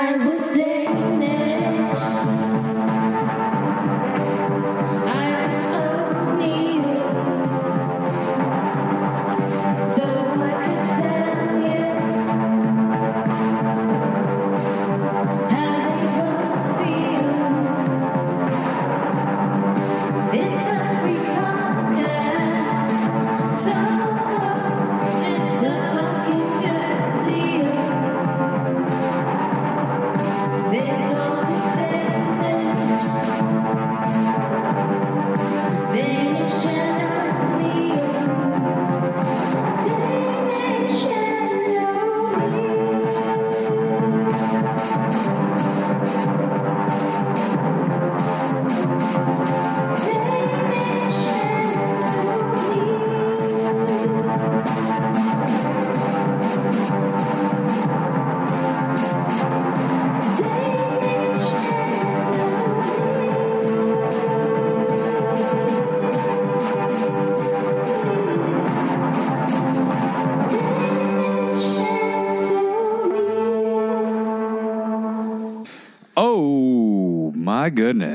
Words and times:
I 0.00 0.14
was 0.24 0.56
Danish. 0.56 1.58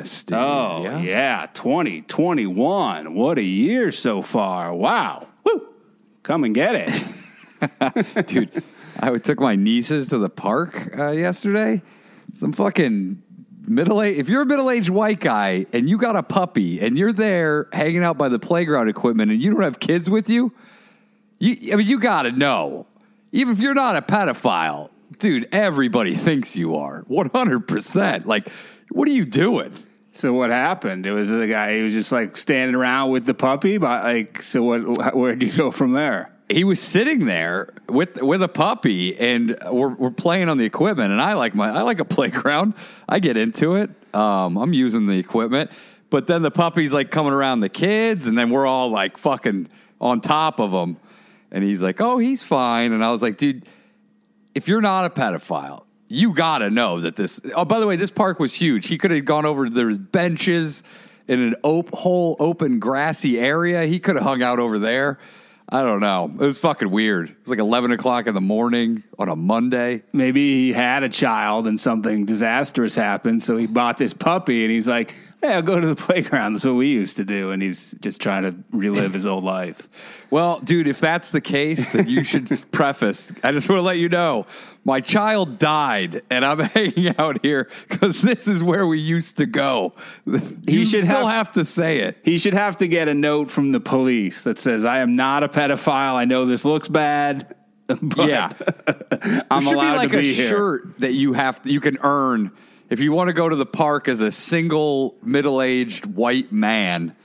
My 0.04 0.10
goodness! 0.10 0.24
dude. 0.24 0.38
Oh, 0.38 1.02
yeah. 1.02 1.48
2021. 1.54 3.14
What 3.14 3.38
a 3.38 3.44
year 3.44 3.92
so 3.92 4.22
far. 4.22 4.74
Wow. 4.74 5.28
Woo. 5.44 5.68
Come 6.24 6.44
and 6.44 6.54
get 6.54 6.76
it. 6.76 8.28
dude. 8.28 8.64
I 9.00 9.18
took 9.18 9.40
my 9.40 9.56
nieces 9.56 10.10
to 10.10 10.18
the 10.18 10.30
park 10.30 10.98
uh, 10.98 11.12
yesterday. 11.12 11.82
Some 12.36 12.54
fucking 12.54 13.22
middle 13.68 14.02
age. 14.02 14.18
If 14.18 14.30
you're 14.30 14.44
a 14.44 14.46
middle 14.46 14.70
aged 14.70 14.90
white 14.90 15.20
guy 15.20 15.66
and 15.74 15.90
you 15.90 15.98
got 15.98 16.16
a 16.16 16.24
puppy 16.24 16.80
and 16.80 16.98
you're 16.98 17.14
there 17.14 17.68
hanging 17.74 18.04
out 18.04 18.18
by 18.18 18.30
the 18.30 18.40
playground 18.40 18.90
equipment 18.90 19.32
and 19.32 19.42
you 19.42 19.52
don't 19.52 19.64
have 19.64 19.80
kids 19.80 20.10
with 20.10 20.30
you, 20.30 20.54
you 21.40 21.74
I 21.74 21.78
mean 21.78 21.88
you 21.88 22.00
got 22.00 22.24
to 22.24 22.32
know. 22.32 22.88
Even 23.32 23.54
if 23.54 23.60
you're 23.60 23.74
not 23.74 23.96
a 23.96 24.02
pedophile, 24.02 24.92
dude, 25.18 25.48
everybody 25.52 26.14
thinks 26.16 26.56
you 26.56 26.76
are. 26.76 27.04
One 27.08 27.30
hundred 27.30 27.68
percent. 27.68 28.28
Like, 28.28 28.48
what 28.92 29.08
are 29.08 29.12
you 29.12 29.26
doing? 29.26 29.74
So 30.14 30.32
what 30.34 30.52
happened? 30.52 31.06
It 31.06 31.12
was 31.12 31.30
the 31.30 31.48
guy, 31.48 31.76
he 31.76 31.84
was 31.84 31.94
just 31.94 32.12
like 32.12 32.38
standing 32.38 32.76
around 32.76 33.12
with 33.12 33.26
the 33.26 33.34
puppy. 33.34 33.78
But 33.78 34.04
like, 34.04 34.42
so 34.42 34.64
what, 34.64 35.16
where'd 35.16 35.44
you 35.44 35.52
go 35.52 35.72
from 35.72 35.94
there? 35.94 36.34
he 36.50 36.64
was 36.64 36.80
sitting 36.80 37.26
there 37.26 37.74
with 37.88 38.22
with 38.22 38.44
a 38.44 38.48
puppy 38.48 39.18
and 39.18 39.58
we're, 39.72 39.94
we're 39.96 40.12
playing 40.12 40.50
on 40.50 40.58
the 40.58 40.66
equipment 40.66 41.12
and 41.12 41.22
I 41.22 41.34
like 41.34 41.56
my 41.56 41.70
I 41.70 41.82
like 41.82 42.00
a 42.00 42.06
playground. 42.16 42.76
I 43.08 43.20
get 43.20 43.38
into 43.38 43.76
it. 43.76 43.90
Um, 44.14 44.58
I'm 44.58 44.74
using 44.74 45.08
the 45.08 45.18
equipment, 45.18 45.72
but 46.10 46.28
then 46.28 46.42
the 46.42 46.52
puppy's 46.52 46.94
like 46.94 47.10
coming 47.12 47.34
around 47.34 47.62
the 47.62 47.70
kids 47.70 48.28
and 48.28 48.38
then 48.38 48.50
we're 48.50 48.68
all 48.68 48.90
like 48.90 49.18
fucking 49.18 49.70
on 50.00 50.22
top 50.22 50.60
of 50.60 50.72
him. 50.72 50.98
And 51.52 51.64
he's 51.64 51.84
like, 51.84 52.02
"Oh, 52.02 52.18
he's 52.18 52.44
fine." 52.44 52.94
And 52.94 53.04
I 53.06 53.12
was 53.12 53.22
like, 53.22 53.38
"Dude, 53.38 53.68
if 54.56 54.68
you're 54.68 54.82
not 54.82 55.06
a 55.06 55.10
pedophile, 55.10 55.83
you 56.14 56.34
got 56.34 56.60
to 56.60 56.70
know 56.70 57.00
that 57.00 57.16
this 57.16 57.42
Oh, 57.56 57.66
by 57.66 57.80
the 57.80 57.88
way, 57.88 57.96
this 57.96 58.12
park 58.12 58.40
was 58.40 58.54
huge. 58.54 58.88
He 58.88 58.98
could 58.98 59.12
have 59.12 59.26
gone 59.26 59.46
over 59.46 59.70
there's 59.70 59.98
benches 59.98 60.84
in 61.28 61.40
an 61.40 61.56
op- 61.64 61.94
whole 61.94 62.36
open 62.40 62.80
grassy 62.80 63.40
area. 63.40 63.86
He 63.86 64.00
could 64.00 64.16
have 64.16 64.24
hung 64.24 64.42
out 64.44 64.60
over 64.60 64.80
there. 64.80 65.20
I 65.70 65.82
don't 65.82 66.02
know. 66.02 66.26
It 66.26 66.46
was 66.46 66.60
fucking 66.60 66.92
weird. 66.92 67.30
It 67.30 67.38
was 67.42 67.50
like 67.50 67.60
11 67.60 67.92
o'clock 67.94 68.28
in 68.28 68.36
the 68.36 68.42
morning 68.42 69.04
on 69.18 69.30
a 69.30 69.36
Monday. 69.36 70.04
Maybe 70.12 70.66
he 70.66 70.74
had 70.74 71.04
a 71.04 71.10
child 71.10 71.68
and 71.68 71.80
something 71.80 72.26
disastrous 72.26 72.96
happened. 72.96 73.42
So 73.42 73.56
he 73.56 73.66
bought 73.66 73.98
this 73.98 74.14
puppy 74.14 74.64
and 74.64 74.72
he's 74.72 74.88
like, 74.88 75.16
hey, 75.44 75.54
I'll 75.56 75.62
go 75.62 75.80
to 75.80 75.86
the 75.88 75.96
playground. 76.02 76.54
That's 76.54 76.66
what 76.66 76.76
we 76.76 76.88
used 76.92 77.18
to 77.18 77.26
do. 77.26 77.52
And 77.52 77.62
he's 77.62 77.92
just 78.00 78.22
trying 78.22 78.44
to 78.44 78.56
relive 78.72 79.14
his 79.14 79.26
old 79.26 79.44
life. 79.44 79.88
Well, 80.32 80.60
dude, 80.62 80.88
if 80.88 81.00
that's 81.00 81.30
the 81.32 81.42
case, 81.42 81.90
then 81.92 82.08
you 82.08 82.24
should 82.24 82.48
just 82.48 82.72
preface. 82.72 83.32
I 83.44 83.52
just 83.52 83.70
want 83.70 83.80
to 83.80 83.84
let 83.84 83.98
you 83.98 84.10
know 84.10 84.46
my 84.86 85.00
child 85.02 85.60
died, 85.60 86.22
and 86.30 86.44
I'm 86.46 86.60
hanging 86.76 87.14
out 87.18 87.42
here 87.44 87.70
because 87.90 88.22
this 88.22 88.48
is 88.48 88.64
where 88.64 88.88
we 88.88 89.00
used 89.00 89.38
to 89.38 89.46
go. 89.46 89.94
You 90.26 90.86
should 90.86 91.04
still 91.06 91.28
have- 91.28 91.34
have 91.48 91.52
to 91.54 91.66
say 91.66 92.00
it. 92.00 92.18
He 92.24 92.38
should 92.38 92.54
have 92.54 92.78
to 92.78 92.88
get 92.88 93.08
a 93.10 93.14
note 93.14 93.52
from 93.52 93.72
the 93.74 93.80
police 93.80 94.44
that 94.44 94.60
says, 94.60 94.86
I 94.86 95.00
am 95.00 95.16
not 95.16 95.44
a 95.44 95.50
pedophile. 95.50 96.16
I 96.16 96.26
know 96.26 96.46
this 96.46 96.64
looks 96.66 96.88
bad. 96.88 97.56
But 97.88 98.30
yeah, 98.30 98.50
I'm 99.52 99.62
should 99.62 99.70
be 99.72 99.76
allowed 99.76 99.98
like 99.98 100.12
to 100.12 100.18
a 100.18 100.22
be 100.22 100.34
here. 100.34 100.48
shirt 100.48 101.00
that 101.00 101.12
you 101.14 101.34
have 101.34 101.60
you 101.66 101.82
can 101.82 101.98
earn 102.02 102.52
if 102.94 103.00
you 103.00 103.12
want 103.12 103.28
to 103.28 103.34
go 103.34 103.50
to 103.50 103.56
the 103.56 103.66
park 103.66 104.08
as 104.08 104.22
a 104.22 104.32
single 104.32 105.18
middle-aged 105.24 106.06
white 106.06 106.52
man 106.52 107.16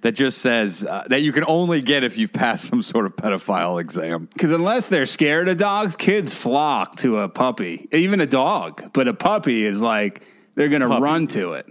that 0.00 0.10
just 0.10 0.38
says 0.38 0.82
uh, 0.82 1.04
that 1.06 1.22
you 1.22 1.30
can 1.30 1.44
only 1.46 1.80
get 1.80 2.02
if 2.02 2.18
you've 2.18 2.32
passed 2.32 2.64
some 2.70 2.82
sort 2.82 3.06
of 3.06 3.14
pedophile 3.14 3.80
exam. 3.80 4.28
Because 4.32 4.50
unless 4.50 4.88
they're 4.88 5.06
scared 5.06 5.48
of 5.48 5.56
dogs, 5.56 5.94
kids 5.94 6.34
flock 6.34 6.96
to 6.96 7.20
a 7.20 7.28
puppy, 7.28 7.88
even 7.92 8.20
a 8.20 8.26
dog. 8.26 8.90
But 8.92 9.06
a 9.06 9.14
puppy 9.14 9.64
is 9.64 9.80
like, 9.80 10.26
they're 10.56 10.68
going 10.68 10.82
to 10.82 10.88
Puppy. 10.88 11.02
run 11.02 11.28
to 11.28 11.52
it. 11.52 11.66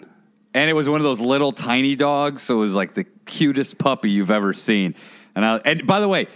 And 0.53 0.69
it 0.69 0.73
was 0.73 0.87
one 0.87 1.01
of 1.01 1.03
those 1.03 1.19
little 1.19 1.51
tiny 1.51 1.97
dogs, 1.97 2.43
so 2.43 2.55
it 2.55 2.61
was 2.61 2.73
like 2.73 2.93
the 2.93 3.03
cutest 3.25 3.77
puppy 3.77 4.09
you've 4.09 4.31
ever 4.31 4.53
seen. 4.53 4.95
And 5.35 5.43
I, 5.43 5.57
and 5.65 5.85
by 5.85 5.99
the 5.99 6.07
way, 6.07 6.27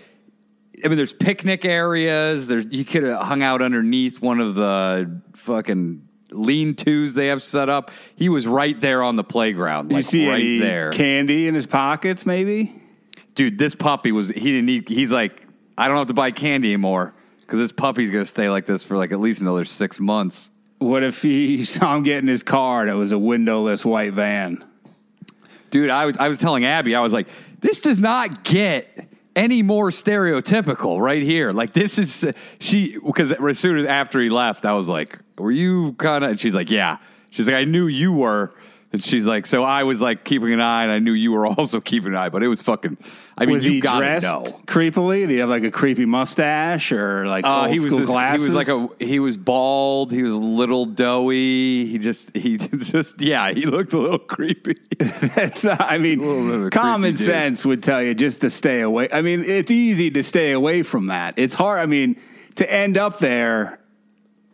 I 0.83 0.89
mean, 0.89 0.97
there's 0.97 1.13
picnic 1.13 1.63
areas. 1.63 2.47
There's 2.47 2.67
you 2.69 2.83
could 2.83 3.03
have 3.03 3.21
hung 3.21 3.41
out 3.41 3.61
underneath 3.61 4.21
one 4.21 4.41
of 4.41 4.55
the 4.55 5.21
fucking 5.35 6.06
lean 6.31 6.75
tos 6.75 7.13
they 7.13 7.27
have 7.27 7.43
set 7.43 7.69
up. 7.69 7.91
He 8.15 8.29
was 8.29 8.47
right 8.47 8.79
there 8.79 9.03
on 9.03 9.15
the 9.15 9.23
playground, 9.23 9.91
like 9.91 9.97
you 9.97 10.03
see 10.03 10.27
right 10.29 10.35
any 10.39 10.59
there. 10.59 10.91
candy 10.91 11.47
in 11.47 11.55
his 11.55 11.67
pockets, 11.67 12.25
maybe? 12.25 12.81
Dude, 13.35 13.57
this 13.57 13.75
puppy 13.75 14.11
was 14.11 14.29
he 14.29 14.39
didn't 14.39 14.65
need. 14.65 14.89
He's 14.89 15.11
like, 15.11 15.43
I 15.77 15.87
don't 15.87 15.97
have 15.97 16.07
to 16.07 16.13
buy 16.13 16.31
candy 16.31 16.69
anymore 16.69 17.13
because 17.41 17.59
this 17.59 17.71
puppy's 17.71 18.09
gonna 18.09 18.25
stay 18.25 18.49
like 18.49 18.65
this 18.65 18.83
for 18.83 18.97
like 18.97 19.11
at 19.11 19.19
least 19.19 19.41
another 19.41 19.63
six 19.63 19.99
months. 19.99 20.49
What 20.79 21.03
if 21.03 21.21
he 21.21 21.63
saw 21.65 21.95
him 21.95 22.03
get 22.03 22.19
in 22.19 22.27
his 22.27 22.43
car 22.43 22.81
and 22.81 22.89
it 22.89 22.95
was 22.95 23.11
a 23.11 23.17
windowless 23.19 23.85
white 23.85 24.13
van? 24.13 24.63
Dude, 25.69 25.89
I 25.89 26.05
was 26.05 26.17
I 26.17 26.27
was 26.27 26.39
telling 26.39 26.65
Abby, 26.65 26.95
I 26.95 27.01
was 27.01 27.13
like, 27.13 27.27
this 27.61 27.81
does 27.81 27.99
not 27.99 28.43
get 28.43 29.07
any 29.35 29.61
more 29.61 29.89
stereotypical 29.91 30.99
right 30.99 31.21
here. 31.21 31.51
Like 31.51 31.73
this 31.73 31.97
is 31.99 32.33
she 32.59 32.97
because 33.05 33.31
as 33.31 33.59
soon 33.59 33.77
as 33.77 33.85
after 33.85 34.19
he 34.19 34.29
left, 34.29 34.65
I 34.65 34.73
was 34.73 34.87
like, 34.89 35.19
were 35.37 35.51
you 35.51 35.93
kind 35.93 36.23
of? 36.23 36.31
And 36.31 36.39
she's 36.39 36.55
like, 36.55 36.69
yeah. 36.69 36.97
She's 37.29 37.47
like, 37.47 37.55
I 37.55 37.63
knew 37.65 37.87
you 37.87 38.13
were. 38.13 38.53
And 38.93 39.03
she's 39.03 39.25
like, 39.25 39.45
so 39.45 39.65
I 39.65 39.83
was 39.83 39.99
like 39.99 40.23
keeping 40.23 40.53
an 40.53 40.61
eye, 40.61 40.83
and 40.83 40.91
I 40.91 40.99
knew 40.99 41.11
you 41.11 41.33
were 41.33 41.45
also 41.59 41.81
keeping 41.81 42.11
an 42.11 42.15
eye, 42.15 42.29
but 42.29 42.41
it 42.41 42.47
was 42.47 42.61
fucking. 42.61 42.97
I 43.37 43.45
mean, 43.45 43.55
was 43.55 43.65
you 43.65 43.71
he 43.71 43.79
gotta 43.81 43.99
dressed 44.05 44.23
know. 44.23 44.43
creepily? 44.65 45.19
Did 45.21 45.29
he 45.31 45.37
have 45.37 45.49
like 45.49 45.63
a 45.63 45.69
creepy 45.71 46.05
mustache 46.05 46.93
or 46.93 47.27
like 47.27 47.45
Uh, 47.45 47.63
old 47.63 47.69
he 47.71 47.79
was 47.79 47.87
school 47.93 47.99
this, 47.99 48.09
he 48.41 48.45
was 48.45 48.53
like 48.55 48.69
a 48.69 48.87
he 49.03 49.19
was 49.19 49.35
bald. 49.35 50.13
He 50.13 50.23
was 50.23 50.31
a 50.31 50.37
little 50.37 50.85
doughy. 50.85 51.85
He 51.85 51.99
just 51.99 52.35
he 52.35 52.57
just 52.77 53.19
yeah. 53.19 53.51
He 53.51 53.65
looked 53.65 53.91
a 53.93 53.97
little 53.99 54.19
creepy. 54.19 54.77
It's 54.99 55.65
not- 55.65 55.81
I 55.81 55.97
mean, 55.97 56.19
little 56.19 56.45
bit 56.47 56.55
of 56.55 56.65
a 56.67 56.69
common 56.69 57.11
creepy 57.11 57.25
dude. 57.25 57.27
sense 57.27 57.65
would 57.65 57.83
tell 57.83 58.01
you 58.01 58.15
just 58.15 58.39
to 58.41 58.49
stay 58.49 58.79
away. 58.81 59.09
I 59.11 59.21
mean, 59.21 59.43
it's 59.43 59.69
easy 59.69 60.09
to 60.11 60.23
stay 60.23 60.53
away 60.53 60.81
from 60.81 61.07
that. 61.07 61.33
It's 61.37 61.53
hard. 61.53 61.79
I 61.79 61.85
mean, 61.87 62.19
to 62.55 62.71
end 62.73 62.97
up 62.97 63.19
there, 63.19 63.79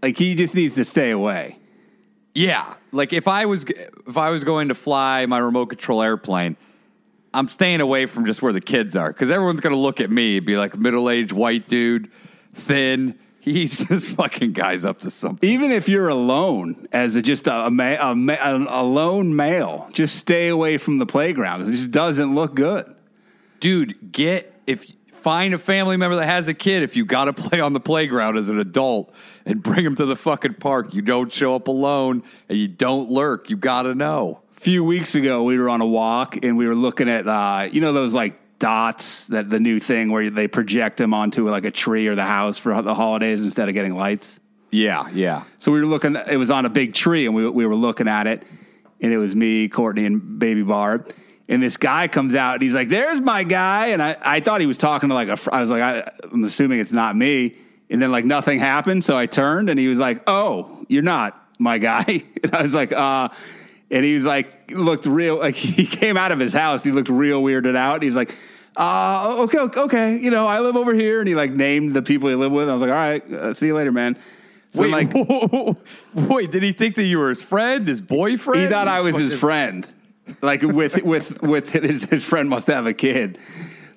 like 0.03 0.17
he 0.17 0.35
just 0.35 0.53
needs 0.53 0.75
to 0.75 0.83
stay 0.83 1.11
away. 1.11 1.57
Yeah, 2.35 2.75
like 2.91 3.13
if 3.13 3.27
I 3.27 3.45
was 3.45 3.63
if 3.63 4.17
I 4.17 4.29
was 4.29 4.43
going 4.43 4.67
to 4.67 4.75
fly 4.75 5.25
my 5.25 5.39
remote 5.39 5.67
control 5.67 6.01
airplane, 6.01 6.57
I'm 7.33 7.47
staying 7.47 7.79
away 7.79 8.05
from 8.05 8.25
just 8.25 8.41
where 8.41 8.53
the 8.53 8.61
kids 8.61 8.95
are 8.95 9.11
because 9.11 9.31
everyone's 9.31 9.61
gonna 9.61 9.77
look 9.77 10.01
at 10.01 10.11
me 10.11 10.37
and 10.37 10.45
be 10.45 10.57
like 10.57 10.77
middle 10.77 11.09
aged 11.09 11.31
white 11.31 11.67
dude, 11.67 12.11
thin. 12.53 13.17
He's 13.39 13.79
this 13.87 14.11
fucking 14.11 14.53
guy's 14.53 14.83
up 14.85 14.99
to 15.01 15.11
something. 15.11 15.49
Even 15.49 15.71
if 15.71 15.87
you're 15.89 16.09
alone, 16.09 16.87
as 16.91 17.15
a, 17.15 17.21
just 17.21 17.47
a, 17.47 17.67
a, 17.67 17.69
a, 17.69 18.65
a 18.69 18.83
lone 18.83 19.35
male, 19.35 19.89
just 19.91 20.15
stay 20.15 20.47
away 20.47 20.77
from 20.77 20.97
the 20.97 21.05
playground. 21.05 21.61
it 21.61 21.65
just 21.65 21.91
doesn't 21.91 22.33
look 22.33 22.55
good. 22.55 22.93
Dude, 23.59 24.11
get 24.11 24.53
if 24.65 24.85
find 25.23 25.53
a 25.53 25.57
family 25.57 25.95
member 25.95 26.17
that 26.17 26.25
has 26.25 26.49
a 26.49 26.53
kid 26.53 26.83
if 26.83 26.95
you 26.97 27.05
got 27.05 27.25
to 27.25 27.33
play 27.43 27.59
on 27.61 27.71
the 27.73 27.79
playground 27.79 28.37
as 28.37 28.49
an 28.49 28.59
adult 28.59 29.13
and 29.45 29.63
bring 29.63 29.83
them 29.85 29.95
to 29.95 30.05
the 30.05 30.15
fucking 30.17 30.55
park. 30.55 30.93
You 30.93 31.01
don't 31.01 31.31
show 31.31 31.55
up 31.55 31.67
alone 31.69 32.23
and 32.49 32.57
you 32.57 32.67
don't 32.67 33.09
lurk. 33.09 33.49
You 33.49 33.55
got 33.57 33.83
to 33.83 33.95
know. 33.95 34.41
A 34.57 34.59
few 34.59 34.83
weeks 34.83 35.15
ago 35.15 35.43
we 35.43 35.57
were 35.57 35.69
on 35.69 35.81
a 35.81 35.85
walk 35.87 36.43
and 36.43 36.57
we 36.57 36.67
were 36.67 36.75
looking 36.75 37.09
at 37.09 37.27
uh, 37.27 37.67
you 37.71 37.81
know 37.81 37.91
those 37.93 38.13
like 38.13 38.39
dots 38.59 39.27
that 39.27 39.49
the 39.49 39.59
new 39.59 39.79
thing 39.79 40.09
where 40.11 40.29
they 40.29 40.47
project 40.47 40.97
them 40.97 41.13
onto 41.13 41.49
like 41.49 41.65
a 41.65 41.71
tree 41.71 42.07
or 42.07 42.15
the 42.15 42.23
house 42.23 42.57
for 42.57 42.81
the 42.81 42.95
holidays 42.95 43.43
instead 43.43 43.67
of 43.67 43.73
getting 43.73 43.93
lights 43.93 44.39
Yeah, 44.71 45.09
yeah. 45.13 45.43
so 45.57 45.69
we 45.73 45.81
were 45.81 45.85
looking 45.85 46.15
it 46.15 46.37
was 46.37 46.49
on 46.49 46.65
a 46.65 46.69
big 46.69 46.93
tree 46.93 47.25
and 47.25 47.35
we, 47.35 47.49
we 47.49 47.65
were 47.65 47.75
looking 47.75 48.07
at 48.07 48.25
it 48.25 48.43
and 49.01 49.11
it 49.11 49.17
was 49.17 49.35
me 49.35 49.67
courtney 49.67 50.05
and 50.05 50.39
baby 50.39 50.63
barb 50.63 51.11
and 51.49 51.61
this 51.61 51.77
guy 51.77 52.07
comes 52.07 52.35
out 52.35 52.55
and 52.55 52.63
he's 52.63 52.73
like 52.73 52.89
there's 52.89 53.21
my 53.21 53.43
guy. 53.43 53.87
And 53.87 54.01
i, 54.01 54.17
I 54.21 54.39
thought 54.39 54.61
he 54.61 54.67
was 54.67 54.77
talking 54.77 55.09
to 55.09 55.15
like 55.15 55.29
a 55.29 55.37
fr- 55.37 55.53
i 55.53 55.61
was 55.61 55.69
like 55.69 55.81
I, 55.81 56.11
i'm 56.31 56.43
assuming 56.43 56.79
it's 56.79 56.91
not 56.91 57.15
me. 57.15 57.55
And 57.89 58.01
then 58.01 58.11
like 58.11 58.25
nothing 58.25 58.59
happened. 58.59 59.03
So 59.03 59.17
i 59.17 59.25
turned 59.25 59.69
and 59.69 59.79
he 59.79 59.87
was 59.87 59.99
like 59.99 60.23
oh 60.27 60.85
you're 60.87 61.03
not 61.03 61.39
my 61.59 61.77
guy. 61.77 62.23
And 62.43 62.53
i 62.53 62.63
was 62.63 62.73
like 62.73 62.91
uh 62.91 63.29
and 63.91 64.05
he 64.05 64.15
was 64.15 64.25
like 64.25 64.71
looked 64.71 65.05
real 65.05 65.37
like 65.37 65.55
he 65.77 65.85
came 65.85 66.17
out 66.17 66.31
of 66.31 66.39
his 66.39 66.53
house 66.53 66.83
he 66.83 66.91
looked 66.91 67.09
real 67.09 67.41
weirded 67.41 67.75
out. 67.75 67.95
And 67.95 68.03
he's 68.03 68.15
like 68.15 68.35
uh 68.75 69.35
okay 69.43 69.59
okay, 69.59 70.17
you 70.17 70.31
know 70.31 70.47
i 70.47 70.59
live 70.59 70.75
over 70.75 70.93
here. 70.93 71.19
And 71.19 71.27
he 71.27 71.35
like 71.35 71.51
named 71.51 71.93
the 71.93 72.01
people 72.01 72.29
he 72.29 72.35
lived 72.35 72.53
with. 72.53 72.63
And 72.63 72.71
i 72.71 72.73
was 72.73 72.81
like 72.81 72.91
all 72.91 72.95
right 72.95 73.33
uh, 73.33 73.53
see 73.53 73.67
you 73.67 73.75
later 73.75 73.91
man. 73.91 74.17
So 74.73 74.81
Wait, 74.81 74.91
like 74.91 75.09
wait, 76.15 76.49
did 76.49 76.63
he 76.63 76.71
think 76.71 76.95
that 76.95 77.03
you 77.03 77.19
were 77.19 77.29
his 77.29 77.43
friend, 77.43 77.87
his 77.87 78.01
boyfriend? 78.01 78.63
he 78.63 78.67
thought 78.67 78.87
I 78.87 79.01
was 79.01 79.15
his 79.15 79.39
friend. 79.39 79.87
Like 80.41 80.61
with 80.61 81.03
with 81.03 81.41
with 81.41 81.71
his, 81.71 82.05
his 82.05 82.23
friend 82.23 82.49
must 82.49 82.67
have 82.67 82.85
a 82.85 82.93
kid. 82.93 83.37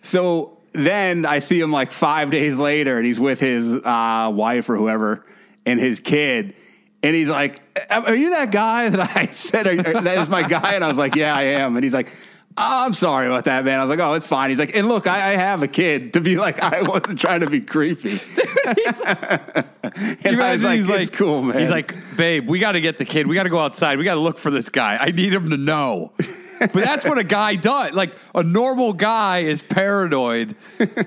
So 0.02 0.58
then 0.72 1.24
I 1.24 1.38
see 1.38 1.60
him 1.60 1.70
like 1.72 1.92
five 1.92 2.30
days 2.30 2.56
later, 2.56 2.96
and 2.96 3.06
he's 3.06 3.20
with 3.20 3.40
his 3.40 3.72
uh, 3.72 4.30
wife 4.34 4.68
or 4.68 4.76
whoever 4.76 5.24
and 5.64 5.80
his 5.80 6.00
kid. 6.00 6.54
And 7.02 7.14
he's 7.14 7.28
like, 7.28 7.60
"Are 7.90 8.14
you 8.14 8.30
that 8.30 8.50
guy 8.50 8.88
that 8.88 9.16
I 9.16 9.26
said 9.32 9.66
are, 9.66 9.76
that 9.76 10.18
is 10.18 10.28
my 10.28 10.42
guy?" 10.42 10.74
And 10.74 10.82
I 10.82 10.88
was 10.88 10.96
like, 10.96 11.14
"Yeah, 11.14 11.34
I 11.34 11.42
am." 11.42 11.76
And 11.76 11.84
he's 11.84 11.94
like, 11.94 12.10
Oh, 12.58 12.86
"I'm 12.86 12.92
sorry 12.94 13.26
about 13.26 13.44
that, 13.44 13.64
man." 13.64 13.78
I 13.78 13.84
was 13.84 13.90
like, 13.90 13.98
"Oh, 13.98 14.14
it's 14.14 14.26
fine." 14.26 14.50
He's 14.50 14.58
like, 14.58 14.74
"And 14.74 14.88
look, 14.88 15.06
I, 15.06 15.32
I 15.32 15.36
have 15.36 15.62
a 15.62 15.68
kid." 15.68 16.14
To 16.14 16.20
be 16.20 16.36
like, 16.36 16.58
I 16.60 16.82
wasn't 16.82 17.20
trying 17.20 17.40
to 17.40 17.50
be 17.50 17.60
creepy. 17.60 18.12
and 18.66 20.40
I 20.40 20.52
was 20.52 20.62
like, 20.62 20.80
he's 20.80 20.88
"It's 20.88 21.10
cool, 21.10 21.42
man." 21.42 21.58
He's 21.58 21.70
like, 21.70 21.94
babe, 22.16 22.48
we 22.48 22.58
got 22.58 22.72
to 22.72 22.80
get 22.80 22.98
the 22.98 23.04
kid. 23.04 23.26
We 23.26 23.34
got 23.34 23.44
to 23.44 23.50
go 23.50 23.60
outside. 23.60 23.98
We 23.98 24.04
got 24.04 24.14
to 24.14 24.20
look 24.20 24.38
for 24.38 24.50
this 24.50 24.68
guy. 24.68 24.96
I 25.00 25.10
need 25.10 25.32
him 25.32 25.50
to 25.50 25.56
know. 25.56 26.12
But 26.58 26.72
that's 26.74 27.04
what 27.04 27.18
a 27.18 27.24
guy 27.24 27.56
does. 27.56 27.92
Like 27.92 28.14
a 28.34 28.42
normal 28.42 28.92
guy 28.92 29.40
is 29.40 29.62
paranoid 29.62 30.56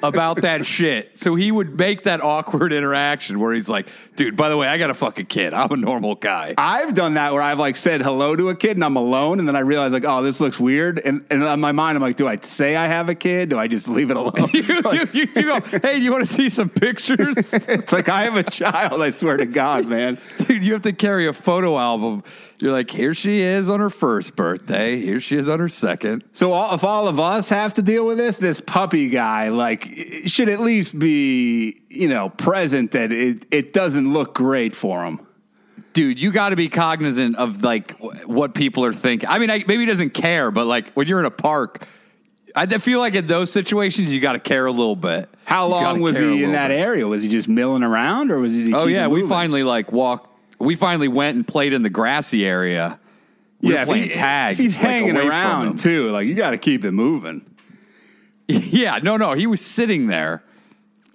about 0.04 0.42
that 0.42 0.66
shit. 0.66 1.18
So 1.18 1.36
he 1.36 1.52
would 1.52 1.78
make 1.78 2.04
that 2.04 2.22
awkward 2.22 2.74
interaction 2.74 3.40
where 3.40 3.54
he's 3.54 3.70
like, 3.70 3.88
dude, 4.16 4.36
by 4.36 4.50
the 4.50 4.58
way, 4.58 4.68
I 4.68 4.78
got 4.78 4.90
a 4.90 4.94
fucking 4.94 5.28
kid. 5.28 5.54
I'm 5.54 5.72
a 5.72 5.78
normal 5.78 6.16
guy. 6.16 6.54
I've 6.58 6.94
done 6.94 7.16
that 7.16 7.34
where 7.34 7.42
I've 7.42 7.60
like 7.60 7.76
said 7.76 8.02
hello 8.02 8.36
to 8.36 8.50
a 8.50 8.56
kid 8.56 8.78
and 8.78 8.84
I'm 8.84 8.96
alone, 8.96 9.40
and 9.40 9.48
then 9.48 9.56
I 9.56 9.62
realize 9.62 9.94
like, 9.94 10.06
oh, 10.06 10.22
this 10.24 10.40
looks 10.40 10.60
weird, 10.60 11.00
and 11.00 11.26
and 11.30 11.44
in 11.44 11.60
my 11.60 11.72
mind 11.72 11.96
I'm 11.96 12.02
like, 12.02 12.16
do 12.16 12.28
I 12.28 12.36
say 12.38 12.76
I 12.76 12.88
have 12.88 13.10
a 13.10 13.16
kid? 13.16 13.50
Do 13.50 13.60
I 13.60 13.68
just 13.68 13.88
leave 13.88 14.12
it 14.12 14.18
alone? 14.18 14.34
you, 14.54 14.62
you, 14.64 15.08
you, 15.14 15.28
you 15.36 15.42
go, 15.44 15.60
hey, 15.62 15.98
do 15.98 16.02
you 16.02 16.12
want 16.12 16.26
to 16.26 16.32
see 16.32 16.50
some 16.50 16.70
pictures? 16.70 17.54
it's 17.54 17.92
like 17.92 18.10
I 18.10 18.24
have 18.24 18.36
a 18.36 18.44
child. 18.44 19.02
I 19.02 19.12
swear 19.12 19.38
to 19.38 19.46
God, 19.46 19.88
man. 19.88 20.18
Dude, 20.46 20.64
you 20.64 20.74
have 20.74 20.84
to 20.84 20.94
carry 20.94 21.28
a 21.28 21.34
photo 21.34 21.78
album. 21.78 22.24
You're 22.62 22.74
like, 22.74 22.92
here 22.92 23.14
she 23.14 23.40
is 23.40 23.70
on 23.70 23.80
her 23.80 23.90
first 23.90 24.36
birthday. 24.36 25.00
Here 25.00 25.22
she 25.22 25.38
is 25.38 25.48
on 25.48 25.60
her 25.60 25.70
second. 25.70 26.26
So 26.34 26.52
all, 26.52 26.76
if 26.76 26.84
all 26.84 27.08
of 27.08 27.18
us 27.18 27.48
have 27.50 27.74
to 27.76 27.82
deal 27.82 28.06
with 28.06 28.18
this, 28.18 28.38
this 28.38 28.60
puppy 28.60 29.08
guy 29.10 29.48
like 29.48 30.24
should 30.26 30.50
at 30.50 30.60
least 30.60 31.00
be 31.00 31.82
you 31.88 32.10
know 32.10 32.30
present 32.30 32.92
that 32.92 33.12
it 33.14 33.46
it 33.52 33.72
doesn't 33.72 34.12
look 34.12 34.36
great 34.36 34.76
for 34.76 35.06
him. 35.06 35.26
dude, 35.94 36.22
you 36.22 36.32
got 36.32 36.50
to 36.50 36.56
be 36.58 36.68
cognizant 36.68 37.38
of 37.38 37.64
like 37.64 37.98
wh- 38.00 38.28
what 38.28 38.54
people 38.54 38.84
are 38.84 38.94
thinking. 38.94 39.30
I 39.30 39.40
mean, 39.40 39.50
I, 39.50 39.64
maybe 39.66 39.80
he 39.80 39.86
doesn't 39.86 40.14
care, 40.14 40.52
but 40.52 40.66
like 40.68 40.92
when 40.94 41.08
you're 41.08 41.20
in 41.20 41.26
a 41.26 41.32
park, 41.32 41.88
I 42.56 42.66
feel 42.80 43.00
like 43.00 43.16
in 43.16 43.28
those 43.28 43.52
situations 43.52 44.14
you 44.14 44.20
got 44.20 44.34
to 44.34 44.40
care 44.40 44.66
a 44.66 44.72
little 44.72 44.96
bit. 44.98 45.30
How 45.46 45.68
long 45.68 46.02
was 46.02 46.18
he 46.18 46.44
in 46.44 46.52
that 46.52 46.70
bit. 46.70 46.80
area? 46.80 47.08
Was 47.08 47.24
he 47.24 47.30
just 47.30 47.48
milling 47.48 47.84
around, 47.84 48.32
or 48.32 48.40
was 48.40 48.54
he? 48.54 48.74
Oh 48.74 48.86
yeah, 48.86 49.08
we 49.08 49.26
finally 49.28 49.64
like 49.64 49.94
walked. 49.94 50.29
We 50.60 50.76
finally 50.76 51.08
went 51.08 51.36
and 51.38 51.48
played 51.48 51.74
in 51.74 51.82
the 51.84 51.90
grassy 51.90 52.46
area. 52.46 53.00
We 53.62 53.74
yeah, 53.74 53.84
if, 53.84 53.96
he- 53.96 54.10
tag. 54.10 54.54
if 54.54 54.60
he's 54.60 54.76
like, 54.76 54.86
hanging 54.86 55.12
away 55.12 55.22
from 55.22 55.26
him. 55.26 55.32
around 55.32 55.80
too, 55.80 56.10
like 56.12 56.28
you 56.28 56.36
got 56.36 56.52
to 56.52 56.58
keep 56.58 56.86
it 56.86 56.92
moving. 56.92 57.46
yeah, 58.48 59.00
no, 59.02 59.18
no, 59.18 59.34
he 59.34 59.48
was 59.48 59.62
sitting 59.62 60.08
there. 60.08 60.44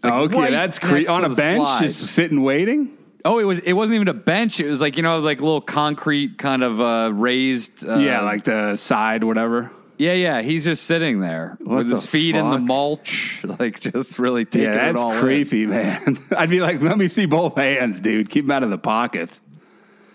Like, 0.02 0.12
okay, 0.12 0.38
right 0.38 0.50
that's 0.50 0.78
cre- 0.78 1.08
on 1.08 1.24
a 1.24 1.30
bench, 1.30 1.58
slide. 1.60 1.82
just 1.82 2.06
sitting 2.06 2.42
waiting. 2.42 2.96
Oh, 3.24 3.38
it 3.38 3.44
was. 3.44 3.60
It 3.60 3.72
wasn't 3.72 3.94
even 3.96 4.08
a 4.08 4.14
bench. 4.14 4.60
It 4.60 4.68
was 4.68 4.80
like 4.80 4.98
you 4.98 5.02
know, 5.02 5.18
like 5.20 5.40
little 5.40 5.62
concrete 5.62 6.36
kind 6.36 6.62
of 6.62 6.80
uh, 6.80 7.10
raised. 7.14 7.86
Uh, 7.86 7.96
yeah, 7.96 8.20
like 8.20 8.44
the 8.44 8.76
side, 8.76 9.24
whatever. 9.24 9.70
Yeah, 9.98 10.12
yeah. 10.14 10.42
He's 10.42 10.64
just 10.64 10.84
sitting 10.84 11.20
there 11.20 11.56
What 11.60 11.76
with 11.78 11.90
his 11.90 12.02
the 12.02 12.08
feet 12.08 12.36
in 12.36 12.50
the 12.50 12.58
mulch, 12.58 13.42
like 13.58 13.80
just 13.80 14.18
really 14.18 14.44
taking 14.44 14.68
Yeah, 14.68 14.90
it 14.90 14.96
all 14.96 15.10
that's 15.10 15.20
in. 15.20 15.24
creepy, 15.26 15.66
man. 15.66 16.18
I'd 16.36 16.50
be 16.50 16.60
like, 16.60 16.80
let 16.82 16.98
me 16.98 17.08
see 17.08 17.26
both 17.26 17.56
hands, 17.56 18.00
dude. 18.00 18.30
Keep 18.30 18.44
them 18.46 18.50
out 18.50 18.62
of 18.62 18.70
the 18.70 18.78
pockets. 18.78 19.40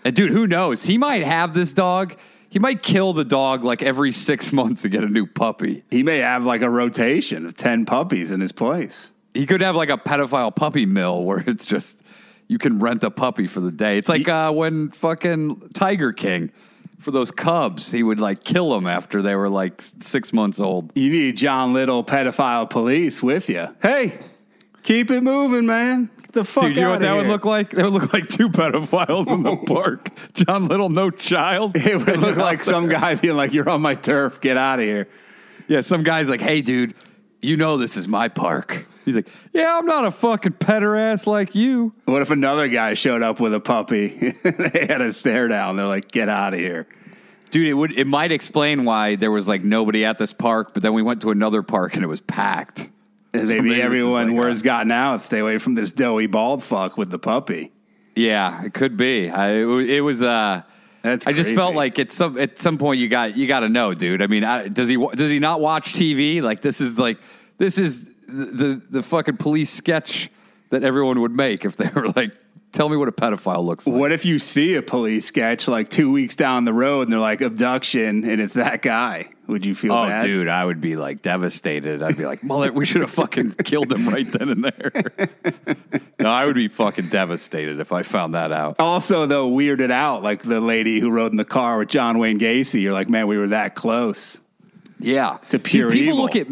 And 0.04 0.14
dude, 0.14 0.32
who 0.32 0.46
knows? 0.46 0.82
He 0.84 0.98
might 0.98 1.22
have 1.24 1.54
this 1.54 1.72
dog. 1.72 2.16
He 2.48 2.58
might 2.58 2.82
kill 2.82 3.12
the 3.12 3.24
dog 3.24 3.62
like 3.64 3.82
every 3.82 4.12
six 4.12 4.52
months 4.52 4.82
to 4.82 4.88
get 4.88 5.04
a 5.04 5.08
new 5.08 5.26
puppy. 5.26 5.84
He 5.90 6.02
may 6.02 6.18
have 6.18 6.44
like 6.44 6.62
a 6.62 6.70
rotation 6.70 7.46
of 7.46 7.56
ten 7.56 7.84
puppies 7.86 8.30
in 8.30 8.40
his 8.40 8.50
place. 8.52 9.10
He 9.34 9.46
could 9.46 9.60
have 9.60 9.76
like 9.76 9.90
a 9.90 9.96
pedophile 9.96 10.54
puppy 10.54 10.84
mill 10.86 11.22
where 11.24 11.44
it's 11.46 11.64
just 11.66 12.02
you 12.48 12.58
can 12.58 12.80
rent 12.80 13.04
a 13.04 13.10
puppy 13.10 13.46
for 13.46 13.60
the 13.60 13.70
day. 13.70 13.98
It's 13.98 14.08
like 14.08 14.26
uh, 14.28 14.52
when 14.52 14.90
fucking 14.90 15.68
Tiger 15.74 16.12
King 16.12 16.50
for 17.00 17.10
those 17.10 17.30
cubs, 17.30 17.90
he 17.90 18.02
would 18.02 18.20
like 18.20 18.44
kill 18.44 18.70
them 18.70 18.86
after 18.86 19.22
they 19.22 19.34
were 19.34 19.48
like 19.48 19.82
six 19.82 20.32
months 20.32 20.60
old. 20.60 20.92
You 20.94 21.10
need 21.10 21.36
John 21.36 21.72
Little 21.72 22.04
pedophile 22.04 22.68
police 22.68 23.22
with 23.22 23.48
you. 23.48 23.68
Hey, 23.82 24.18
keep 24.82 25.10
it 25.10 25.22
moving, 25.22 25.66
man. 25.66 26.10
Get 26.20 26.32
the 26.32 26.44
fuck 26.44 26.64
Dude, 26.64 26.76
you 26.76 26.82
know 26.82 26.90
what 26.90 27.00
that 27.00 27.16
would 27.16 27.26
look 27.26 27.44
like? 27.44 27.70
That 27.70 27.84
would 27.86 27.94
look 27.94 28.12
like 28.12 28.28
two 28.28 28.50
pedophiles 28.50 29.26
in 29.26 29.42
the 29.42 29.56
park. 29.66 30.10
John 30.34 30.68
Little, 30.68 30.90
no 30.90 31.10
child. 31.10 31.76
It 31.76 32.06
would 32.06 32.18
look 32.18 32.36
like 32.36 32.62
some 32.62 32.88
guy 32.88 33.14
being 33.14 33.36
like, 33.36 33.52
"You're 33.52 33.68
on 33.68 33.80
my 33.80 33.94
turf. 33.94 34.40
Get 34.40 34.56
out 34.56 34.78
of 34.78 34.84
here." 34.84 35.08
Yeah, 35.70 35.82
some 35.82 36.02
guy's 36.02 36.28
like, 36.28 36.40
hey, 36.40 36.62
dude, 36.62 36.94
you 37.42 37.56
know 37.56 37.76
this 37.76 37.96
is 37.96 38.06
my 38.08 38.28
park. 38.28 38.86
He's 39.04 39.14
like, 39.14 39.28
yeah, 39.52 39.76
I'm 39.78 39.86
not 39.86 40.04
a 40.04 40.10
fucking 40.10 40.52
petter 40.54 40.94
ass 40.96 41.26
like 41.26 41.54
you. 41.54 41.92
What 42.04 42.22
if 42.22 42.30
another 42.30 42.68
guy 42.68 42.94
showed 42.94 43.22
up 43.22 43.40
with 43.40 43.54
a 43.54 43.60
puppy? 43.60 44.08
they 44.44 44.86
had 44.88 45.00
a 45.00 45.12
stare 45.12 45.48
down. 45.48 45.76
They're 45.76 45.86
like, 45.86 46.10
"Get 46.12 46.28
out 46.28 46.52
of 46.54 46.60
here." 46.60 46.86
Dude, 47.50 47.66
it 47.66 47.74
would 47.74 47.98
it 47.98 48.06
might 48.06 48.30
explain 48.30 48.84
why 48.84 49.16
there 49.16 49.30
was 49.30 49.48
like 49.48 49.64
nobody 49.64 50.04
at 50.04 50.18
this 50.18 50.32
park, 50.32 50.74
but 50.74 50.82
then 50.82 50.92
we 50.92 51.02
went 51.02 51.22
to 51.22 51.30
another 51.30 51.62
park 51.62 51.94
and 51.94 52.04
it 52.04 52.08
was 52.08 52.20
packed. 52.20 52.90
And 53.32 53.48
So 53.48 53.54
maybe, 53.54 53.70
maybe 53.70 53.82
everyone 53.82 54.28
like 54.28 54.36
word's 54.36 54.60
a- 54.60 54.64
gotten 54.64 54.92
out. 54.92 55.22
Stay 55.22 55.38
away 55.38 55.58
from 55.58 55.74
this 55.74 55.92
doughy 55.92 56.26
bald 56.26 56.62
fuck 56.62 56.96
with 56.96 57.10
the 57.10 57.18
puppy. 57.18 57.72
Yeah, 58.14 58.62
it 58.64 58.74
could 58.74 58.96
be. 58.96 59.30
I, 59.30 59.52
it 59.52 59.64
it 59.90 60.00
was. 60.02 60.20
Uh, 60.22 60.62
That's 61.02 61.26
I 61.26 61.32
just 61.32 61.54
felt 61.54 61.74
like 61.74 61.98
at 61.98 62.12
some 62.12 62.38
at 62.38 62.58
some 62.58 62.76
point 62.76 63.00
you 63.00 63.08
got 63.08 63.36
you 63.36 63.46
got 63.48 63.60
to 63.60 63.68
know, 63.68 63.94
dude. 63.94 64.20
I 64.22 64.26
mean, 64.26 64.44
I, 64.44 64.68
does 64.68 64.88
he 64.88 64.96
does 65.14 65.30
he 65.30 65.38
not 65.38 65.60
watch 65.60 65.94
TV? 65.94 66.42
Like 66.42 66.60
this 66.60 66.80
is 66.80 66.98
like 66.98 67.18
this 67.60 67.78
is 67.78 68.16
the, 68.26 68.44
the 68.46 68.86
the 68.90 69.02
fucking 69.02 69.36
police 69.36 69.70
sketch 69.70 70.30
that 70.70 70.82
everyone 70.82 71.20
would 71.20 71.32
make 71.32 71.64
if 71.64 71.76
they 71.76 71.88
were 71.94 72.08
like, 72.10 72.30
tell 72.72 72.88
me 72.88 72.96
what 72.96 73.08
a 73.08 73.12
pedophile 73.12 73.64
looks 73.64 73.86
like. 73.86 73.98
What 74.00 74.12
if 74.12 74.24
you 74.24 74.38
see 74.38 74.74
a 74.76 74.82
police 74.82 75.26
sketch 75.26 75.66
like 75.68 75.88
two 75.88 76.10
weeks 76.10 76.36
down 76.36 76.64
the 76.64 76.72
road 76.72 77.02
and 77.02 77.12
they're 77.12 77.18
like 77.20 77.40
abduction 77.40 78.24
and 78.28 78.40
it's 78.40 78.54
that 78.54 78.80
guy? 78.82 79.28
Would 79.48 79.66
you 79.66 79.74
feel 79.74 79.92
Oh, 79.92 80.06
bad? 80.06 80.22
dude, 80.22 80.46
I 80.46 80.64
would 80.64 80.80
be 80.80 80.94
like 80.94 81.22
devastated. 81.22 82.04
I'd 82.04 82.16
be 82.16 82.24
like, 82.24 82.44
mother, 82.44 82.72
we 82.72 82.84
should 82.84 83.00
have 83.00 83.10
fucking 83.10 83.54
killed 83.64 83.92
him 83.92 84.08
right 84.08 84.24
then 84.26 84.48
and 84.48 84.62
there. 84.64 84.92
no, 86.20 86.30
I 86.30 86.44
would 86.44 86.54
be 86.54 86.68
fucking 86.68 87.08
devastated 87.08 87.80
if 87.80 87.92
I 87.92 88.02
found 88.04 88.34
that 88.36 88.52
out. 88.52 88.76
Also, 88.78 89.26
though, 89.26 89.50
weirded 89.50 89.90
out 89.90 90.22
like 90.22 90.42
the 90.44 90.60
lady 90.60 91.00
who 91.00 91.10
rode 91.10 91.32
in 91.32 91.36
the 91.36 91.44
car 91.44 91.78
with 91.78 91.88
John 91.88 92.18
Wayne 92.20 92.38
Gacy. 92.38 92.80
You're 92.80 92.92
like, 92.92 93.08
man, 93.08 93.26
we 93.26 93.38
were 93.38 93.48
that 93.48 93.74
close. 93.74 94.38
Yeah, 95.00 95.38
To 95.50 95.58
pure 95.58 95.90
people 95.90 96.12
evil. 96.14 96.22
look 96.22 96.36
at 96.36 96.46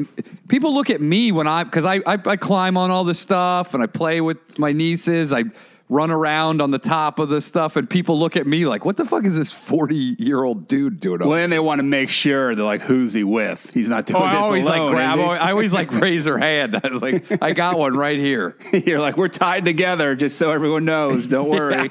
people 0.48 0.74
look 0.74 0.90
at 0.90 1.00
me 1.00 1.32
when 1.32 1.46
I 1.46 1.64
because 1.64 1.84
I, 1.84 1.96
I 2.06 2.18
I 2.26 2.36
climb 2.36 2.76
on 2.76 2.90
all 2.90 3.04
this 3.04 3.18
stuff 3.18 3.74
and 3.74 3.82
I 3.82 3.86
play 3.86 4.20
with 4.20 4.58
my 4.58 4.72
nieces. 4.72 5.32
I 5.32 5.44
run 5.90 6.10
around 6.10 6.60
on 6.60 6.70
the 6.70 6.78
top 6.78 7.18
of 7.18 7.30
this 7.30 7.46
stuff, 7.46 7.76
and 7.76 7.88
people 7.88 8.18
look 8.18 8.36
at 8.36 8.46
me 8.46 8.66
like, 8.66 8.84
"What 8.84 8.96
the 8.98 9.04
fuck 9.06 9.24
is 9.24 9.36
this 9.36 9.50
forty 9.50 10.16
year 10.18 10.42
old 10.44 10.68
dude 10.68 11.00
doing?" 11.00 11.20
Well, 11.20 11.30
then 11.30 11.48
they 11.50 11.58
want 11.58 11.78
to 11.78 11.82
make 11.82 12.10
sure 12.10 12.54
they're 12.54 12.64
like, 12.64 12.82
who's 12.82 13.12
he 13.14 13.24
with? 13.24 13.70
He's 13.72 13.88
not 13.88 14.04
doing 14.06 14.20
Oh, 14.22 14.24
I 14.24 14.34
this 14.34 14.42
always 14.44 14.66
alone. 14.66 14.80
like 14.86 14.90
grab. 14.94 15.18
I 15.18 15.50
always 15.50 15.72
like 15.72 15.90
raise 16.00 16.26
her 16.26 16.36
hand. 16.38 16.76
I 16.84 16.88
was 16.92 17.00
like, 17.02 17.42
I 17.42 17.52
got 17.54 17.78
one 17.78 17.94
right 17.96 18.18
here. 18.18 18.56
You're 18.72 19.00
like, 19.00 19.16
we're 19.16 19.28
tied 19.28 19.64
together, 19.64 20.14
just 20.14 20.36
so 20.36 20.50
everyone 20.50 20.84
knows. 20.84 21.26
Don't 21.26 21.48
worry. 21.48 21.90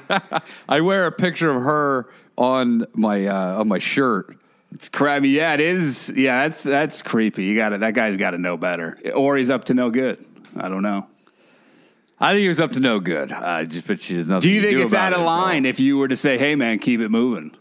I 0.68 0.80
wear 0.80 1.06
a 1.06 1.12
picture 1.12 1.50
of 1.50 1.62
her 1.62 2.08
on 2.36 2.86
my 2.94 3.26
uh, 3.26 3.60
on 3.60 3.66
my 3.68 3.78
shirt 3.78 4.36
It's 4.72 4.88
crabby. 4.88 5.30
Yeah, 5.30 5.54
it 5.54 5.60
is. 5.60 6.10
Yeah, 6.10 6.46
that's 6.48 6.62
that's 6.62 7.02
creepy. 7.02 7.44
You 7.44 7.56
got 7.56 7.72
it. 7.72 7.80
That 7.80 7.94
guy's 7.94 8.16
got 8.16 8.32
to 8.32 8.38
know 8.38 8.56
better, 8.56 8.98
or 9.14 9.36
he's 9.36 9.50
up 9.50 9.64
to 9.66 9.74
no 9.74 9.90
good. 9.90 10.24
I 10.56 10.68
don't 10.68 10.82
know. 10.82 11.06
I 12.20 12.32
think 12.32 12.42
he 12.42 12.48
was 12.48 12.60
up 12.60 12.72
to 12.72 12.80
no 12.80 13.00
good. 13.00 13.32
I 13.32 13.64
just 13.64 13.86
but 13.86 14.00
she 14.00 14.16
does 14.16 14.28
nothing. 14.28 14.48
Do 14.48 14.54
you 14.54 14.60
think 14.60 14.78
it's 14.78 14.92
out 14.92 15.12
of 15.12 15.20
it, 15.20 15.22
so. 15.22 15.26
line 15.26 15.64
if 15.64 15.80
you 15.80 15.98
were 15.98 16.08
to 16.08 16.16
say, 16.16 16.36
"Hey, 16.36 16.54
man, 16.54 16.78
keep 16.78 17.00
it 17.00 17.10
moving"? 17.10 17.52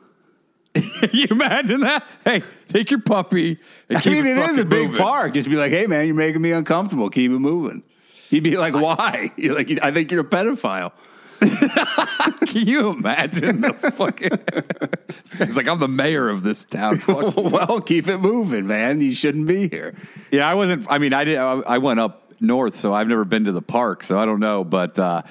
you 1.14 1.28
imagine 1.30 1.82
that? 1.82 2.08
Hey, 2.24 2.44
take 2.68 2.92
your 2.92 3.02
puppy. 3.02 3.58
And 3.90 3.98
I 3.98 4.10
mean, 4.10 4.26
it 4.26 4.38
it 4.38 4.50
is 4.52 4.58
a 4.60 4.66
big 4.66 4.90
moving. 4.90 5.02
park. 5.02 5.34
Just 5.34 5.50
be 5.50 5.56
like, 5.56 5.72
"Hey, 5.72 5.88
man, 5.88 6.08
you're 6.08 6.16
making 6.16 6.42
me 6.42 6.52
uncomfortable. 6.52 7.10
Keep 7.10 7.32
it 7.32 7.40
moving." 7.40 7.84
He'd 8.30 8.44
be 8.44 8.58
like, 8.58 8.74
"Why?" 8.74 9.32
You're 9.38 9.56
like, 9.56 9.70
"I 9.82 9.92
think 9.92 10.12
you're 10.12 10.22
a 10.22 10.26
pedophile." 10.26 10.92
Can 12.48 12.68
you 12.68 12.90
imagine 12.90 13.62
the 13.62 13.74
fucking? 13.74 14.30
It's 15.40 15.56
like, 15.56 15.68
I'm 15.68 15.80
the 15.80 15.88
mayor 15.88 16.30
of 16.30 16.42
this 16.42 16.66
town. 16.66 16.98
Fuck 16.98 17.36
you. 17.38 17.44
well, 17.44 17.80
keep 17.82 18.08
it 18.08 18.18
moving, 18.18 18.66
man. 18.66 19.02
You 19.02 19.14
shouldn't 19.14 19.48
be 19.48 19.68
here. 19.68 19.94
Yeah, 20.32 20.50
I 20.50 20.56
wasn't. 20.56 20.90
I 20.90 20.98
mean, 20.98 21.14
I 21.14 21.26
did. 21.26 21.38
I 21.38 21.60
I 21.60 21.78
went 21.78 22.00
up 22.00 22.32
north, 22.40 22.74
so 22.76 22.94
I've 22.94 23.08
never 23.08 23.26
been 23.26 23.46
to 23.46 23.52
the 23.52 23.62
park, 23.62 24.04
so 24.04 24.18
I 24.18 24.26
don't 24.26 24.40
know. 24.40 24.64
But 24.64 24.98
uh, 24.98 25.22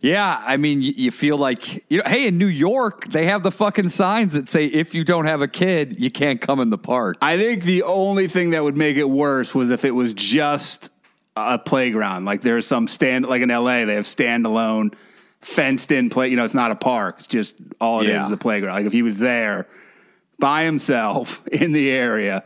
yeah, 0.00 0.42
I 0.46 0.56
mean, 0.56 0.82
you, 0.82 0.92
you 0.96 1.10
feel 1.10 1.36
like 1.36 1.84
you 1.90 1.98
know. 1.98 2.04
Hey, 2.06 2.26
in 2.28 2.38
New 2.38 2.46
York, 2.46 3.08
they 3.08 3.26
have 3.26 3.42
the 3.42 3.50
fucking 3.50 3.90
signs 3.90 4.32
that 4.34 4.48
say 4.48 4.66
if 4.66 4.94
you 4.94 5.04
don't 5.04 5.26
have 5.26 5.42
a 5.42 5.48
kid, 5.48 6.00
you 6.00 6.10
can't 6.10 6.40
come 6.40 6.60
in 6.60 6.70
the 6.70 6.78
park. 6.78 7.18
I 7.20 7.36
think 7.36 7.64
the 7.64 7.82
only 7.82 8.28
thing 8.28 8.50
that 8.50 8.64
would 8.64 8.76
make 8.76 8.96
it 8.96 9.08
worse 9.08 9.54
was 9.54 9.70
if 9.70 9.84
it 9.84 9.94
was 9.94 10.14
just 10.14 10.90
a 11.36 11.58
playground. 11.58 12.24
Like 12.24 12.40
there's 12.40 12.66
some 12.66 12.86
stand, 12.86 13.26
like 13.26 13.42
in 13.42 13.48
LA, 13.48 13.84
they 13.84 13.94
have 13.94 14.04
standalone, 14.04 14.94
fenced 15.40 15.90
in 15.92 16.10
play. 16.10 16.28
You 16.28 16.36
know, 16.36 16.44
it's 16.44 16.54
not 16.54 16.70
a 16.70 16.74
park. 16.76 17.16
It's 17.18 17.28
just 17.28 17.56
all 17.80 18.00
it 18.00 18.04
is 18.06 18.10
Yeah. 18.10 18.26
is 18.26 18.32
a 18.32 18.36
playground. 18.36 18.74
Like 18.74 18.86
if 18.86 18.92
he 18.92 19.02
was 19.02 19.18
there 19.18 19.66
by 20.38 20.64
himself 20.64 21.46
in 21.52 21.72
the 21.72 21.90
area, 21.90 22.44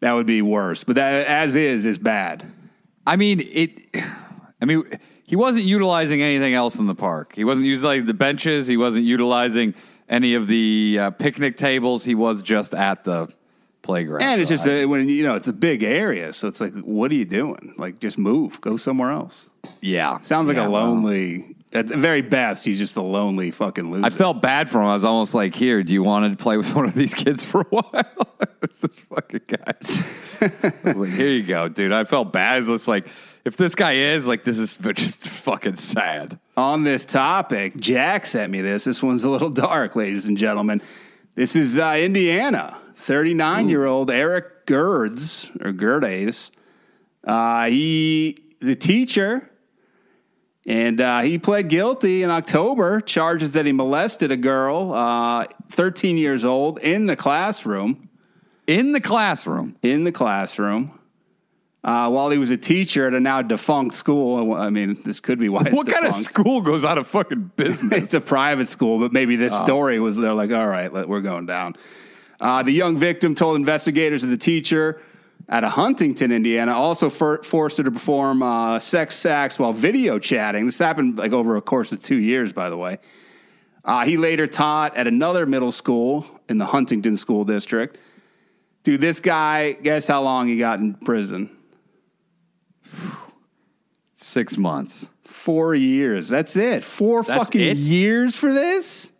that 0.00 0.12
would 0.12 0.26
be 0.26 0.42
worse. 0.42 0.84
But 0.84 0.96
that 0.96 1.26
as 1.26 1.54
is 1.56 1.84
is 1.84 1.98
bad. 1.98 2.44
I 3.06 3.16
mean, 3.16 3.40
it. 3.40 3.96
I 4.60 4.64
mean, 4.64 4.82
he 5.24 5.36
wasn't 5.36 5.64
utilizing 5.66 6.20
anything 6.20 6.52
else 6.54 6.76
in 6.76 6.86
the 6.86 6.94
park. 6.94 7.34
He 7.34 7.44
wasn't 7.44 7.66
utilizing 7.66 8.06
the 8.06 8.14
benches. 8.14 8.66
He 8.66 8.76
wasn't 8.76 9.04
utilizing 9.04 9.74
any 10.08 10.34
of 10.34 10.46
the 10.48 10.98
uh, 11.00 11.10
picnic 11.12 11.56
tables. 11.56 12.04
He 12.04 12.14
was 12.14 12.42
just 12.42 12.74
at 12.74 13.04
the 13.04 13.28
playground. 13.82 14.22
And 14.22 14.40
it's 14.40 14.48
So 14.50 14.56
just 14.56 14.66
I- 14.66 14.80
a, 14.80 14.84
when 14.86 15.08
you 15.08 15.22
know 15.22 15.36
it's 15.36 15.48
a 15.48 15.52
big 15.52 15.82
area, 15.82 16.32
so 16.32 16.48
it's 16.48 16.60
like, 16.60 16.74
what 16.80 17.10
are 17.12 17.14
you 17.14 17.24
doing? 17.24 17.74
Like, 17.78 18.00
just 18.00 18.18
move, 18.18 18.60
go 18.60 18.76
somewhere 18.76 19.10
else. 19.12 19.48
yeah. 19.80 20.20
Sounds 20.22 20.48
like 20.48 20.56
Yeah, 20.56 20.66
a 20.66 20.70
lonely. 20.70 21.54
At 21.72 21.86
the 21.86 21.98
very 21.98 22.22
best, 22.22 22.64
he's 22.64 22.78
just 22.78 22.96
a 22.96 23.02
lonely 23.02 23.50
fucking 23.50 23.90
loser. 23.90 24.06
I 24.06 24.10
felt 24.10 24.40
bad 24.40 24.70
for 24.70 24.80
him. 24.80 24.86
I 24.86 24.94
was 24.94 25.04
almost 25.04 25.34
like, 25.34 25.54
"Here, 25.54 25.82
do 25.82 25.92
you 25.92 26.02
want 26.02 26.30
to 26.30 26.42
play 26.42 26.56
with 26.56 26.74
one 26.74 26.86
of 26.86 26.94
these 26.94 27.14
kids 27.14 27.44
for 27.44 27.60
a 27.60 27.64
while?" 27.64 28.28
it's 28.62 28.80
this 28.80 29.00
fucking 29.00 29.42
guy. 29.46 29.58
I 30.40 30.88
was 30.88 30.96
like, 30.96 31.10
"Here 31.10 31.28
you 31.28 31.42
go, 31.42 31.68
dude." 31.68 31.92
I 31.92 32.04
felt 32.04 32.32
bad. 32.32 32.66
It's 32.66 32.88
like, 32.88 33.08
if 33.44 33.56
this 33.56 33.74
guy 33.74 33.92
is 33.92 34.26
like, 34.26 34.44
this 34.44 34.58
is 34.58 34.76
just 34.76 35.28
fucking 35.28 35.76
sad. 35.76 36.38
on 36.56 36.84
this 36.84 37.04
topic, 37.04 37.76
Jack 37.76 38.26
sent 38.26 38.50
me 38.50 38.60
this. 38.60 38.84
This 38.84 39.02
one's 39.02 39.24
a 39.24 39.30
little 39.30 39.50
dark, 39.50 39.94
ladies 39.94 40.26
and 40.26 40.36
gentlemen. 40.36 40.80
This 41.34 41.54
is 41.54 41.78
uh, 41.78 41.96
Indiana. 41.98 42.76
39 42.96 43.68
year 43.68 43.86
old 43.86 44.10
Eric 44.10 44.66
Gerds 44.66 45.48
or 45.64 45.72
Gerdes. 45.72 46.50
Uh, 47.24 47.66
he, 47.66 48.36
the 48.60 48.74
teacher, 48.74 49.50
and 50.68 51.00
uh, 51.00 51.20
he 51.20 51.38
pled 51.38 51.70
guilty 51.70 52.22
in 52.22 52.30
October, 52.30 53.00
charges 53.00 53.52
that 53.52 53.64
he 53.64 53.72
molested 53.72 54.30
a 54.30 54.36
girl, 54.36 54.92
uh, 54.92 55.46
13 55.70 56.18
years 56.18 56.44
old, 56.44 56.78
in 56.80 57.06
the 57.06 57.16
classroom. 57.16 58.10
In 58.66 58.92
the 58.92 59.00
classroom, 59.00 59.76
In 59.82 60.04
the 60.04 60.12
classroom. 60.12 60.92
Uh, 61.82 62.10
while 62.10 62.28
he 62.28 62.36
was 62.36 62.50
a 62.50 62.56
teacher 62.58 63.06
at 63.06 63.14
a 63.14 63.20
now 63.20 63.40
defunct 63.40 63.96
school. 63.96 64.52
I 64.52 64.68
mean, 64.68 65.00
this 65.06 65.20
could 65.20 65.38
be 65.38 65.48
why. 65.48 65.62
it's 65.62 65.70
what 65.72 65.86
kind 65.88 66.04
of 66.04 66.12
school 66.12 66.60
goes 66.60 66.84
out 66.84 66.98
of 66.98 67.06
fucking 67.06 67.52
business? 67.56 68.02
it's 68.02 68.14
a 68.14 68.20
private 68.20 68.68
school, 68.68 68.98
but 68.98 69.10
maybe 69.10 69.36
this 69.36 69.58
story 69.58 69.98
was 69.98 70.18
they're 70.18 70.34
like, 70.34 70.52
all 70.52 70.66
right, 70.66 70.92
let, 70.92 71.08
we're 71.08 71.22
going 71.22 71.46
down. 71.46 71.76
Uh, 72.40 72.62
the 72.62 72.72
young 72.72 72.94
victim 72.98 73.34
told 73.34 73.56
investigators 73.56 74.20
that 74.20 74.28
the 74.28 74.36
teacher 74.36 75.00
at 75.48 75.64
a 75.64 75.68
Huntington, 75.68 76.30
Indiana, 76.30 76.72
also 76.72 77.08
for, 77.08 77.42
forced 77.42 77.78
her 77.78 77.84
to 77.84 77.90
perform 77.90 78.42
uh, 78.42 78.78
sex 78.78 79.24
acts 79.24 79.58
while 79.58 79.72
video 79.72 80.18
chatting. 80.18 80.66
This 80.66 80.78
happened 80.78 81.16
like 81.16 81.32
over 81.32 81.56
a 81.56 81.62
course 81.62 81.90
of 81.90 82.02
two 82.02 82.16
years, 82.16 82.52
by 82.52 82.68
the 82.68 82.76
way. 82.76 82.98
Uh, 83.84 84.04
he 84.04 84.18
later 84.18 84.46
taught 84.46 84.96
at 84.96 85.06
another 85.06 85.46
middle 85.46 85.72
school 85.72 86.26
in 86.48 86.58
the 86.58 86.66
Huntington 86.66 87.16
School 87.16 87.44
District. 87.44 87.98
Dude, 88.82 89.00
this 89.00 89.20
guy, 89.20 89.72
guess 89.72 90.06
how 90.06 90.22
long 90.22 90.48
he 90.48 90.58
got 90.58 90.80
in 90.80 90.94
prison? 90.94 91.48
Six 94.16 94.58
months. 94.58 95.08
Four 95.24 95.74
years. 95.74 96.28
That's 96.28 96.56
it. 96.56 96.84
Four 96.84 97.22
That's 97.22 97.38
fucking 97.38 97.60
it? 97.60 97.76
years 97.78 98.36
for 98.36 98.52
this? 98.52 99.12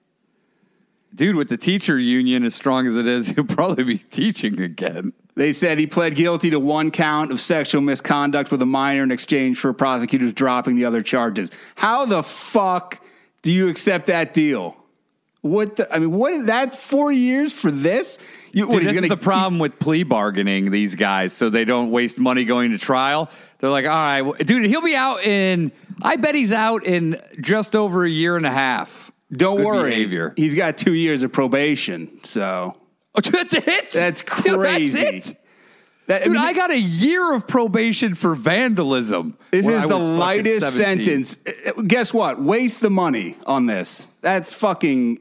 Dude, 1.15 1.37
with 1.37 1.49
the 1.49 1.57
teacher 1.57 1.99
union 1.99 2.45
as 2.45 2.55
strong 2.55 2.87
as 2.87 2.97
it 2.97 3.07
is, 3.07 3.29
he'll 3.35 3.45
probably 3.45 3.85
be 3.85 3.99
teaching 3.99 4.61
again. 4.61 5.15
They 5.39 5.53
said 5.53 5.79
he 5.79 5.87
pled 5.87 6.17
guilty 6.17 6.51
to 6.51 6.59
one 6.59 6.91
count 6.91 7.31
of 7.31 7.39
sexual 7.39 7.81
misconduct 7.81 8.51
with 8.51 8.61
a 8.61 8.67
minor 8.67 9.05
in 9.05 9.13
exchange 9.13 9.57
for 9.59 9.73
prosecutors 9.73 10.33
dropping 10.33 10.75
the 10.75 10.85
other 10.85 11.01
charges. 11.01 11.53
How 11.77 12.05
the 12.07 12.25
fuck 12.25 13.01
do 13.43 13.53
you 13.53 13.69
accept 13.69 14.07
that 14.07 14.35
deal? 14.35 14.77
What 15.43 15.77
the, 15.77 15.95
I 15.95 16.01
mean, 16.01 16.11
what 16.11 16.47
that 16.47 16.75
four 16.75 17.13
years 17.13 17.53
for 17.53 17.71
this? 17.71 18.19
You, 18.53 18.65
Dude, 18.65 18.75
what, 18.75 18.83
this 18.83 18.97
gonna- 18.97 19.09
the 19.09 19.17
problem 19.17 19.61
with 19.61 19.79
plea 19.79 20.03
bargaining. 20.03 20.73
These 20.73 20.97
guys, 20.97 21.33
so 21.33 21.49
they 21.49 21.65
don't 21.65 21.93
waste 21.93 22.19
money 22.19 22.45
going 22.45 22.73
to 22.73 22.79
trial. 22.79 23.31
They're 23.61 23.71
like, 23.71 23.85
all 23.85 23.91
right, 23.93 24.23
well, 24.23 24.35
dude, 24.35 24.65
he'll 24.65 24.83
be 24.83 24.97
out 24.97 25.23
in. 25.23 25.71
I 26.03 26.17
bet 26.17 26.35
he's 26.35 26.51
out 26.53 26.85
in 26.85 27.17
just 27.41 27.77
over 27.77 28.05
a 28.05 28.11
year 28.11 28.37
and 28.37 28.45
a 28.45 28.51
half. 28.51 29.13
Don't 29.31 29.59
Good 29.59 29.67
worry, 29.67 29.91
behavior. 29.91 30.35
he's 30.37 30.57
got 30.57 30.77
two 30.77 30.95
years 30.95 31.23
of 31.23 31.31
probation. 31.33 32.25
So 32.25 32.75
Oh, 33.19 33.31
that's 33.31 33.55
it. 33.55 33.91
that's 33.91 34.23
Dude, 34.43 34.55
crazy. 34.59 35.03
that's 35.03 35.31
it. 35.31 35.45
That, 36.07 36.25
Dude, 36.25 36.33
mean, 36.35 36.43
I 36.43 36.55
got 36.55 36.71
a 36.71 36.79
year 36.79 37.35
of 37.35 37.47
probation 37.47 38.15
for 38.15 38.35
vandalism. 38.35 39.37
This 39.51 39.67
is 39.67 39.83
the 39.83 39.99
lightest 39.99 40.75
sentence. 40.75 41.37
Uh, 41.47 41.83
Guess 41.83 42.15
what? 42.15 42.41
Waste 42.41 42.81
the 42.81 42.89
money 42.91 43.37
on 43.45 43.67
this. 43.67 44.09
That's 44.23 44.55
fucking 44.55 45.19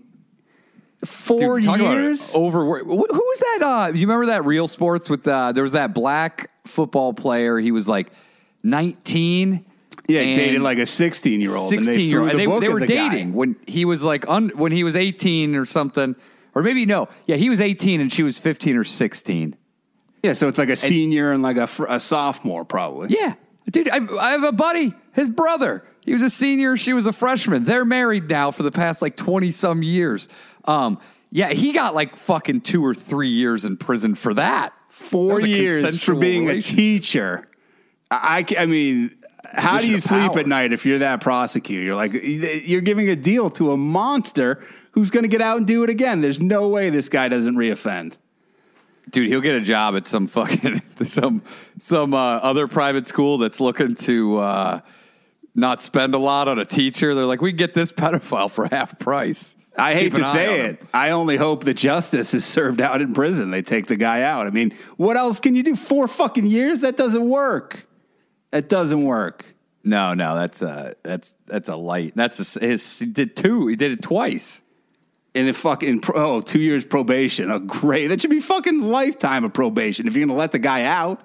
four 1.04 1.60
Dude, 1.60 1.78
years. 1.80 2.32
over. 2.34 2.64
Who 2.84 2.96
was 2.96 3.40
that? 3.40 3.60
Uh, 3.64 3.92
you 3.94 4.08
remember 4.08 4.28
that 4.28 4.46
Real 4.46 4.68
Sports 4.68 5.10
with 5.10 5.28
uh, 5.28 5.52
there 5.52 5.64
was 5.64 5.74
that 5.74 5.94
black 5.94 6.52
football 6.66 7.14
player. 7.14 7.60
He 7.60 7.72
was 7.72 7.90
like 7.90 8.08
nineteen. 8.64 9.66
yeah, 10.08 10.22
dated 10.24 10.62
like 10.62 10.78
a 10.78 10.86
sixteen-year-old. 10.86 11.72
and 11.74 11.82
they 11.82 11.86
sixteen 11.86 12.10
year 12.10 12.22
old. 12.22 12.32
the 12.32 12.38
They, 12.38 12.46
they 12.46 12.52
at 12.68 12.72
were 12.74 12.80
the 12.80 12.88
guy. 12.88 13.10
dating 13.10 13.34
when 13.34 13.56
he 13.68 13.84
was 13.86 14.04
like 14.06 14.28
un, 14.30 14.50
when 14.56 14.72
he 14.72 14.84
was 14.86 14.96
eighteen 14.96 15.56
or 15.56 15.66
something, 15.66 16.16
or 16.58 16.64
maybe 16.64 16.88
no. 16.88 17.08
Yeah, 17.28 17.36
he 17.36 17.52
was 17.52 17.62
eighteen 17.62 18.02
and 18.02 18.12
she 18.12 18.24
was 18.24 18.36
fifteen 18.36 18.76
or 18.76 18.84
sixteen. 18.84 19.56
Yeah, 20.24 20.34
so 20.34 20.48
it's 20.48 20.58
like 20.58 20.70
a 20.70 20.76
senior 20.76 21.32
and 21.32 21.44
like 21.44 21.58
a, 21.58 21.68
fr- 21.68 21.86
a 21.88 22.00
sophomore, 22.00 22.66
probably. 22.66 23.10
Yeah, 23.10 23.36
dude, 23.70 23.88
I, 23.92 24.00
I 24.20 24.32
have 24.32 24.44
a 24.44 24.52
buddy. 24.52 24.96
His 25.14 25.30
brother. 25.30 25.86
He 26.02 26.14
was 26.14 26.24
a 26.24 26.32
senior. 26.32 26.76
She 26.76 26.94
was 26.94 27.06
a 27.06 27.14
freshman. 27.14 27.64
They're 27.64 27.86
married 27.86 28.28
now 28.28 28.50
for 28.50 28.64
the 28.64 28.72
past 28.72 29.04
like 29.04 29.16
twenty 29.16 29.52
some 29.52 29.84
years. 29.84 30.30
Um, 30.66 31.00
yeah, 31.30 31.50
he 31.50 31.74
got 31.74 31.94
like 31.94 32.16
fucking 32.16 32.62
two 32.62 32.84
or 32.84 32.96
three 32.96 33.30
years 33.30 33.64
in 33.64 33.78
prison 33.78 34.16
for 34.16 34.34
that. 34.34 34.74
That 34.74 34.74
Four 34.90 35.42
a 35.42 35.46
years 35.46 36.04
for 36.04 36.16
being 36.16 36.50
a 36.50 36.60
teacher. 36.60 37.48
I, 38.10 38.44
I, 38.50 38.64
I 38.64 38.66
mean, 38.66 39.16
how 39.46 39.80
do 39.80 39.88
you 39.88 40.00
sleep 40.00 40.32
power. 40.32 40.40
at 40.40 40.48
night 40.48 40.74
if 40.74 40.88
you're 40.88 41.00
that 41.00 41.22
prosecutor? 41.22 41.84
You're 41.84 41.96
like, 41.96 42.14
you're 42.14 42.82
giving 42.82 43.10
a 43.10 43.16
deal 43.16 43.52
to 43.52 43.74
a 43.74 43.78
monster 43.78 44.66
who's 44.98 45.12
going 45.12 45.24
to 45.24 45.30
get 45.30 45.44
out 45.44 45.58
and 45.58 45.68
do 45.68 45.84
it 45.84 45.92
again. 45.92 46.22
There's 46.22 46.40
no 46.40 46.68
way 46.70 46.90
this 46.90 47.08
guy 47.08 47.28
doesn't 47.28 47.56
reoffend. 47.56 48.14
Dude, 49.12 49.28
he'll 49.28 49.42
get 49.42 49.54
a 49.54 49.62
job 49.62 49.96
at 49.96 50.08
some 50.08 50.26
fucking 50.26 50.82
some 51.06 51.44
some 51.78 52.16
uh, 52.16 52.38
other 52.38 52.68
private 52.68 53.08
school 53.08 53.38
that's 53.38 53.60
looking 53.60 53.94
to 53.94 54.38
uh, 54.38 54.80
not 55.54 55.84
spend 55.84 56.16
a 56.16 56.18
lot 56.18 56.48
on 56.48 56.58
a 56.58 56.66
teacher. 56.66 57.14
They're 57.14 57.28
like, 57.28 57.42
we 57.42 57.52
can 57.52 57.58
get 57.58 57.76
this 57.76 57.92
pedophile 57.92 58.50
for 58.50 58.68
half 58.72 58.98
price. 58.98 59.56
I 59.78 59.94
hate 59.94 60.06
Keep 60.06 60.14
an 60.16 60.20
to 60.22 60.32
say 60.32 60.62
it. 60.62 60.80
him. 60.80 60.88
I 60.96 61.12
only 61.12 61.38
hope 61.38 61.64
that 61.66 61.76
justice 61.76 62.34
is 62.34 62.44
served 62.44 62.82
out 62.82 63.00
in 63.00 63.14
prison. 63.14 63.52
They 63.52 63.62
take 63.62 63.86
the 63.86 63.98
guy 63.98 64.24
out. 64.24 64.48
I 64.48 64.50
mean, 64.50 64.76
what 64.98 65.16
else 65.16 65.40
can 65.40 65.54
you 65.54 65.62
do? 65.62 65.76
Four 65.76 66.08
fucking 66.08 66.48
years? 66.48 66.80
That 66.80 66.98
doesn't 66.98 67.30
work. 67.30 67.86
That 68.50 68.68
doesn't 68.68 69.02
work. 69.02 69.46
No, 69.84 70.16
no, 70.16 70.36
that's 70.36 70.64
a 70.64 70.96
that's 71.04 71.36
that's 71.46 71.70
a 71.70 71.76
light. 71.76 72.14
That's 72.16 72.56
a, 72.56 72.60
his. 72.60 72.98
He 72.98 73.06
did 73.06 73.36
two. 73.36 73.68
He 73.68 73.76
did 73.76 73.92
it 73.92 74.02
twice. 74.02 74.64
And 75.38 75.48
it 75.48 75.56
fucking 75.56 76.02
pro, 76.02 76.38
oh, 76.38 76.42
two 76.42 76.60
years 76.60 76.86
probation. 76.86 77.52
Oh, 77.52 77.60
great. 77.60 78.08
That 78.08 78.22
should 78.22 78.30
be 78.30 78.40
fucking 78.40 78.82
lifetime 78.82 79.44
of 79.44 79.54
probation 79.54 80.08
if 80.08 80.16
you're 80.16 80.26
going 80.26 80.36
to 80.36 80.40
let 80.40 80.52
the 80.52 80.60
guy 80.60 80.84
out. 80.84 81.22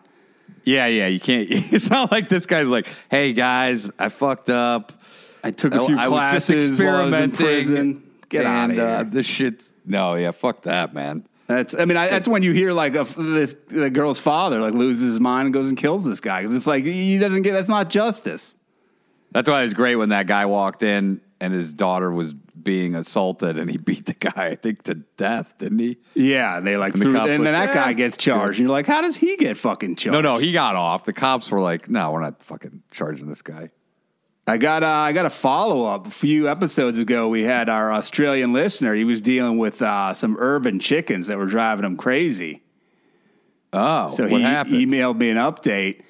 Yeah, 0.64 0.87
yeah. 0.87 1.07
You 1.07 1.21
can't. 1.21 1.49
It's 1.73 1.90
not 1.90 2.12
like 2.12 2.28
this 2.28 2.47
guy's 2.47 2.66
like, 2.66 2.87
hey 3.11 3.33
guys, 3.33 3.90
I 3.99 4.09
fucked 4.09 4.50
up. 4.50 4.92
I 5.42 5.50
took 5.50 5.75
a 5.75 5.85
few 5.85 5.99
I 5.99 6.09
was 6.09 6.33
just 6.33 6.47
classes 6.47 6.81
while 6.81 6.97
I 6.97 7.04
was 7.04 7.14
in 7.14 7.31
experimenting. 7.31 7.66
prison. 7.66 8.11
Get 8.28 8.47
out 8.47 8.71
and, 8.71 8.73
of 8.73 8.78
here. 8.78 8.97
Uh, 8.97 9.02
this 9.04 9.26
shit. 9.26 9.69
No, 9.85 10.14
yeah, 10.14 10.31
fuck 10.31 10.62
that, 10.62 10.95
man. 10.95 11.26
That's. 11.47 11.75
I 11.75 11.85
mean, 11.85 11.97
I, 11.97 12.09
that's 12.09 12.28
when 12.28 12.42
you 12.42 12.52
hear 12.52 12.73
like 12.73 12.95
a, 12.95 13.04
this 13.04 13.54
the 13.69 13.90
girl's 13.90 14.19
father 14.19 14.61
like 14.61 14.75
loses 14.75 15.12
his 15.12 15.21
mind 15.21 15.47
and 15.47 15.54
goes 15.54 15.69
and 15.69 15.76
kills 15.76 16.04
this 16.04 16.21
guy 16.21 16.42
because 16.42 16.57
it's 16.57 16.66
like 16.66 16.85
he 16.85 17.19
doesn't 17.19 17.42
get. 17.42 17.52
That's 17.52 17.69
not 17.69 17.90
justice. 17.90 18.54
That's 19.32 19.48
why 19.48 19.60
it 19.60 19.64
was 19.64 19.74
great 19.74 19.96
when 19.96 20.10
that 20.10 20.26
guy 20.26 20.46
walked 20.46 20.82
in 20.82 21.20
and 21.40 21.52
his 21.52 21.72
daughter 21.74 22.10
was 22.12 22.32
being 22.34 22.94
assaulted 22.94 23.58
and 23.58 23.68
he 23.70 23.76
beat 23.76 24.06
the 24.06 24.14
guy, 24.14 24.46
I 24.46 24.54
think, 24.54 24.82
to 24.84 24.94
death, 24.94 25.56
didn't 25.58 25.80
he? 25.80 25.96
Yeah, 26.14 26.60
they 26.60 26.76
like 26.76 26.94
And 26.94 27.02
threw, 27.02 27.12
cops 27.14 27.30
and 27.30 27.44
then 27.44 27.54
like, 27.54 27.72
that 27.72 27.74
guy 27.74 27.92
gets 27.94 28.16
charged, 28.16 28.58
and 28.60 28.68
you're 28.68 28.72
like, 28.76 28.86
how 28.86 29.00
does 29.00 29.16
he 29.16 29.36
get 29.36 29.56
fucking 29.56 29.96
charged? 29.96 30.12
No, 30.12 30.20
no, 30.20 30.38
he 30.38 30.52
got 30.52 30.76
off. 30.76 31.04
The 31.04 31.12
cops 31.12 31.50
were 31.50 31.60
like, 31.60 31.88
no, 31.90 32.12
we're 32.12 32.20
not 32.20 32.42
fucking 32.42 32.82
charging 32.92 33.26
this 33.26 33.42
guy. 33.42 33.70
I 34.46 34.58
got 34.58 34.82
uh, 34.82 34.88
I 34.88 35.12
got 35.12 35.24
a 35.24 35.30
follow 35.30 35.84
up. 35.84 36.06
A 36.06 36.10
few 36.10 36.48
episodes 36.48 36.98
ago, 36.98 37.28
we 37.28 37.42
had 37.44 37.68
our 37.68 37.92
Australian 37.92 38.52
listener. 38.52 38.92
He 38.94 39.04
was 39.04 39.20
dealing 39.20 39.56
with 39.56 39.80
uh, 39.80 40.14
some 40.14 40.36
urban 40.38 40.80
chickens 40.80 41.28
that 41.28 41.38
were 41.38 41.46
driving 41.46 41.84
him 41.84 41.96
crazy. 41.96 42.62
Oh, 43.72 44.08
So 44.08 44.24
what 44.28 44.40
he 44.40 44.42
happened? 44.42 44.74
emailed 44.76 45.16
me 45.16 45.30
an 45.30 45.36
update. 45.36 46.02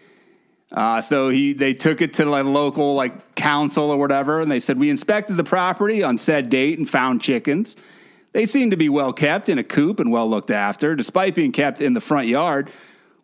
Uh, 0.72 1.00
so 1.00 1.28
he 1.28 1.52
they 1.52 1.74
took 1.74 2.00
it 2.00 2.14
to 2.14 2.24
like 2.24 2.46
local 2.46 2.94
like 2.94 3.34
council 3.34 3.90
or 3.90 3.98
whatever, 3.98 4.40
and 4.40 4.50
they 4.50 4.60
said 4.60 4.78
we 4.78 4.88
inspected 4.88 5.36
the 5.36 5.44
property 5.44 6.02
on 6.02 6.16
said 6.16 6.48
date 6.48 6.78
and 6.78 6.88
found 6.88 7.20
chickens. 7.20 7.76
They 8.32 8.46
seem 8.46 8.70
to 8.70 8.76
be 8.76 8.88
well 8.88 9.12
kept 9.12 9.50
in 9.50 9.58
a 9.58 9.64
coop 9.64 10.00
and 10.00 10.10
well 10.10 10.28
looked 10.28 10.50
after, 10.50 10.94
despite 10.94 11.34
being 11.34 11.52
kept 11.52 11.82
in 11.82 11.92
the 11.92 12.00
front 12.00 12.28
yard 12.28 12.70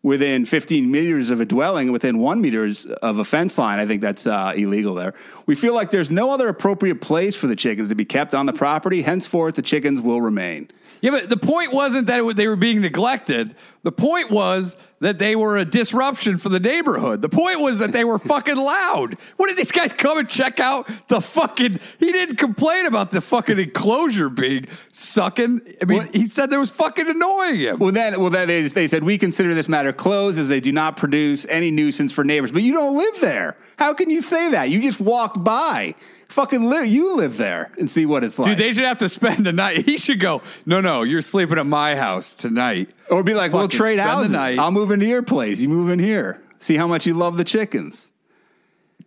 within 0.02 0.44
15 0.44 0.90
meters 0.90 1.30
of 1.30 1.40
a 1.40 1.44
dwelling, 1.44 1.90
within 1.90 2.18
one 2.18 2.40
meters 2.40 2.86
of 2.86 3.18
a 3.18 3.24
fence 3.24 3.58
line. 3.58 3.78
I 3.78 3.86
think 3.86 4.00
that's 4.00 4.26
uh, 4.26 4.52
illegal 4.54 4.94
there. 4.94 5.14
We 5.46 5.54
feel 5.54 5.74
like 5.74 5.90
there's 5.90 6.10
no 6.10 6.30
other 6.30 6.48
appropriate 6.48 7.00
place 7.00 7.34
for 7.34 7.46
the 7.46 7.56
chickens 7.56 7.88
to 7.88 7.94
be 7.94 8.04
kept 8.04 8.34
on 8.34 8.46
the 8.46 8.52
property. 8.52 9.02
Henceforth, 9.02 9.56
the 9.56 9.62
chickens 9.62 10.00
will 10.00 10.20
remain. 10.20 10.70
Yeah, 11.00 11.10
but 11.12 11.28
the 11.28 11.36
point 11.36 11.72
wasn't 11.72 12.06
that 12.06 12.20
it, 12.20 12.36
they 12.36 12.48
were 12.48 12.56
being 12.56 12.80
neglected. 12.80 13.54
The 13.82 13.92
point 13.92 14.30
was 14.30 14.76
that 15.00 15.18
they 15.18 15.36
were 15.36 15.56
a 15.56 15.64
disruption 15.64 16.38
for 16.38 16.48
the 16.48 16.60
neighborhood. 16.60 17.22
The 17.22 17.28
point 17.28 17.60
was 17.60 17.78
that 17.78 17.92
they 17.92 18.04
were 18.04 18.18
fucking 18.18 18.56
loud. 18.56 19.14
What 19.36 19.48
did 19.48 19.56
these 19.56 19.72
guys 19.72 19.92
come 19.92 20.18
and 20.18 20.28
check 20.28 20.60
out 20.60 20.88
the 21.08 21.20
fucking? 21.20 21.78
He 21.98 22.12
didn't 22.12 22.36
complain 22.36 22.86
about 22.86 23.10
the 23.10 23.20
fucking 23.20 23.58
enclosure 23.58 24.28
being 24.28 24.66
sucking. 24.92 25.60
I 25.80 25.84
mean, 25.84 26.08
he 26.12 26.26
said 26.26 26.50
there 26.50 26.60
was 26.60 26.70
fucking 26.70 27.08
annoying 27.08 27.56
him. 27.56 27.78
Well, 27.78 27.92
then, 27.92 28.20
well, 28.20 28.30
then 28.30 28.48
they, 28.48 28.62
they 28.62 28.88
said 28.88 29.04
we 29.04 29.18
consider 29.18 29.54
this 29.54 29.68
matter 29.68 29.92
closed 29.92 30.38
as 30.38 30.48
they 30.48 30.60
do 30.60 30.72
not 30.72 30.96
produce 30.96 31.46
any 31.48 31.70
nuisance 31.70 32.12
for 32.12 32.24
neighbors. 32.24 32.52
But 32.52 32.62
you 32.62 32.72
don't 32.72 32.96
live 32.96 33.20
there. 33.20 33.56
How 33.78 33.94
can 33.94 34.10
you 34.10 34.22
say 34.22 34.50
that? 34.50 34.70
You 34.70 34.80
just 34.80 35.00
walked 35.00 35.42
by. 35.42 35.94
Fucking 36.28 36.64
live. 36.64 36.86
You 36.86 37.16
live 37.16 37.38
there 37.38 37.70
and 37.78 37.90
see 37.90 38.04
what 38.04 38.22
it's 38.22 38.38
like. 38.38 38.48
Dude, 38.48 38.58
they 38.58 38.72
should 38.72 38.84
have 38.84 38.98
to 38.98 39.08
spend 39.08 39.46
a 39.46 39.52
night. 39.52 39.78
He 39.88 39.96
should 39.96 40.20
go. 40.20 40.42
No, 40.66 40.82
no, 40.82 41.02
you're 41.02 41.22
sleeping 41.22 41.56
at 41.56 41.64
my 41.64 41.96
house 41.96 42.34
tonight. 42.34 42.90
Or 43.10 43.22
be 43.22 43.34
like, 43.34 43.52
we'll 43.52 43.68
trade 43.68 43.98
houses. 43.98 44.34
I'll 44.34 44.70
move 44.70 44.90
into 44.90 45.06
your 45.06 45.22
place. 45.22 45.60
You 45.60 45.68
move 45.68 45.90
in 45.90 45.98
here. 45.98 46.42
See 46.60 46.76
how 46.76 46.86
much 46.86 47.06
you 47.06 47.14
love 47.14 47.36
the 47.36 47.44
chickens. 47.44 48.10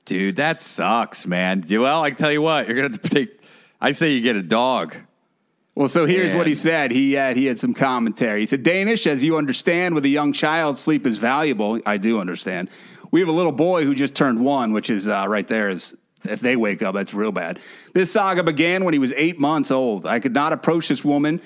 Dude, 0.05 0.37
that 0.37 0.57
sucks, 0.57 1.25
man. 1.25 1.65
Well, 1.69 2.03
I 2.03 2.11
tell 2.11 2.31
you 2.31 2.41
what, 2.41 2.67
you're 2.67 2.75
gonna 2.75 2.89
have 2.89 3.01
to 3.01 3.09
take. 3.09 3.39
I 3.79 3.91
say 3.91 4.11
you 4.11 4.21
get 4.21 4.35
a 4.35 4.41
dog. 4.41 4.95
Well, 5.75 5.87
so 5.87 6.05
here's 6.05 6.31
Man. 6.31 6.37
what 6.37 6.47
he 6.47 6.53
said. 6.53 6.91
He 6.91 7.13
had 7.13 7.37
he 7.37 7.45
had 7.45 7.59
some 7.59 7.73
commentary. 7.73 8.41
He 8.41 8.45
said, 8.45 8.63
"Danish, 8.63 9.07
as 9.07 9.23
you 9.23 9.37
understand, 9.37 9.95
with 9.95 10.03
a 10.05 10.09
young 10.09 10.33
child, 10.33 10.77
sleep 10.77 11.07
is 11.07 11.17
valuable. 11.17 11.79
I 11.85 11.97
do 11.97 12.19
understand. 12.19 12.69
We 13.09 13.19
have 13.19 13.29
a 13.29 13.33
little 13.33 13.51
boy 13.51 13.85
who 13.85 13.95
just 13.95 14.15
turned 14.15 14.43
one, 14.43 14.73
which 14.73 14.89
is 14.89 15.07
uh, 15.07 15.25
right 15.27 15.47
there. 15.47 15.69
Is 15.69 15.95
if 16.23 16.41
they 16.41 16.55
wake 16.55 16.81
up, 16.81 16.93
that's 16.93 17.13
real 17.13 17.31
bad. 17.31 17.59
This 17.93 18.11
saga 18.11 18.43
began 18.43 18.83
when 18.83 18.93
he 18.93 18.99
was 18.99 19.13
eight 19.15 19.39
months 19.39 19.71
old. 19.71 20.05
I 20.05 20.19
could 20.19 20.33
not 20.33 20.53
approach 20.53 20.87
this 20.87 21.05
woman." 21.05 21.41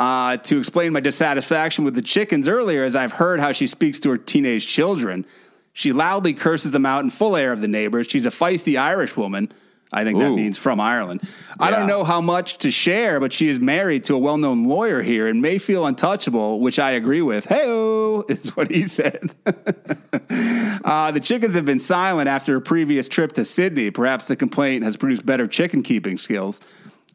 Uh, 0.00 0.38
to 0.38 0.58
explain 0.58 0.94
my 0.94 1.00
dissatisfaction 1.00 1.84
with 1.84 1.94
the 1.94 2.00
chickens 2.00 2.48
earlier, 2.48 2.84
as 2.84 2.96
I've 2.96 3.12
heard 3.12 3.38
how 3.38 3.52
she 3.52 3.66
speaks 3.66 4.00
to 4.00 4.08
her 4.08 4.16
teenage 4.16 4.66
children. 4.66 5.26
She 5.74 5.92
loudly 5.92 6.32
curses 6.32 6.70
them 6.70 6.86
out 6.86 7.04
in 7.04 7.10
full 7.10 7.36
air 7.36 7.52
of 7.52 7.60
the 7.60 7.68
neighbors. 7.68 8.06
She's 8.06 8.24
a 8.24 8.30
feisty 8.30 8.80
Irish 8.80 9.14
woman. 9.14 9.52
I 9.92 10.04
think 10.04 10.18
that 10.18 10.30
means 10.30 10.56
from 10.56 10.80
Ireland. 10.80 11.20
I 11.58 11.70
don't 11.70 11.86
know 11.86 12.04
how 12.04 12.22
much 12.22 12.58
to 12.58 12.70
share, 12.70 13.20
but 13.20 13.34
she 13.34 13.48
is 13.48 13.60
married 13.60 14.04
to 14.04 14.14
a 14.14 14.18
well 14.18 14.38
known 14.38 14.64
lawyer 14.64 15.02
here 15.02 15.28
and 15.28 15.42
may 15.42 15.58
feel 15.58 15.84
untouchable, 15.84 16.60
which 16.60 16.78
I 16.78 16.92
agree 16.92 17.20
with. 17.20 17.44
Hey, 17.44 17.64
is 18.28 18.56
what 18.56 18.70
he 18.70 18.88
said. 18.88 19.34
uh, 19.44 21.10
the 21.10 21.20
chickens 21.22 21.54
have 21.54 21.66
been 21.66 21.78
silent 21.78 22.26
after 22.26 22.56
a 22.56 22.62
previous 22.62 23.06
trip 23.06 23.32
to 23.32 23.44
Sydney. 23.44 23.90
Perhaps 23.90 24.28
the 24.28 24.36
complaint 24.36 24.82
has 24.84 24.96
produced 24.96 25.26
better 25.26 25.46
chicken 25.46 25.82
keeping 25.82 26.16
skills. 26.16 26.62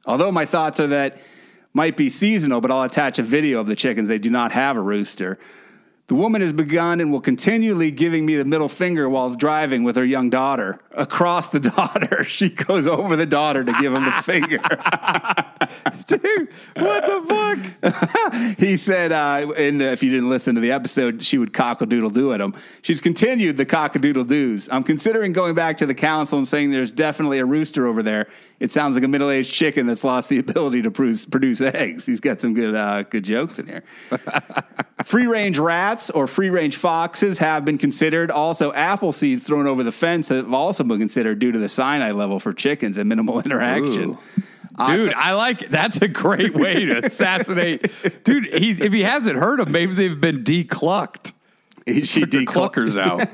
Although 0.05 0.31
my 0.31 0.45
thoughts 0.45 0.79
are 0.79 0.87
that 0.87 1.17
might 1.75 1.97
be 1.97 2.07
seasonal, 2.09 2.61
but 2.61 2.71
I'll 2.71 2.83
attach 2.83 3.19
a 3.19 3.23
video 3.23 3.59
of 3.59 3.67
the 3.67 3.75
chickens. 3.75 4.07
They 4.07 4.17
do 4.17 4.29
not 4.29 4.53
have 4.53 4.77
a 4.77 4.81
rooster. 4.81 5.37
The 6.07 6.13
woman 6.13 6.41
has 6.41 6.53
begun 6.53 7.01
and 7.01 7.11
will 7.11 7.19
continually 7.19 7.89
giving 7.89 8.27
me 8.27 8.35
the 8.35 8.45
middle 8.45 8.69
finger 8.69 9.09
while 9.09 9.33
driving 9.33 9.83
with 9.83 9.95
her 9.95 10.05
young 10.05 10.29
daughter. 10.29 10.77
Across 10.91 11.49
the 11.49 11.59
daughter, 11.59 12.23
she 12.27 12.49
goes 12.49 12.85
over 12.85 13.15
the 13.15 13.25
daughter 13.25 13.63
to 13.63 13.71
give 13.81 13.91
him 13.91 14.05
the 14.05 14.11
finger. 14.11 14.57
Dude, 16.07 16.49
what 16.75 17.05
the 17.07 17.71
fuck? 17.81 18.57
he 18.59 18.77
said, 18.77 19.11
uh, 19.11 19.51
and 19.57 19.81
if 19.81 20.03
you 20.03 20.11
didn't 20.11 20.29
listen 20.29 20.53
to 20.53 20.61
the 20.61 20.71
episode, 20.71 21.23
she 21.23 21.39
would 21.39 21.53
cock-a-doodle 21.53 22.11
do 22.11 22.33
at 22.33 22.39
him. 22.39 22.53
She's 22.83 23.01
continued 23.01 23.57
the 23.57 23.65
cock-a-doodle 23.65 24.25
doos. 24.25 24.69
I'm 24.71 24.83
considering 24.83 25.33
going 25.33 25.55
back 25.55 25.77
to 25.77 25.87
the 25.87 25.95
council 25.95 26.37
and 26.37 26.47
saying 26.47 26.69
there's 26.69 26.91
definitely 26.91 27.39
a 27.39 27.45
rooster 27.45 27.87
over 27.87 28.03
there. 28.03 28.27
It 28.59 28.71
sounds 28.71 28.93
like 28.93 29.03
a 29.03 29.07
middle-aged 29.07 29.51
chicken 29.51 29.87
that's 29.87 30.03
lost 30.03 30.29
the 30.29 30.37
ability 30.37 30.83
to 30.83 30.91
produce, 30.91 31.25
produce 31.25 31.61
eggs. 31.61 32.05
He's 32.05 32.19
got 32.19 32.41
some 32.41 32.53
good, 32.53 32.75
uh, 32.75 33.01
good 33.03 33.23
jokes 33.23 33.57
in 33.57 33.65
here. 33.65 33.83
Free 35.05 35.27
range 35.27 35.59
rats 35.59 36.09
or 36.09 36.25
free 36.25 36.49
range 36.49 36.77
foxes 36.77 37.37
have 37.37 37.63
been 37.63 37.77
considered. 37.77 38.31
Also, 38.31 38.73
apple 38.73 39.11
seeds 39.11 39.43
thrown 39.43 39.67
over 39.67 39.83
the 39.83 39.91
fence 39.91 40.29
have 40.29 40.51
also 40.51 40.83
been 40.83 40.97
considered 40.97 41.37
due 41.37 41.51
to 41.51 41.59
the 41.59 41.69
cyanide 41.69 42.15
level 42.15 42.39
for 42.39 42.53
chickens 42.53 42.97
and 42.97 43.07
minimal 43.07 43.39
interaction. 43.45 44.17
Ooh. 44.79 44.87
Dude, 44.87 45.13
I 45.13 45.33
like 45.33 45.59
that's 45.59 45.97
a 46.01 46.07
great 46.07 46.55
way 46.55 46.85
to 46.85 46.97
assassinate. 47.05 48.23
Dude, 48.23 48.45
he's 48.47 48.79
if 48.79 48.91
he 48.91 49.03
hasn't 49.03 49.37
heard 49.37 49.59
them, 49.59 49.71
maybe 49.71 49.93
they've 49.93 50.19
been 50.19 50.43
declucked. 50.43 51.33
she 51.87 52.21
Took 52.21 52.31
the 52.31 52.37
declu- 52.39 52.71
cluckers 52.71 52.99
out. 52.99 53.29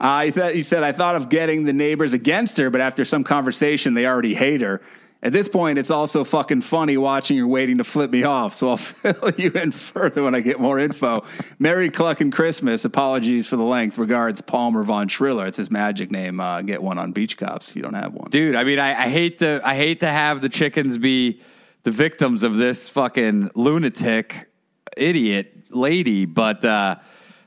I 0.00 0.30
thought 0.30 0.54
he 0.54 0.62
said 0.62 0.82
I 0.82 0.92
thought 0.92 1.16
of 1.16 1.28
getting 1.28 1.64
the 1.64 1.74
neighbors 1.74 2.14
against 2.14 2.56
her, 2.56 2.70
but 2.70 2.80
after 2.80 3.04
some 3.04 3.24
conversation, 3.24 3.92
they 3.92 4.06
already 4.06 4.34
hate 4.34 4.62
her. 4.62 4.80
At 5.24 5.32
this 5.32 5.48
point, 5.48 5.78
it's 5.78 5.90
also 5.90 6.22
fucking 6.22 6.60
funny 6.60 6.98
watching 6.98 7.38
her 7.38 7.46
waiting 7.46 7.78
to 7.78 7.84
flip 7.84 8.10
me 8.10 8.24
off. 8.24 8.54
So 8.54 8.68
I'll 8.68 8.76
fill 8.76 9.30
you 9.38 9.50
in 9.52 9.72
further 9.72 10.22
when 10.22 10.34
I 10.34 10.40
get 10.40 10.60
more 10.60 10.78
info. 10.78 11.24
Merry 11.58 11.88
Cluckin' 11.88 12.30
Christmas. 12.30 12.84
Apologies 12.84 13.46
for 13.46 13.56
the 13.56 13.64
length. 13.64 13.96
Regards, 13.96 14.42
Palmer 14.42 14.84
Von 14.84 15.08
Triller. 15.08 15.46
It's 15.46 15.56
his 15.56 15.70
magic 15.70 16.10
name. 16.10 16.40
Uh, 16.40 16.60
get 16.60 16.82
one 16.82 16.98
on 16.98 17.12
Beach 17.12 17.38
Cops 17.38 17.70
if 17.70 17.76
you 17.76 17.80
don't 17.80 17.94
have 17.94 18.12
one. 18.12 18.28
Dude, 18.28 18.54
I 18.54 18.64
mean, 18.64 18.78
I, 18.78 18.90
I 18.90 19.08
hate 19.08 19.38
the 19.38 19.62
I 19.64 19.74
hate 19.74 20.00
to 20.00 20.10
have 20.10 20.42
the 20.42 20.50
chickens 20.50 20.98
be 20.98 21.40
the 21.84 21.90
victims 21.90 22.42
of 22.42 22.56
this 22.56 22.90
fucking 22.90 23.50
lunatic 23.54 24.50
idiot 24.94 25.56
lady, 25.70 26.26
but 26.26 26.64
uh 26.66 26.96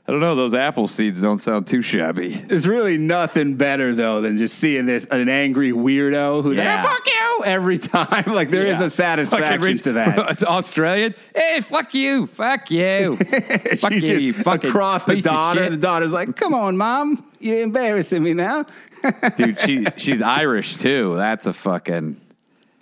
I 0.08 0.10
don't 0.10 0.20
know, 0.20 0.34
those 0.34 0.54
apple 0.54 0.86
seeds 0.86 1.20
don't 1.20 1.38
sound 1.38 1.66
too 1.66 1.82
shabby. 1.82 2.30
There's 2.30 2.66
really 2.66 2.96
nothing 2.96 3.56
better 3.56 3.94
though 3.94 4.22
than 4.22 4.38
just 4.38 4.58
seeing 4.58 4.86
this 4.86 5.04
an 5.10 5.28
angry 5.28 5.70
weirdo 5.72 6.42
who's 6.42 6.56
Yeah. 6.56 6.76
like, 6.76 6.84
"Ah, 6.86 6.88
"Fuck 6.94 7.06
you!" 7.06 7.44
every 7.44 7.76
time. 7.76 8.24
like 8.34 8.48
there 8.48 8.66
is 8.66 8.78
Yeah. 8.78 8.86
a 8.86 8.90
satisfaction 8.90 9.76
to 9.80 9.92
that. 9.92 10.18
It's 10.30 10.42
Australian. 10.42 11.14
Hey, 11.36 11.60
fuck 11.60 11.92
you. 11.92 12.26
Fuck 12.26 12.70
you. 12.70 13.16
fuck 13.80 13.92
She 13.92 13.98
you, 14.06 14.18
you 14.18 14.32
fucking 14.32 14.70
across 14.70 15.04
the 15.04 15.20
daughter. 15.20 15.68
The 15.68 15.76
daughter's 15.76 16.12
like, 16.12 16.34
"Come 16.36 16.54
on, 16.54 16.78
mom, 16.78 17.22
you're 17.38 17.60
embarrassing 17.60 18.22
me 18.22 18.32
now." 18.32 18.64
Dude, 19.36 19.60
she 19.60 19.84
she's 19.98 20.22
Irish 20.22 20.76
too. 20.76 21.16
That's 21.16 21.46
a 21.46 21.52
fucking 21.52 22.16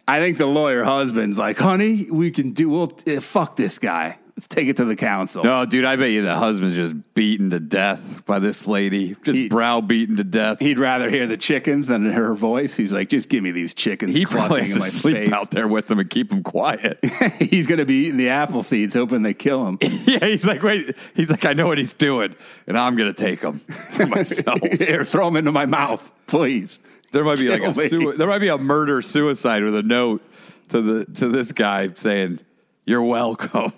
I 0.06 0.20
think 0.20 0.38
the 0.38 0.46
lawyer 0.46 0.84
husband's 0.84 1.38
like, 1.38 1.58
"Honey, 1.58 2.06
we 2.08 2.30
can 2.30 2.52
do. 2.52 2.68
We'll 2.68 2.92
uh, 3.04 3.18
fuck 3.20 3.56
this 3.56 3.80
guy. 3.80 4.18
Let's 4.37 4.46
take 4.49 4.68
it 4.68 4.77
to 4.79 4.85
the 4.85 4.96
council." 4.96 5.42
No, 5.44 5.64
dude, 5.64 5.85
I 5.85 5.96
bet 5.96 6.11
you 6.11 6.22
the 6.22 6.37
husband's 6.37 6.77
just 6.77 6.94
beaten 7.14 7.51
to 7.51 7.61
death 7.61 8.25
by 8.27 8.38
this 8.38 8.66
lady. 8.66 9.16
Just 9.22 9.37
He- 9.38 9.49
browbeaten 9.49 10.16
to 10.18 10.25
death. 10.25 10.59
He'd 10.61 10.79
rather 10.79 11.09
hear 11.11 11.27
the 11.27 11.37
chickens 11.37 11.87
than 11.87 12.05
her 12.12 12.35
voice. 12.35 12.77
He's 12.77 12.92
like, 12.92 13.09
"Just 13.09 13.29
give 13.29 13.42
me 13.42 13.51
these 13.51 13.72
chickens." 13.75 14.14
He 14.14 14.27
probably 14.27 14.61
has 14.61 14.72
in 14.72 14.79
my 14.81 14.87
sleep 14.88 15.16
face. 15.16 15.33
out 15.33 15.51
there 15.51 15.66
with 15.68 15.87
them 15.87 15.99
and 15.99 16.09
keep 16.11 16.29
them 16.31 16.42
quiet. 16.42 16.99
he's 17.38 17.66
going 17.66 17.79
to 17.79 17.87
be 17.87 18.05
eating 18.07 18.16
the 18.18 18.29
apple 18.29 18.62
seeds, 18.62 18.94
hoping 18.94 19.22
they 19.22 19.35
kill 19.35 19.66
him. 19.66 19.79
yeah, 19.81 20.25
he's 20.27 20.44
like, 20.44 20.62
wait, 20.62 20.96
he's 21.14 21.31
like, 21.31 21.44
I 21.44 21.53
know 21.55 21.66
what 21.66 21.79
he's 21.79 21.94
doing, 21.94 22.35
and 22.66 22.77
I'm 22.79 22.96
gonna 22.96 23.12
take 23.14 23.40
them 23.40 23.61
for 23.61 24.07
myself. 24.07 24.61
Here, 24.61 25.05
throw 25.05 25.27
them 25.27 25.37
into 25.37 25.53
my 25.53 25.66
mouth, 25.66 26.11
please. 26.27 26.79
There 27.12 27.25
might 27.25 27.38
be 27.38 27.49
like 27.49 27.62
a 27.62 27.72
Kill 27.72 27.88
sui- 27.88 28.16
there 28.16 28.27
might 28.27 28.40
be 28.40 28.49
a 28.49 28.59
murder 28.59 29.01
suicide 29.01 29.62
with 29.62 29.75
a 29.75 29.83
note 29.83 30.22
to 30.68 30.83
the 30.83 31.05
to 31.14 31.29
this 31.29 31.53
guy 31.53 31.88
saying, 31.94 32.40
"You're 32.85 33.03
welcome." 33.03 33.72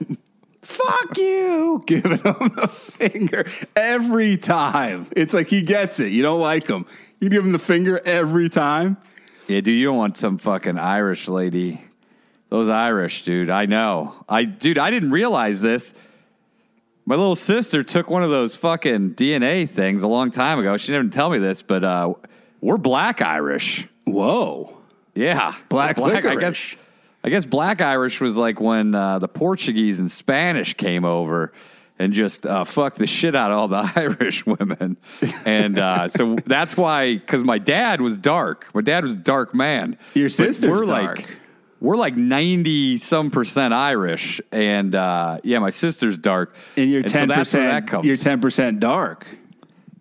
Fuck 0.68 1.16
you, 1.16 1.82
giving 1.86 2.12
him 2.18 2.20
the 2.56 2.68
finger 2.68 3.46
every 3.74 4.36
time. 4.36 5.06
It's 5.16 5.32
like 5.32 5.48
he 5.48 5.62
gets 5.62 5.98
it. 5.98 6.12
You 6.12 6.22
don't 6.22 6.40
like 6.40 6.66
him. 6.66 6.84
You 7.20 7.30
give 7.30 7.44
him 7.44 7.52
the 7.52 7.58
finger 7.58 8.00
every 8.04 8.48
time. 8.50 8.98
yeah, 9.46 9.60
dude, 9.60 9.68
you 9.78 9.86
don't 9.86 9.96
want 9.96 10.18
some 10.18 10.36
fucking 10.38 10.78
Irish 10.78 11.26
lady 11.26 11.80
Those 12.50 12.68
Irish, 12.68 13.24
dude. 13.24 13.48
I 13.50 13.64
know. 13.66 14.14
I, 14.28 14.44
dude, 14.44 14.78
I 14.78 14.90
didn't 14.90 15.10
realize 15.10 15.60
this. 15.62 15.94
My 17.06 17.14
little 17.14 17.34
sister 17.36 17.82
took 17.82 18.10
one 18.10 18.22
of 18.22 18.28
those 18.30 18.54
fucking 18.56 19.14
DNA 19.14 19.66
things 19.68 20.02
a 20.02 20.06
long 20.08 20.30
time 20.30 20.58
ago. 20.58 20.76
She 20.76 20.92
didn't 20.92 21.12
tell 21.14 21.30
me 21.30 21.38
this, 21.38 21.62
but 21.62 21.82
uh, 21.82 22.12
we're 22.60 22.76
black 22.76 23.22
Irish. 23.22 23.88
Whoa. 24.04 24.76
Yeah, 25.14 25.54
Black 25.70 25.98
I 25.98 26.02
licorice. 26.02 26.40
guess. 26.40 26.76
I 27.28 27.30
guess 27.30 27.44
black 27.44 27.82
Irish 27.82 28.22
was 28.22 28.38
like 28.38 28.58
when 28.58 28.94
uh, 28.94 29.18
the 29.18 29.28
Portuguese 29.28 30.00
and 30.00 30.10
Spanish 30.10 30.72
came 30.72 31.04
over 31.04 31.52
and 31.98 32.14
just 32.14 32.46
uh, 32.46 32.64
fucked 32.64 32.96
the 32.96 33.06
shit 33.06 33.34
out 33.34 33.50
of 33.50 33.58
all 33.58 33.68
the 33.68 33.92
Irish 33.96 34.46
women, 34.46 34.96
and 35.44 35.78
uh, 35.78 36.08
so 36.08 36.36
that's 36.46 36.74
why. 36.74 37.16
Because 37.16 37.44
my 37.44 37.58
dad 37.58 38.00
was 38.00 38.16
dark. 38.16 38.66
My 38.72 38.80
dad 38.80 39.04
was 39.04 39.12
a 39.12 39.20
dark 39.20 39.54
man. 39.54 39.98
Your 40.14 40.30
sister's 40.30 40.70
we're 40.70 40.86
dark. 40.86 41.18
like 41.18 41.28
we're 41.82 41.98
like 41.98 42.16
ninety 42.16 42.96
some 42.96 43.30
percent 43.30 43.74
Irish, 43.74 44.40
and 44.50 44.94
uh, 44.94 45.36
yeah, 45.44 45.58
my 45.58 45.68
sister's 45.68 46.16
dark. 46.18 46.56
And 46.78 46.90
you're 46.90 47.02
so 47.02 47.08
ten 47.08 47.28
that's 47.28 47.52
where 47.52 47.78
that. 47.78 48.04
You're 48.04 48.16
ten 48.16 48.40
percent 48.40 48.80
dark. 48.80 49.26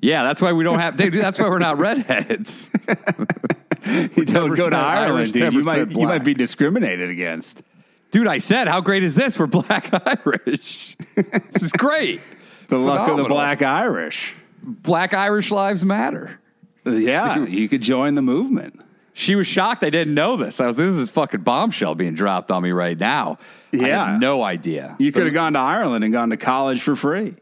yeah, 0.02 0.24
that's 0.24 0.42
why 0.42 0.54
we 0.54 0.64
don't 0.64 0.80
have. 0.80 0.96
Dude, 0.96 1.12
that's 1.12 1.40
why 1.40 1.50
we're 1.50 1.60
not 1.60 1.78
redheads. 1.78 2.70
You 4.16 4.26
don't 4.26 4.56
go 4.56 4.70
to 4.70 4.76
Ireland, 4.76 5.18
Irish, 5.18 5.32
dude. 5.32 5.54
You 5.54 5.64
might 5.64 5.90
you 5.92 6.08
might 6.08 6.24
be 6.24 6.34
discriminated 6.34 7.10
against. 7.10 7.64
Dude, 8.12 8.28
I 8.28 8.38
said, 8.38 8.68
how 8.68 8.80
great 8.82 9.04
is 9.04 9.16
this? 9.16 9.38
We're 9.38 9.48
black 9.48 9.90
Irish. 10.26 10.96
this 11.16 11.64
is 11.64 11.72
great. 11.74 12.22
The 12.70 12.78
luck 12.78 13.10
of 13.10 13.18
the 13.18 13.26
black 13.26 13.62
Irish. 13.62 14.34
Black 14.64 15.14
Irish 15.14 15.52
lives 15.52 15.84
matter. 15.86 16.40
Uh, 16.86 16.92
yeah, 16.92 17.46
you 17.46 17.68
could 17.70 17.82
join 17.82 18.16
the 18.16 18.22
movement. 18.22 18.82
She 19.14 19.36
was 19.36 19.48
shocked 19.48 19.84
I 19.84 19.90
didn't 19.90 20.14
know 20.14 20.38
this. 20.38 20.60
I 20.62 20.68
was 20.68 20.76
this 20.76 20.96
is 20.96 21.10
a 21.10 21.12
fucking 21.12 21.42
bombshell 21.42 21.96
being 21.96 22.14
dropped 22.14 22.52
on 22.52 22.62
me 22.64 22.72
right 22.72 22.98
now. 22.98 23.38
I 23.74 23.78
Yeah. 23.78 24.18
no 24.20 24.44
idea. 24.44 24.96
You 25.00 25.12
could 25.12 25.24
have 25.26 25.34
gone 25.34 25.54
to 25.54 25.60
Ireland 25.60 26.04
and 26.04 26.14
gone 26.14 26.30
to 26.30 26.38
college 26.38 26.82
for 26.82 26.96
free. 26.96 27.36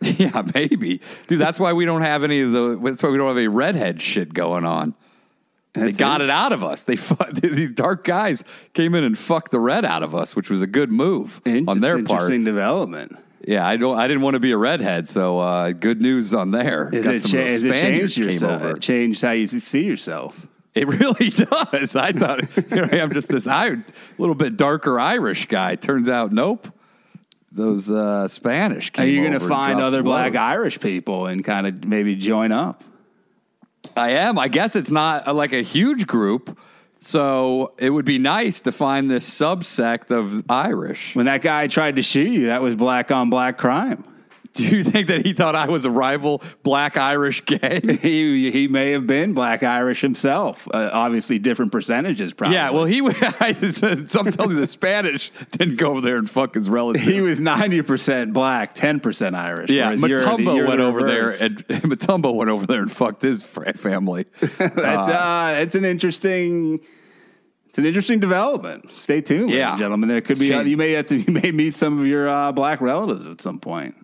yeah, 0.00 0.42
maybe. 0.54 1.00
Dude, 1.28 1.40
that's 1.40 1.58
why 1.60 1.72
we 1.72 1.84
don't 1.84 2.02
have 2.02 2.24
any 2.24 2.40
of 2.42 2.52
the 2.52 2.80
that's 2.82 3.02
why 3.02 3.08
we 3.10 3.18
don't 3.18 3.28
have 3.28 3.36
any 3.36 3.48
redhead 3.48 4.02
shit 4.02 4.34
going 4.34 4.64
on. 4.64 4.94
They 5.86 5.92
got 5.92 6.20
it. 6.20 6.24
it 6.24 6.30
out 6.30 6.52
of 6.52 6.62
us. 6.64 6.82
They 6.82 6.96
fu- 6.96 7.16
these 7.32 7.72
dark 7.72 8.04
guys 8.04 8.44
came 8.74 8.94
in 8.94 9.04
and 9.04 9.16
fucked 9.16 9.50
the 9.52 9.60
red 9.60 9.84
out 9.84 10.02
of 10.02 10.14
us, 10.14 10.34
which 10.36 10.50
was 10.50 10.62
a 10.62 10.66
good 10.66 10.90
move 10.90 11.40
on 11.46 11.80
their 11.80 12.02
part. 12.02 12.22
Interesting 12.22 12.44
development. 12.44 13.16
Yeah, 13.46 13.66
I 13.66 13.76
don't. 13.76 13.96
I 13.98 14.06
didn't 14.08 14.22
want 14.22 14.34
to 14.34 14.40
be 14.40 14.50
a 14.52 14.58
redhead, 14.58 15.08
so 15.08 15.38
uh, 15.38 15.72
good 15.72 16.02
news 16.02 16.34
on 16.34 16.50
there. 16.50 16.90
Is 16.92 17.04
Got 17.04 17.14
it, 17.14 17.22
some 17.22 17.30
cha- 17.30 17.36
has 17.46 17.64
it 17.64 17.78
changed 17.78 18.16
came 18.16 18.24
yourself? 18.26 18.62
over. 18.62 18.76
It 18.76 18.82
changed 18.82 19.22
how 19.22 19.30
you 19.30 19.46
see 19.46 19.84
yourself. 19.84 20.46
It 20.74 20.86
really 20.86 21.30
does. 21.72 21.96
I 21.96 22.12
thought 22.12 22.44
here 22.50 22.88
I 22.92 22.96
am, 22.96 23.12
just 23.12 23.28
this 23.28 23.46
I, 23.46 23.76
little 24.18 24.34
bit 24.34 24.56
darker 24.56 25.00
Irish 25.00 25.46
guy. 25.46 25.76
Turns 25.76 26.08
out, 26.08 26.30
nope. 26.30 26.68
Those 27.50 27.90
uh, 27.90 28.28
Spanish. 28.28 28.90
Came 28.90 29.04
Are 29.04 29.08
you 29.08 29.20
going 29.22 29.32
to 29.32 29.40
find 29.40 29.80
other 29.80 30.02
black 30.02 30.34
loads. 30.34 30.36
Irish 30.36 30.80
people 30.80 31.26
and 31.26 31.42
kind 31.42 31.66
of 31.66 31.84
maybe 31.84 32.14
join 32.14 32.52
up? 32.52 32.84
I 33.98 34.10
am. 34.10 34.38
I 34.38 34.48
guess 34.48 34.76
it's 34.76 34.90
not 34.90 35.26
uh, 35.26 35.34
like 35.34 35.52
a 35.52 35.62
huge 35.62 36.06
group, 36.06 36.58
so 36.96 37.72
it 37.78 37.90
would 37.90 38.04
be 38.04 38.18
nice 38.18 38.60
to 38.62 38.72
find 38.72 39.10
this 39.10 39.28
subsect 39.28 40.10
of 40.10 40.44
Irish. 40.50 41.14
When 41.14 41.26
that 41.26 41.42
guy 41.42 41.66
tried 41.66 41.96
to 41.96 42.02
shoot 42.02 42.30
you, 42.30 42.46
that 42.46 42.62
was 42.62 42.76
black 42.76 43.10
on 43.10 43.30
black 43.30 43.58
crime. 43.58 44.04
Do 44.54 44.64
you 44.64 44.82
think 44.82 45.06
that 45.08 45.24
he 45.24 45.34
thought 45.34 45.54
I 45.54 45.68
was 45.68 45.84
a 45.84 45.90
rival 45.90 46.42
black 46.62 46.96
Irish 46.96 47.44
gang? 47.44 47.98
He 47.98 48.50
he 48.50 48.66
may 48.68 48.90
have 48.92 49.06
been 49.06 49.32
black 49.34 49.62
Irish 49.62 50.00
himself. 50.00 50.66
Uh, 50.72 50.90
obviously, 50.92 51.38
different 51.38 51.70
percentages. 51.70 52.32
Probably. 52.34 52.56
Yeah, 52.56 52.70
well, 52.70 52.84
he. 52.84 52.98
Some 53.70 54.06
tells 54.30 54.48
me 54.48 54.54
the 54.56 54.66
Spanish 54.66 55.30
didn't 55.52 55.76
go 55.76 55.90
over 55.90 56.00
there 56.00 56.16
and 56.16 56.28
fuck 56.28 56.54
his 56.54 56.68
relatives. 56.68 57.06
he 57.06 57.20
was 57.20 57.38
ninety 57.38 57.82
percent 57.82 58.32
black, 58.32 58.74
ten 58.74 58.98
percent 59.00 59.36
Irish. 59.36 59.70
Yeah, 59.70 59.92
you're 59.92 60.18
Matumbo 60.18 60.56
you're 60.56 60.66
went 60.66 60.78
the 60.78 60.84
over 60.86 61.02
there, 61.04 61.28
and 61.40 61.56
Matumbo 61.68 62.34
went 62.34 62.50
over 62.50 62.66
there 62.66 62.80
and 62.80 62.90
fucked 62.90 63.22
his 63.22 63.42
family. 63.44 64.26
that's 64.40 64.78
uh, 65.08 65.58
it's 65.60 65.74
an 65.74 65.84
interesting. 65.84 66.80
It's 67.68 67.78
an 67.78 67.84
interesting 67.84 68.18
development. 68.18 68.90
Stay 68.92 69.20
tuned, 69.20 69.42
ladies 69.48 69.58
Yeah. 69.58 69.70
and 69.72 69.78
gentlemen. 69.78 70.08
There 70.08 70.20
could 70.22 70.30
It's 70.32 70.40
be 70.40 70.48
changed. 70.48 70.68
you 70.70 70.76
may 70.78 70.92
have 70.92 71.06
to 71.06 71.16
you 71.18 71.32
may 71.32 71.52
meet 71.52 71.74
some 71.74 72.00
of 72.00 72.06
your 72.06 72.28
uh, 72.28 72.50
black 72.52 72.80
relatives 72.80 73.26
at 73.26 73.40
some 73.42 73.60
point. 73.60 73.94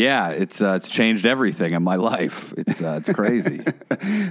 Yeah, 0.00 0.30
it's 0.30 0.62
uh, 0.62 0.74
it's 0.74 0.88
changed 0.88 1.26
everything 1.26 1.74
in 1.74 1.82
my 1.82 1.96
life. 1.96 2.54
It's 2.56 2.82
uh, 2.82 2.98
it's 3.00 3.10
crazy. 3.10 3.62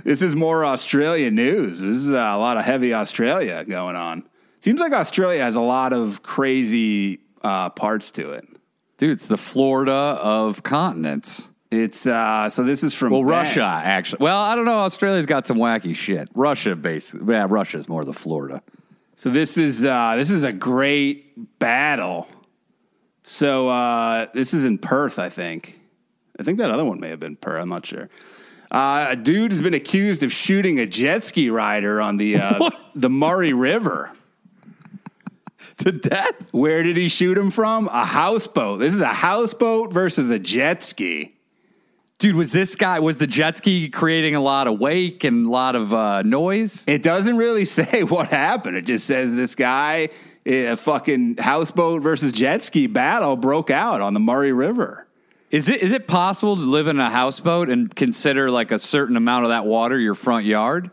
This 0.03 0.21
is 0.23 0.35
more 0.35 0.65
Australia 0.65 1.29
news. 1.29 1.79
This 1.79 1.97
is 1.97 2.09
uh, 2.09 2.13
a 2.13 2.39
lot 2.39 2.57
of 2.57 2.65
heavy 2.65 2.93
Australia 2.93 3.63
going 3.65 3.95
on. 3.95 4.23
Seems 4.61 4.79
like 4.79 4.93
Australia 4.93 5.41
has 5.41 5.55
a 5.55 5.61
lot 5.61 5.93
of 5.93 6.23
crazy 6.23 7.19
uh, 7.43 7.69
parts 7.69 8.09
to 8.11 8.31
it. 8.31 8.47
Dude, 8.97 9.11
it's 9.11 9.27
the 9.27 9.37
Florida 9.37 9.91
of 9.91 10.63
continents. 10.63 11.49
It's 11.69 12.07
uh, 12.07 12.49
so 12.49 12.63
this 12.63 12.83
is 12.83 12.95
from 12.95 13.11
Well, 13.11 13.21
Ben. 13.21 13.29
Russia 13.29 13.63
actually. 13.63 14.23
Well, 14.23 14.41
I 14.41 14.55
don't 14.55 14.65
know. 14.65 14.79
Australia's 14.79 15.27
got 15.27 15.45
some 15.45 15.57
wacky 15.57 15.95
shit. 15.95 16.29
Russia, 16.33 16.75
basically. 16.75 17.31
Yeah, 17.31 17.45
Russia's 17.47 17.87
more 17.87 18.03
the 18.03 18.13
Florida. 18.13 18.63
So 19.17 19.29
this 19.29 19.57
is 19.57 19.85
uh, 19.85 20.15
this 20.15 20.31
is 20.31 20.43
a 20.43 20.51
great 20.51 21.59
battle. 21.59 22.27
So 23.31 23.69
uh, 23.69 24.25
this 24.33 24.55
is 24.55 24.65
in 24.65 24.79
Perth, 24.79 25.19
I 25.19 25.29
think. 25.29 25.79
I 26.39 26.43
think 26.43 26.57
that 26.57 26.71
other 26.71 26.83
one 26.83 26.99
may 26.99 27.09
have 27.09 27.19
been 27.19 27.35
Perth. 27.35 27.61
I'm 27.61 27.69
not 27.69 27.85
sure. 27.85 28.09
Uh, 28.71 29.09
a 29.09 29.15
dude 29.15 29.51
has 29.51 29.61
been 29.61 29.75
accused 29.75 30.23
of 30.23 30.33
shooting 30.33 30.79
a 30.79 30.87
jet 30.87 31.23
ski 31.23 31.51
rider 31.51 32.01
on 32.01 32.17
the 32.17 32.37
uh, 32.37 32.71
the 32.95 33.07
Murray 33.09 33.53
River. 33.53 34.11
To 35.77 35.91
death. 35.91 36.51
Where 36.51 36.81
did 36.81 36.97
he 36.97 37.07
shoot 37.07 37.37
him 37.37 37.51
from? 37.51 37.87
A 37.89 38.03
houseboat. 38.03 38.79
This 38.79 38.95
is 38.95 38.99
a 38.99 39.13
houseboat 39.13 39.93
versus 39.93 40.31
a 40.31 40.39
jet 40.39 40.83
ski. 40.83 41.35
Dude, 42.17 42.35
was 42.35 42.51
this 42.51 42.75
guy, 42.75 42.99
was 42.99 43.17
the 43.17 43.27
jet 43.27 43.59
ski 43.59 43.89
creating 43.89 44.33
a 44.33 44.41
lot 44.41 44.67
of 44.67 44.79
wake 44.79 45.23
and 45.23 45.45
a 45.45 45.49
lot 45.49 45.75
of 45.75 45.93
uh, 45.93 46.23
noise? 46.23 46.83
It 46.87 47.03
doesn't 47.03 47.37
really 47.37 47.63
say 47.79 48.01
what 48.03 48.29
happened. 48.29 48.75
It 48.75 48.87
just 48.87 49.05
says 49.05 49.35
this 49.35 49.53
guy, 49.53 50.09
a 50.45 50.75
fucking 50.75 51.37
houseboat 51.37 52.01
versus 52.01 52.31
jet 52.31 52.63
ski 52.63 52.87
battle 52.87 53.35
broke 53.35 53.69
out 53.69 54.01
on 54.01 54.13
the 54.13 54.19
Murray 54.19 54.51
River. 54.51 55.07
Is 55.51 55.67
it 55.67 55.81
is 55.81 55.91
it 55.91 56.07
possible 56.07 56.55
to 56.55 56.61
live 56.61 56.87
in 56.87 56.99
a 56.99 57.09
houseboat 57.09 57.69
and 57.69 57.93
consider 57.95 58.51
like 58.51 58.71
a 58.71 58.77
certain 58.79 59.17
amount 59.17 59.45
of 59.45 59.49
that 59.49 59.65
water 59.65 59.97
your 59.97 60.15
front 60.15 60.45
yard? 60.45 60.91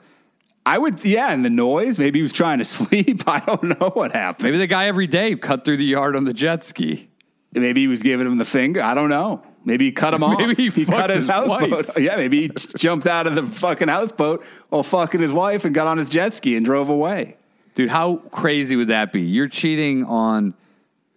I 0.64 0.78
would, 0.78 1.04
yeah, 1.04 1.30
and 1.30 1.44
the 1.44 1.50
noise. 1.50 1.96
Maybe 1.96 2.18
he 2.18 2.22
was 2.24 2.32
trying 2.32 2.58
to 2.58 2.64
sleep. 2.76 3.22
I 3.28 3.38
don't 3.40 3.80
know 3.80 3.90
what 3.90 4.12
happened. 4.12 4.44
Maybe 4.44 4.58
the 4.58 4.66
guy 4.66 4.86
every 4.86 5.06
day 5.06 5.36
cut 5.36 5.64
through 5.64 5.76
the 5.76 5.84
yard 5.84 6.16
on 6.16 6.24
the 6.24 6.32
jet 6.34 6.64
ski. 6.64 7.08
Maybe 7.54 7.82
he 7.82 7.88
was 7.88 8.02
giving 8.02 8.26
him 8.26 8.36
the 8.38 8.44
finger. 8.44 8.82
I 8.82 8.94
don't 8.94 9.08
know. 9.08 9.42
Maybe 9.64 9.86
he 9.86 9.92
cut 9.92 10.12
him 10.12 10.22
off. 10.24 10.38
Maybe 10.38 10.68
he 10.68 10.84
cut 10.84 11.10
his, 11.10 11.24
his 11.24 11.26
houseboat. 11.26 11.70
wife. 11.70 11.98
Yeah, 11.98 12.16
maybe 12.16 12.42
he 12.42 12.48
jumped 12.76 13.06
out 13.06 13.26
of 13.26 13.34
the 13.36 13.44
fucking 13.44 13.88
houseboat 13.88 14.44
while 14.70 14.82
fucking 14.82 15.20
his 15.20 15.32
wife 15.32 15.64
and 15.64 15.74
got 15.74 15.86
on 15.86 15.98
his 15.98 16.08
jet 16.08 16.34
ski 16.34 16.56
and 16.56 16.64
drove 16.64 16.88
away. 16.88 17.36
Dude, 17.76 17.90
how 17.90 18.16
crazy 18.16 18.74
would 18.74 18.88
that 18.88 19.12
be? 19.12 19.20
You're 19.20 19.48
cheating 19.48 20.02
on, 20.06 20.54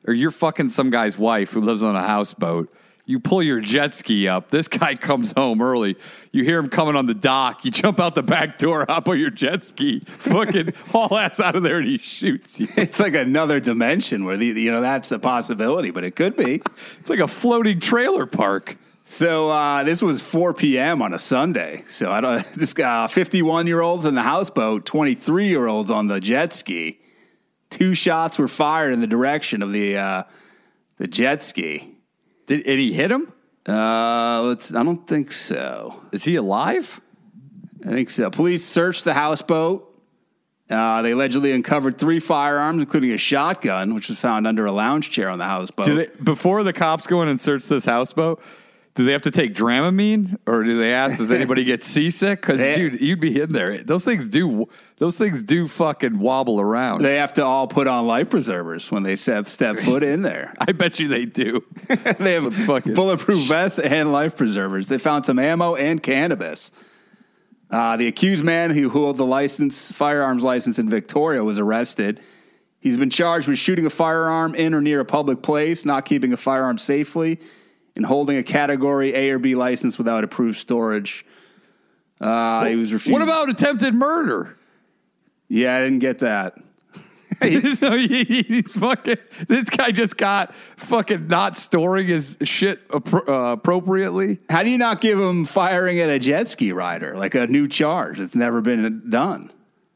or 0.06 0.14
you're 0.14 0.30
fucking 0.30 0.68
some 0.68 0.90
guy's 0.90 1.18
wife 1.18 1.54
who 1.54 1.62
lives 1.62 1.82
on 1.82 1.96
a 1.96 2.04
houseboat. 2.04 2.72
You 3.06 3.22
pull 3.22 3.42
your 3.42 3.62
jet 3.62 3.94
ski 3.94 4.28
up. 4.28 4.50
This 4.50 4.68
guy 4.68 4.96
comes 4.96 5.32
home 5.32 5.62
early. 5.62 5.96
You 6.34 6.44
hear 6.44 6.60
him 6.60 6.68
coming 6.68 6.98
on 6.98 7.06
the 7.06 7.14
dock. 7.14 7.64
You 7.64 7.72
jump 7.72 8.02
out 8.02 8.14
the 8.14 8.24
back 8.24 8.58
door, 8.58 8.86
hop 8.90 9.08
on 9.08 9.18
your 9.18 9.30
jet 9.30 9.64
ski, 9.64 10.02
fucking 10.02 10.74
haul 10.92 11.18
ass 11.18 11.40
out 11.40 11.56
of 11.56 11.64
there, 11.64 11.78
and 11.78 11.88
he 11.88 11.98
shoots 11.98 12.60
you. 12.60 12.68
It's 12.76 13.00
like 13.00 13.16
another 13.16 13.62
dimension 13.62 14.26
where 14.26 14.36
the 14.36 14.48
you 14.48 14.70
know 14.70 14.82
that's 14.82 15.14
a 15.14 15.18
possibility, 15.18 15.92
but 15.92 16.04
it 16.04 16.18
could 16.18 16.36
be. 16.36 16.56
It's 17.00 17.10
like 17.10 17.20
a 17.20 17.28
floating 17.30 17.80
trailer 17.80 18.26
park. 18.26 18.76
So 19.10 19.50
uh, 19.50 19.84
this 19.84 20.04
was 20.04 20.22
4 20.22 20.54
p.m. 20.54 21.02
on 21.02 21.16
a 21.16 21.20
Sunday. 21.20 21.84
So 21.88 22.12
I 22.12 22.22
don't. 22.22 22.46
This 22.56 22.74
guy, 22.74 23.08
51 23.08 23.66
year 23.66 23.82
olds 23.82 24.06
in 24.06 24.14
the 24.14 24.22
houseboat, 24.22 24.86
23 24.86 25.48
year 25.48 25.66
olds 25.66 25.90
on 25.90 26.08
the 26.08 26.20
jet 26.20 26.54
ski. 26.54 27.00
Two 27.72 27.96
shots 27.96 28.38
were 28.38 28.48
fired 28.48 28.94
in 28.94 29.02
the 29.02 29.08
direction 29.08 29.64
of 29.64 29.72
the 29.72 29.98
uh, 29.98 30.24
the 30.98 31.08
jet 31.08 31.44
ski. 31.44 31.98
Did, 32.46 32.64
did 32.66 32.78
he 32.78 32.94
hit 32.94 33.10
him? 33.10 33.34
Uh, 33.68 34.44
let's. 34.44 34.76
I 34.76 34.84
don't 34.84 35.08
think 35.08 35.32
so. 35.32 36.00
Is 36.12 36.24
he 36.24 36.36
alive? 36.36 37.02
I 37.84 37.90
think 37.90 38.12
so. 38.12 38.30
Police 38.30 38.64
searched 38.64 39.06
the 39.06 39.16
houseboat. 39.16 39.88
Uh, 40.70 41.02
they 41.02 41.12
allegedly 41.12 41.52
uncovered 41.52 41.98
three 41.98 42.20
firearms, 42.20 42.80
including 42.80 43.12
a 43.12 43.18
shotgun, 43.18 43.96
which 43.96 44.08
was 44.08 44.20
found 44.20 44.46
under 44.46 44.68
a 44.68 44.72
lounge 44.72 45.10
chair 45.10 45.30
on 45.30 45.40
the 45.40 45.46
houseboat. 45.46 45.86
Do 45.86 45.96
they, 45.96 46.10
before 46.24 46.62
the 46.62 46.74
cops 46.74 47.08
go 47.08 47.24
in 47.24 47.28
and 47.28 47.40
search 47.40 47.66
this 47.66 47.86
houseboat, 47.86 48.40
do 49.00 49.06
they 49.06 49.14
have 49.14 49.22
to 49.22 49.32
take 49.32 49.54
Dramamine, 49.54 50.38
or 50.46 50.62
do 50.62 50.78
they 50.78 50.94
ask, 50.94 51.20
does 51.20 51.32
anybody 51.32 51.64
get 51.64 51.84
seasick? 51.84 52.42
Because 52.42 52.60
dude, 52.60 53.00
you'd 53.00 53.22
be 53.22 53.40
in 53.40 53.48
there. 53.48 53.82
Those 53.82 54.04
things 54.04 54.28
do. 54.28 54.68
Those 54.98 55.18
things 55.18 55.42
do 55.42 55.70
fucking 55.70 56.20
wobble 56.20 56.60
around. 56.60 57.02
they 57.04 57.16
have 57.16 57.34
to 57.36 57.46
all 57.46 57.66
put 57.66 57.88
on 57.88 58.08
life 58.08 58.30
preservers 58.30 58.92
when 58.92 59.04
they 59.04 59.16
step, 59.16 59.46
step 59.46 59.80
foot 59.80 60.04
in 60.04 60.22
there. 60.22 60.54
I 60.60 60.74
bet 60.74 61.00
you 61.00 61.08
they 61.08 61.24
do. 61.24 61.64
they 61.88 62.34
have 62.34 62.54
fucking- 62.54 62.94
bulletproof 62.94 63.48
vests 63.48 63.80
and 63.80 64.12
life 64.12 64.36
preservers. 64.36 64.90
They 64.90 64.98
found 64.98 65.26
some 65.26 65.40
ammo 65.40 65.76
and 65.76 66.04
cannabis. 66.04 66.74
Uh, 67.72 67.96
the 67.96 68.08
accused 68.08 68.44
man 68.44 68.72
who 68.72 68.90
holds 68.90 69.22
a 69.22 69.24
license, 69.24 69.94
firearms 69.94 70.44
license 70.44 70.78
in 70.78 70.90
Victoria, 70.90 71.42
was 71.42 71.58
arrested. 71.58 72.20
He's 72.82 72.98
been 72.98 73.12
charged 73.12 73.48
with 73.48 73.60
shooting 73.60 73.86
a 73.86 73.90
firearm 73.90 74.56
in 74.56 74.74
or 74.74 74.82
near 74.82 75.00
a 75.00 75.06
public 75.06 75.42
place, 75.42 75.86
not 75.86 76.04
keeping 76.04 76.34
a 76.34 76.38
firearm 76.38 76.78
safely, 76.78 77.40
and 77.96 78.06
holding 78.06 78.38
a 78.38 78.44
Category 78.44 79.14
A 79.16 79.32
or 79.32 79.40
B 79.40 79.56
license 79.56 79.98
without 79.98 80.24
approved 80.24 80.58
storage. 80.58 81.26
Uh, 82.20 82.66
he 82.66 82.76
was 82.76 82.94
refused. 82.94 83.14
What 83.14 83.22
about 83.22 83.50
attempted 83.50 83.94
murder? 83.94 84.58
Yeah, 85.48 85.78
I 85.78 85.84
didn't 85.84 86.00
get 86.00 86.20
that. 86.20 86.58
so 87.76 87.98
he, 87.98 88.24
he's 88.24 88.74
fucking. 88.74 89.18
This 89.48 89.66
guy 89.66 89.92
just 89.92 90.18
got 90.18 90.54
fucking 90.56 91.28
not 91.28 91.56
storing 91.58 92.08
his 92.08 92.38
shit 92.44 92.88
appro- 92.90 93.28
uh, 93.28 93.54
appropriately. 93.54 94.40
How 94.50 94.64
do 94.64 94.70
you 94.70 94.78
not 94.78 95.02
give 95.02 95.20
him 95.20 95.46
firing 95.46 96.00
at 96.00 96.10
a 96.10 96.20
jet 96.20 96.50
ski 96.50 96.72
rider, 96.74 97.16
like 97.18 97.36
a 97.36 97.48
new 97.48 97.68
charge 97.68 98.18
that's 98.18 98.36
never 98.36 98.62
been 98.62 99.10
done? 99.10 99.52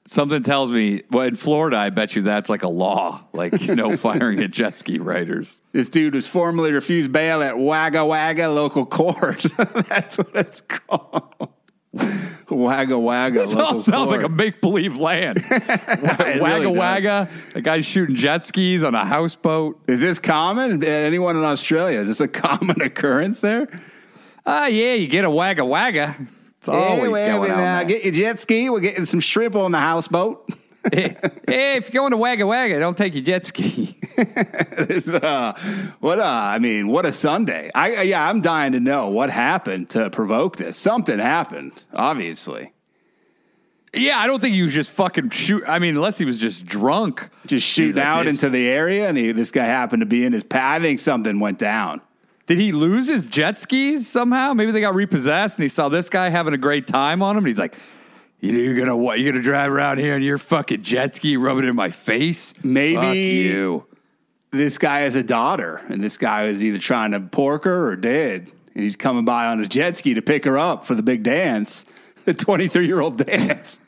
Something 0.05 0.43
tells 0.43 0.69
me. 0.69 1.01
Well, 1.11 1.25
in 1.25 1.37
Florida, 1.37 1.77
I 1.77 1.89
bet 1.89 2.15
you 2.15 2.23
that's 2.23 2.49
like 2.49 2.63
a 2.63 2.67
law. 2.69 3.23
Like 3.31 3.61
you 3.61 3.75
know, 3.75 3.95
firing 3.97 4.41
at 4.41 4.51
jet 4.51 4.75
ski 4.75 4.99
riders. 4.99 5.61
This 5.71 5.87
dude 5.87 6.13
was 6.13 6.27
formally 6.27 6.73
refused 6.73 7.11
bail 7.11 7.41
at 7.41 7.57
Wagga 7.57 8.05
Wagga 8.05 8.49
local 8.49 8.85
court. 8.85 9.45
that's 9.57 10.17
what 10.17 10.35
it's 10.35 10.61
called. 10.61 11.49
Wagga 12.49 12.99
Wagga. 12.99 13.39
This 13.39 13.55
all 13.55 13.77
sounds 13.77 14.09
court. 14.09 14.09
like 14.09 14.23
a 14.23 14.29
make 14.29 14.59
believe 14.59 14.97
land. 14.97 15.43
wagga 15.49 16.39
really 16.43 16.67
wagga. 16.67 17.29
A 17.55 17.61
guy's 17.61 17.85
shooting 17.85 18.15
jet 18.15 18.45
skis 18.45 18.83
on 18.83 18.95
a 18.95 19.05
houseboat. 19.05 19.79
Is 19.87 20.01
this 20.01 20.19
common? 20.19 20.83
Anyone 20.83 21.37
in 21.37 21.43
Australia? 21.43 21.99
Is 21.99 22.09
this 22.09 22.19
a 22.19 22.27
common 22.27 22.81
occurrence 22.81 23.39
there? 23.39 23.69
Ah, 24.45 24.67
yeah, 24.67 24.95
you 24.95 25.07
get 25.07 25.23
a 25.23 25.29
wagga 25.29 25.63
wagga. 25.63 26.15
It's 26.63 26.69
always 26.69 27.01
Hey, 27.01 27.07
wait 27.09 27.29
a 27.29 27.31
going 27.33 27.51
on. 27.51 27.57
now. 27.57 27.83
Get 27.83 28.05
your 28.05 28.13
jet 28.13 28.39
ski. 28.39 28.69
We're 28.69 28.79
getting 28.79 29.05
some 29.05 29.19
shrimp 29.19 29.53
on 29.57 29.73
the 29.73 29.79
houseboat. 29.79 30.49
hey, 30.93 31.17
hey, 31.45 31.75
if 31.75 31.93
you're 31.93 31.99
going 32.03 32.11
to 32.11 32.17
wagga 32.17 32.47
wagga, 32.47 32.79
don't 32.79 32.97
take 32.97 33.15
your 33.15 33.23
jet 33.23 33.45
ski. 33.45 33.99
Uh, 34.15 35.53
what 35.99 36.19
a, 36.19 36.23
I 36.23 36.59
mean, 36.59 36.87
what 36.87 37.05
a 37.05 37.11
Sunday. 37.11 37.71
I 37.73 38.03
yeah, 38.03 38.29
I'm 38.29 38.41
dying 38.41 38.73
to 38.73 38.79
know 38.79 39.09
what 39.09 39.31
happened 39.31 39.89
to 39.91 40.09
provoke 40.11 40.57
this. 40.57 40.77
Something 40.77 41.17
happened, 41.17 41.71
obviously. 41.93 42.73
yeah, 43.95 44.19
I 44.19 44.27
don't 44.27 44.39
think 44.39 44.53
he 44.53 44.61
was 44.61 44.73
just 44.73 44.91
fucking 44.91 45.31
shoot. 45.31 45.63
I 45.67 45.79
mean, 45.79 45.95
unless 45.95 46.19
he 46.19 46.25
was 46.25 46.37
just 46.37 46.65
drunk. 46.65 47.27
Just 47.47 47.65
shooting 47.65 47.95
like 47.95 48.05
out 48.05 48.27
into 48.27 48.49
the 48.49 48.67
area, 48.69 49.09
and 49.09 49.17
he, 49.17 49.31
this 49.31 49.49
guy 49.51 49.65
happened 49.65 50.01
to 50.01 50.05
be 50.05 50.25
in 50.25 50.31
his 50.33 50.43
path. 50.43 50.79
I 50.79 50.83
think 50.83 50.99
something 50.99 51.39
went 51.39 51.57
down. 51.57 52.01
Did 52.45 52.57
he 52.59 52.71
lose 52.71 53.07
his 53.07 53.27
jet 53.27 53.57
skis 53.57 54.07
somehow? 54.07 54.53
Maybe 54.53 54.71
they 54.71 54.81
got 54.81 54.95
repossessed, 54.95 55.57
and 55.57 55.63
he 55.63 55.69
saw 55.69 55.87
this 55.89 56.09
guy 56.09 56.29
having 56.29 56.53
a 56.53 56.57
great 56.57 56.87
time 56.87 57.21
on 57.21 57.37
him, 57.37 57.43
and 57.43 57.47
he's 57.47 57.59
like, 57.59 57.75
"You're 58.41 58.75
gonna 58.75 58.97
what? 58.97 59.19
You're 59.19 59.31
gonna 59.31 59.43
drive 59.43 59.71
around 59.71 59.99
here 59.99 60.15
and 60.15 60.23
your 60.23 60.37
fucking 60.37 60.81
jet 60.81 61.15
ski 61.15 61.37
rubbing 61.37 61.65
in 61.65 61.75
my 61.75 61.89
face? 61.89 62.53
Maybe- 62.63 62.95
Fuck 62.95 63.15
you." 63.15 63.85
This 64.51 64.77
guy 64.77 64.99
has 64.99 65.15
a 65.15 65.23
daughter, 65.23 65.81
and 65.87 66.03
this 66.03 66.17
guy 66.17 66.47
was 66.47 66.61
either 66.63 66.77
trying 66.77 67.11
to 67.11 67.19
pork 67.21 67.63
her 67.63 67.87
or 67.89 67.95
did. 67.95 68.51
And 68.75 68.83
he's 68.83 68.95
coming 68.95 69.23
by 69.25 69.47
on 69.47 69.59
his 69.59 69.69
jet 69.69 69.97
ski 69.97 70.13
to 70.15 70.21
pick 70.21 70.45
her 70.45 70.57
up 70.57 70.83
for 70.85 70.95
the 70.95 71.01
big 71.03 71.23
dance, 71.23 71.85
the 72.25 72.33
23 72.33 72.85
year 72.85 72.99
old 73.01 73.17
dance. 73.25 73.79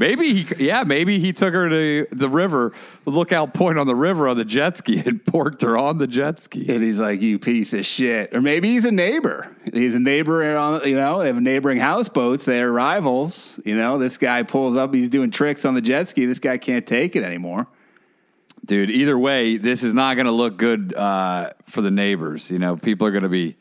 Maybe 0.00 0.42
he, 0.42 0.64
yeah, 0.64 0.82
maybe 0.82 1.18
he 1.18 1.34
took 1.34 1.52
her 1.52 1.68
to 1.68 2.06
the 2.10 2.28
river, 2.30 2.72
the 3.04 3.10
lookout 3.10 3.52
point 3.52 3.78
on 3.78 3.86
the 3.86 3.94
river 3.94 4.28
on 4.28 4.38
the 4.38 4.46
jet 4.46 4.78
ski, 4.78 5.02
and 5.04 5.22
porked 5.26 5.60
her 5.60 5.76
on 5.76 5.98
the 5.98 6.06
jet 6.06 6.40
ski. 6.40 6.72
And 6.72 6.82
he's 6.82 6.98
like, 6.98 7.20
"You 7.20 7.38
piece 7.38 7.74
of 7.74 7.84
shit." 7.84 8.34
Or 8.34 8.40
maybe 8.40 8.70
he's 8.70 8.86
a 8.86 8.90
neighbor. 8.90 9.54
He's 9.74 9.94
a 9.94 10.00
neighbor 10.00 10.56
on, 10.56 10.88
you 10.88 10.96
know, 10.96 11.18
they 11.18 11.26
have 11.26 11.38
neighboring 11.42 11.76
houseboats. 11.76 12.46
They're 12.46 12.72
rivals. 12.72 13.60
You 13.66 13.76
know, 13.76 13.98
this 13.98 14.16
guy 14.16 14.42
pulls 14.42 14.74
up. 14.74 14.94
He's 14.94 15.10
doing 15.10 15.30
tricks 15.30 15.66
on 15.66 15.74
the 15.74 15.82
jet 15.82 16.08
ski. 16.08 16.24
This 16.24 16.38
guy 16.38 16.56
can't 16.56 16.86
take 16.86 17.14
it 17.14 17.22
anymore. 17.22 17.66
Dude, 18.64 18.90
either 18.90 19.18
way, 19.18 19.58
this 19.58 19.82
is 19.82 19.92
not 19.92 20.14
going 20.14 20.24
to 20.24 20.32
look 20.32 20.56
good 20.56 20.94
uh, 20.94 21.50
for 21.66 21.82
the 21.82 21.90
neighbors. 21.90 22.50
You 22.50 22.58
know, 22.58 22.78
people 22.78 23.06
are 23.06 23.10
going 23.10 23.24
to 23.24 23.28
be. 23.28 23.58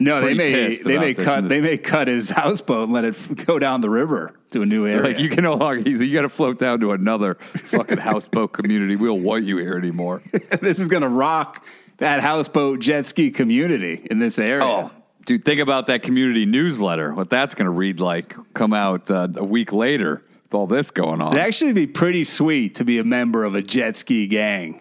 No, 0.00 0.20
they 0.20 0.34
may 0.34 0.74
they 0.74 0.98
may 0.98 1.14
cut 1.14 1.48
they 1.48 1.60
may 1.60 1.78
cut 1.78 2.08
his 2.08 2.28
houseboat 2.28 2.84
and 2.84 2.92
let 2.92 3.04
it 3.04 3.46
go 3.46 3.60
down 3.60 3.80
the 3.80 3.90
river 3.90 4.34
to 4.50 4.62
a 4.62 4.66
new 4.66 4.86
area. 4.86 5.02
Like 5.02 5.18
you 5.20 5.28
can 5.28 5.44
no 5.44 5.54
longer, 5.54 5.88
you 5.88 6.12
got 6.12 6.22
to 6.22 6.28
float 6.28 6.58
down 6.58 6.80
to 6.80 6.92
another 6.92 7.34
fucking 7.34 7.98
houseboat 7.98 8.52
community. 8.52 8.96
We 8.96 9.06
don't 9.06 9.22
want 9.22 9.44
you 9.44 9.58
here 9.58 9.76
anymore. 9.76 10.22
this 10.60 10.80
is 10.80 10.88
going 10.88 11.02
to 11.02 11.08
rock 11.08 11.64
that 11.98 12.20
houseboat 12.20 12.80
jet 12.80 13.06
ski 13.06 13.30
community 13.30 14.06
in 14.10 14.18
this 14.18 14.38
area. 14.38 14.64
Oh, 14.64 14.90
dude, 15.26 15.44
think 15.44 15.60
about 15.60 15.86
that 15.86 16.02
community 16.02 16.44
newsletter. 16.44 17.14
What 17.14 17.30
that's 17.30 17.54
going 17.54 17.66
to 17.66 17.70
read 17.70 18.00
like 18.00 18.34
come 18.52 18.72
out 18.72 19.10
uh, 19.10 19.28
a 19.36 19.44
week 19.44 19.72
later 19.72 20.24
with 20.44 20.54
all 20.54 20.66
this 20.66 20.90
going 20.90 21.20
on. 21.20 21.34
It'd 21.34 21.46
actually 21.46 21.72
be 21.72 21.86
pretty 21.86 22.24
sweet 22.24 22.74
to 22.76 22.84
be 22.84 22.98
a 22.98 23.04
member 23.04 23.44
of 23.44 23.54
a 23.54 23.62
jet 23.62 23.96
ski 23.96 24.26
gang. 24.26 24.80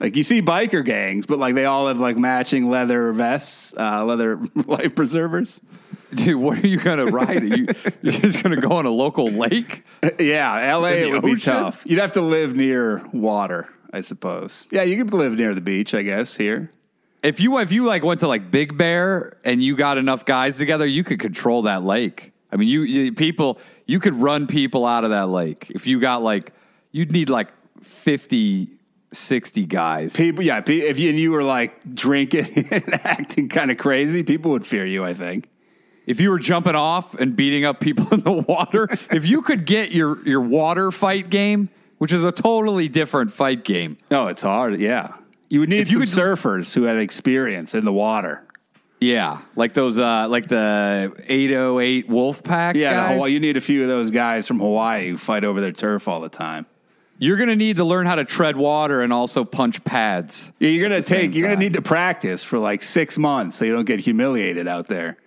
Like 0.00 0.16
you 0.16 0.24
see 0.24 0.40
biker 0.40 0.82
gangs, 0.82 1.26
but 1.26 1.38
like 1.38 1.54
they 1.54 1.66
all 1.66 1.86
have 1.86 2.00
like 2.00 2.16
matching 2.16 2.70
leather 2.70 3.12
vests, 3.12 3.74
uh, 3.76 4.02
leather 4.04 4.40
life 4.66 4.94
preservers. 4.94 5.60
Dude, 6.14 6.36
what 6.36 6.64
are 6.64 6.66
you 6.66 6.78
going 6.78 6.98
to 6.98 7.12
ride? 7.12 7.42
Are 7.42 7.46
you, 7.46 7.66
you're 8.02 8.12
just 8.12 8.42
going 8.42 8.58
to 8.58 8.66
go 8.66 8.72
on 8.76 8.86
a 8.86 8.90
local 8.90 9.28
lake? 9.28 9.84
Yeah, 10.18 10.74
LA 10.76 10.88
it 10.88 11.12
would 11.12 11.22
be 11.22 11.36
tough. 11.36 11.82
You'd 11.86 12.00
have 12.00 12.12
to 12.12 12.22
live 12.22 12.56
near 12.56 13.02
water, 13.12 13.68
I 13.92 14.00
suppose. 14.00 14.66
Yeah, 14.70 14.82
you 14.82 14.96
could 14.96 15.12
live 15.12 15.34
near 15.34 15.54
the 15.54 15.60
beach, 15.60 15.94
I 15.94 16.02
guess. 16.02 16.36
Here, 16.36 16.70
If 17.22 17.38
you 17.38 17.58
if 17.58 17.70
you 17.70 17.84
like 17.84 18.02
went 18.02 18.20
to 18.20 18.28
like 18.28 18.50
Big 18.50 18.78
Bear 18.78 19.34
and 19.44 19.62
you 19.62 19.76
got 19.76 19.98
enough 19.98 20.24
guys 20.24 20.56
together, 20.56 20.86
you 20.86 21.04
could 21.04 21.20
control 21.20 21.62
that 21.62 21.84
lake. 21.84 22.32
I 22.50 22.56
mean, 22.56 22.68
you, 22.68 22.82
you 22.82 23.12
people 23.12 23.58
you 23.86 24.00
could 24.00 24.14
run 24.14 24.46
people 24.46 24.86
out 24.86 25.04
of 25.04 25.10
that 25.10 25.28
lake. 25.28 25.70
If 25.74 25.86
you 25.86 26.00
got 26.00 26.22
like 26.22 26.52
you'd 26.90 27.12
need 27.12 27.28
like 27.28 27.48
50 27.82 28.68
60 29.12 29.66
guys. 29.66 30.14
people. 30.14 30.44
Yeah, 30.44 30.62
if 30.66 30.98
you, 30.98 31.10
and 31.10 31.18
you 31.18 31.30
were 31.32 31.42
like 31.42 31.94
drinking 31.94 32.68
and 32.70 32.94
acting 33.06 33.48
kind 33.48 33.70
of 33.70 33.76
crazy, 33.78 34.22
people 34.22 34.52
would 34.52 34.66
fear 34.66 34.84
you. 34.86 35.04
I 35.04 35.14
think. 35.14 35.48
If 36.06 36.20
you 36.20 36.30
were 36.30 36.38
jumping 36.38 36.74
off 36.74 37.14
and 37.14 37.36
beating 37.36 37.64
up 37.64 37.78
people 37.78 38.12
in 38.12 38.20
the 38.20 38.32
water, 38.32 38.88
if 39.12 39.26
you 39.26 39.42
could 39.42 39.64
get 39.64 39.92
your 39.92 40.26
your 40.26 40.40
water 40.40 40.90
fight 40.90 41.30
game, 41.30 41.68
which 41.98 42.12
is 42.12 42.24
a 42.24 42.32
totally 42.32 42.88
different 42.88 43.32
fight 43.32 43.64
game. 43.64 43.98
No, 44.10 44.26
it's 44.28 44.42
hard. 44.42 44.80
Yeah, 44.80 45.14
you 45.48 45.60
would 45.60 45.68
need 45.68 45.88
you 45.90 46.04
some 46.06 46.24
could- 46.26 46.38
surfers 46.38 46.74
who 46.74 46.84
had 46.84 46.96
experience 46.98 47.74
in 47.74 47.84
the 47.84 47.92
water. 47.92 48.46
Yeah, 49.02 49.38
like 49.56 49.72
those 49.72 49.98
uh 49.98 50.28
like 50.28 50.48
the 50.48 51.14
808 51.26 52.08
Wolf 52.08 52.42
Pack. 52.44 52.76
Yeah, 52.76 52.90
the 52.90 52.96
guys. 52.96 53.12
Hawaii, 53.14 53.30
you 53.32 53.40
need 53.40 53.56
a 53.56 53.60
few 53.60 53.82
of 53.82 53.88
those 53.88 54.10
guys 54.10 54.46
from 54.46 54.58
Hawaii 54.60 55.08
who 55.08 55.16
fight 55.16 55.42
over 55.44 55.60
their 55.60 55.72
turf 55.72 56.06
all 56.06 56.20
the 56.20 56.28
time. 56.28 56.66
You're 57.22 57.36
going 57.36 57.50
to 57.50 57.56
need 57.56 57.76
to 57.76 57.84
learn 57.84 58.06
how 58.06 58.14
to 58.14 58.24
tread 58.24 58.56
water 58.56 59.02
and 59.02 59.12
also 59.12 59.44
punch 59.44 59.84
pads. 59.84 60.52
Yeah, 60.58 60.70
you're 60.70 60.88
gonna 60.88 61.02
take. 61.02 61.34
You're 61.34 61.48
gonna 61.48 61.60
need 61.60 61.74
to 61.74 61.82
practice 61.82 62.42
for 62.42 62.58
like 62.58 62.82
six 62.82 63.18
months 63.18 63.56
so 63.56 63.66
you 63.66 63.74
don't 63.74 63.84
get 63.84 64.00
humiliated 64.00 64.66
out 64.66 64.88
there. 64.88 65.18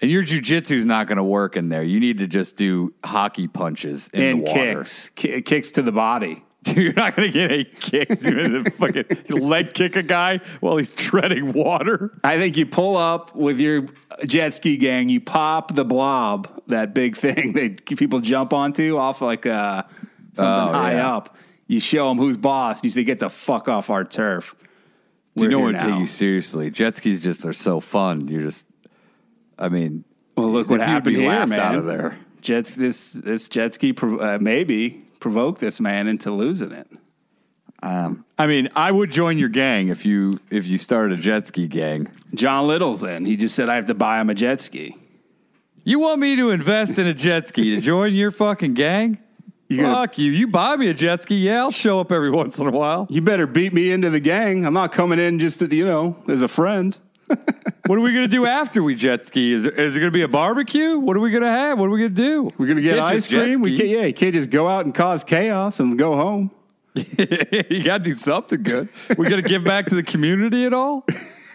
And 0.00 0.10
your 0.10 0.22
jujitsu's 0.22 0.84
not 0.84 1.06
going 1.06 1.16
to 1.16 1.24
work 1.24 1.56
in 1.56 1.68
there. 1.68 1.82
You 1.82 2.00
need 2.00 2.18
to 2.18 2.26
just 2.26 2.56
do 2.56 2.94
hockey 3.04 3.48
punches 3.48 4.08
in 4.12 4.22
and 4.22 4.46
the 4.46 4.50
water. 4.50 4.78
kicks, 4.78 5.10
Ki- 5.14 5.42
kicks 5.42 5.70
to 5.72 5.82
the 5.82 5.92
body. 5.92 6.42
Dude, 6.64 6.76
you're 6.84 6.92
not 6.92 7.16
going 7.16 7.32
to 7.32 7.32
get 7.32 7.50
a 7.52 7.64
kick. 7.64 8.20
Dude, 8.20 8.74
fucking 8.74 9.06
leg 9.28 9.72
kick 9.72 9.96
a 9.96 10.02
guy 10.02 10.38
while 10.60 10.76
he's 10.76 10.94
treading 10.94 11.52
water. 11.52 12.18
I 12.24 12.36
think 12.38 12.56
you 12.56 12.66
pull 12.66 12.96
up 12.96 13.34
with 13.34 13.58
your 13.58 13.86
jet 14.26 14.54
ski 14.54 14.76
gang. 14.76 15.08
You 15.08 15.20
pop 15.20 15.74
the 15.74 15.84
blob, 15.84 16.62
that 16.66 16.92
big 16.92 17.16
thing 17.16 17.52
that 17.54 17.86
people 17.86 18.20
jump 18.20 18.52
onto 18.52 18.98
off 18.98 19.22
like 19.22 19.46
uh, 19.46 19.84
something 20.36 20.74
Oh, 20.74 20.78
high 20.78 20.94
yeah. 20.94 21.14
up. 21.16 21.36
You 21.66 21.80
show 21.80 22.08
them 22.08 22.18
who's 22.18 22.36
boss. 22.36 22.82
You 22.84 22.90
say, 22.90 23.02
"Get 23.04 23.18
the 23.18 23.30
fuck 23.30 23.68
off 23.68 23.90
our 23.90 24.04
turf." 24.04 24.54
We're 25.36 25.48
no 25.48 25.58
here 25.58 25.66
one 25.66 25.78
take 25.78 25.98
you 25.98 26.06
seriously. 26.06 26.70
Jet 26.70 26.96
skis 26.96 27.22
just 27.22 27.44
are 27.44 27.52
so 27.52 27.80
fun. 27.80 28.28
You're 28.28 28.42
just, 28.42 28.66
I 29.58 29.68
mean, 29.68 30.04
Well, 30.36 30.48
look 30.50 30.70
what 30.70 30.80
happened 30.80 31.16
here, 31.16 31.44
man. 31.46 31.52
out 31.60 31.74
of 31.74 31.84
there. 31.84 32.16
Jets, 32.40 32.72
this 32.72 33.12
this 33.12 33.48
jet 33.48 33.74
ski 33.74 33.92
prov- 33.92 34.20
uh, 34.20 34.38
maybe 34.40 35.02
provoked 35.20 35.60
this 35.60 35.80
man 35.80 36.06
into 36.06 36.30
losing 36.30 36.70
it. 36.72 36.86
I 37.82 38.46
mean, 38.46 38.68
I 38.74 38.90
would 38.90 39.10
join 39.10 39.38
your 39.38 39.48
gang 39.48 39.88
if 39.88 40.04
you 40.04 40.40
if 40.50 40.66
you 40.66 40.78
started 40.78 41.18
a 41.18 41.22
jet 41.22 41.46
ski 41.46 41.68
gang. 41.68 42.08
John 42.34 42.66
Little's 42.66 43.02
in. 43.02 43.24
He 43.26 43.36
just 43.36 43.54
said, 43.54 43.68
"I 43.68 43.74
have 43.76 43.86
to 43.86 43.94
buy 43.94 44.20
him 44.20 44.30
a 44.30 44.34
jet 44.34 44.60
ski." 44.60 44.96
You 45.84 46.00
want 46.00 46.20
me 46.20 46.34
to 46.36 46.50
invest 46.50 46.98
in 46.98 47.06
a 47.06 47.14
jet 47.14 47.46
ski 47.48 47.74
to 47.74 47.80
join 47.80 48.12
your 48.14 48.30
fucking 48.32 48.74
gang? 48.74 49.18
Gonna- 49.68 49.94
Fuck 49.94 50.18
you. 50.18 50.30
You 50.32 50.46
buy 50.46 50.76
me 50.76 50.88
a 50.88 50.94
jet 50.94 51.22
ski, 51.22 51.36
yeah, 51.36 51.58
I'll 51.60 51.70
show 51.70 51.98
up 52.00 52.12
every 52.12 52.30
once 52.30 52.58
in 52.58 52.66
a 52.66 52.70
while. 52.70 53.06
You 53.10 53.20
better 53.22 53.46
beat 53.46 53.72
me 53.72 53.90
into 53.90 54.10
the 54.10 54.20
gang. 54.20 54.64
I'm 54.64 54.74
not 54.74 54.92
coming 54.92 55.18
in 55.18 55.38
just 55.38 55.58
to, 55.60 55.74
you 55.74 55.84
know 55.84 56.16
as 56.28 56.42
a 56.42 56.48
friend. 56.48 56.96
What 57.86 57.98
are 58.00 58.02
we 58.02 58.12
gonna 58.12 58.26
do 58.26 58.46
after 58.46 58.82
we 58.82 58.96
jet 58.96 59.26
ski? 59.26 59.52
Is, 59.52 59.64
is 59.64 59.94
it 59.94 60.00
gonna 60.00 60.10
be 60.10 60.22
a 60.22 60.26
barbecue? 60.28 60.98
What 60.98 61.16
are 61.16 61.20
we 61.20 61.30
gonna 61.30 61.46
have? 61.46 61.78
What 61.78 61.84
are 61.86 61.90
we 61.90 62.00
gonna 62.00 62.08
do? 62.08 62.50
We're 62.58 62.66
gonna 62.66 62.80
get 62.80 62.96
Can't 62.96 63.00
ice 63.08 63.14
just 63.18 63.30
jet 63.30 63.44
cream. 63.44 63.60
We 63.60 63.76
ski. 63.76 63.78
can't, 63.78 63.90
yeah, 64.00 64.06
you 64.06 64.12
can't 64.12 64.34
just 64.34 64.50
go 64.50 64.66
out 64.66 64.86
and 64.86 64.92
cause 64.92 65.22
chaos 65.22 65.78
and 65.78 65.96
go 65.96 66.16
home. 66.16 66.50
you 66.96 67.84
gotta 67.84 68.02
do 68.02 68.12
something 68.14 68.60
good. 68.64 68.88
We're 69.16 69.28
going 69.30 69.40
to 69.40 69.48
give 69.48 69.62
back 69.62 69.86
to 69.86 69.94
the 69.94 70.02
community 70.02 70.64
at 70.64 70.74
all? 70.74 71.06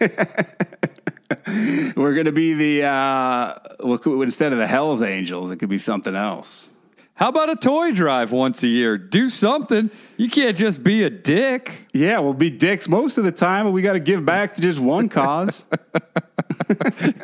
We're 1.96 2.14
gonna 2.14 2.32
be 2.32 2.54
the 2.54 2.84
uh, 2.86 3.54
well, 3.80 3.98
could- 3.98 4.22
instead 4.22 4.52
of 4.52 4.58
the 4.58 4.66
Hell's 4.66 5.02
Angels, 5.02 5.50
it 5.50 5.56
could 5.56 5.68
be 5.68 5.78
something 5.78 6.14
else. 6.14 6.68
How 7.14 7.28
about 7.28 7.50
a 7.50 7.56
toy 7.56 7.92
drive 7.92 8.32
once 8.32 8.62
a 8.62 8.68
year? 8.68 8.96
Do 8.98 9.28
something. 9.28 9.90
You 10.16 10.28
can't 10.28 10.56
just 10.56 10.82
be 10.82 11.04
a 11.04 11.10
dick. 11.10 11.70
Yeah, 11.92 12.18
we'll 12.20 12.34
be 12.34 12.50
dicks 12.50 12.88
most 12.88 13.18
of 13.18 13.24
the 13.24 13.32
time, 13.32 13.66
but 13.66 13.72
we 13.72 13.82
got 13.82 13.92
to 13.92 14.00
give 14.00 14.24
back 14.24 14.54
to 14.56 14.62
just 14.62 14.80
one 14.80 15.08
cause. 15.10 15.64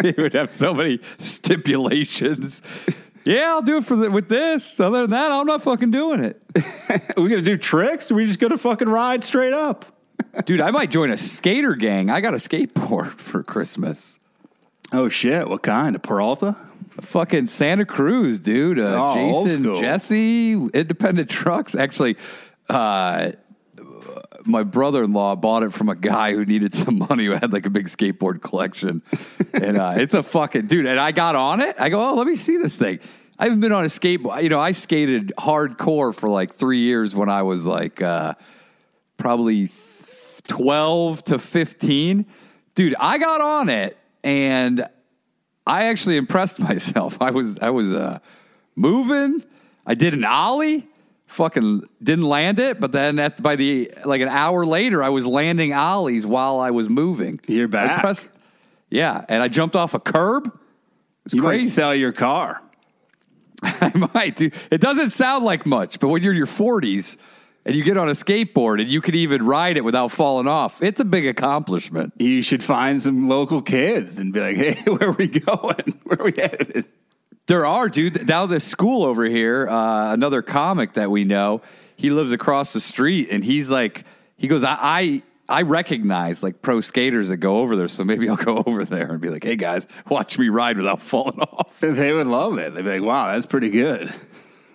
he 0.03 0.15
would 0.19 0.35
have 0.35 0.53
so 0.53 0.75
many 0.75 1.01
stipulations. 1.19 2.63
Yeah, 3.25 3.49
I'll 3.49 3.63
do 3.63 3.79
it 3.79 3.85
for 3.85 3.97
the, 3.97 4.11
with 4.11 4.29
this. 4.29 4.79
Other 4.79 5.03
than 5.03 5.11
that, 5.11 5.33
I'm 5.33 5.47
not 5.47 5.63
fucking 5.63 5.91
doing 5.91 6.23
it. 6.23 6.41
Are 7.17 7.23
we 7.23 7.31
to 7.31 7.43
do 7.43 7.57
tricks? 7.57 8.11
Or 8.11 8.15
are 8.15 8.17
we 8.19 8.27
just 8.27 8.41
going 8.41 8.53
to 8.53 8.59
fucking 8.59 8.89
ride 8.89 9.25
straight 9.25 9.53
up? 9.53 9.85
Dude, 10.45 10.61
I 10.61 10.71
might 10.71 10.91
join 10.91 11.11
a 11.11 11.17
skater 11.17 11.75
gang. 11.75 12.11
I 12.11 12.21
got 12.21 12.35
a 12.35 12.39
skateboard 12.39 13.13
for 13.19 13.43
Christmas. 13.43 14.21
Oh, 14.93 15.09
shit. 15.09 15.49
What 15.49 15.63
kind? 15.63 15.97
A 15.97 15.99
Peralta? 15.99 16.57
Fucking 17.01 17.47
Santa 17.47 17.85
Cruz, 17.85 18.39
dude. 18.41 18.79
Uh, 18.79 18.97
Oh, 19.01 19.45
Jason. 19.47 19.75
Jessee, 19.77 20.53
independent 20.53 21.31
trucks. 21.31 21.75
Actually, 21.75 22.17
uh, 22.69 23.33
my 24.45 24.63
brother 24.63 25.05
in 25.05 25.13
law 25.13 25.37
bought 25.37 25.63
it 25.63 25.73
from 25.73 25.89
a 25.89 25.95
guy 25.95 26.33
who 26.33 26.45
needed 26.45 26.75
some 26.75 26.99
money 26.99 27.27
who 27.27 27.33
had 27.33 27.53
like 27.53 27.67
a 27.67 27.71
big 27.71 27.87
skateboard 27.87 28.41
collection. 28.43 29.03
and 29.55 29.77
uh, 29.77 29.95
it's 29.97 30.15
a 30.15 30.23
fucking 30.23 30.67
dude. 30.67 30.87
And 30.87 30.99
I 30.99 31.13
got 31.13 31.35
on 31.37 31.61
it. 31.61 31.77
I 31.79 31.89
go, 31.89 32.01
oh, 32.11 32.15
let 32.15 32.27
me 32.27 32.37
see 32.37 32.57
this 32.57 32.75
thing. 32.77 32.99
I 33.39 33.45
haven't 33.45 33.61
been 33.61 33.73
on 33.73 33.85
a 33.85 33.89
skateboard. 33.89 34.43
You 34.43 34.49
know, 34.49 34.59
I 34.61 34.73
skated 34.73 35.33
hardcore 35.39 36.15
for 36.15 36.29
like 36.29 36.55
three 36.57 36.81
years 36.81 37.15
when 37.15 37.29
I 37.29 37.43
was 37.43 37.65
like 37.65 38.03
uh, 38.03 38.35
probably 39.17 39.69
12 40.49 41.25
to 41.25 41.39
15. 41.39 42.27
Dude, 42.75 42.95
I 42.99 43.19
got 43.19 43.41
on 43.41 43.69
it 43.69 43.97
and 44.25 44.85
I 45.69 45.85
actually 45.85 46.17
impressed 46.17 46.59
myself. 46.71 47.21
I 47.21 47.31
was 47.31 47.59
I 47.61 47.71
was 47.71 47.93
uh, 47.93 48.19
moving. 48.75 49.45
I 49.87 49.95
did 49.95 50.15
an 50.15 50.25
ollie. 50.25 50.87
Fucking 51.27 51.83
didn't 52.03 52.25
land 52.25 52.59
it, 52.59 52.81
but 52.81 52.91
then 52.93 53.19
at 53.19 53.43
by 53.43 53.55
the 53.57 53.93
like 54.07 54.23
an 54.23 54.29
hour 54.29 54.65
later, 54.65 55.03
I 55.03 55.11
was 55.11 55.27
landing 55.27 55.75
ollies 55.75 56.25
while 56.25 56.59
I 56.59 56.71
was 56.71 56.89
moving. 56.89 57.39
You're 57.47 57.69
I 57.69 57.71
back. 57.71 58.01
pressed- 58.01 58.31
yeah, 58.91 59.27
and 59.29 59.43
I 59.43 59.49
jumped 59.49 59.77
off 59.77 59.93
a 59.93 60.01
curb. 60.01 60.51
It's 61.27 61.35
You 61.35 61.43
crazy. 61.43 61.65
might 61.65 61.71
sell 61.71 61.95
your 61.95 62.13
car. 62.13 62.63
I 63.63 64.09
might 64.15 64.37
do. 64.37 64.51
It 64.71 64.81
doesn't 64.81 65.11
sound 65.11 65.45
like 65.45 65.67
much, 65.67 66.01
but 66.01 66.09
when 66.09 66.23
you're 66.23 66.33
in 66.33 66.39
your 66.39 66.47
40s 66.47 67.19
and 67.69 67.77
you 67.77 67.85
get 67.85 67.99
on 67.99 68.09
a 68.09 68.13
skateboard 68.13 68.81
and 68.81 68.91
you 68.91 69.03
can 69.03 69.15
even 69.15 69.45
ride 69.45 69.77
it 69.77 69.85
without 69.85 70.11
falling 70.11 70.49
off, 70.49 70.83
it's 70.83 71.01
a 71.01 71.05
big 71.05 71.27
accomplishment. 71.27 72.15
You 72.19 72.41
should 72.41 72.65
find 72.65 73.03
some 73.03 73.29
local 73.29 73.61
kids 73.61 74.19
and 74.19 74.33
be 74.33 74.41
like, 74.41 74.57
hey, 74.57 74.75
where 74.91 75.11
are 75.11 75.13
we 75.13 75.29
going? 75.29 76.01
Where 76.05 76.19
are 76.19 76.25
we 76.25 76.33
headed? 76.33 76.89
There 77.47 77.67
are, 77.67 77.91
dude. 77.91 78.27
Now 78.27 78.47
this 78.47 78.65
school 78.65 79.05
over 79.05 79.27
here, 79.27 79.69
uh, 79.69 80.15
another 80.15 80.41
comic 80.41 80.95
that 80.95 81.11
we 81.11 81.25
know, 81.25 81.61
he 81.95 82.09
lives 82.09 82.33
across 82.33 82.73
the 82.73 82.81
street, 82.81 83.29
and 83.31 83.45
he's 83.45 83.69
like, 83.69 84.05
he 84.39 84.49
goes, 84.49 84.65
I, 84.65 84.79
I, 84.81 85.23
I 85.47 85.63
recognize 85.63 86.43
like 86.43 86.63
pro 86.63 86.81
skaters 86.81 87.29
that 87.29 87.37
go 87.37 87.59
over 87.59 87.77
there, 87.77 87.89
so 87.89 88.03
maybe 88.03 88.31
I'll 88.31 88.37
go 88.37 88.63
over 88.67 88.87
there 88.87 89.13
and 89.13 89.21
be 89.21 89.29
like, 89.29 89.45
hey 89.45 89.57
guys, 89.57 89.87
watch 90.09 90.39
me 90.39 90.49
ride 90.49 90.79
without 90.79 91.03
falling 91.03 91.41
off, 91.41 91.81
They 91.81 92.15
would 92.15 92.27
love 92.27 92.57
it. 92.57 92.73
They'd 92.73 92.85
be 92.85 92.93
like, 92.93 93.03
wow, 93.03 93.33
that's 93.33 93.47
pretty 93.47 93.69
good. 93.69 94.13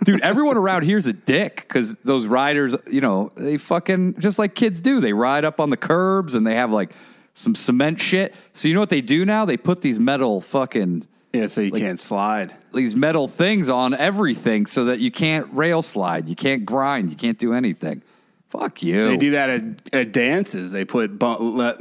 Dude. 0.04 0.22
Everyone 0.22 0.58
around 0.58 0.84
here's 0.84 1.08
a 1.08 1.14
dick 1.14 1.56
because 1.68 1.96
those 2.04 2.26
riders, 2.26 2.76
you 2.90 3.02
know, 3.02 3.32
they 3.36 3.58
fucking 3.58 4.20
just 4.20 4.40
like 4.40 4.56
kids 4.56 4.82
do. 4.82 5.00
They 5.00 5.14
ride 5.14 5.46
up 5.46 5.60
on 5.60 5.70
the 5.70 5.78
curbs 5.78 6.36
and 6.36 6.46
they 6.46 6.56
have 6.56 6.72
like 6.72 6.92
some 7.34 7.56
cement 7.56 8.00
shit. 8.00 8.34
So 8.54 8.68
you 8.68 8.74
know 8.74 8.80
what 8.80 8.90
they 8.90 9.02
do 9.02 9.26
now? 9.26 9.46
They 9.46 9.58
put 9.58 9.82
these 9.82 10.00
metal 10.00 10.40
fucking 10.42 11.08
Yeah, 11.34 11.48
so 11.48 11.62
you 11.62 11.72
can't 11.72 12.00
slide. 12.00 12.54
these 12.74 12.96
metal 12.96 13.28
things 13.28 13.70
on 13.70 13.94
everything 13.94 14.66
so 14.66 14.86
that 14.86 15.00
you 15.00 15.12
can't 15.12 15.48
rail 15.52 15.82
slide, 15.82 16.30
you 16.30 16.36
can't 16.36 16.66
grind, 16.66 17.10
you 17.10 17.16
can't 17.16 17.40
do 17.40 17.54
anything. 17.54 18.04
Fuck 18.50 18.84
you. 18.84 19.08
They 19.08 19.18
do 19.18 19.32
that 19.32 19.50
at, 19.50 19.64
at 19.96 20.12
dances. 20.12 20.72
They 20.72 20.86
put 20.86 21.20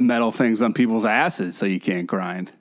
metal 0.01 0.31
things 0.31 0.59
on 0.59 0.73
people's 0.73 1.05
asses 1.05 1.55
so 1.55 1.67
you 1.67 1.79
can't 1.79 2.07
grind. 2.07 2.51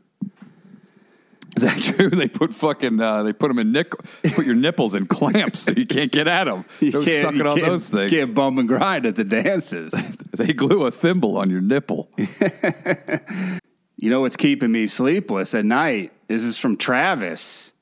Is 1.62 1.74
that 1.86 1.96
true? 1.96 2.10
They 2.10 2.28
put 2.28 2.52
fucking 2.54 3.00
uh, 3.00 3.22
they 3.22 3.32
put 3.32 3.48
them 3.48 3.58
in 3.58 3.70
nick 3.72 3.92
put 4.34 4.44
your 4.46 4.54
nipples 4.54 4.94
in 4.94 5.06
clamps 5.06 5.60
so 5.60 5.72
you 5.72 5.86
can't 5.86 6.10
get 6.10 6.26
at 6.26 6.44
them. 6.44 6.64
You 6.80 6.90
They're 6.92 7.02
can't- 7.02 7.22
sucking 7.22 7.38
you 7.38 7.46
on 7.46 7.58
those 7.60 7.88
things. 7.88 8.10
Can't 8.10 8.34
bump 8.34 8.58
and 8.58 8.66
grind 8.68 9.06
at 9.06 9.16
the 9.16 9.24
dances. 9.24 9.94
They 10.34 10.54
glue 10.54 10.86
a 10.86 10.90
thimble 10.90 11.36
on 11.36 11.50
your 11.50 11.60
nipple. 11.60 12.08
you 13.98 14.08
know 14.10 14.22
what's 14.22 14.36
keeping 14.36 14.72
me 14.72 14.86
sleepless 14.86 15.54
at 15.54 15.66
night? 15.66 16.10
This 16.26 16.42
is 16.42 16.56
from 16.56 16.78
Travis. 16.78 17.72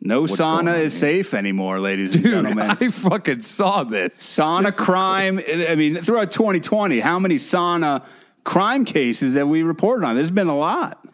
No 0.00 0.26
going 0.26 0.38
sauna 0.38 0.78
is 0.78 0.94
safe 0.96 1.34
anymore, 1.34 1.80
ladies 1.80 2.14
and 2.14 2.22
Dude, 2.24 2.32
gentlemen. 2.32 2.70
I 2.70 2.88
fucking 2.90 3.40
saw 3.40 3.84
this. 3.84 4.14
sauna 4.14 4.74
crime. 4.76 5.40
I 5.68 5.74
mean, 5.74 5.96
throughout 5.96 6.30
2020, 6.30 7.00
how 7.00 7.18
many 7.18 7.36
sauna 7.36 8.04
crime 8.44 8.84
cases 8.84 9.34
have 9.34 9.48
we 9.48 9.62
reported 9.62 10.06
on? 10.06 10.14
There's 10.16 10.30
been 10.30 10.48
a 10.48 10.56
lot. 10.56 11.04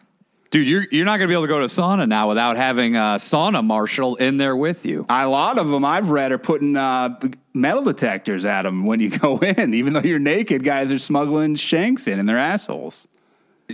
Dude, 0.51 0.67
you're 0.67 0.85
you're 0.91 1.05
not 1.05 1.17
gonna 1.17 1.27
be 1.27 1.33
able 1.33 1.43
to 1.43 1.47
go 1.47 1.59
to 1.59 1.65
sauna 1.67 2.07
now 2.07 2.27
without 2.27 2.57
having 2.57 2.95
a 2.95 3.17
sauna 3.19 3.63
marshal 3.63 4.15
in 4.15 4.37
there 4.37 4.55
with 4.55 4.83
you. 4.85 5.05
A 5.07 5.27
lot 5.27 5.59
of 5.59 5.67
them 5.69 5.85
I've 5.85 6.09
read 6.09 6.31
are 6.31 6.39
putting 6.39 6.75
uh, 6.75 7.19
metal 7.53 7.83
detectors 7.83 8.45
at 8.45 8.63
them 8.63 8.85
when 8.85 8.99
you 8.99 9.09
go 9.19 9.37
in. 9.39 9.73
Even 9.75 9.93
though 9.93 10.01
you're 10.01 10.17
naked, 10.17 10.63
guys 10.63 10.91
are 10.91 10.97
smuggling 10.97 11.55
shanks 11.55 12.07
in 12.07 12.17
in 12.17 12.25
their 12.25 12.39
assholes. 12.39 13.07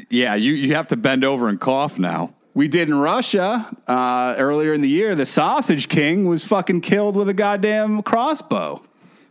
Yeah, 0.09 0.35
you, 0.35 0.51
you 0.51 0.75
have 0.75 0.87
to 0.87 0.97
bend 0.97 1.23
over 1.23 1.47
and 1.47 1.57
cough 1.57 1.97
now. 1.97 2.33
We 2.53 2.67
did 2.67 2.89
in 2.89 2.95
Russia 2.95 3.73
uh, 3.87 4.35
earlier 4.37 4.73
in 4.73 4.81
the 4.81 4.89
year. 4.89 5.15
The 5.15 5.25
Sausage 5.25 5.87
King 5.87 6.25
was 6.25 6.43
fucking 6.45 6.81
killed 6.81 7.15
with 7.15 7.29
a 7.29 7.33
goddamn 7.33 8.01
crossbow 8.01 8.81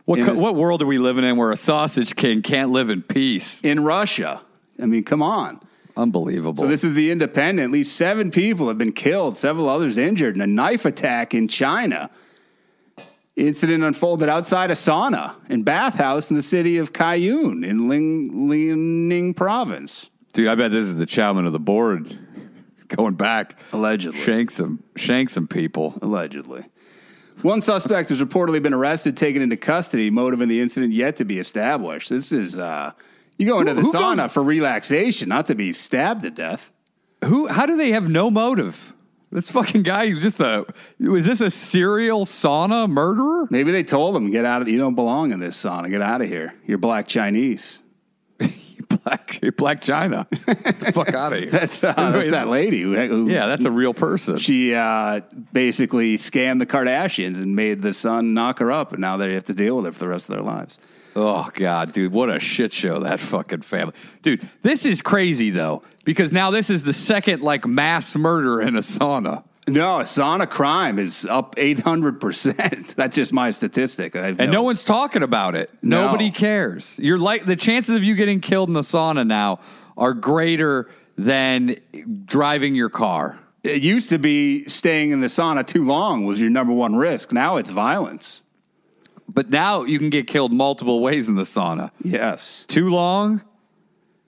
What 0.05 0.17
co- 0.19 0.31
this- 0.33 0.41
what 0.41 0.55
world 0.55 0.81
are 0.81 0.87
we 0.87 0.97
living 0.97 1.23
in 1.23 1.37
where 1.37 1.51
a 1.51 1.55
sausage 1.57 2.15
king 2.15 2.41
can't 2.41 2.71
live 2.71 2.89
in 2.89 3.03
peace? 3.03 3.61
in 3.61 3.83
Russia. 3.83 4.41
I 4.81 4.87
mean, 4.87 5.03
come 5.03 5.21
on. 5.21 5.59
Unbelievable. 5.97 6.63
So 6.63 6.67
this 6.67 6.83
is 6.83 6.93
the 6.93 7.11
Independent. 7.11 7.65
At 7.65 7.71
least 7.71 7.95
seven 7.95 8.31
people 8.31 8.67
have 8.67 8.77
been 8.77 8.91
killed, 8.91 9.37
several 9.37 9.69
others 9.69 9.97
injured 9.97 10.35
in 10.35 10.41
a 10.41 10.47
knife 10.47 10.85
attack 10.85 11.33
in 11.33 11.47
China. 11.47 12.09
Incident 13.35 13.83
unfolded 13.83 14.29
outside 14.29 14.71
a 14.71 14.75
sauna 14.75 15.35
and 15.49 15.65
bathhouse 15.65 16.29
in 16.29 16.35
the 16.35 16.41
city 16.41 16.77
of 16.77 16.93
Kaiyuan 16.93 17.65
in 17.65 17.89
Ling, 17.89 18.49
Liaoning 18.49 19.35
province. 19.35 20.09
Dude, 20.31 20.47
I 20.47 20.55
bet 20.55 20.71
this 20.71 20.87
is 20.87 20.97
the 20.97 21.05
chairman 21.05 21.45
of 21.45 21.53
the 21.53 21.59
board 21.59 22.17
going 22.87 23.15
back. 23.15 23.59
Allegedly. 23.73 24.19
Shank 24.19 24.51
some, 24.51 24.83
shank 24.95 25.29
some 25.29 25.47
people. 25.47 25.97
Allegedly. 26.01 26.65
One 27.41 27.61
suspect 27.61 28.09
has 28.09 28.21
reportedly 28.21 28.63
been 28.63 28.73
arrested, 28.73 29.17
taken 29.17 29.41
into 29.41 29.57
custody. 29.57 30.09
Motive 30.09 30.41
in 30.41 30.47
the 30.47 30.61
incident 30.61 30.93
yet 30.93 31.17
to 31.17 31.25
be 31.25 31.37
established. 31.37 32.09
This 32.09 32.31
is, 32.31 32.57
uh, 32.57 32.93
you 33.37 33.45
go 33.47 33.59
into 33.59 33.73
Who- 33.75 33.91
the 33.91 33.97
sauna 33.97 34.17
goes- 34.17 34.31
for 34.33 34.43
relaxation, 34.43 35.29
not 35.29 35.47
to 35.47 35.55
be 35.55 35.73
stabbed 35.73 36.23
to 36.23 36.31
death. 36.31 36.71
Who? 37.23 37.47
How 37.47 37.65
do 37.65 37.75
they 37.77 37.91
have 37.91 38.09
no 38.09 38.29
motive? 38.29 38.93
This 39.31 39.49
fucking 39.49 39.83
guy, 39.83 40.07
he's 40.07 40.21
just 40.21 40.39
a. 40.39 40.65
Was 40.99 41.25
this 41.25 41.41
a 41.41 41.49
serial 41.49 42.25
sauna 42.25 42.87
murderer? 42.89 43.47
Maybe 43.49 43.71
they 43.71 43.83
told 43.83 44.15
him, 44.15 44.29
get 44.31 44.45
out 44.45 44.61
of, 44.61 44.69
you 44.69 44.77
don't 44.77 44.95
belong 44.95 45.31
in 45.31 45.39
this 45.39 45.61
sauna. 45.61 45.89
Get 45.89 46.01
out 46.01 46.21
of 46.21 46.29
here. 46.29 46.53
You're 46.65 46.77
black 46.77 47.07
Chinese. 47.07 47.79
Black, 49.03 49.39
You're 49.41 49.51
Blac 49.51 49.81
Chyna. 49.81 50.27
Get 50.63 50.79
the 50.79 50.91
fuck 50.91 51.13
out 51.13 51.33
of 51.33 51.39
here. 51.39 51.49
That's, 51.51 51.83
uh, 51.83 51.93
that's 51.93 52.31
that 52.31 52.47
lady 52.47 52.81
who, 52.81 52.95
who 52.95 53.29
yeah, 53.29 53.47
that's 53.47 53.65
a 53.65 53.71
real 53.71 53.93
person. 53.93 54.37
she 54.39 54.73
uh, 54.75 55.21
basically 55.53 56.17
scammed 56.17 56.59
the 56.59 56.65
Kardashians 56.65 57.37
and 57.37 57.55
made 57.55 57.81
the 57.81 57.93
son 57.93 58.33
knock 58.33 58.59
her 58.59 58.71
up, 58.71 58.91
and 58.93 59.01
now 59.01 59.17
they 59.17 59.33
have 59.33 59.45
to 59.45 59.53
deal 59.53 59.77
with 59.77 59.87
it 59.87 59.93
for 59.93 59.99
the 59.99 60.07
rest 60.07 60.29
of 60.29 60.35
their 60.35 60.43
lives. 60.43 60.79
Oh 61.15 61.49
god, 61.53 61.93
dude, 61.93 62.11
what 62.11 62.29
a 62.29 62.39
shit 62.39 62.73
show 62.73 62.99
that 62.99 63.19
fucking 63.19 63.61
family. 63.61 63.93
Dude, 64.21 64.47
this 64.63 64.85
is 64.85 65.01
crazy 65.01 65.49
though 65.49 65.83
because 66.03 66.33
now 66.33 66.51
this 66.51 66.69
is 66.69 66.83
the 66.83 66.93
second 66.93 67.41
like 67.41 67.65
mass 67.65 68.15
murder 68.15 68.61
in 68.61 68.75
a 68.75 68.79
sauna. 68.79 69.43
No, 69.67 69.97
sauna 69.99 70.47
crime 70.47 70.99
is 70.99 71.25
up 71.25 71.55
800%. 71.55 72.93
That's 72.95 73.15
just 73.15 73.33
my 73.33 73.49
statistic. 73.49 74.15
I've 74.15 74.39
And 74.39 74.51
no 74.51 74.61
one's 74.61 74.83
talking 74.83 75.23
about 75.23 75.55
it. 75.55 75.71
No. 75.81 76.05
Nobody 76.05 76.29
cares. 76.29 76.99
You're 77.01 77.17
like 77.17 77.45
the 77.45 77.55
chances 77.55 77.95
of 77.95 78.03
you 78.03 78.13
getting 78.15 78.41
killed 78.41 78.69
in 78.69 78.73
the 78.73 78.81
sauna 78.81 79.25
now 79.25 79.59
are 79.97 80.13
greater 80.13 80.89
than 81.17 81.77
driving 82.25 82.75
your 82.75 82.89
car. 82.89 83.39
It 83.63 83.81
used 83.81 84.09
to 84.09 84.19
be 84.19 84.67
staying 84.67 85.09
in 85.11 85.21
the 85.21 85.27
sauna 85.27 85.65
too 85.65 85.83
long 85.83 86.25
was 86.25 86.39
your 86.39 86.51
number 86.51 86.73
one 86.73 86.95
risk. 86.95 87.31
Now 87.31 87.57
it's 87.57 87.71
violence. 87.71 88.43
But 89.27 89.49
now 89.49 89.83
you 89.83 89.99
can 89.99 90.09
get 90.09 90.27
killed 90.27 90.53
multiple 90.53 91.01
ways 91.01 91.27
in 91.27 91.35
the 91.35 91.43
sauna. 91.43 91.91
Yes. 92.01 92.65
Too 92.67 92.89
long, 92.89 93.41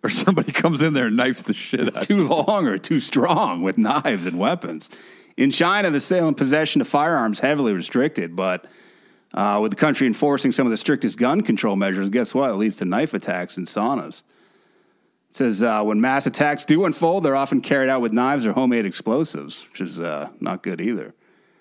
or 0.03 0.09
somebody 0.09 0.51
comes 0.63 0.81
in 0.81 0.93
there 0.93 1.07
and 1.07 1.17
knifes 1.17 1.43
the 1.43 1.53
shit 1.53 1.95
out. 1.95 2.03
Too 2.03 2.27
long 2.27 2.67
or 2.67 2.77
too 2.77 2.99
strong 2.99 3.61
with 3.61 3.77
knives 3.77 4.25
and 4.25 4.39
weapons. 4.39 4.89
In 5.35 5.51
China, 5.51 5.91
the 5.91 5.99
sale 5.99 6.27
and 6.27 6.35
possession 6.35 6.81
of 6.81 6.87
firearms 6.87 7.39
heavily 7.39 7.73
restricted, 7.73 8.35
but 8.35 8.65
uh, 9.33 9.59
with 9.61 9.71
the 9.71 9.75
country 9.75 10.07
enforcing 10.07 10.51
some 10.51 10.65
of 10.65 10.71
the 10.71 10.77
strictest 10.77 11.17
gun 11.17 11.41
control 11.41 11.75
measures, 11.75 12.09
guess 12.09 12.33
what? 12.33 12.49
It 12.49 12.55
leads 12.55 12.77
to 12.77 12.85
knife 12.85 13.13
attacks 13.13 13.57
in 13.57 13.65
saunas. 13.65 14.23
It 15.29 15.35
says 15.35 15.61
uh, 15.61 15.83
when 15.83 16.01
mass 16.01 16.25
attacks 16.25 16.65
do 16.65 16.85
unfold, 16.85 17.23
they're 17.23 17.35
often 17.35 17.61
carried 17.61 17.89
out 17.89 18.01
with 18.01 18.13
knives 18.13 18.47
or 18.47 18.53
homemade 18.53 18.85
explosives, 18.85 19.67
which 19.69 19.81
is 19.81 19.99
uh, 19.99 20.29
not 20.39 20.63
good 20.63 20.81
either. 20.81 21.13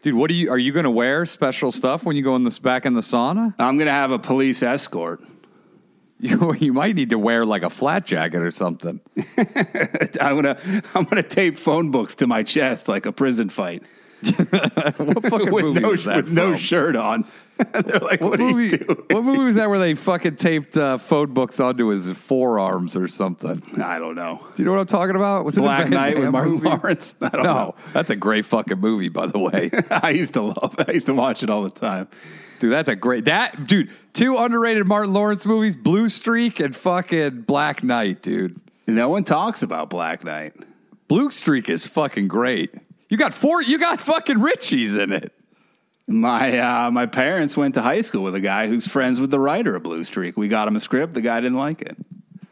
Dude, 0.03 0.15
what 0.15 0.31
are 0.31 0.35
you? 0.35 0.51
Are 0.51 0.59
you 0.59 0.73
going 0.73 0.85
to 0.85 0.91
wear 0.91 1.27
special 1.27 1.73
stuff 1.73 2.05
when 2.05 2.17
you 2.17 2.23
go 2.23 2.37
in 2.37 2.45
this 2.45 2.59
back 2.59 2.87
in 2.87 2.95
the 2.95 3.01
sauna? 3.01 3.55
I'm 3.59 3.79
gonna 3.79 3.91
have 3.91 4.11
a 4.13 4.19
police 4.19 4.63
escort. 4.63 5.23
You, 6.19 6.55
you 6.55 6.73
might 6.73 6.95
need 6.95 7.11
to 7.11 7.19
wear 7.19 7.45
like 7.45 7.63
a 7.63 7.69
flat 7.69 8.07
jacket 8.07 8.41
or 8.41 8.51
something. 8.51 9.03
I'm 10.19 10.37
gonna 10.37 10.57
I'm 10.95 11.05
gonna 11.05 11.23
tape 11.23 11.59
phone 11.59 11.91
books 11.91 12.15
to 12.15 12.27
my 12.27 12.43
chest 12.43 12.89
like 12.89 13.05
a 13.05 13.13
prison 13.13 13.51
fight 13.51 13.83
What 14.99 15.23
fucking 15.27 15.53
with 15.53 15.65
movie 15.65 15.81
no 15.81 15.89
was 15.91 16.05
that 16.05 16.17
with 16.25 16.33
no 16.33 16.57
shirt 16.57 16.97
on. 16.97 17.25
They're 17.73 18.01
like, 18.01 18.21
what, 18.21 18.31
What 18.33 18.41
movie? 18.41 18.77
what 18.77 19.25
movie 19.25 19.45
was 19.45 19.55
that 19.57 19.69
where 19.69 19.79
they 19.79 19.95
fucking 19.95 20.37
taped 20.37 20.77
uh, 20.77 20.99
phone 20.99 21.33
books 21.33 21.59
onto 21.61 21.87
his 21.89 22.11
forearms 22.13 22.97
or 22.97 23.09
something? 23.09 23.63
I 23.83 23.99
don't 23.99 24.15
know. 24.15 24.45
Do 24.55 24.63
you 24.63 24.67
know 24.67 24.73
what 24.73 24.81
I'm 24.81 24.87
talking 24.87 25.17
about? 25.17 25.45
Was 25.45 25.57
it 25.57 25.61
Black 25.61 25.89
Knight 25.89 26.19
with 26.19 26.31
Martin 26.31 26.55
movie? 26.55 26.69
Lawrence. 26.69 27.15
I 27.23 27.29
don't 27.31 27.43
No, 27.45 27.53
know. 27.55 27.75
that's 27.93 28.11
a 28.11 28.17
great 28.17 28.45
fucking 28.45 28.79
movie, 28.79 29.09
by 29.09 29.27
the 29.27 29.39
way. 29.39 29.71
I 29.91 30.11
used 30.11 30.35
to 30.35 30.43
love. 30.43 30.77
It. 30.79 30.89
I 30.91 30.93
used 30.93 31.07
to 31.07 31.15
watch 31.15 31.43
it 31.43 31.49
all 31.51 31.63
the 31.63 31.71
time. 31.71 32.09
Dude, 32.59 32.73
that's 32.73 32.89
a 32.89 32.97
great 32.97 33.27
that 33.27 33.67
dude. 33.67 33.91
Two 34.13 34.37
underrated 34.37 34.87
Martin 34.87 35.13
Lawrence 35.13 35.45
movies: 35.47 35.77
Blue 35.77 36.09
Streak 36.09 36.59
and 36.61 36.75
fucking 36.77 37.43
Black 37.43 37.83
Knight. 37.85 38.23
Dude, 38.23 38.59
No 38.87 39.09
one 39.11 39.25
talks 39.25 39.63
about 39.63 39.91
Black 39.91 40.25
Knight. 40.25 40.55
Blue 41.09 41.31
Streak 41.31 41.69
is 41.69 41.87
fucking 41.87 42.29
great. 42.29 42.71
You 43.09 43.17
got 43.17 43.35
four. 43.35 43.63
You 43.63 43.79
got 43.79 44.01
fucking 44.01 44.37
Richies 44.39 44.99
in 44.99 45.13
it. 45.13 45.33
My 46.09 46.59
uh, 46.59 46.91
my 46.91 47.07
parents 47.07 47.57
went 47.57 47.75
to 47.75 47.83
high 47.83 48.01
school 48.01 48.23
with 48.23 48.35
a 48.35 48.41
guy 48.41 48.69
who's 48.69 48.87
friends 48.87 49.21
with 49.21 49.31
the 49.31 49.41
writer 49.41 49.75
of 49.75 49.83
Blue 49.83 50.05
Streak. 50.05 50.37
We 50.37 50.49
got 50.49 50.69
him 50.69 50.77
a 50.77 50.81
script. 50.81 51.15
The 51.15 51.21
guy 51.21 51.41
didn't 51.41 51.59
like 51.59 51.83
it. 51.83 51.97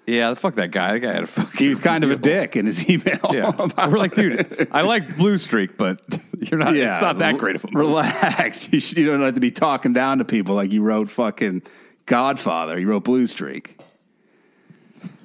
Yeah, 0.07 0.35
fuck 0.35 0.57
that 0.57 0.71
guy. 0.71 0.93
That 0.93 1.01
guy 1.01 1.13
had 1.15 1.23
a 1.23 1.27
fucking. 1.27 1.59
He 1.59 1.69
was 1.69 1.79
kind 1.79 2.05
of 2.05 2.11
a 2.11 2.17
dick 2.17 2.57
in 2.57 2.67
his 2.67 2.89
email. 2.91 3.19
Yeah, 3.33 3.53
we're 3.89 3.97
like, 3.97 4.15
dude, 4.15 4.69
I 4.71 4.83
like 4.83 5.17
Blue 5.17 5.39
Streak, 5.39 5.79
but 5.79 6.01
you're 6.41 6.59
not. 6.59 6.75
yeah, 6.75 6.95
it's 6.95 7.03
not 7.03 7.19
that 7.19 7.39
great 7.39 7.57
of 7.57 7.65
a 7.65 7.69
movie. 7.69 7.87
Relax. 7.87 8.69
You, 8.73 8.81
should, 8.81 8.99
you 8.99 9.07
don't 9.07 9.21
have 9.21 9.35
to 9.35 9.41
be 9.41 9.51
talking 9.51 9.93
down 9.93 10.19
to 10.19 10.25
people 10.25 10.55
like 10.57 10.73
you 10.73 10.83
wrote 10.83 11.09
fucking 11.09 11.63
Godfather. 12.07 12.79
You 12.79 12.89
wrote 12.89 13.05
Blue 13.05 13.27
Streak. 13.27 13.79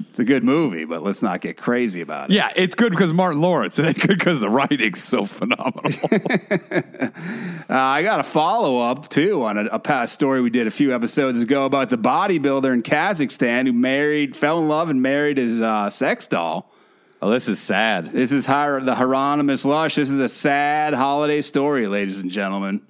It's 0.10 0.20
a 0.20 0.24
good 0.24 0.44
movie, 0.44 0.86
but 0.86 1.04
let's 1.04 1.22
not 1.22 1.40
get 1.40 1.56
crazy 1.56 2.02
about 2.02 2.30
it. 2.30 2.34
Yeah, 2.34 2.50
it's 2.56 2.74
good 2.76 2.92
because 2.92 3.14
Martin 3.14 3.42
Lawrence, 3.42 3.78
and 3.78 3.88
it's 3.88 4.00
good 4.00 4.18
because 4.18 4.42
the 4.42 4.50
writing's 4.50 5.04
so 5.04 5.26
phenomenal. 5.26 5.92
Uh, 7.70 7.76
I 7.78 8.02
got 8.02 8.20
a 8.20 8.24
follow 8.24 8.80
up 8.80 9.10
too 9.10 9.44
on 9.44 9.60
a, 9.60 9.66
a 9.66 9.78
past 9.78 10.14
story 10.16 10.42
we 10.42 10.50
did 10.50 10.66
a 10.66 10.72
few 10.72 10.92
episodes 10.92 11.40
ago 11.40 11.66
about 11.66 11.92
the 11.92 12.00
bodybuilder 12.00 12.74
in 12.74 12.82
Kazakhstan 12.82 13.68
who 13.68 13.74
married, 13.74 14.36
fell 14.36 14.58
in 14.58 14.68
love, 14.68 14.90
and 14.90 15.04
married 15.04 15.38
his 15.38 15.62
uh, 15.62 15.92
sex 15.92 16.26
doll. 16.26 16.74
oh, 17.22 17.30
this 17.30 17.48
is 17.48 17.60
sad. 17.60 18.08
This 18.08 18.32
is 18.32 18.48
Hier- 18.48 18.82
the 18.82 18.96
Hieronymus 18.96 19.66
Lush. 19.66 19.94
This 19.94 20.10
is 20.10 20.20
a 20.20 20.28
sad 20.28 20.96
holiday 20.96 21.42
story, 21.42 21.88
ladies 21.88 22.18
and 22.18 22.32
gentlemen. 22.32 22.82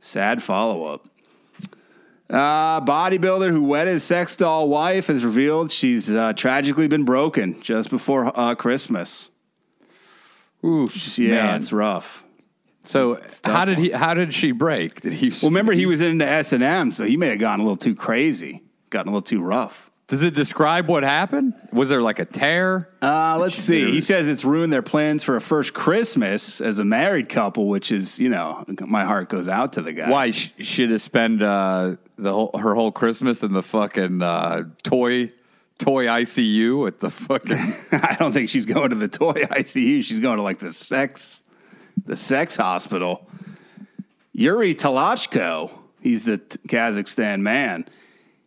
Sad 0.00 0.42
follow 0.42 0.84
up. 0.84 1.06
Uh, 2.32 2.80
bodybuilder 2.80 3.50
who 3.50 3.62
wedded 3.64 3.92
his 3.92 4.04
sex 4.04 4.36
doll 4.36 4.68
wife 4.68 5.08
has 5.08 5.22
revealed 5.22 5.70
she's 5.70 6.10
uh, 6.10 6.32
tragically 6.32 6.88
been 6.88 7.04
broken 7.04 7.60
just 7.60 7.90
before 7.90 8.32
uh, 8.38 8.54
Christmas. 8.54 9.30
Ooh, 10.64 10.88
Yeah, 11.16 11.46
man. 11.48 11.60
it's 11.60 11.72
rough. 11.72 12.24
So 12.84 13.16
how 13.44 13.64
tough 13.64 13.66
did 13.66 13.78
he? 13.78 13.90
How 13.90 14.14
did 14.14 14.32
she 14.32 14.50
break? 14.52 15.02
Did 15.02 15.12
he? 15.12 15.28
Well, 15.28 15.50
remember 15.50 15.72
he 15.72 15.86
was 15.86 16.00
into 16.00 16.26
S 16.26 16.52
and 16.52 16.62
M, 16.64 16.90
so 16.90 17.04
he 17.04 17.16
may 17.16 17.28
have 17.28 17.38
gotten 17.38 17.60
a 17.60 17.64
little 17.64 17.76
too 17.76 17.94
crazy, 17.94 18.62
gotten 18.90 19.08
a 19.08 19.12
little 19.12 19.22
too 19.22 19.40
rough. 19.42 19.90
Does 20.12 20.22
it 20.22 20.34
describe 20.34 20.88
what 20.88 21.04
happened? 21.04 21.54
Was 21.72 21.88
there 21.88 22.02
like 22.02 22.18
a 22.18 22.26
tear? 22.26 22.86
Uh, 23.00 23.38
let's 23.40 23.54
see. 23.54 23.90
He 23.92 24.02
says 24.02 24.28
it's 24.28 24.44
ruined 24.44 24.70
their 24.70 24.82
plans 24.82 25.24
for 25.24 25.36
a 25.36 25.40
first 25.40 25.72
Christmas 25.72 26.60
as 26.60 26.78
a 26.78 26.84
married 26.84 27.30
couple, 27.30 27.66
which 27.66 27.90
is, 27.90 28.18
you 28.18 28.28
know, 28.28 28.62
my 28.80 29.04
heart 29.04 29.30
goes 29.30 29.48
out 29.48 29.72
to 29.72 29.80
the 29.80 29.94
guy. 29.94 30.10
Why 30.10 30.30
sh- 30.30 30.52
should 30.58 30.90
have 30.90 31.00
spend 31.00 31.42
uh, 31.42 31.96
the 32.18 32.30
whole 32.30 32.50
her 32.58 32.74
whole 32.74 32.92
Christmas 32.92 33.42
in 33.42 33.54
the 33.54 33.62
fucking 33.62 34.20
uh, 34.20 34.64
toy 34.82 35.32
toy 35.78 36.04
ICU 36.04 36.86
at 36.88 37.00
the 37.00 37.08
fucking? 37.08 37.56
I 37.92 38.14
don't 38.18 38.32
think 38.32 38.50
she's 38.50 38.66
going 38.66 38.90
to 38.90 38.96
the 38.96 39.08
toy 39.08 39.32
ICU. 39.32 40.04
She's 40.04 40.20
going 40.20 40.36
to 40.36 40.42
like 40.42 40.58
the 40.58 40.74
sex, 40.74 41.40
the 42.04 42.16
sex 42.16 42.54
hospital. 42.56 43.26
Yuri 44.34 44.74
Tolochko, 44.74 45.70
he's 46.02 46.24
the 46.24 46.36
Kazakhstan 46.68 47.40
man. 47.40 47.86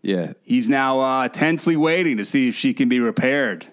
Yeah. 0.06 0.34
He's 0.43 0.70
now 0.70 0.99
uh, 0.99 1.28
tensely 1.30 1.76
waiting 1.76 2.18
to 2.18 2.26
see 2.26 2.47
if 2.49 2.56
she 2.56 2.74
can 2.74 2.88
be 2.89 2.99
repaired 2.99 3.68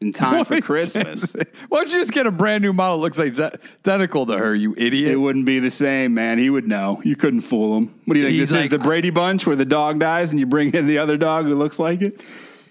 in 0.00 0.12
time 0.12 0.44
for 0.44 0.60
Christmas. 0.62 1.32
Why 1.68 1.78
don't 1.78 1.92
you 1.92 2.00
just 2.00 2.12
get 2.12 2.26
a 2.26 2.30
brand 2.30 2.62
new 2.62 2.72
model 2.72 2.98
that 2.98 3.02
looks 3.02 3.18
like 3.18 3.38
identical 3.38 4.26
to 4.26 4.36
her? 4.36 4.54
You 4.54 4.74
idiot! 4.76 5.12
It 5.12 5.16
wouldn't 5.16 5.46
be 5.46 5.60
the 5.60 5.70
same, 5.70 6.14
man. 6.14 6.38
He 6.38 6.50
would 6.50 6.66
know. 6.66 7.00
You 7.04 7.14
couldn't 7.16 7.42
fool 7.42 7.76
him. 7.78 7.94
What 8.04 8.14
do 8.14 8.20
you 8.20 8.26
think? 8.26 8.34
He's 8.38 8.50
this 8.50 8.56
like- 8.56 8.64
is 8.64 8.70
the 8.70 8.78
Brady 8.80 9.10
Bunch 9.10 9.46
where 9.46 9.56
the 9.56 9.64
dog 9.64 10.00
dies 10.00 10.30
and 10.32 10.40
you 10.40 10.46
bring 10.46 10.74
in 10.74 10.86
the 10.86 10.98
other 10.98 11.16
dog 11.16 11.44
who 11.46 11.54
looks 11.54 11.78
like 11.78 12.02
it? 12.02 12.20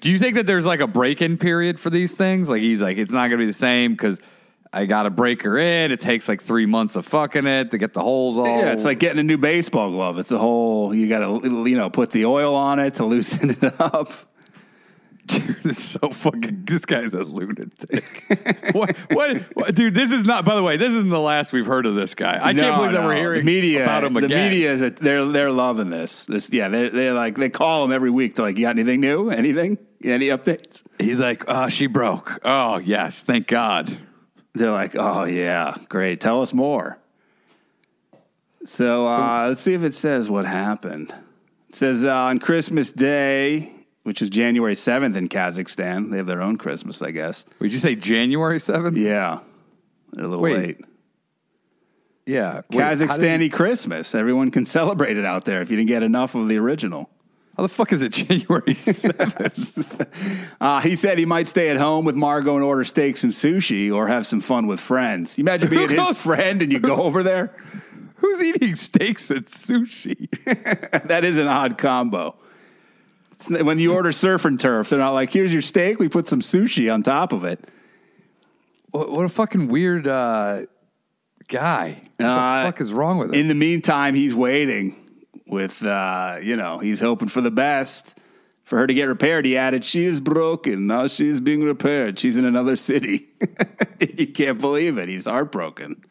Do 0.01 0.11
you 0.11 0.19
think 0.19 0.35
that 0.35 0.45
there's 0.45 0.65
like 0.65 0.81
a 0.81 0.87
break-in 0.87 1.37
period 1.37 1.79
for 1.79 1.89
these 1.89 2.13
things? 2.17 2.49
Like 2.49 2.61
he's 2.61 2.81
like, 2.81 2.97
it's 2.97 3.13
not 3.13 3.29
going 3.29 3.31
to 3.31 3.37
be 3.37 3.45
the 3.45 3.53
same 3.53 3.93
because 3.93 4.19
I 4.75 4.85
got 4.85 5.03
to 5.03 5.11
break 5.11 5.43
her 5.43 5.57
in. 5.57 5.91
It 5.91 5.99
takes 5.99 6.27
like 6.27 6.41
three 6.41 6.65
months 6.65 6.95
of 6.95 7.05
fucking 7.05 7.45
it 7.45 7.71
to 7.71 7.77
get 7.77 7.93
the 7.93 8.01
holes 8.01 8.37
all. 8.39 8.47
Yeah, 8.47 8.73
it's 8.73 8.85
like 8.85 8.97
getting 8.99 9.19
a 9.19 9.23
new 9.23 9.37
baseball 9.37 9.91
glove. 9.91 10.17
It's 10.17 10.31
a 10.31 10.37
whole, 10.39 10.93
you 10.95 11.07
got 11.07 11.19
to, 11.19 11.47
you 11.69 11.77
know, 11.77 11.89
put 11.91 12.09
the 12.11 12.25
oil 12.25 12.55
on 12.55 12.79
it 12.79 12.95
to 12.95 13.05
loosen 13.05 13.51
it 13.51 13.79
up. 13.79 14.11
Dude, 15.25 15.55
this 15.63 15.77
is 15.77 15.83
so 16.01 16.09
fucking. 16.09 16.65
This 16.65 16.85
guy's 16.85 17.13
a 17.13 17.23
lunatic. 17.23 18.03
what, 18.73 18.97
what, 19.11 19.37
what- 19.55 19.73
Dude, 19.75 19.93
this 19.93 20.11
is 20.11 20.25
not. 20.25 20.43
By 20.43 20.55
the 20.55 20.63
way, 20.63 20.75
this 20.75 20.89
isn't 20.93 21.09
the 21.09 21.19
last 21.19 21.53
we've 21.53 21.65
heard 21.65 21.85
of 21.85 21.95
this 21.95 22.13
guy. 22.13 22.35
I 22.35 22.53
can't 22.53 22.57
No, 22.57 22.75
believe 22.77 22.91
that 22.91 23.05
we're 23.05 23.15
hearing 23.15 23.39
the 23.39 23.45
media, 23.45 23.83
about 23.83 24.03
him 24.03 24.15
the 24.15 24.25
again. 24.25 24.49
media 24.49 24.73
is 24.73 24.81
a, 24.81 24.89
they're 24.89 25.23
they're 25.25 25.49
loving 25.51 25.89
this. 25.91 26.25
This, 26.25 26.49
yeah, 26.51 26.67
they're, 26.67 26.89
they're 26.89 27.13
like 27.13 27.37
they 27.37 27.49
call 27.49 27.85
him 27.85 27.93
every 27.93 28.09
week. 28.09 28.35
They're 28.35 28.45
like, 28.45 28.57
you 28.57 28.63
got 28.63 28.71
anything 28.77 28.99
new? 28.99 29.29
Anything? 29.29 29.77
Any 30.03 30.27
updates? 30.27 30.83
He's 30.99 31.19
like, 31.19 31.45
oh, 31.47 31.69
she 31.69 31.87
broke. 31.87 32.39
Oh, 32.43 32.79
yes, 32.79 33.21
thank 33.21 33.47
God. 33.47 33.97
They're 34.53 34.71
like, 34.71 34.95
oh 34.95 35.23
yeah, 35.23 35.75
great. 35.89 36.21
Tell 36.21 36.41
us 36.41 36.53
more. 36.53 36.99
So, 38.65 39.07
uh, 39.07 39.47
let's 39.49 39.61
see 39.61 39.73
if 39.73 39.83
it 39.83 39.93
says 39.93 40.29
what 40.29 40.45
happened. 40.45 41.13
It 41.69 41.75
says 41.75 42.05
uh, 42.05 42.13
on 42.13 42.39
Christmas 42.39 42.91
Day, 42.91 43.71
which 44.03 44.21
is 44.21 44.29
January 44.29 44.75
seventh 44.75 45.15
in 45.15 45.27
Kazakhstan. 45.27 46.11
They 46.11 46.17
have 46.17 46.27
their 46.27 46.41
own 46.41 46.57
Christmas, 46.57 47.01
I 47.01 47.11
guess. 47.11 47.45
Would 47.59 47.73
you 47.73 47.79
say 47.79 47.95
January 47.95 48.59
seventh? 48.59 48.95
Yeah, 48.97 49.39
they're 50.13 50.25
a 50.25 50.27
little 50.27 50.43
Wait. 50.43 50.57
late. 50.57 50.77
Yeah. 52.25 52.61
Wait, 52.71 52.79
Kazakhstani 52.79 53.41
he- 53.41 53.49
Christmas. 53.49 54.15
Everyone 54.15 54.51
can 54.51 54.65
celebrate 54.67 55.17
it 55.17 55.25
out 55.25 55.45
there 55.45 55.61
if 55.61 55.69
you 55.69 55.77
didn't 55.77 55.89
get 55.89 56.03
enough 56.03 56.35
of 56.35 56.47
the 56.47 56.57
original. 56.57 57.09
How 57.55 57.63
the 57.63 57.69
fuck 57.69 57.91
is 57.93 58.01
it 58.01 58.11
January 58.13 58.73
seventh? 58.73 60.01
Uh, 60.61 60.79
he 60.79 60.95
said 60.95 61.17
he 61.17 61.25
might 61.25 61.47
stay 61.49 61.69
at 61.69 61.77
home 61.77 62.05
with 62.05 62.15
Margo 62.15 62.55
and 62.55 62.63
order 62.63 62.83
steaks 62.85 63.23
and 63.23 63.33
sushi 63.33 63.93
or 63.93 64.07
have 64.07 64.25
some 64.25 64.39
fun 64.39 64.65
with 64.65 64.79
friends. 64.79 65.37
You 65.37 65.43
imagine 65.43 65.69
being 65.69 65.89
his 65.89 66.21
friend 66.21 66.61
and 66.61 66.71
you 66.71 66.79
go 66.79 66.95
over 67.03 67.21
there? 67.21 67.53
Who's 68.15 68.41
eating 68.41 68.75
steaks 68.75 69.29
and 69.29 69.45
sushi? 69.45 70.29
that 71.07 71.25
is 71.25 71.37
an 71.37 71.47
odd 71.47 71.77
combo. 71.77 72.35
It's 73.33 73.49
When 73.49 73.77
you 73.77 73.93
order 73.93 74.13
surf 74.13 74.45
and 74.45 74.57
turf, 74.57 74.89
they're 74.89 74.99
not 74.99 75.11
like, 75.11 75.31
here's 75.31 75.51
your 75.51 75.61
steak, 75.61 75.99
we 75.99 76.07
put 76.07 76.29
some 76.29 76.39
sushi 76.39 76.91
on 76.93 77.03
top 77.03 77.33
of 77.33 77.43
it. 77.43 77.59
what, 78.91 79.11
what 79.11 79.25
a 79.25 79.29
fucking 79.29 79.67
weird 79.67 80.07
uh, 80.07 80.61
guy. 81.49 82.01
What 82.17 82.25
Uh, 82.25 82.63
the 82.63 82.67
fuck 82.71 82.79
is 82.79 82.93
wrong 82.93 83.17
with 83.17 83.33
him? 83.33 83.39
In 83.41 83.47
the 83.49 83.55
meantime, 83.55 84.15
he's 84.15 84.33
waiting 84.33 84.95
with, 85.53 85.85
uh, 85.85 86.37
you 86.41 86.55
know, 86.55 86.79
he's 86.79 86.99
hoping 86.99 87.29
for 87.29 87.41
the 87.41 87.51
best. 87.51 88.17
For 88.63 88.77
her 88.77 88.87
to 88.87 88.93
get 88.93 89.05
repaired, 89.05 89.45
he 89.45 89.57
added, 89.57 89.83
She 89.83 90.05
is 90.05 90.19
broken. 90.21 90.87
Now 90.87 91.07
she 91.07 91.27
is 91.27 91.41
being 91.41 91.63
repaired. 91.63 92.17
She's 92.17 92.37
in 92.37 92.45
another 92.45 92.75
city. 92.75 93.25
he 93.99 94.25
can't 94.25 94.59
believe 94.59 94.97
it. 94.97 95.09
He's 95.09 95.25
heartbroken. 95.25 96.03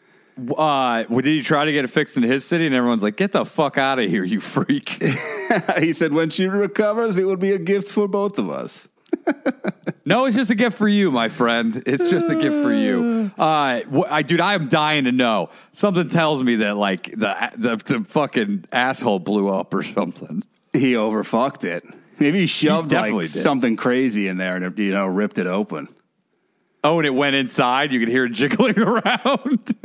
uh, 0.57 1.03
did 1.05 1.25
he 1.25 1.43
try 1.43 1.65
to 1.65 1.73
get 1.73 1.85
it 1.85 1.89
fixed 1.89 2.17
in 2.17 2.23
his 2.23 2.45
city? 2.45 2.67
And 2.67 2.75
everyone's 2.75 3.03
like, 3.03 3.17
"Get 3.17 3.33
the 3.33 3.45
fuck 3.45 3.79
out 3.79 3.99
of 3.99 4.09
here, 4.09 4.25
you 4.25 4.41
freak!" 4.41 5.03
he 5.79 5.93
said, 5.93 6.13
When 6.13 6.31
she 6.31 6.47
recovers, 6.47 7.17
it 7.17 7.25
will 7.25 7.37
be 7.37 7.53
a 7.53 7.59
gift 7.59 7.89
for 7.89 8.07
both 8.07 8.39
of 8.39 8.51
us. 8.51 8.89
No, 10.05 10.25
it's 10.25 10.37
just 10.37 10.51
a 10.51 10.55
gift 10.55 10.77
for 10.77 10.89
you, 10.89 11.11
my 11.11 11.29
friend. 11.29 11.83
It's 11.87 12.11
just 12.11 12.29
a 12.29 12.35
gift 12.35 12.63
for 12.63 12.73
you. 12.73 13.31
Uh, 13.39 13.81
wh- 13.93 14.13
I, 14.13 14.23
dude, 14.23 14.41
I 14.41 14.55
am 14.55 14.69
dying 14.69 15.05
to 15.05 15.13
know. 15.13 15.49
Something 15.73 16.09
tells 16.09 16.43
me 16.45 16.57
that 16.57 16.77
like 16.77 17.05
the 17.13 17.35
the, 17.57 17.77
the 17.77 18.05
fucking 18.05 18.67
asshole 18.73 19.21
blew 19.21 19.49
up 19.49 19.73
or 19.73 19.83
something. 19.83 20.43
He 20.73 20.93
overfucked 20.95 21.65
it. 21.65 21.83
Maybe 22.19 22.41
he 22.41 22.47
shoved 22.47 22.91
definitely 22.91 23.25
like 23.25 23.33
did. 23.33 23.43
something 23.43 23.77
crazy 23.77 24.29
in 24.29 24.37
there 24.37 24.57
and 24.57 24.79
you 24.79 24.93
know 24.93 25.07
ripped 25.07 25.39
it 25.39 25.47
open. 25.47 25.89
Oh, 26.85 26.99
and 26.99 27.07
it 27.07 27.15
went 27.15 27.37
inside. 27.37 27.93
You 27.93 28.01
could 28.01 28.09
hear 28.09 28.27
it 28.27 28.31
jiggling 28.33 28.79
around. 28.79 29.77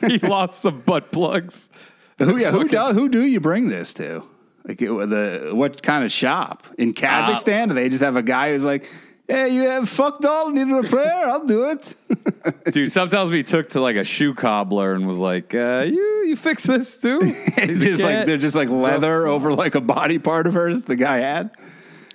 he 0.06 0.18
lost 0.18 0.60
some 0.60 0.80
butt 0.80 1.12
plugs. 1.12 1.68
Who, 2.18 2.36
yeah, 2.38 2.50
who, 2.52 2.68
Fucking- 2.68 2.70
do, 2.94 2.94
who 3.00 3.08
do 3.08 3.24
you 3.26 3.40
bring 3.40 3.68
this 3.68 3.92
to? 3.94 4.22
Like 4.66 4.80
it, 4.80 4.88
the 4.88 5.50
what 5.52 5.82
kind 5.82 6.04
of 6.04 6.12
shop 6.12 6.66
in 6.78 6.94
Kazakhstan? 6.94 7.68
do 7.68 7.74
they 7.74 7.88
just 7.88 8.02
have 8.02 8.16
a 8.16 8.22
guy 8.22 8.52
who's 8.52 8.64
like, 8.64 8.88
Hey, 9.28 9.50
you 9.50 9.62
have 9.62 9.88
fucked 9.88 10.24
all 10.24 10.50
need 10.50 10.68
a 10.68 10.82
prayer. 10.82 11.28
I'll 11.28 11.46
do 11.46 11.70
it. 11.70 11.94
Dude, 12.72 12.90
sometimes 12.90 13.30
we 13.30 13.42
took 13.42 13.70
to 13.70 13.80
like 13.80 13.96
a 13.96 14.04
shoe 14.04 14.34
cobbler 14.34 14.94
and 14.94 15.06
was 15.06 15.18
like, 15.18 15.54
uh, 15.54 15.86
"You, 15.86 16.24
you 16.26 16.36
fix 16.36 16.64
this 16.64 16.98
too?" 16.98 17.20
It's 17.22 17.82
just 17.82 18.02
like 18.02 18.26
they're 18.26 18.36
just 18.36 18.56
like 18.56 18.68
leather 18.68 19.26
over 19.26 19.54
like 19.54 19.74
a 19.74 19.80
body 19.80 20.18
part 20.18 20.46
of 20.46 20.54
hers 20.54 20.84
the 20.84 20.96
guy 20.96 21.18
had. 21.18 21.50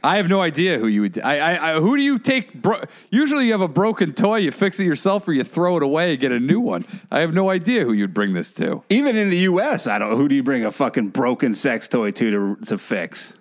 I 0.08 0.16
have 0.16 0.30
no 0.30 0.42
idea 0.42 0.80
who 0.80 0.88
you 0.88 1.02
would. 1.02 1.20
I, 1.20 1.40
I, 1.40 1.72
I 1.74 1.80
who 1.82 1.98
do 1.98 2.02
you 2.02 2.18
take? 2.18 2.54
Bro, 2.54 2.84
usually, 3.12 3.48
you 3.48 3.52
have 3.52 3.60
a 3.60 3.68
broken 3.68 4.14
toy, 4.14 4.38
you 4.38 4.52
fix 4.52 4.80
it 4.80 4.86
yourself, 4.86 5.28
or 5.28 5.34
you 5.34 5.44
throw 5.44 5.76
it 5.76 5.84
away 5.84 6.12
and 6.12 6.20
get 6.22 6.32
a 6.32 6.40
new 6.40 6.62
one. 6.62 6.86
I 7.12 7.20
have 7.20 7.34
no 7.34 7.50
idea 7.50 7.84
who 7.84 7.92
you'd 7.92 8.14
bring 8.14 8.32
this 8.32 8.54
to. 8.54 8.84
Even 8.90 9.18
in 9.18 9.30
the 9.30 9.40
U.S., 9.40 9.86
I 9.86 10.00
don't. 10.00 10.16
Who 10.16 10.30
do 10.30 10.36
you 10.36 10.44
bring 10.44 10.64
a 10.64 10.72
fucking 10.72 11.10
broken 11.10 11.54
sex 11.54 11.90
toy 11.90 12.12
to 12.12 12.32
to, 12.32 12.56
to 12.68 12.78
fix? 12.78 13.34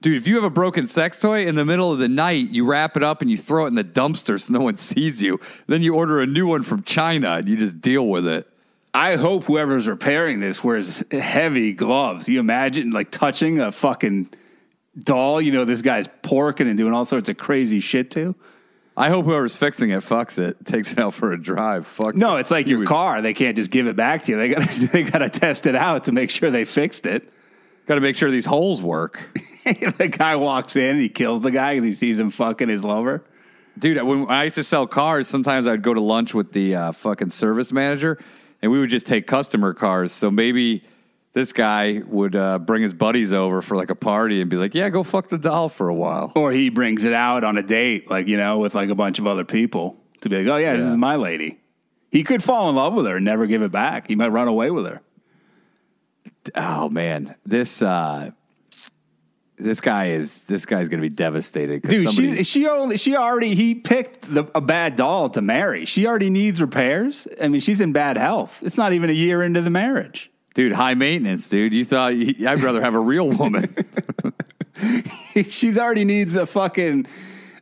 Dude, 0.00 0.16
if 0.16 0.26
you 0.26 0.34
have 0.34 0.42
a 0.42 0.50
broken 0.50 0.88
sex 0.88 1.20
toy 1.20 1.46
in 1.46 1.54
the 1.54 1.64
middle 1.64 1.92
of 1.92 2.00
the 2.00 2.08
night, 2.08 2.50
you 2.50 2.66
wrap 2.66 2.96
it 2.96 3.04
up 3.04 3.22
and 3.22 3.30
you 3.30 3.36
throw 3.36 3.66
it 3.66 3.68
in 3.68 3.76
the 3.76 3.84
dumpster 3.84 4.40
so 4.40 4.52
no 4.52 4.60
one 4.60 4.76
sees 4.78 5.22
you. 5.22 5.38
Then 5.68 5.80
you 5.80 5.94
order 5.94 6.20
a 6.20 6.26
new 6.26 6.48
one 6.48 6.64
from 6.64 6.82
China 6.82 7.34
and 7.34 7.48
you 7.48 7.56
just 7.56 7.80
deal 7.80 8.08
with 8.08 8.26
it. 8.26 8.48
I 8.92 9.14
hope 9.14 9.44
whoever's 9.44 9.86
repairing 9.86 10.40
this 10.40 10.64
wears 10.64 11.04
heavy 11.12 11.72
gloves. 11.72 12.28
You 12.28 12.40
imagine 12.40 12.90
like 12.90 13.12
touching 13.12 13.60
a 13.60 13.70
fucking 13.70 14.30
doll? 14.98 15.40
You 15.40 15.52
know, 15.52 15.64
this 15.64 15.82
guy's 15.82 16.08
porking 16.22 16.68
and 16.68 16.76
doing 16.76 16.92
all 16.92 17.04
sorts 17.04 17.28
of 17.28 17.36
crazy 17.36 17.80
shit 17.80 18.10
to. 18.12 18.34
I 18.96 19.08
hope 19.08 19.24
whoever's 19.24 19.56
fixing 19.56 19.90
it 19.90 20.02
fucks 20.02 20.38
it, 20.38 20.64
takes 20.66 20.92
it 20.92 20.98
out 20.98 21.14
for 21.14 21.32
a 21.32 21.40
drive. 21.40 21.86
Fuck. 21.86 22.16
No, 22.16 22.36
it's 22.36 22.50
like 22.50 22.66
You 22.68 22.78
your 22.78 22.86
car. 22.86 23.22
They 23.22 23.32
can't 23.32 23.56
just 23.56 23.70
give 23.70 23.86
it 23.86 23.96
back 23.96 24.24
to 24.24 24.32
you. 24.32 24.38
They 24.38 24.48
got 24.48 24.68
they 24.92 25.02
got 25.04 25.18
to 25.18 25.28
test 25.28 25.66
it 25.66 25.76
out 25.76 26.04
to 26.04 26.12
make 26.12 26.30
sure 26.30 26.50
they 26.50 26.64
fixed 26.64 27.06
it. 27.06 27.32
Got 27.86 27.94
to 27.96 28.00
make 28.00 28.14
sure 28.14 28.30
these 28.30 28.46
holes 28.46 28.82
work. 28.82 29.20
the 29.64 30.08
guy 30.10 30.36
walks 30.36 30.76
in 30.76 30.82
and 30.82 31.00
he 31.00 31.08
kills 31.08 31.40
the 31.40 31.50
guy 31.50 31.74
because 31.74 31.84
he 31.84 31.92
sees 31.92 32.20
him 32.20 32.30
fucking 32.30 32.68
his 32.68 32.84
lover. 32.84 33.24
Dude, 33.78 34.02
when 34.02 34.28
I 34.28 34.44
used 34.44 34.56
to 34.56 34.62
sell 34.62 34.86
cars, 34.86 35.26
sometimes 35.26 35.66
I'd 35.66 35.82
go 35.82 35.94
to 35.94 36.00
lunch 36.00 36.34
with 36.34 36.52
the 36.52 36.74
uh, 36.74 36.92
fucking 36.92 37.30
service 37.30 37.72
manager, 37.72 38.18
and 38.60 38.70
we 38.70 38.78
would 38.78 38.90
just 38.90 39.06
take 39.06 39.26
customer 39.26 39.72
cars. 39.72 40.12
So 40.12 40.30
maybe 40.30 40.84
this 41.32 41.52
guy 41.52 42.02
would 42.06 42.34
uh, 42.34 42.58
bring 42.58 42.82
his 42.82 42.92
buddies 42.92 43.32
over 43.32 43.62
for 43.62 43.76
like 43.76 43.90
a 43.90 43.94
party 43.94 44.40
and 44.40 44.50
be 44.50 44.56
like, 44.56 44.74
"Yeah, 44.74 44.88
go 44.90 45.02
fuck 45.02 45.28
the 45.28 45.38
doll 45.38 45.68
for 45.68 45.88
a 45.88 45.94
while." 45.94 46.32
Or 46.34 46.52
he 46.52 46.70
brings 46.70 47.04
it 47.04 47.12
out 47.12 47.44
on 47.44 47.56
a 47.56 47.62
date, 47.62 48.10
like, 48.10 48.26
you 48.26 48.36
know, 48.36 48.58
with 48.58 48.74
like 48.74 48.88
a 48.90 48.94
bunch 48.94 49.18
of 49.18 49.26
other 49.26 49.44
people 49.44 49.96
to 50.22 50.28
be 50.28 50.42
like, 50.42 50.52
oh, 50.52 50.56
yeah, 50.58 50.76
this 50.76 50.84
is 50.86 50.96
my 50.96 51.16
lady. 51.16 51.60
He 52.10 52.24
could 52.24 52.42
fall 52.42 52.68
in 52.68 52.76
love 52.76 52.94
with 52.94 53.06
her 53.06 53.16
and 53.16 53.24
never 53.24 53.46
give 53.46 53.62
it 53.62 53.70
back. 53.70 54.08
He 54.08 54.16
might 54.16 54.28
run 54.28 54.48
away 54.48 54.70
with 54.70 54.86
her. 54.86 55.00
Oh 56.56 56.88
man, 56.88 57.36
this 57.46 57.82
uh, 57.82 58.30
this 59.56 59.80
guy 59.80 60.06
is 60.06 60.42
this 60.44 60.66
guy's 60.66 60.88
gonna 60.88 61.02
be 61.02 61.08
devastated. 61.08 61.82
Dude, 61.82 62.06
somebody- 62.08 62.38
she, 62.38 62.44
she, 62.44 62.66
only, 62.68 62.96
she 62.96 63.16
already, 63.16 63.54
he 63.54 63.74
picked 63.74 64.22
the, 64.22 64.50
a 64.54 64.60
bad 64.60 64.96
doll 64.96 65.28
to 65.30 65.42
marry. 65.42 65.84
She 65.84 66.06
already 66.06 66.30
needs 66.30 66.60
repairs. 66.60 67.28
I 67.40 67.48
mean, 67.48 67.60
she's 67.60 67.80
in 67.80 67.92
bad 67.92 68.16
health. 68.16 68.60
It's 68.62 68.76
not 68.76 68.92
even 68.92 69.10
a 69.10 69.14
year 69.14 69.42
into 69.42 69.60
the 69.60 69.70
marriage. 69.70 70.29
Dude, 70.54 70.72
high 70.72 70.94
maintenance, 70.94 71.48
dude. 71.48 71.72
You 71.72 71.84
thought 71.84 72.12
I'd 72.12 72.60
rather 72.60 72.80
have 72.80 72.94
a 72.94 73.00
real 73.00 73.28
woman. 73.28 73.74
she's 75.48 75.78
already 75.78 76.04
needs 76.04 76.34
a 76.34 76.46
fucking 76.46 77.06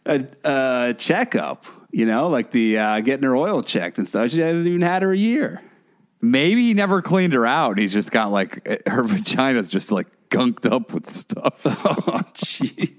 a, 0.07 0.25
a 0.45 0.95
checkup, 0.97 1.67
you 1.91 2.07
know, 2.07 2.29
like 2.29 2.51
the 2.51 2.79
uh, 2.79 3.01
getting 3.01 3.25
her 3.25 3.37
oil 3.37 3.63
checked 3.63 3.99
and 3.99 4.09
stuff. 4.09 4.31
She 4.31 4.41
hasn't 4.41 4.67
even 4.67 4.83
had 4.83 5.03
her 5.03 5.13
a 5.13 5.17
year. 5.17 5.63
Maybe 6.21 6.67
he 6.67 6.75
never 6.75 7.01
cleaned 7.01 7.33
her 7.33 7.47
out. 7.47 7.79
He's 7.79 7.93
just 7.93 8.11
got 8.11 8.33
like 8.33 8.67
her 8.87 9.03
vagina's 9.05 9.69
just 9.69 9.93
like 9.93 10.09
gunked 10.31 10.71
up 10.71 10.93
with 10.93 11.13
stuff. 11.13 11.63
Oh, 11.65 12.23
jeez. 12.35 12.99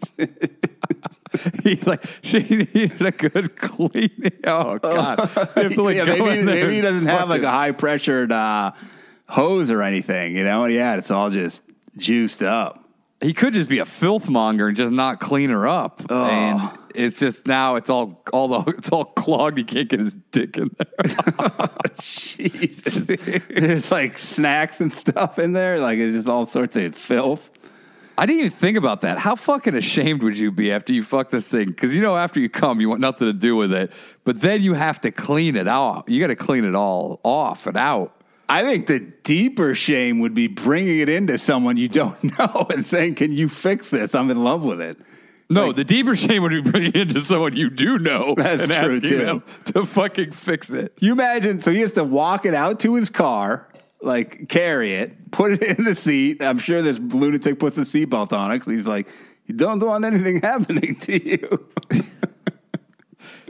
He's 1.63 1.85
like, 1.85 2.03
she 2.23 2.39
needed 2.39 3.01
a 3.01 3.11
good 3.11 3.55
cleaning. 3.57 4.31
Oh 4.45 4.79
God, 4.79 5.19
you 5.55 5.63
have 5.63 5.73
to 5.73 5.83
like 5.83 5.95
yeah, 5.97 6.05
go 6.05 6.25
maybe, 6.25 6.43
maybe 6.43 6.75
he 6.75 6.81
doesn't 6.81 7.07
have 7.07 7.29
like 7.29 7.43
a 7.43 7.51
high 7.51 7.71
pressured 7.71 8.31
uh, 8.31 8.71
hose 9.29 9.71
or 9.71 9.81
anything, 9.81 10.35
you 10.35 10.43
know? 10.43 10.65
Yeah, 10.65 10.95
it's 10.97 11.11
all 11.11 11.29
just 11.29 11.61
juiced 11.97 12.43
up. 12.43 12.83
He 13.21 13.33
could 13.33 13.53
just 13.53 13.69
be 13.69 13.79
a 13.79 13.85
filth 13.85 14.29
monger 14.29 14.67
and 14.67 14.77
just 14.77 14.93
not 14.93 15.19
clean 15.19 15.49
her 15.49 15.67
up. 15.67 16.01
Oh. 16.09 16.25
And 16.25 16.77
it's 16.95 17.19
just 17.19 17.47
now 17.47 17.75
it's 17.75 17.89
all 17.89 18.23
all 18.31 18.47
the 18.47 18.71
it's 18.77 18.89
all 18.89 19.05
clogged. 19.05 19.57
He 19.57 19.63
can't 19.63 19.89
get 19.89 19.99
his 19.99 20.13
dick 20.13 20.57
in 20.57 20.69
there. 20.77 20.87
Jesus. 21.99 23.03
There's 23.49 23.91
like 23.91 24.17
snacks 24.17 24.79
and 24.79 24.93
stuff 24.93 25.37
in 25.37 25.53
there. 25.53 25.79
Like 25.79 25.99
it's 25.99 26.15
just 26.15 26.29
all 26.29 26.45
sorts 26.45 26.75
of 26.77 26.95
filth. 26.95 27.49
I 28.17 28.25
didn't 28.25 28.39
even 28.39 28.51
think 28.51 28.77
about 28.77 29.01
that. 29.01 29.17
How 29.17 29.35
fucking 29.35 29.75
ashamed 29.75 30.23
would 30.23 30.37
you 30.37 30.51
be 30.51 30.73
after 30.73 30.91
you 30.91 31.03
fuck 31.03 31.29
this 31.29 31.49
thing? 31.49 31.67
Because 31.67 31.95
you 31.95 32.01
know, 32.01 32.17
after 32.17 32.41
you 32.41 32.49
come, 32.49 32.81
you 32.81 32.89
want 32.89 32.99
nothing 32.99 33.27
to 33.27 33.33
do 33.33 33.55
with 33.55 33.71
it. 33.71 33.93
But 34.25 34.41
then 34.41 34.61
you 34.61 34.73
have 34.73 34.99
to 35.01 35.11
clean 35.11 35.55
it 35.55 35.69
out. 35.69 36.09
You 36.09 36.19
got 36.19 36.27
to 36.27 36.35
clean 36.35 36.65
it 36.65 36.75
all 36.75 37.21
off 37.23 37.65
and 37.65 37.77
out. 37.77 38.18
I 38.49 38.63
think 38.63 38.87
the 38.87 38.99
deeper 38.99 39.75
shame 39.75 40.19
would 40.19 40.33
be 40.33 40.47
bringing 40.47 40.99
it 40.99 41.07
into 41.07 41.37
someone 41.37 41.77
you 41.77 41.87
don't 41.87 42.21
know 42.39 42.67
and 42.69 42.85
saying, 42.85 43.15
Can 43.15 43.31
you 43.31 43.47
fix 43.47 43.89
this? 43.89 44.15
I'm 44.15 44.31
in 44.31 44.43
love 44.43 44.63
with 44.63 44.81
it. 44.81 44.97
No, 45.51 45.71
the 45.71 45.83
deeper 45.83 46.15
shame 46.15 46.43
would 46.43 46.51
be 46.51 46.61
bringing 46.61 46.89
it 46.89 46.95
into 46.95 47.21
someone 47.21 47.55
you 47.55 47.69
do 47.71 47.97
know 47.97 48.33
That's 48.37 48.63
and 48.63 48.71
true, 48.71 48.95
asking 48.97 49.09
too. 49.09 49.17
them 49.17 49.43
to 49.65 49.85
fucking 49.85 50.31
fix 50.31 50.69
it. 50.69 50.93
You 50.99 51.11
imagine, 51.13 51.61
so 51.61 51.71
he 51.71 51.79
has 51.81 51.93
to 51.93 52.03
walk 52.03 52.45
it 52.45 52.53
out 52.53 52.79
to 52.81 52.93
his 52.93 53.09
car, 53.09 53.67
like 54.01 54.47
carry 54.47 54.93
it, 54.93 55.31
put 55.31 55.53
it 55.53 55.61
in 55.79 55.85
the 55.85 55.95
seat. 55.95 56.43
I'm 56.43 56.57
sure 56.59 56.81
this 56.81 56.99
lunatic 56.99 57.59
puts 57.59 57.75
the 57.75 57.83
seatbelt 57.83 58.33
on 58.33 58.51
it 58.51 58.63
he's 58.65 58.87
like, 58.87 59.07
You 59.45 59.55
don't 59.55 59.79
want 59.79 60.05
anything 60.05 60.41
happening 60.41 60.95
to 61.01 61.29
you. 61.29 61.67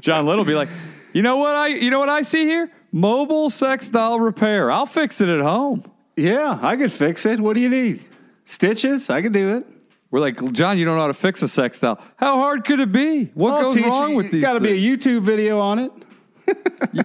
John 0.01 0.25
Little 0.25 0.45
be 0.45 0.55
like, 0.55 0.69
you 1.13 1.21
know 1.21 1.37
what 1.37 1.55
I 1.55 1.67
you 1.67 1.89
know 1.89 1.99
what 1.99 2.09
I 2.09 2.21
see 2.21 2.45
here? 2.45 2.69
Mobile 2.91 3.49
sex 3.49 3.89
doll 3.89 4.19
repair. 4.19 4.71
I'll 4.71 4.85
fix 4.85 5.21
it 5.21 5.29
at 5.29 5.41
home. 5.41 5.83
yeah, 6.15 6.57
I 6.61 6.75
could 6.75 6.91
fix 6.91 7.25
it. 7.25 7.39
What 7.39 7.53
do 7.53 7.59
you 7.59 7.69
need? 7.69 8.01
Stitches? 8.45 9.09
I 9.09 9.21
could 9.21 9.33
do 9.33 9.57
it. 9.57 9.65
We're 10.11 10.19
like, 10.21 10.51
John, 10.53 10.79
you 10.79 10.85
don't 10.85 10.95
know 10.95 11.01
how 11.01 11.07
to 11.07 11.13
fix 11.13 11.43
a 11.43 11.47
sex 11.47 11.79
doll. 11.79 11.99
How 12.17 12.37
hard 12.37 12.65
could 12.65 12.79
it 12.79 12.91
be? 12.91 13.25
What 13.35 13.53
I'll 13.53 13.73
goes 13.73 13.83
wrong 13.85 14.11
you. 14.11 14.15
with 14.17 14.31
these? 14.31 14.41
Got 14.41 14.53
to 14.53 14.59
be 14.59 14.71
a? 14.71 14.75
YouTube 14.97 15.21
video 15.21 15.59
on 15.59 15.79
it. 15.79 15.91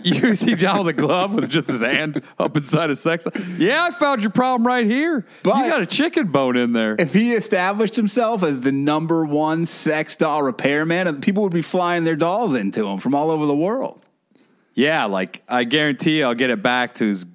You 0.03 0.35
see 0.37 0.55
John 0.55 0.79
with 0.79 0.97
a 0.97 0.99
glove 0.99 1.35
with 1.35 1.51
just 1.51 1.69
his 1.69 1.83
hand 1.83 2.23
up 2.39 2.57
inside 2.57 2.89
a 2.89 2.97
sex 2.97 3.25
doll. 3.25 3.33
Yeah, 3.59 3.85
I 3.85 3.91
found 3.91 4.23
your 4.23 4.31
problem 4.31 4.67
right 4.67 4.87
here. 4.87 5.27
But- 5.43 5.57
you 5.59 5.71
got 5.71 5.83
a 5.83 5.87
chicken 5.87 6.29
bone 6.29 6.57
in 6.57 6.73
there. 6.73 6.97
If 6.99 7.13
he 7.13 7.33
established 7.35 7.95
himself 7.95 8.43
as 8.43 8.61
the 8.61 8.73
number 8.73 9.27
one 9.27 9.67
sex 9.67 10.17
doll 10.17 10.43
repairman, 10.43 11.21
people 11.21 11.43
would 11.43 11.53
be 11.53 11.61
flying 11.61 12.05
their 12.05 12.17
dolls 12.17 12.55
into 12.55 12.87
him 12.87 12.97
from 12.99 13.15
all 13.15 13.31
over 13.31 13.45
the 13.45 13.55
world. 13.55 14.01
Yeah, 14.75 15.05
like 15.07 15.43
I 15.49 15.65
guarantee 15.65 16.23
I'll 16.23 16.35
get 16.35 16.51
it 16.51 16.63
back 16.63 16.95
to 16.97 17.07
his, 17.07 17.27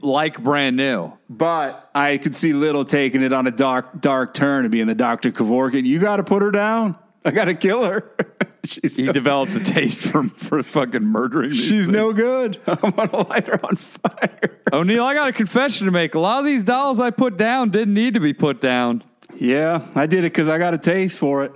like 0.00 0.42
brand 0.42 0.76
new. 0.76 1.12
But 1.30 1.90
I 1.94 2.18
could 2.18 2.36
see 2.36 2.52
Little 2.52 2.84
taking 2.84 3.22
it 3.22 3.32
on 3.32 3.46
a 3.46 3.50
dark, 3.52 4.00
dark 4.00 4.34
turn 4.34 4.64
and 4.64 4.72
being 4.72 4.86
the 4.88 4.94
Dr. 4.94 5.30
Kevorkian. 5.30 5.86
You 5.86 5.98
got 5.98 6.16
to 6.16 6.24
put 6.24 6.42
her 6.42 6.50
down. 6.50 6.96
I 7.24 7.30
got 7.30 7.44
to 7.44 7.54
kill 7.54 7.84
her. 7.84 8.12
she's 8.64 8.96
He 8.96 9.04
no, 9.04 9.12
developed 9.12 9.54
a 9.54 9.60
taste 9.64 10.08
for 10.08 10.24
for 10.24 10.60
fucking 10.62 11.04
murdering. 11.04 11.52
she's 11.52 11.70
things. 11.82 11.88
no 11.88 12.12
good. 12.12 12.60
I'm 12.66 12.92
to 12.92 13.26
light 13.28 13.46
her 13.46 13.64
on 13.64 13.76
fire. 13.76 14.58
O'Neill, 14.72 15.04
I 15.04 15.14
got 15.14 15.28
a 15.28 15.32
confession 15.32 15.86
to 15.86 15.92
make. 15.92 16.14
A 16.16 16.18
lot 16.18 16.40
of 16.40 16.46
these 16.46 16.64
dolls 16.64 16.98
I 16.98 17.10
put 17.10 17.36
down 17.36 17.70
didn't 17.70 17.94
need 17.94 18.14
to 18.14 18.20
be 18.20 18.32
put 18.32 18.60
down. 18.60 19.04
Yeah, 19.36 19.86
I 19.94 20.06
did 20.06 20.20
it 20.20 20.32
because 20.32 20.48
I 20.48 20.58
got 20.58 20.74
a 20.74 20.78
taste 20.78 21.16
for 21.18 21.44
it. 21.44 21.52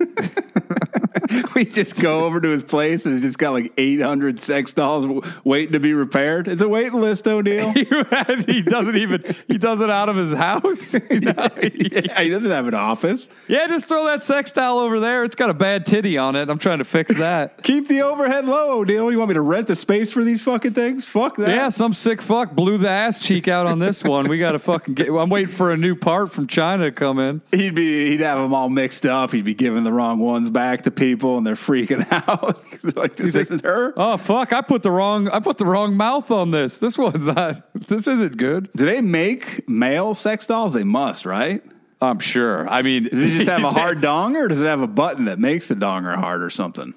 we 1.54 1.64
just 1.64 1.96
go 2.00 2.24
over 2.24 2.40
to 2.40 2.48
his 2.48 2.62
place 2.62 3.04
and 3.06 3.14
it's 3.14 3.22
just 3.22 3.38
got 3.38 3.50
like 3.52 3.72
800 3.76 4.40
sex 4.40 4.72
dolls 4.72 5.04
w- 5.04 5.22
waiting 5.44 5.72
to 5.72 5.80
be 5.80 5.94
repaired. 5.94 6.48
It's 6.48 6.62
a 6.62 6.68
waiting 6.68 7.00
list, 7.00 7.26
O'Neill. 7.26 7.72
he 8.46 8.62
doesn't 8.62 8.96
even 8.96 9.22
he 9.48 9.58
does 9.58 9.80
it 9.80 9.90
out 9.90 10.08
of 10.08 10.16
his 10.16 10.32
house. 10.32 10.94
You 11.10 11.20
know? 11.20 11.48
yeah, 11.60 12.20
he 12.22 12.28
doesn't 12.28 12.50
have 12.50 12.66
an 12.68 12.74
office. 12.74 13.28
yeah, 13.48 13.66
just 13.66 13.86
throw 13.86 14.04
that 14.06 14.22
sex 14.22 14.52
doll 14.52 14.78
over 14.78 15.00
there. 15.00 15.24
It's 15.24 15.34
got 15.34 15.50
a 15.50 15.54
bad 15.54 15.84
titty 15.84 16.16
on 16.18 16.36
it. 16.36 16.48
I'm 16.48 16.58
trying 16.58 16.78
to 16.78 16.84
fix 16.84 17.16
that. 17.18 17.62
Keep 17.64 17.88
the 17.88 18.02
overhead 18.02 18.44
low, 18.46 18.80
O'Neill. 18.80 19.10
You 19.10 19.18
want 19.18 19.30
me 19.30 19.34
to 19.34 19.40
rent 19.40 19.66
the 19.66 19.74
space 19.74 20.12
for 20.12 20.22
these 20.22 20.40
fucking 20.42 20.74
things? 20.74 21.06
Fuck 21.06 21.36
that. 21.38 21.48
Yeah, 21.48 21.68
some 21.68 21.92
sick 21.92 22.22
fuck 22.22 22.52
blew 22.52 22.78
the 22.78 22.88
ass 22.88 23.18
cheek 23.18 23.48
out 23.48 23.66
on 23.66 23.80
this 23.80 24.04
one. 24.04 24.28
We 24.28 24.38
got 24.38 24.52
to 24.52 24.58
fucking 24.60 24.94
get. 24.94 25.08
I'm 25.08 25.30
waiting 25.30 25.48
for 25.52 25.72
a 25.72 25.76
new 25.76 25.96
part 25.96 26.30
from 26.32 26.46
China 26.46 26.84
to 26.84 26.92
come 26.92 27.18
in. 27.18 27.42
He'd 27.50 27.74
be 27.74 28.06
he'd 28.10 28.20
have 28.20 28.38
them 28.38 28.54
all 28.54 28.68
mixed 28.68 29.04
up. 29.04 29.32
He'd 29.32 29.44
be 29.44 29.54
giving 29.54 29.82
the 29.82 29.89
wrong 29.92 30.18
ones 30.18 30.50
back 30.50 30.82
to 30.82 30.90
people, 30.90 31.38
and 31.38 31.46
they're 31.46 31.54
freaking 31.54 32.06
out. 32.28 32.62
like 32.96 33.16
this 33.16 33.34
isn't 33.34 33.64
her. 33.64 33.92
Oh 33.96 34.16
fuck! 34.16 34.52
I 34.52 34.60
put 34.60 34.82
the 34.82 34.90
wrong 34.90 35.28
I 35.28 35.40
put 35.40 35.58
the 35.58 35.66
wrong 35.66 35.94
mouth 35.96 36.30
on 36.30 36.50
this. 36.50 36.78
This 36.78 36.96
one's 36.98 37.26
not. 37.26 37.66
This 37.90 38.06
isn't 38.06 38.36
good. 38.36 38.70
Do 38.76 38.84
they 38.84 39.00
make 39.00 39.68
male 39.68 40.14
sex 40.14 40.46
dolls? 40.46 40.74
They 40.74 40.84
must, 40.84 41.26
right? 41.26 41.62
I'm 42.00 42.20
sure. 42.20 42.68
I 42.68 42.82
mean, 42.82 43.04
Does 43.04 43.12
it 43.14 43.30
just 43.30 43.48
have 43.48 43.64
a 43.64 43.70
hard 43.70 44.00
dong, 44.00 44.36
or 44.36 44.46
does 44.48 44.60
it 44.60 44.66
have 44.66 44.80
a 44.80 44.86
button 44.86 45.24
that 45.24 45.38
makes 45.38 45.68
the 45.68 45.74
donger 45.74 46.14
hard 46.14 46.42
or 46.42 46.50
something? 46.50 46.94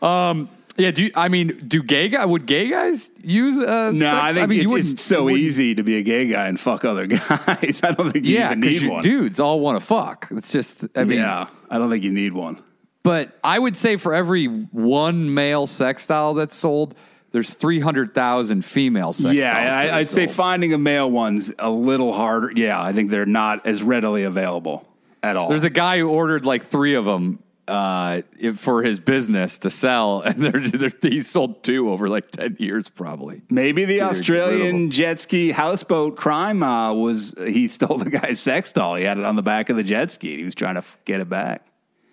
Um, 0.00 0.48
Yeah. 0.78 0.90
Do 0.92 1.02
you, 1.04 1.10
I 1.16 1.28
mean? 1.28 1.48
Do 1.66 1.82
gay 1.82 2.08
guy? 2.08 2.24
Would 2.24 2.46
gay 2.46 2.68
guys 2.68 3.10
use? 3.22 3.58
Uh, 3.58 3.90
No, 3.92 3.98
sex- 3.98 4.16
I 4.16 4.32
think 4.32 4.48
mean, 4.48 4.60
it's 4.78 4.92
just 4.92 4.98
so 5.00 5.28
easy 5.28 5.74
to 5.74 5.82
be 5.82 5.96
a 5.98 6.02
gay 6.02 6.26
guy 6.28 6.46
and 6.48 6.58
fuck 6.58 6.84
other 6.84 7.06
guys. 7.08 7.80
I 7.82 7.92
don't 7.92 8.12
think 8.12 8.24
you 8.24 8.36
Yeah, 8.38 8.48
even 8.52 8.60
need 8.60 8.88
one. 8.88 9.02
dudes 9.02 9.40
all 9.40 9.60
want 9.60 9.78
to 9.80 9.84
fuck. 9.84 10.28
It's 10.30 10.52
just. 10.52 10.86
I 10.96 11.04
mean, 11.04 11.18
yeah, 11.18 11.48
I 11.70 11.78
don't 11.78 11.90
think 11.90 12.04
you 12.04 12.12
need 12.12 12.32
one. 12.32 12.62
but 13.02 13.36
I 13.42 13.58
would 13.58 13.76
say 13.76 13.96
for 13.96 14.14
every 14.14 14.46
one 14.46 15.32
male 15.34 15.66
sex 15.66 16.06
doll 16.06 16.34
that's 16.34 16.54
sold, 16.54 16.94
there's 17.30 17.54
300,000 17.54 18.64
female 18.64 19.12
sex 19.12 19.34
yeah, 19.34 19.52
dolls. 19.52 19.74
I, 19.74 19.88
are 19.88 19.92
I'd 20.00 20.08
say 20.08 20.26
finding 20.26 20.72
a 20.74 20.78
male 20.78 21.10
one's 21.10 21.52
a 21.58 21.70
little 21.70 22.12
harder. 22.12 22.52
Yeah, 22.54 22.80
I 22.82 22.92
think 22.92 23.10
they're 23.10 23.26
not 23.26 23.66
as 23.66 23.82
readily 23.82 24.22
available 24.24 24.86
at 25.22 25.36
all. 25.36 25.48
There's 25.48 25.64
a 25.64 25.70
guy 25.70 25.98
who 25.98 26.08
ordered 26.08 26.44
like 26.44 26.64
three 26.64 26.94
of 26.94 27.04
them 27.04 27.42
uh, 27.68 28.22
for 28.54 28.82
his 28.82 28.98
business 29.00 29.58
to 29.58 29.70
sell, 29.70 30.20
and 30.26 30.42
they're, 30.42 30.60
they're, 30.60 30.92
he 31.02 31.20
sold 31.20 31.62
two 31.62 31.90
over 31.90 32.08
like 32.08 32.30
10 32.30 32.56
years, 32.58 32.88
probably. 32.88 33.42
Maybe 33.50 33.84
the 33.84 33.98
Figured 33.98 34.00
get 34.00 34.28
rid 34.28 34.38
of 34.40 34.48
Australian 34.48 34.90
jet 34.90 35.20
ski 35.20 35.50
houseboat 35.50 36.16
crime 36.16 36.62
uh, 36.62 36.92
was 36.92 37.34
he 37.38 37.68
stole 37.68 37.98
the 37.98 38.10
guy's 38.10 38.40
sex 38.40 38.72
doll. 38.72 38.94
He 38.94 39.04
had 39.04 39.18
it 39.18 39.24
on 39.24 39.36
the 39.36 39.42
back 39.42 39.68
of 39.70 39.76
the 39.76 39.84
jet 39.84 40.10
ski. 40.10 40.30
and 40.32 40.38
He 40.40 40.44
was 40.44 40.54
trying 40.54 40.74
to 40.74 40.78
f- 40.78 40.98
get 41.04 41.20
it 41.20 41.28
back. 41.28 41.64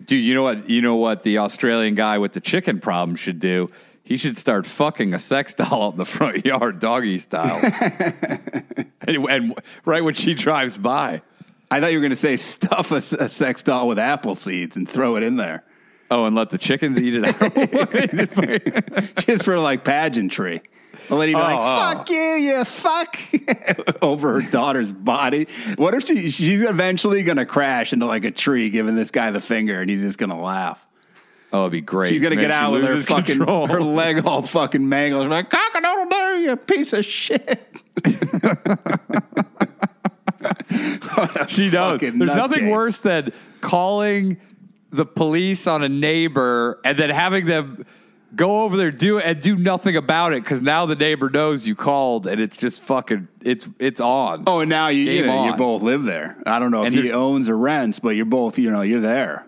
Dude, 0.04 0.24
you 0.24 0.34
know 0.34 0.42
what? 0.42 0.68
You 0.68 0.82
know 0.82 0.96
what 0.96 1.22
the 1.22 1.38
Australian 1.38 1.94
guy 1.94 2.18
with 2.18 2.34
the 2.34 2.40
chicken 2.40 2.80
problem 2.80 3.16
should 3.16 3.38
do? 3.38 3.70
He 4.02 4.16
should 4.16 4.36
start 4.36 4.66
fucking 4.66 5.14
a 5.14 5.18
sex 5.18 5.54
doll 5.54 5.88
out 5.88 5.92
in 5.94 5.98
the 5.98 6.04
front 6.04 6.44
yard, 6.44 6.78
doggy 6.78 7.18
style, 7.18 7.58
and, 9.00 9.16
and 9.28 9.54
right 9.84 10.04
when 10.04 10.14
she 10.14 10.34
drives 10.34 10.78
by. 10.78 11.22
I 11.70 11.80
thought 11.80 11.92
you 11.92 11.98
were 11.98 12.02
going 12.02 12.10
to 12.10 12.16
say 12.16 12.36
stuff 12.36 12.90
a 12.92 13.00
sex 13.28 13.62
doll 13.62 13.88
with 13.88 13.98
apple 13.98 14.34
seeds 14.34 14.76
and 14.76 14.88
throw 14.88 15.16
it 15.16 15.22
in 15.22 15.36
there 15.36 15.64
Oh, 16.08 16.24
and 16.26 16.36
let 16.36 16.50
the 16.50 16.58
chickens 16.58 17.00
eat 17.00 17.14
it 17.16 17.24
out. 17.24 19.16
just 19.26 19.44
for 19.44 19.58
like 19.58 19.82
pageantry. 19.82 20.62
Then 21.08 21.20
he'd 21.20 21.26
be 21.26 21.34
like, 21.34 21.58
oh, 21.58 21.60
oh. 21.60 21.94
"Fuck 21.94 22.10
you, 22.10 22.16
you 22.16 22.64
fuck!" 22.64 23.16
over 24.02 24.40
her 24.40 24.48
daughter's 24.48 24.92
body. 24.92 25.48
What 25.74 25.94
if 25.94 26.06
she 26.06 26.30
she's 26.30 26.62
eventually 26.62 27.24
going 27.24 27.38
to 27.38 27.44
crash 27.44 27.92
into 27.92 28.06
like 28.06 28.24
a 28.24 28.30
tree, 28.30 28.70
giving 28.70 28.94
this 28.94 29.10
guy 29.10 29.32
the 29.32 29.40
finger, 29.40 29.80
and 29.80 29.90
he's 29.90 30.00
just 30.00 30.16
going 30.16 30.30
to 30.30 30.36
laugh. 30.36 30.86
oh, 31.52 31.62
it'd 31.62 31.72
be 31.72 31.80
great. 31.80 32.10
She's 32.12 32.22
gonna 32.22 32.36
Man, 32.36 32.44
get 32.44 32.50
out 32.52 32.70
with 32.72 32.84
her 32.84 33.00
fucking 33.00 33.38
control. 33.38 33.66
her 33.66 33.80
leg 33.80 34.24
all 34.26 34.42
fucking 34.42 34.88
mangled. 34.88 35.24
She's 35.24 35.30
like 35.30 35.50
cock 35.50 35.74
a 35.74 35.80
doodle 35.80 36.08
doo, 36.08 36.40
you 36.40 36.56
piece 36.56 36.92
of 36.92 37.04
shit. 37.04 37.66
She 41.48 41.70
knows. 41.70 42.00
There's 42.00 42.14
nothing 42.14 42.70
worse 42.70 42.98
than 42.98 43.32
calling 43.60 44.38
the 44.90 45.06
police 45.06 45.66
on 45.66 45.82
a 45.82 45.88
neighbor 45.88 46.80
and 46.84 46.98
then 46.98 47.10
having 47.10 47.46
them 47.46 47.84
go 48.34 48.62
over 48.62 48.76
there 48.76 48.90
do 48.90 49.18
and 49.18 49.40
do 49.40 49.56
nothing 49.56 49.96
about 49.96 50.32
it 50.32 50.42
because 50.42 50.60
now 50.60 50.86
the 50.86 50.94
neighbor 50.94 51.30
knows 51.30 51.66
you 51.66 51.74
called 51.74 52.26
and 52.26 52.40
it's 52.40 52.56
just 52.56 52.82
fucking 52.82 53.28
it's 53.42 53.68
it's 53.78 54.00
on. 54.00 54.44
Oh, 54.46 54.60
and 54.60 54.70
now 54.70 54.88
you 54.88 55.02
you, 55.10 55.26
know, 55.26 55.46
you 55.46 55.56
both 55.56 55.82
live 55.82 56.04
there. 56.04 56.36
I 56.46 56.58
don't 56.58 56.70
know 56.70 56.82
if 56.82 56.88
And 56.88 56.96
he 56.96 57.12
owns 57.12 57.48
or 57.48 57.56
rents, 57.56 57.98
but 57.98 58.10
you're 58.10 58.26
both 58.26 58.58
you 58.58 58.70
know 58.70 58.82
you're 58.82 59.00
there. 59.00 59.46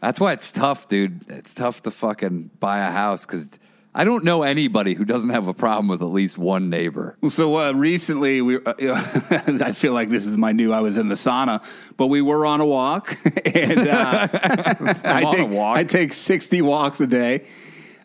That's 0.00 0.20
why 0.20 0.32
it's 0.32 0.52
tough, 0.52 0.88
dude. 0.88 1.24
It's 1.28 1.54
tough 1.54 1.82
to 1.82 1.90
fucking 1.90 2.50
buy 2.60 2.80
a 2.80 2.90
house 2.90 3.24
because 3.24 3.50
I 3.96 4.02
don't 4.02 4.24
know 4.24 4.42
anybody 4.42 4.94
who 4.94 5.04
doesn't 5.04 5.30
have 5.30 5.46
a 5.46 5.54
problem 5.54 5.86
with 5.86 6.02
at 6.02 6.06
least 6.06 6.36
one 6.36 6.68
neighbor. 6.68 7.16
So 7.28 7.56
uh, 7.56 7.72
recently, 7.72 8.42
we 8.42 8.56
uh, 8.56 8.72
I 9.30 9.72
feel 9.72 9.92
like 9.92 10.08
this 10.08 10.26
is 10.26 10.36
my 10.36 10.50
new. 10.50 10.72
I 10.72 10.80
was 10.80 10.96
in 10.96 11.08
the 11.08 11.14
sauna, 11.14 11.64
but 11.96 12.08
we 12.08 12.20
were 12.20 12.44
on 12.44 12.60
a 12.60 12.66
walk, 12.66 13.16
and 13.44 13.86
uh, 13.86 14.28
I 15.04 15.24
take 15.30 15.48
walk. 15.48 15.78
I 15.78 15.84
take 15.84 16.12
sixty 16.12 16.60
walks 16.60 17.00
a 17.00 17.06
day. 17.06 17.46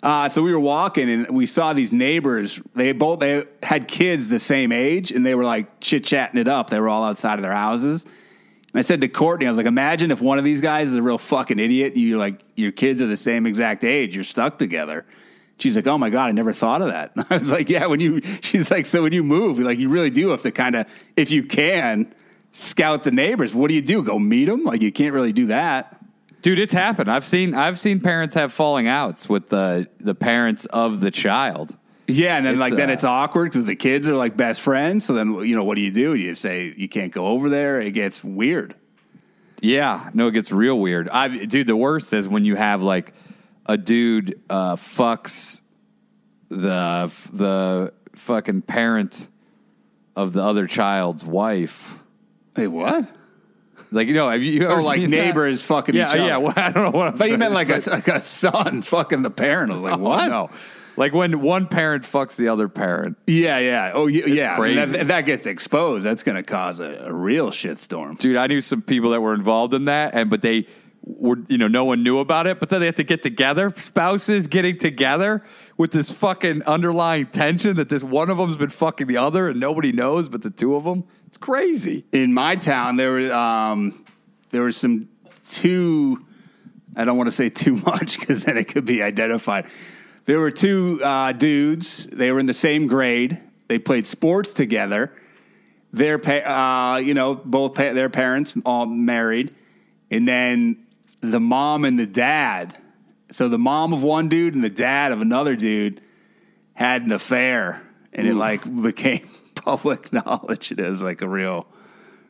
Uh, 0.02 0.30
so 0.30 0.44
we 0.44 0.54
were 0.54 0.60
walking, 0.60 1.10
and 1.10 1.30
we 1.32 1.48
saw 1.48 1.74
these 1.74 1.92
neighbors. 1.92 2.62
They 2.76 2.92
both 2.92 3.20
they 3.20 3.46
had 3.64 3.88
kids 3.88 4.28
the 4.28 4.40
same 4.40 4.72
age, 4.72 5.12
and 5.12 5.26
they 5.26 5.34
were 5.34 5.44
like 5.44 5.80
chit 5.80 6.04
chatting 6.04 6.40
it 6.40 6.48
up. 6.48 6.70
They 6.70 6.80
were 6.80 6.90
all 6.90 7.04
outside 7.04 7.36
of 7.36 7.42
their 7.42 7.52
houses. 7.52 8.04
And 8.04 8.78
I 8.78 8.82
said 8.82 9.02
to 9.02 9.08
Courtney, 9.08 9.48
I 9.48 9.50
was 9.50 9.58
like, 9.58 9.66
imagine 9.66 10.12
if 10.12 10.22
one 10.22 10.38
of 10.38 10.44
these 10.44 10.62
guys 10.62 10.90
is 10.90 10.96
a 10.96 11.02
real 11.02 11.18
fucking 11.18 11.58
idiot. 11.58 11.94
And 11.96 12.04
you're 12.04 12.20
like, 12.20 12.40
your 12.56 12.72
kids 12.72 13.02
are 13.02 13.08
the 13.08 13.18
same 13.18 13.48
exact 13.48 13.84
age. 13.84 14.14
You're 14.14 14.24
stuck 14.24 14.60
together. 14.60 15.08
She's 15.60 15.76
like, 15.76 15.88
oh 15.88 15.97
my 15.97 16.10
God, 16.10 16.30
I 16.30 16.32
never 16.32 16.53
thought 16.53 16.82
of 16.82 16.88
that. 16.88 17.12
I 17.30 17.38
was 17.38 17.51
like, 17.51 17.70
yeah, 17.70 17.86
when 17.86 17.99
you, 17.99 18.22
she's 18.41 18.72
like, 18.72 18.86
so 18.86 19.03
when 19.03 19.14
you 19.14 19.24
move, 19.24 19.60
like, 19.60 19.78
you 19.78 19.89
really 19.89 20.10
do 20.10 20.30
have 20.30 20.41
to 20.41 20.51
kind 20.51 20.76
of, 20.76 20.88
if 21.16 21.32
you 21.32 21.43
can, 21.43 22.14
scout 22.53 23.03
the 23.03 23.12
neighbors. 23.12 23.53
What 23.53 23.68
do 23.68 23.76
you 23.76 23.82
do? 23.82 24.01
Go 24.01 24.18
meet 24.18 24.45
them? 24.45 24.64
Like, 24.64 24.82
you 24.82 24.91
can't 24.91 25.14
really 25.14 25.34
do 25.34 25.47
that. 25.47 25.95
Dude, 26.41 26.60
it's 26.60 26.74
happened. 26.74 27.12
I've 27.12 27.26
seen 27.26 27.53
I've 27.53 27.78
seen 27.78 27.99
parents 27.99 28.34
have 28.36 28.53
falling 28.53 28.88
outs 28.88 29.28
with 29.28 29.49
the 29.49 29.89
the 29.99 30.16
parents 30.16 30.66
of 30.68 31.01
the 31.01 31.12
child. 31.12 31.76
Yeah. 32.07 32.38
And 32.38 32.45
then, 32.45 32.53
It's, 32.53 32.62
like, 32.62 32.76
then 32.76 32.89
uh, 32.89 32.93
it's 32.93 33.03
awkward 33.03 33.51
because 33.51 33.66
the 33.66 33.76
kids 33.76 34.07
are 34.07 34.16
like 34.16 34.38
best 34.38 34.62
friends. 34.62 35.05
So 35.05 35.14
then, 35.14 35.36
you 35.39 35.55
know, 35.55 35.66
what 35.66 35.76
do 35.76 35.82
you 35.82 35.91
do? 35.91 36.16
You 36.16 36.36
say, 36.36 36.74
you 36.76 36.88
can't 36.88 37.12
go 37.12 37.28
over 37.28 37.49
there. 37.49 37.82
It 37.82 37.91
gets 37.91 38.24
weird. 38.24 38.74
Yeah, 39.62 40.10
no, 40.14 40.28
it 40.28 40.32
gets 40.32 40.51
real 40.51 40.80
weird. 40.80 41.10
I, 41.10 41.28
dude, 41.28 41.68
the 41.68 41.76
worst 41.76 42.14
is 42.14 42.28
when 42.28 42.45
you 42.45 42.55
have 42.55 42.82
like 42.82 43.14
a 43.70 43.78
dude 43.78 44.41
uh, 44.49 44.76
fucks 44.76 45.61
the 46.49 47.11
the 47.32 47.93
fucking 48.15 48.63
parent 48.63 49.30
of 50.15 50.34
the 50.34 50.43
other 50.43 50.65
child's 50.67 51.24
wife. 51.26 51.95
Hey, 52.55 52.67
what? 52.67 53.09
Like 53.91 54.07
you 54.07 54.13
know, 54.13 54.30
have 54.30 54.41
you, 54.43 54.51
you 54.51 54.67
Oh, 54.67 54.72
ever 54.74 54.82
like 54.84 54.99
seen 55.01 55.09
that? 55.11 55.15
neighbors 55.15 55.63
fucking 55.63 55.95
Yeah, 55.95 56.09
each 56.09 56.15
other. 56.20 56.28
yeah. 56.28 56.38
Well, 56.43 56.53
I 56.55 56.72
don't 56.72 56.91
know 56.91 56.97
what 56.97 57.07
I'm. 57.09 57.17
But 57.17 57.30
you 57.30 57.38
meant 57.38 57.53
like 57.53 57.70
a, 57.70 57.82
like 57.89 58.07
a 58.07 58.22
son 58.22 58.82
fucking 58.84 59.22
the 59.22 59.32
parent. 59.32 59.72
I 59.72 59.76
was 59.76 59.84
like, 59.84 59.93
Oh, 59.97 59.97
what? 59.97 60.28
no. 60.28 60.49
Like 60.97 61.13
when 61.13 61.39
one 61.41 61.67
parent 61.67 62.03
fucks 62.03 62.36
the 62.36 62.49
other 62.49 62.67
parent. 62.67 63.17
Yeah, 63.26 63.57
yeah. 63.59 63.91
Oh, 63.93 64.07
yeah. 64.07 64.26
yeah. 64.26 64.45
I 64.47 64.49
mean, 64.49 64.57
crazy. 64.76 64.91
That, 64.91 65.01
if 65.01 65.07
that 65.07 65.22
gets 65.26 65.45
exposed, 65.45 66.03
that's 66.05 66.24
going 66.24 66.36
to 66.36 66.43
cause 66.43 66.80
a, 66.82 67.05
a 67.05 67.13
real 67.13 67.51
shitstorm. 67.51 68.20
Dude, 68.20 68.36
I 68.36 68.47
knew 68.47 68.59
some 68.61 68.82
people 68.82 69.11
that 69.11 69.22
were 69.22 69.34
involved 69.34 69.74
in 69.74 69.86
that, 69.86 70.13
and 70.13 70.30
but 70.30 70.41
they 70.41 70.67
were, 71.18 71.38
you 71.47 71.57
know, 71.57 71.68
no 71.68 71.86
one 71.86 72.03
knew 72.03 72.20
about 72.20 72.47
it. 72.47 72.60
But 72.60 72.70
then 72.70 72.80
they 72.80 72.86
have 72.86 72.95
to 72.95 73.03
get 73.03 73.24
together, 73.24 73.74
spouses 73.76 74.47
getting 74.47 74.78
together 74.78 75.43
with 75.78 75.91
this 75.91 76.12
fucking 76.12 76.64
underlying 76.64 77.28
tension 77.28 77.76
that 77.76 77.89
this 77.89 78.03
one 78.03 78.30
of 78.30 78.38
them's 78.38 78.57
been 78.57 78.70
fucking 78.70 79.07
the 79.07 79.18
other, 79.18 79.49
and 79.49 79.60
nobody 79.60 79.91
knows, 79.91 80.30
but 80.30 80.41
the 80.41 80.49
two 80.49 80.76
of 80.76 80.84
them. 80.84 81.03
It's 81.28 81.38
crazy. 81.38 82.05
In 82.12 82.34
my 82.34 82.55
town, 82.55 82.97
there 82.97 83.12
were 83.12 83.34
um, 83.34 84.05
there 84.49 84.62
were 84.62 84.72
some 84.72 85.10
two. 85.49 86.26
I 86.95 87.05
don't 87.05 87.18
want 87.18 87.28
to 87.28 87.32
say 87.32 87.49
too 87.49 87.76
much 87.76 88.20
because 88.20 88.43
then 88.43 88.57
it 88.57 88.66
could 88.66 88.86
be 88.86 89.01
identified. 89.01 89.68
There 90.26 90.39
were 90.39 90.51
two 90.51 90.99
uh, 91.03 91.32
dudes. 91.32 92.05
They 92.07 92.32
were 92.32 92.39
in 92.39 92.45
the 92.45 92.53
same 92.53 92.88
grade. 92.88 93.41
They 93.68 93.80
played 93.80 94.05
sports 94.05 94.53
together. 94.53 95.12
Their, 95.91 96.20
pa- 96.20 96.95
uh, 96.95 96.97
you 96.97 97.16
know, 97.16 97.34
both 97.34 97.74
pa- 97.74 97.93
their 97.93 98.10
parents 98.10 98.53
all 98.64 98.86
married, 98.86 99.55
and 100.12 100.28
then 100.28 100.86
the 101.22 101.39
mom 101.39 101.86
and 101.86 101.99
the 101.99 102.05
dad. 102.05 102.78
So 103.32 103.47
the 103.47 103.59
mom 103.59 103.93
of 103.93 104.03
one 104.03 104.30
dude 104.30 104.55
and 104.55 104.63
the 104.63 104.70
dad 104.70 105.11
of 105.11 105.22
another 105.22 105.55
dude 105.55 106.01
had 106.74 107.03
an 107.03 107.11
affair, 107.11 107.86
and 108.13 108.28
it 108.28 108.36
like 108.36 108.61
became 108.82 109.28
public 109.55 110.11
knowledge. 110.13 110.72
It 110.72 110.80
was 110.80 111.01
like 111.01 111.22
a 111.22 111.28
real. 111.28 111.67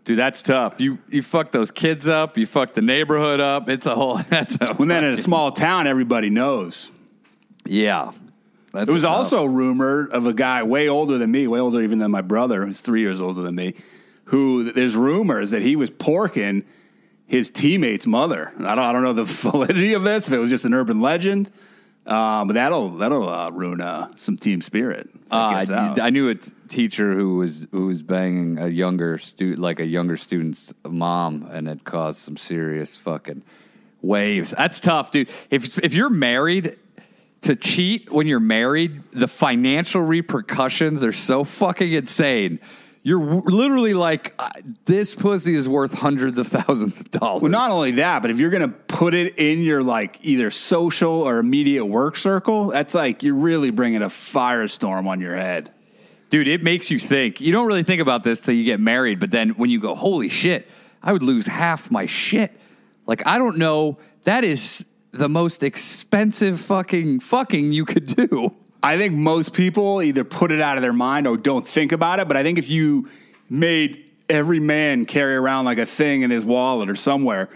Dude, 0.05 0.17
that's 0.17 0.41
tough. 0.41 0.81
You 0.81 0.99
you 1.09 1.21
fuck 1.21 1.51
those 1.51 1.71
kids 1.71 2.07
up, 2.07 2.37
you 2.37 2.45
fuck 2.45 2.73
the 2.73 2.81
neighborhood 2.81 3.39
up. 3.39 3.69
It's 3.69 3.85
a 3.85 3.95
whole 3.95 4.17
that's 4.29 4.57
a 4.59 4.73
When 4.73 4.87
then 4.87 5.03
in 5.03 5.13
a 5.13 5.17
small 5.17 5.51
town, 5.51 5.87
everybody 5.87 6.29
knows. 6.29 6.91
Yeah. 7.65 8.11
That's 8.71 8.85
There 8.85 8.93
was 8.93 9.03
also 9.03 9.45
a 9.45 9.49
rumor 9.49 10.07
of 10.11 10.27
a 10.27 10.33
guy 10.33 10.61
way 10.61 10.89
older 10.89 11.17
than 11.17 11.31
me, 11.31 11.47
way 11.47 11.59
older 11.59 11.81
even 11.81 11.99
than 11.99 12.11
my 12.11 12.21
brother, 12.21 12.65
who's 12.65 12.81
three 12.81 13.01
years 13.01 13.19
older 13.19 13.41
than 13.41 13.55
me, 13.55 13.73
who 14.25 14.71
there's 14.71 14.95
rumors 14.95 15.51
that 15.51 15.63
he 15.63 15.75
was 15.75 15.89
porking 15.89 16.63
his 17.30 17.51
teammate's 17.51 18.07
mother. 18.07 18.51
I 18.57 18.75
don't, 18.75 18.80
I 18.80 18.91
don't 18.91 19.03
know 19.03 19.13
the 19.13 19.23
validity 19.25 19.93
of 19.93 20.03
this, 20.03 20.27
if 20.27 20.34
it 20.34 20.39
was 20.39 20.49
just 20.49 20.65
an 20.65 20.73
urban 20.73 20.99
legend, 20.99 21.51
uh, 22.05 22.43
but 22.43 22.53
that'll 22.53 22.89
that'll 22.97 23.30
uh, 23.30 23.51
ruin 23.51 23.80
uh, 23.80 24.09
some 24.15 24.36
team 24.36 24.61
spirit. 24.61 25.09
Uh, 25.32 25.65
out. 25.69 25.99
I 25.99 26.09
knew 26.09 26.30
a 26.30 26.36
t- 26.36 26.51
teacher 26.67 27.13
who 27.13 27.36
was 27.36 27.67
who 27.71 27.86
was 27.86 28.01
banging 28.01 28.57
a 28.57 28.67
younger 28.67 29.19
student, 29.19 29.59
like 29.59 29.80
a 29.80 29.86
younger 29.86 30.17
student's 30.17 30.73
mom, 30.88 31.47
and 31.51 31.69
it 31.69 31.84
caused 31.84 32.17
some 32.17 32.36
serious 32.36 32.97
fucking 32.97 33.43
waves. 34.01 34.49
That's 34.57 34.80
tough, 34.80 35.11
dude. 35.11 35.30
If 35.51 35.77
if 35.77 35.93
you're 35.93 36.09
married, 36.09 36.77
to 37.41 37.55
cheat 37.55 38.11
when 38.11 38.25
you're 38.25 38.39
married, 38.39 39.03
the 39.11 39.27
financial 39.27 40.01
repercussions 40.01 41.03
are 41.03 41.13
so 41.13 41.43
fucking 41.43 41.93
insane. 41.93 42.59
You're 43.02 43.20
w- 43.20 43.41
literally 43.45 43.93
like, 43.93 44.34
uh, 44.39 44.50
this 44.86 45.16
pussy 45.16 45.54
is 45.56 45.70
worth 45.70 45.93
hundreds 45.93 46.38
of 46.38 46.47
thousands 46.47 47.00
of 47.00 47.12
dollars. 47.12 47.41
Well, 47.41 47.52
not 47.52 47.72
only 47.72 47.91
that, 47.91 48.22
but 48.22 48.30
if 48.30 48.39
you're 48.39 48.50
going 48.50 48.62
to 48.62 48.68
put 48.68 49.14
it 49.14 49.38
in 49.38 49.62
your 49.62 49.82
like 49.82 50.20
either 50.22 50.52
social 50.52 51.22
or 51.22 51.39
immediate 51.39 51.86
work 51.86 52.18
circle, 52.18 52.68
that's 52.68 52.93
like 52.93 53.24
you're 53.24 53.36
really 53.36 53.72
bringing 53.72 54.02
a 54.02 54.10
firestorm 54.10 55.08
on 55.08 55.22
your 55.22 55.36
head. 55.36 55.72
Dude, 56.30 56.47
it 56.47 56.62
makes 56.62 56.91
you 56.91 57.00
think. 57.00 57.41
You 57.41 57.52
don't 57.52 57.66
really 57.66 57.84
think 57.84 58.02
about 58.02 58.24
this 58.24 58.39
till 58.39 58.54
you 58.54 58.64
get 58.64 58.80
married, 58.80 59.20
but 59.20 59.32
then 59.32 59.52
when 59.52 59.70
you 59.70 59.80
go, 59.80 59.95
holy 59.95 60.30
shit, 60.30 60.70
I 61.02 61.14
would 61.14 61.24
lose 61.24 61.47
half 61.47 61.89
my 61.89 62.06
shit. 62.06 62.52
Like, 63.08 63.26
I 63.26 63.38
don't 63.38 63.58
know. 63.58 63.97
That 64.26 64.43
is 64.43 64.86
the 65.12 65.30
most 65.30 65.64
expensive 65.64 66.60
fucking 66.60 67.22
fucking 67.22 67.72
you 67.72 67.86
could 67.86 68.06
do. 68.06 68.54
I 68.82 68.97
think 68.97 69.13
most 69.13 69.53
people 69.53 70.01
either 70.01 70.23
put 70.23 70.51
it 70.51 70.61
out 70.61 70.77
of 70.77 70.84
their 70.84 70.93
mind 70.93 71.27
or 71.27 71.38
don't 71.38 71.67
think 71.67 71.91
about 71.91 72.19
it. 72.19 72.27
But 72.27 72.38
I 72.38 72.43
think 72.43 72.57
if 72.57 72.69
you 72.69 73.09
made 73.49 74.09
every 74.30 74.59
man 74.59 75.05
carry 75.05 75.36
around 75.36 75.65
like 75.65 75.80
a 75.80 75.86
thing 75.86 76.21
in 76.21 76.32
his 76.32 76.45
wallet 76.45 76.89
or 76.89 76.95
somewhere, 76.95 77.49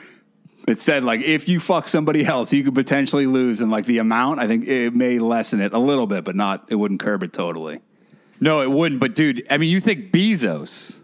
It 0.68 0.80
said 0.80 1.04
like 1.04 1.22
if 1.22 1.48
you 1.48 1.60
fuck 1.60 1.88
somebody 1.88 2.26
else, 2.34 2.54
you 2.54 2.64
could 2.64 2.76
potentially 2.76 3.26
lose, 3.28 3.62
and 3.62 3.70
like 3.70 3.86
the 3.86 4.00
amount, 4.00 4.40
I 4.40 4.48
think 4.48 4.68
it 4.68 4.94
may 4.96 5.20
lessen 5.20 5.60
it 5.62 5.74
a 5.74 5.80
little 5.80 6.08
bit, 6.08 6.24
but 6.24 6.36
not. 6.36 6.66
It 6.70 6.76
wouldn't 6.76 7.00
curb 7.02 7.24
it 7.24 7.34
totally. 7.34 7.80
No, 8.40 8.62
it 8.62 8.72
wouldn't. 8.72 9.00
But 9.00 9.16
dude, 9.16 9.46
I 9.50 9.58
mean, 9.58 9.70
you 9.70 9.80
think 9.80 10.12
Bezos 10.12 11.00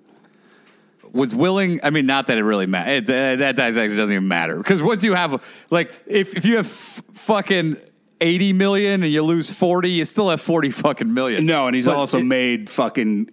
was 1.14 1.34
willing? 1.36 1.80
I 1.84 1.90
mean, 1.90 2.06
not 2.06 2.28
that 2.28 2.38
it 2.38 2.44
really 2.44 2.66
matters. 2.68 3.10
Eh, 3.10 3.36
that, 3.36 3.56
that 3.56 3.60
actually 3.60 3.96
doesn't 3.96 4.12
even 4.12 4.28
matter 4.28 4.58
because 4.58 4.82
once 4.82 5.04
you 5.04 5.14
have 5.14 5.44
like, 5.70 5.92
if 6.06 6.36
if 6.36 6.46
you 6.46 6.58
have 6.58 6.66
f- 6.66 7.02
fucking 7.14 7.78
eighty 8.22 8.54
million 8.54 9.04
and 9.04 9.12
you 9.12 9.22
lose 9.24 9.50
forty, 9.52 9.90
you 9.92 10.06
still 10.06 10.30
have 10.30 10.42
forty 10.42 10.70
fucking 10.72 11.14
million. 11.14 11.46
No, 11.46 11.68
and 11.68 11.76
he's 11.76 11.86
But 11.86 11.96
also 11.96 12.20
it- 12.20 12.26
made 12.26 12.70
fucking 12.70 13.32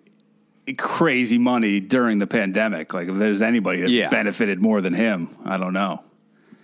crazy 0.78 1.39
money 1.39 1.78
during 1.80 2.18
the 2.18 2.26
pandemic. 2.26 2.93
Like 2.93 3.09
if 3.09 3.16
there's 3.16 3.43
anybody 3.43 3.82
that 3.82 3.91
Yeah. 3.91 4.09
benefited 4.09 4.61
more 4.61 4.80
than 4.80 4.95
him, 4.95 5.28
I 5.45 5.57
don't 5.59 5.72
know. 5.72 6.03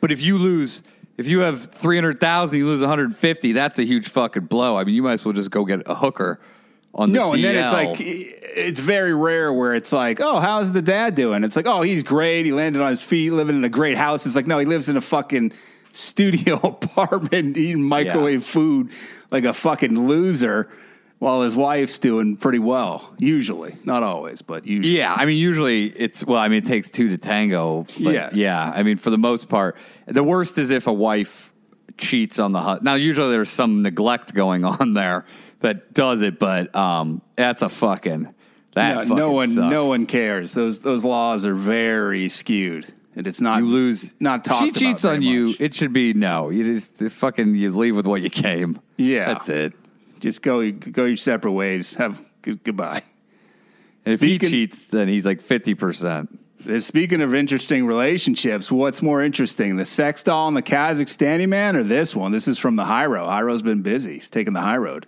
But 0.00 0.10
if 0.10 0.20
you 0.20 0.38
lose, 0.38 0.82
if 1.16 1.28
you 1.28 1.40
have 1.40 1.66
three 1.72 1.96
hundred 1.96 2.18
thousand, 2.20 2.58
you 2.58 2.66
lose 2.66 2.80
one 2.80 2.88
hundred 2.90 3.14
fifty. 3.14 3.52
That's 3.52 3.78
a 3.78 3.84
huge 3.84 4.08
fucking 4.08 4.46
blow. 4.46 4.76
I 4.76 4.84
mean, 4.84 4.94
you 4.94 5.02
might 5.02 5.12
as 5.14 5.24
well 5.24 5.32
just 5.34 5.50
go 5.52 5.64
get 5.64 5.82
a 5.86 5.94
hooker 5.94 6.40
on 6.94 7.12
the 7.12 7.18
No, 7.18 7.32
and 7.32 7.42
then 7.44 7.54
it's 7.54 7.72
like 7.72 7.96
it's 8.00 8.80
very 8.80 9.14
rare 9.14 9.52
where 9.52 9.74
it's 9.74 9.92
like, 9.92 10.20
oh, 10.20 10.40
how's 10.40 10.72
the 10.72 10.82
dad 10.82 11.14
doing? 11.14 11.42
It's 11.44 11.56
like, 11.56 11.66
oh, 11.66 11.82
he's 11.82 12.02
great. 12.02 12.44
He 12.44 12.52
landed 12.52 12.82
on 12.82 12.90
his 12.90 13.02
feet, 13.02 13.30
living 13.30 13.56
in 13.56 13.64
a 13.64 13.68
great 13.68 13.96
house. 13.96 14.26
It's 14.26 14.36
like, 14.36 14.46
no, 14.46 14.58
he 14.58 14.66
lives 14.66 14.88
in 14.88 14.96
a 14.96 15.00
fucking 15.00 15.52
studio 15.92 16.56
apartment, 16.62 17.56
eating 17.56 17.82
microwave 17.82 18.44
food 18.44 18.90
like 19.30 19.44
a 19.44 19.52
fucking 19.52 20.08
loser, 20.08 20.68
while 21.18 21.42
his 21.42 21.54
wife's 21.54 22.00
doing 22.00 22.36
pretty 22.36 22.58
well. 22.58 23.14
Usually, 23.18 23.76
not 23.84 24.02
always, 24.02 24.42
but 24.42 24.66
usually. 24.66 24.96
Yeah, 24.98 25.14
I 25.14 25.24
mean, 25.24 25.36
usually 25.36 25.86
it's 25.86 26.26
well. 26.26 26.40
I 26.40 26.48
mean, 26.48 26.64
it 26.64 26.66
takes 26.66 26.90
two 26.90 27.08
to 27.10 27.18
tango. 27.18 27.84
But 28.00 28.12
Yes. 28.12 28.34
Yeah, 28.34 28.72
I 28.74 28.82
mean, 28.82 28.96
for 28.96 29.10
the 29.10 29.18
most 29.18 29.48
part, 29.48 29.76
the 30.06 30.24
worst 30.24 30.58
is 30.58 30.70
if 30.70 30.88
a 30.88 30.92
wife 30.92 31.52
cheats 31.96 32.38
on 32.38 32.52
the 32.52 32.60
husband. 32.60 32.84
Now, 32.84 32.94
usually 32.94 33.30
there's 33.30 33.50
some 33.50 33.82
neglect 33.82 34.34
going 34.34 34.64
on 34.80 34.94
there 34.94 35.24
that 35.60 35.94
does 35.94 36.22
it, 36.22 36.38
but 36.38 36.74
um, 36.74 37.22
that's 37.36 37.62
a 37.62 37.68
fucking 37.68 38.34
that. 38.74 38.94
No, 38.94 39.00
fucking 39.00 39.16
no 39.16 39.30
one, 39.30 39.48
sucks. 39.48 39.70
no 39.70 39.84
one 39.84 40.06
cares. 40.06 40.54
Those 40.54 40.80
those 40.80 41.04
laws 41.04 41.46
are 41.46 41.54
very 41.54 42.28
skewed, 42.28 42.92
and 43.16 43.26
it's 43.26 43.40
not 43.40 43.60
You 43.62 43.68
lose. 43.68 44.14
Not 44.20 44.44
talked 44.44 44.64
She 44.64 44.70
cheats 44.72 45.04
on 45.04 45.22
you. 45.22 45.48
much. 45.48 45.60
It 45.60 45.74
should 45.74 45.92
be 45.92 46.14
no. 46.14 46.50
You 46.50 46.72
just 46.78 46.98
fucking 47.14 47.54
you 47.54 47.70
leave 47.70 47.96
with 47.96 48.06
what 48.06 48.22
you 48.22 48.30
came. 48.30 48.80
Yeah. 48.96 49.26
that's 49.26 49.48
it. 49.48 49.72
Just 50.20 50.42
go 50.42 50.70
go 50.70 51.04
your 51.04 51.16
separate 51.16 51.52
ways. 51.52 51.94
Have 51.96 52.20
good, 52.42 52.62
goodbye. 52.64 53.02
And 54.04 54.14
if 54.14 54.20
Speaking- 54.20 54.48
he 54.48 54.66
cheats, 54.66 54.86
then 54.86 55.08
he's 55.08 55.24
like 55.26 55.40
fifty 55.40 55.74
percent. 55.74 56.38
Uh, 56.68 56.78
Speaking 56.78 57.20
of 57.22 57.34
interesting 57.34 57.86
relationships, 57.86 58.70
what's 58.70 59.02
more 59.02 59.20
interesting, 59.22 59.76
the 59.76 59.84
sex 59.84 60.22
doll 60.22 60.46
and 60.48 60.56
the 60.56 60.62
Kazakhstani 60.62 61.48
man, 61.48 61.74
or 61.76 61.82
this 61.82 62.14
one? 62.14 62.30
This 62.30 62.46
is 62.46 62.56
from 62.58 62.76
the 62.76 62.84
high 62.84 63.06
road. 63.06 63.26
High 63.26 63.42
road's 63.42 63.62
been 63.62 63.82
busy. 63.82 64.14
He's 64.14 64.30
taking 64.30 64.52
the 64.52 64.60
high 64.60 64.76
road. 64.76 65.06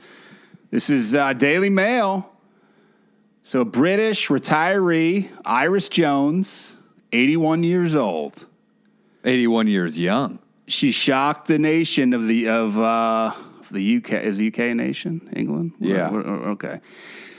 This 0.72 0.90
is 0.90 1.14
uh, 1.14 1.32
Daily 1.32 1.70
Mail. 1.70 2.28
So, 3.44 3.64
British 3.64 4.28
retiree 4.28 5.28
Iris 5.44 5.88
Jones, 5.88 6.76
81 7.18 7.62
years 7.62 7.94
old. 7.94 8.46
Eighty-one 9.26 9.68
years 9.68 9.98
young. 9.98 10.38
She 10.66 10.90
shocked 10.90 11.48
the 11.48 11.58
nation 11.58 12.12
of 12.12 12.26
the 12.28 12.48
of 12.48 12.78
uh, 12.78 13.32
the 13.70 13.96
UK. 13.96 14.12
Is 14.24 14.36
the 14.38 14.48
UK 14.48 14.58
a 14.58 14.74
nation? 14.74 15.30
England? 15.34 15.72
Yeah. 15.80 16.10
Or- 16.10 16.20
or- 16.20 16.48
okay. 16.50 16.80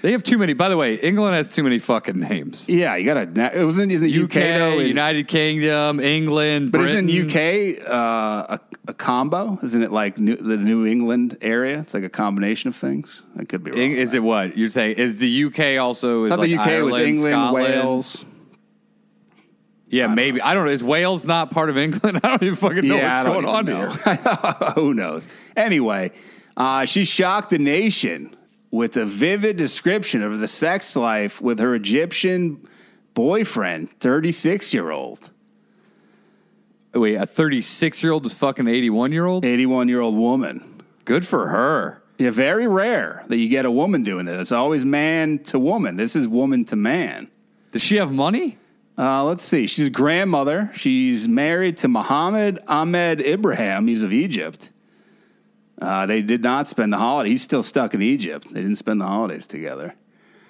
They 0.01 0.11
have 0.11 0.23
too 0.23 0.37
many. 0.39 0.53
By 0.53 0.69
the 0.69 0.77
way, 0.77 0.95
England 0.95 1.35
has 1.35 1.47
too 1.47 1.63
many 1.63 1.77
fucking 1.79 2.19
names. 2.19 2.67
Yeah, 2.69 2.95
you 2.95 3.05
got 3.05 3.35
to. 3.35 3.59
It 3.59 3.65
wasn't 3.65 3.91
in 3.91 4.01
the 4.01 4.09
UK, 4.23 4.23
UK, 4.25 4.33
though. 4.33 4.79
is- 4.79 4.87
United 4.89 5.27
Kingdom, 5.27 5.99
England, 5.99 6.71
But 6.71 6.79
Britain. 6.81 7.07
isn't 7.09 7.29
UK 7.31 7.87
uh, 7.87 8.57
a, 8.57 8.59
a 8.87 8.93
combo? 8.93 9.59
Isn't 9.63 9.81
it 9.83 9.91
like 9.91 10.17
New, 10.19 10.35
the 10.37 10.57
New 10.57 10.85
England 10.87 11.37
area? 11.41 11.79
It's 11.79 11.93
like 11.93 12.03
a 12.03 12.09
combination 12.09 12.67
of 12.69 12.75
things. 12.75 13.23
I 13.37 13.45
could 13.45 13.63
be 13.63 13.71
wrong. 13.71 13.79
Is 13.79 14.13
it 14.15 14.21
what 14.23 14.57
you're 14.57 14.69
saying? 14.69 14.97
Is 14.97 15.17
the 15.19 15.45
UK 15.45 15.79
also? 15.79 16.25
Is 16.25 16.31
I 16.31 16.35
thought 16.35 16.41
like 16.41 16.49
the 16.51 16.57
UK 16.57 16.83
was 16.83 16.97
England, 16.97 17.19
Scotland? 17.33 17.53
Wales. 17.53 18.25
Yeah, 19.95 20.07
maybe. 20.07 20.41
I 20.41 20.53
don't 20.53 20.65
know. 20.65 20.71
Is 20.71 20.83
Wales 20.83 21.25
not 21.25 21.51
part 21.51 21.69
of 21.69 21.77
England? 21.77 22.19
I 22.23 22.29
don't 22.29 22.43
even 22.43 22.55
fucking 22.55 22.87
know 22.87 22.97
yeah, 22.97 23.21
I 23.21 23.29
what's 23.29 23.43
going 23.43 23.45
on 23.45 23.69
even 23.69 23.89
here. 23.91 24.15
Who 24.75 24.93
knows? 24.93 25.27
Anyway, 25.55 26.11
uh, 26.57 26.85
she 26.85 27.05
shocked 27.05 27.49
the 27.49 27.59
nation 27.59 28.35
with 28.71 28.97
a 28.97 29.05
vivid 29.05 29.57
description 29.57 30.21
of 30.21 30.39
the 30.39 30.47
sex 30.47 30.95
life 30.95 31.41
with 31.41 31.59
her 31.59 31.75
Egyptian 31.75 32.67
boyfriend, 33.13 33.89
36 33.99 34.73
year 34.73 34.91
old, 34.91 35.31
Wait, 36.95 37.15
a 37.15 37.25
36 37.25 38.01
year 38.03 38.13
old 38.13 38.25
is 38.25 38.33
fucking 38.33 38.67
81 38.67 39.11
year 39.11 39.25
old? 39.25 39.45
81 39.45 39.89
year 39.89 39.99
old 39.99 40.15
woman. 40.15 40.81
Good 41.03 41.27
for 41.27 41.47
her. 41.49 42.01
Yeah, 42.17 42.29
very 42.29 42.67
rare 42.67 43.23
that 43.27 43.37
you 43.37 43.49
get 43.49 43.65
a 43.65 43.71
woman 43.71 44.03
doing 44.03 44.25
this. 44.25 44.39
It's 44.39 44.51
always 44.53 44.85
man 44.85 45.39
to 45.45 45.59
woman. 45.59 45.97
This 45.97 46.15
is 46.15 46.27
woman 46.27 46.63
to 46.65 46.77
man. 46.77 47.29
Does 47.73 47.83
she 47.83 47.97
have 47.97 48.11
money? 48.11 48.57
Uh, 48.97 49.23
let's 49.25 49.43
see. 49.43 49.67
She's 49.67 49.87
a 49.87 49.91
grandmother. 49.91 50.71
She's 50.73 51.27
married 51.27 51.77
to 51.77 51.87
Muhammad 51.87 52.59
Ahmed 52.67 53.21
Ibrahim. 53.21 53.87
He's 53.87 54.03
of 54.03 54.13
Egypt. 54.13 54.71
Uh, 55.81 56.05
they 56.05 56.21
did 56.21 56.41
not 56.41 56.69
spend 56.69 56.93
the 56.93 56.97
holiday. 56.97 57.29
He's 57.29 57.41
still 57.41 57.63
stuck 57.63 57.93
in 57.93 58.01
Egypt. 58.01 58.47
They 58.51 58.61
didn't 58.61 58.77
spend 58.77 59.01
the 59.01 59.05
holidays 59.05 59.45
together. 59.45 59.95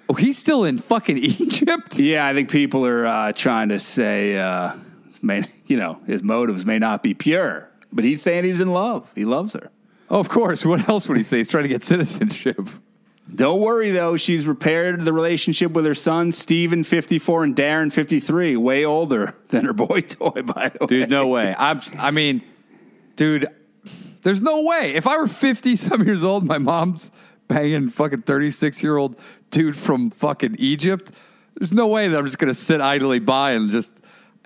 Oh, 0.07 0.13
he's 0.13 0.37
still 0.37 0.63
in 0.63 0.77
fucking 0.77 1.17
Egypt? 1.17 1.97
Yeah, 1.97 2.27
I 2.27 2.33
think 2.33 2.51
people 2.51 2.85
are 2.85 3.07
uh, 3.07 3.31
trying 3.33 3.69
to 3.69 3.79
say, 3.79 4.37
uh, 4.37 4.73
may, 5.21 5.43
you 5.65 5.77
know, 5.77 5.99
his 6.05 6.21
motives 6.21 6.65
may 6.65 6.77
not 6.77 7.01
be 7.01 7.13
pure, 7.13 7.69
but 7.91 8.03
he's 8.03 8.21
saying 8.21 8.43
he's 8.43 8.59
in 8.59 8.71
love. 8.71 9.11
He 9.15 9.25
loves 9.25 9.53
her. 9.53 9.71
Oh, 10.09 10.19
of 10.19 10.29
course. 10.29 10.63
What 10.63 10.87
else 10.87 11.07
would 11.07 11.17
he 11.17 11.23
say? 11.23 11.37
He's 11.37 11.47
trying 11.47 11.63
to 11.63 11.69
get 11.69 11.83
citizenship. 11.93 12.69
Don't 13.33 13.59
worry 13.59 13.91
though, 13.91 14.17
she's 14.17 14.47
repaired 14.47 15.01
the 15.01 15.11
relationship 15.11 15.71
with 15.71 15.85
her 15.85 15.95
son 15.95 16.31
Steven, 16.31 16.83
54, 16.83 17.43
and 17.43 17.55
Darren, 17.55 17.91
53, 17.91 18.55
way 18.55 18.85
older 18.85 19.35
than 19.49 19.65
her 19.65 19.73
boy 19.73 20.01
toy, 20.01 20.43
by 20.43 20.69
the 20.69 20.77
way. 20.81 20.87
Dude, 20.87 21.09
no 21.09 21.27
way. 21.27 21.55
I'm, 21.57 21.81
I 21.97 22.11
mean, 22.11 22.43
dude, 23.15 23.47
there's 24.21 24.41
no 24.41 24.61
way. 24.61 24.93
If 24.93 25.07
I 25.07 25.17
were 25.17 25.27
50 25.27 25.75
some 25.75 26.03
years 26.05 26.23
old, 26.23 26.45
my 26.45 26.57
mom's 26.57 27.11
banging 27.47 27.89
fucking 27.89 28.21
36 28.21 28.83
year 28.83 28.97
old 28.97 29.19
dude 29.49 29.75
from 29.75 30.11
fucking 30.11 30.55
Egypt, 30.59 31.11
there's 31.55 31.73
no 31.73 31.87
way 31.87 32.07
that 32.07 32.17
I'm 32.17 32.25
just 32.25 32.37
going 32.37 32.49
to 32.49 32.53
sit 32.53 32.81
idly 32.81 33.19
by 33.19 33.51
and 33.51 33.69
just, 33.69 33.91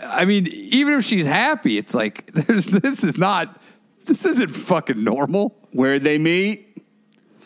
I 0.06 0.26
mean, 0.26 0.48
even 0.48 0.94
if 0.94 1.04
she's 1.04 1.26
happy, 1.26 1.78
it's 1.78 1.94
like, 1.94 2.28
there's, 2.34 2.68
this 2.68 3.04
is 3.04 3.18
not, 3.18 3.62
this 4.06 4.26
isn't 4.26 4.56
fucking 4.56 5.04
normal. 5.04 5.56
Where'd 5.72 6.04
they 6.04 6.18
meet? 6.18 6.69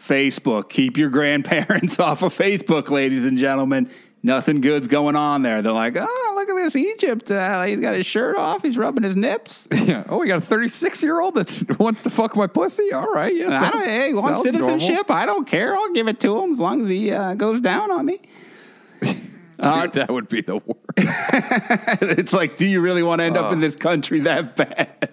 Facebook. 0.08 0.70
Keep 0.70 0.97
your 0.97 1.10
grandparents 1.10 1.99
off 1.99 2.22
of 2.24 2.36
Facebook, 2.38 2.89
ladies 2.89 3.26
and 3.26 3.38
gentlemen. 3.38 3.89
Nothing 4.26 4.62
good's 4.62 4.88
going 4.88 5.18
on 5.18 5.41
there. 5.41 5.62
They're 5.62 5.74
like, 5.74 5.97
oh, 5.99 6.34
look 6.36 6.49
at 6.49 6.56
this 6.56 6.78
Egypt. 6.78 7.30
Uh, 7.30 7.64
he's 7.64 7.80
got 7.82 7.93
his 7.93 8.06
shirt 8.06 8.38
off. 8.38 8.62
He's 8.64 8.78
rubbing 8.78 9.04
his 9.04 9.16
nips. 9.18 9.68
Yeah. 9.84 10.06
Oh, 10.08 10.20
we 10.20 10.28
got 10.28 10.38
a 10.38 10.41
36 10.41 11.04
year 11.04 11.20
old 11.20 11.36
that 11.36 11.76
wants 11.80 12.04
to 12.04 12.10
fuck 12.10 12.38
my 12.38 12.47
pussy? 12.47 12.93
All 12.93 13.12
right. 13.12 13.36
Yeah. 13.36 13.49
Sounds- 13.70 13.86
hey, 13.86 14.08
he 14.08 14.14
wants 14.14 14.41
sounds 14.41 14.54
normal. 14.54 14.80
citizenship. 14.80 15.12
I 15.12 15.26
don't 15.26 15.45
care. 15.45 15.76
I'll 15.76 15.91
give 15.91 16.08
it 16.08 16.22
to 16.22 16.39
him 16.41 16.54
as 16.54 16.60
long 16.62 16.84
as 16.84 16.88
he 16.88 17.12
uh, 17.12 17.34
goes 17.34 17.60
down 17.60 17.91
on 17.91 18.06
me. 18.06 18.22
Dude, 19.01 19.93
that 19.93 20.10
would 20.10 20.28
be 20.30 20.41
the 20.41 20.56
worst. 20.58 20.80
it's 22.18 22.34
like, 22.34 22.58
do 22.58 22.66
you 22.68 22.82
really 22.82 23.04
want 23.04 23.20
to 23.20 23.26
end 23.26 23.38
Uh. 23.38 23.45
up 23.47 23.54
in 23.54 23.60
this 23.60 23.76
country 23.76 24.22
that 24.22 24.56
bad? 24.56 25.10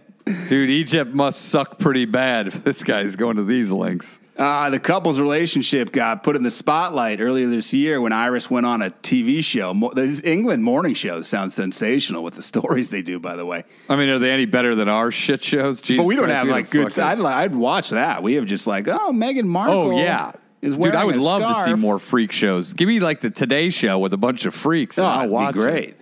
Dude, 0.49 0.71
Egypt 0.71 1.13
must 1.13 1.43
suck 1.47 1.79
pretty 1.81 2.05
bad 2.05 2.47
if 2.47 2.63
this 2.63 2.83
guy's 2.85 3.17
going 3.17 3.37
to 3.37 3.45
these 3.45 3.73
links. 3.73 4.21
Uh, 4.41 4.71
the 4.71 4.81
couple's 4.81 5.21
relationship 5.21 5.93
got 5.93 6.23
put 6.23 6.35
in 6.35 6.43
the 6.43 6.51
spotlight 6.51 7.21
earlier 7.21 7.47
this 7.47 7.75
year 7.75 8.01
when 8.01 8.11
Iris 8.13 8.49
went 8.51 8.65
on 8.65 8.81
a 8.81 8.91
TV 8.91 9.45
show. 9.45 9.75
Mo- 9.75 9.93
These 9.95 10.23
England 10.23 10.65
morning 10.65 10.95
shows 10.95 11.29
sound 11.29 11.53
sensational 11.53 12.25
with 12.25 12.37
the 12.37 12.43
stories 12.53 12.89
they 12.89 13.03
do, 13.03 13.19
by 13.21 13.37
the 13.37 13.45
way. 13.45 13.65
I 13.91 13.97
mean, 13.97 14.09
are 14.09 14.19
they 14.19 14.31
any 14.31 14.47
better 14.47 14.75
than 14.75 14.89
our 14.89 15.11
shit 15.11 15.45
shows? 15.45 15.83
Jesus 15.83 16.03
But 16.03 16.07
we 16.09 16.17
don't 16.17 16.25
Christ, 16.25 16.37
have 16.37 16.47
we 16.47 16.53
like 16.53 16.71
good. 16.71 16.99
I'd, 16.99 17.21
I'd 17.21 17.55
watch 17.55 17.91
that. 17.91 18.23
We 18.23 18.35
have 18.37 18.47
just 18.47 18.67
like, 18.67 18.89
oh, 18.89 19.13
Meghan 19.13 19.45
Markle. 19.45 19.75
Oh 19.75 19.91
yeah, 19.99 20.33
dude, 20.63 20.95
I 20.95 21.05
would 21.05 21.17
love 21.17 21.43
to 21.43 21.55
see 21.63 21.75
more 21.75 21.99
freak 21.99 22.33
shows. 22.33 22.73
Give 22.73 22.89
me 22.89 22.99
like 22.99 23.21
the 23.21 23.29
Today 23.29 23.69
Show 23.69 23.99
with 23.99 24.15
a 24.15 24.19
bunch 24.19 24.47
of 24.47 24.55
freaks. 24.55 24.97
and 24.97 25.07
Oh, 25.07 25.11
I'll 25.11 25.29
watch 25.29 25.53
great. 25.55 25.91
It. 25.91 26.00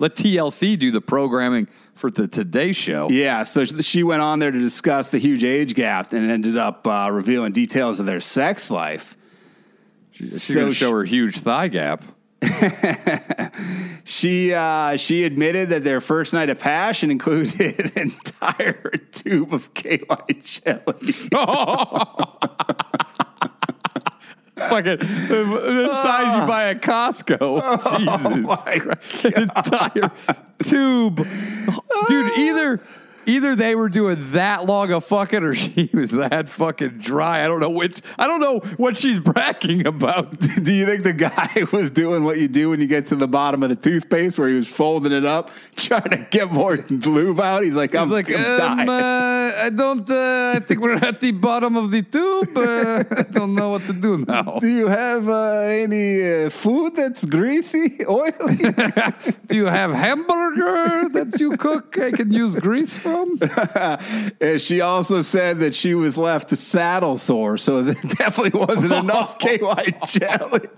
Let 0.00 0.16
TLC 0.16 0.78
do 0.78 0.90
the 0.90 1.02
programming 1.02 1.68
for 1.94 2.10
the 2.10 2.26
Today 2.26 2.72
Show. 2.72 3.10
Yeah, 3.10 3.42
so 3.42 3.64
she 3.66 4.02
went 4.02 4.22
on 4.22 4.38
there 4.38 4.50
to 4.50 4.58
discuss 4.58 5.10
the 5.10 5.18
huge 5.18 5.44
age 5.44 5.74
gap 5.74 6.12
and 6.14 6.28
ended 6.28 6.56
up 6.56 6.86
uh, 6.86 7.10
revealing 7.12 7.52
details 7.52 8.00
of 8.00 8.06
their 8.06 8.22
sex 8.22 8.70
life. 8.70 9.16
She's 10.10 10.42
So 10.42 10.54
going 10.54 10.66
to 10.68 10.74
show 10.74 10.90
her 10.92 11.04
huge 11.04 11.38
thigh 11.38 11.68
gap. 11.68 12.02
She 14.10 14.52
uh, 14.52 14.96
she 14.96 15.24
admitted 15.24 15.68
that 15.68 15.84
their 15.84 16.00
first 16.00 16.32
night 16.32 16.50
of 16.50 16.58
passion 16.58 17.12
included 17.12 17.92
an 17.96 18.10
entire 18.10 18.90
tube 19.12 19.54
of 19.54 19.72
KY 19.74 20.00
jelly. 20.42 21.12
fucking 24.68 24.98
the 24.98 25.92
size 25.92 26.40
you 26.40 26.48
buy 26.48 26.70
at 26.70 26.82
Costco. 26.82 27.60
Oh 27.90 27.98
Jesus 27.98 28.64
my 28.64 28.78
Christ. 28.78 29.24
An 29.24 29.42
entire 29.42 30.10
tube. 30.62 31.26
Dude, 32.08 32.38
either 32.38 32.80
either 33.26 33.54
they 33.56 33.74
were 33.74 33.88
doing 33.88 34.16
that 34.32 34.66
long 34.66 34.92
of 34.92 35.04
fucking 35.04 35.42
or 35.42 35.54
she 35.60 35.90
was 35.92 36.10
that 36.12 36.48
fucking 36.48 36.98
dry. 36.98 37.44
I 37.44 37.48
don't 37.48 37.60
know 37.60 37.70
which 37.70 38.00
I 38.18 38.26
don't 38.26 38.40
know 38.40 38.60
what 38.76 38.96
she's 38.96 39.18
bragging 39.18 39.86
about. 39.86 40.38
Do 40.62 40.72
you 40.72 40.86
think 40.86 41.02
the 41.04 41.12
guy 41.12 41.64
was 41.72 41.90
doing 41.90 42.24
what 42.24 42.38
you 42.38 42.48
do 42.48 42.70
when 42.70 42.80
you 42.80 42.86
get 42.86 43.06
to 43.06 43.16
the 43.16 43.28
bottom 43.28 43.62
of 43.62 43.68
the 43.68 43.76
toothpaste, 43.76 44.38
where 44.38 44.48
he 44.48 44.56
was 44.56 44.68
folding 44.68 45.12
it 45.12 45.24
up, 45.24 45.50
trying 45.76 46.10
to 46.10 46.26
get 46.30 46.50
more 46.50 46.76
lube 46.76 47.40
out? 47.40 47.62
He's 47.62 47.74
like, 47.74 47.94
I'm, 47.94 48.08
He's 48.08 48.10
like, 48.10 48.30
I'm 48.30 48.80
um, 48.80 48.86
dying. 48.86 48.88
uh, 48.88 49.52
I 49.64 49.70
don't. 49.70 50.10
Uh, 50.10 50.54
I 50.56 50.60
think 50.60 50.80
we're 50.80 50.96
at 50.96 51.20
the 51.20 51.32
bottom 51.32 51.76
of 51.76 51.90
the 51.90 52.02
tube. 52.02 52.56
Uh, 52.56 53.04
I 53.16 53.22
don't 53.30 53.54
know 53.54 53.70
what 53.70 53.82
to 53.82 53.92
do 53.92 54.18
now. 54.26 54.58
Do 54.60 54.68
you 54.68 54.88
have 54.88 55.28
uh, 55.28 55.60
any 55.60 56.44
uh, 56.44 56.50
food 56.50 56.96
that's 56.96 57.24
greasy, 57.24 58.04
oily? 58.08 58.56
Do 59.46 59.56
you 59.56 59.66
have 59.66 59.92
hamburger 59.92 61.08
that 61.10 61.36
you 61.38 61.56
cook? 61.56 61.98
I 61.98 62.10
can 62.10 62.32
use 62.32 62.56
grease 62.56 62.98
from. 63.10 64.36
and 64.40 64.60
she 64.60 64.80
also 64.80 65.22
said 65.22 65.60
that 65.60 65.74
she 65.74 65.94
was 65.94 66.16
left 66.16 66.56
saddle 66.56 67.18
sore, 67.18 67.56
so 67.58 67.82
there 67.82 67.94
definitely 67.94 68.58
wasn't 68.58 68.92
enough 68.92 69.38
KY 69.40 69.94
jelly. 70.06 70.68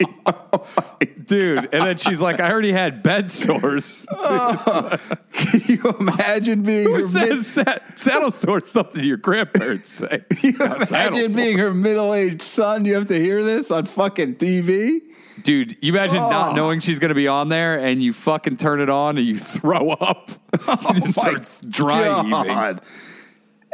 Dude, 1.27 1.59
and 1.73 1.87
then 1.87 1.97
she's 1.97 2.21
like, 2.21 2.41
I 2.41 2.51
already 2.51 2.73
had 2.73 3.03
bed 3.03 3.31
sores. 3.31 4.07
Oh, 4.11 4.99
can 5.33 5.61
you 5.67 5.83
imagine 6.01 6.63
being 6.63 6.87
Who 6.89 6.95
her 6.95 7.03
says 7.03 7.47
sa- 7.47 7.79
saddle 7.95 8.31
sore 8.31 8.61
something 8.61 9.03
your 9.03 9.17
grandparents 9.17 9.91
say? 9.91 10.25
saddle 10.41 10.83
imagine 10.89 11.29
sore. 11.31 11.37
being 11.37 11.59
her 11.59 11.73
middle-aged 11.73 12.43
son? 12.43 12.85
You 12.85 12.95
have 12.95 13.09
to 13.09 13.19
hear 13.19 13.43
this 13.43 13.71
on 13.71 13.87
fucking 13.87 14.37
TV. 14.37 15.01
Dude, 15.43 15.77
you 15.81 15.93
imagine 15.93 16.19
Oh. 16.19 16.31
not 16.31 16.55
knowing 16.55 16.81
she's 16.81 16.99
going 16.99 17.09
to 17.09 17.15
be 17.15 17.27
on 17.29 17.49
there 17.49 17.79
and 17.79 18.03
you 18.03 18.13
fucking 18.13 18.57
turn 18.59 18.81
it 18.81 18.91
on 18.91 19.17
and 19.19 19.27
you 19.27 19.37
throw 19.39 19.91
up. 19.91 20.31
you 20.53 21.01
just 21.01 21.19
Oh 21.19 21.37
start 21.37 21.47
dry 21.71 22.23
heaving. 22.23 22.81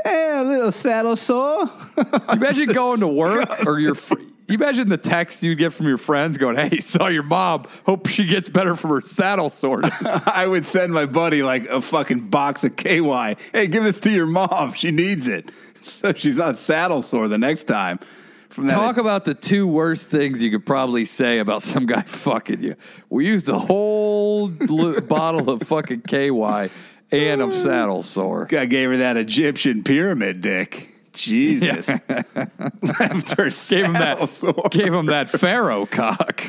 Hey, 0.05 0.39
a 0.39 0.45
little 0.45 0.71
saddle 0.73 1.17
sore. 1.17 1.65
You 1.97 2.05
imagine 2.33 2.67
going 2.73 3.01
to 3.01 3.09
work 3.13 3.67
or 3.67 3.79
your. 3.81 3.95
Fr- 3.95 4.21
you 4.49 4.55
imagine 4.55 4.89
the 4.89 4.97
text 4.97 5.43
you'd 5.43 5.59
get 5.59 5.75
from 5.75 5.87
your 5.89 5.99
friends 5.99 6.39
going, 6.39 6.57
"Hey, 6.57 6.79
saw 6.79 7.09
your 7.09 7.25
mom. 7.25 7.65
Hope 7.85 8.07
she 8.07 8.25
gets 8.25 8.49
better 8.49 8.75
from 8.77 8.91
her 8.91 9.03
saddle 9.03 9.51
soreness." 9.51 9.93
I 10.27 10.47
would 10.47 10.65
send 10.67 10.93
my 10.95 11.05
buddy 11.05 11.43
like 11.43 11.67
a 11.69 11.83
fucking 11.83 12.29
box 12.31 12.65
of 12.65 12.77
KY. 12.77 13.37
Hey, 13.53 13.67
give 13.67 13.83
this 13.85 13.99
to 14.01 14.11
your 14.11 14.25
mom. 14.27 14.73
She 14.73 14.91
needs 14.91 15.27
it. 15.27 15.51
So 15.83 16.13
she's 16.15 16.37
not 16.37 16.59
saddle 16.59 17.03
sore 17.03 17.29
the 17.29 17.37
next 17.39 17.65
time. 17.65 17.99
From 18.51 18.67
that 18.67 18.75
Talk 18.75 18.97
about 18.97 19.25
the 19.25 19.35
two 19.35 19.67
worst 19.67 20.09
things 20.11 20.43
you 20.43 20.51
could 20.51 20.65
probably 20.65 21.05
say 21.05 21.39
about 21.39 21.63
some 21.63 21.87
guy 21.87 22.03
fucking 22.07 22.63
you. 22.63 22.75
We 23.11 23.27
used 23.27 23.49
a 23.49 23.59
whole 23.59 24.51
l- 24.69 25.01
bottle 25.03 25.51
of 25.51 25.63
fucking 25.63 26.03
KY, 26.03 26.69
and 27.13 27.43
I'm 27.43 27.53
saddle 27.53 28.03
sore. 28.03 28.49
I 28.51 28.65
gave 28.67 28.89
her 28.91 28.97
that 28.99 29.17
Egyptian 29.17 29.85
pyramid 29.85 30.41
dick. 30.41 30.95
Jesus. 31.13 31.89
Left 31.89 32.01
her 33.37 33.45
Gave 33.45 33.45
him 33.45 33.51
saddle 33.53 33.93
that. 34.27 34.29
sore. 34.31 34.69
Gave 34.71 34.95
him 34.95 35.07
that 35.07 35.29
pharaoh 35.29 35.87
cock. 35.87 36.45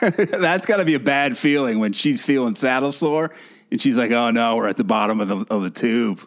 That's 0.00 0.66
got 0.66 0.76
to 0.76 0.84
be 0.84 0.94
a 0.94 1.00
bad 1.00 1.36
feeling 1.38 1.78
when 1.78 1.92
she's 1.92 2.20
feeling 2.20 2.54
saddle 2.56 2.92
sore 2.92 3.32
and 3.70 3.80
she's 3.80 3.96
like, 3.96 4.10
"Oh 4.10 4.30
no, 4.30 4.56
we're 4.56 4.68
at 4.68 4.76
the 4.76 4.84
bottom 4.84 5.20
of 5.20 5.28
the 5.28 5.46
of 5.50 5.62
the 5.62 5.70
tube." 5.70 6.20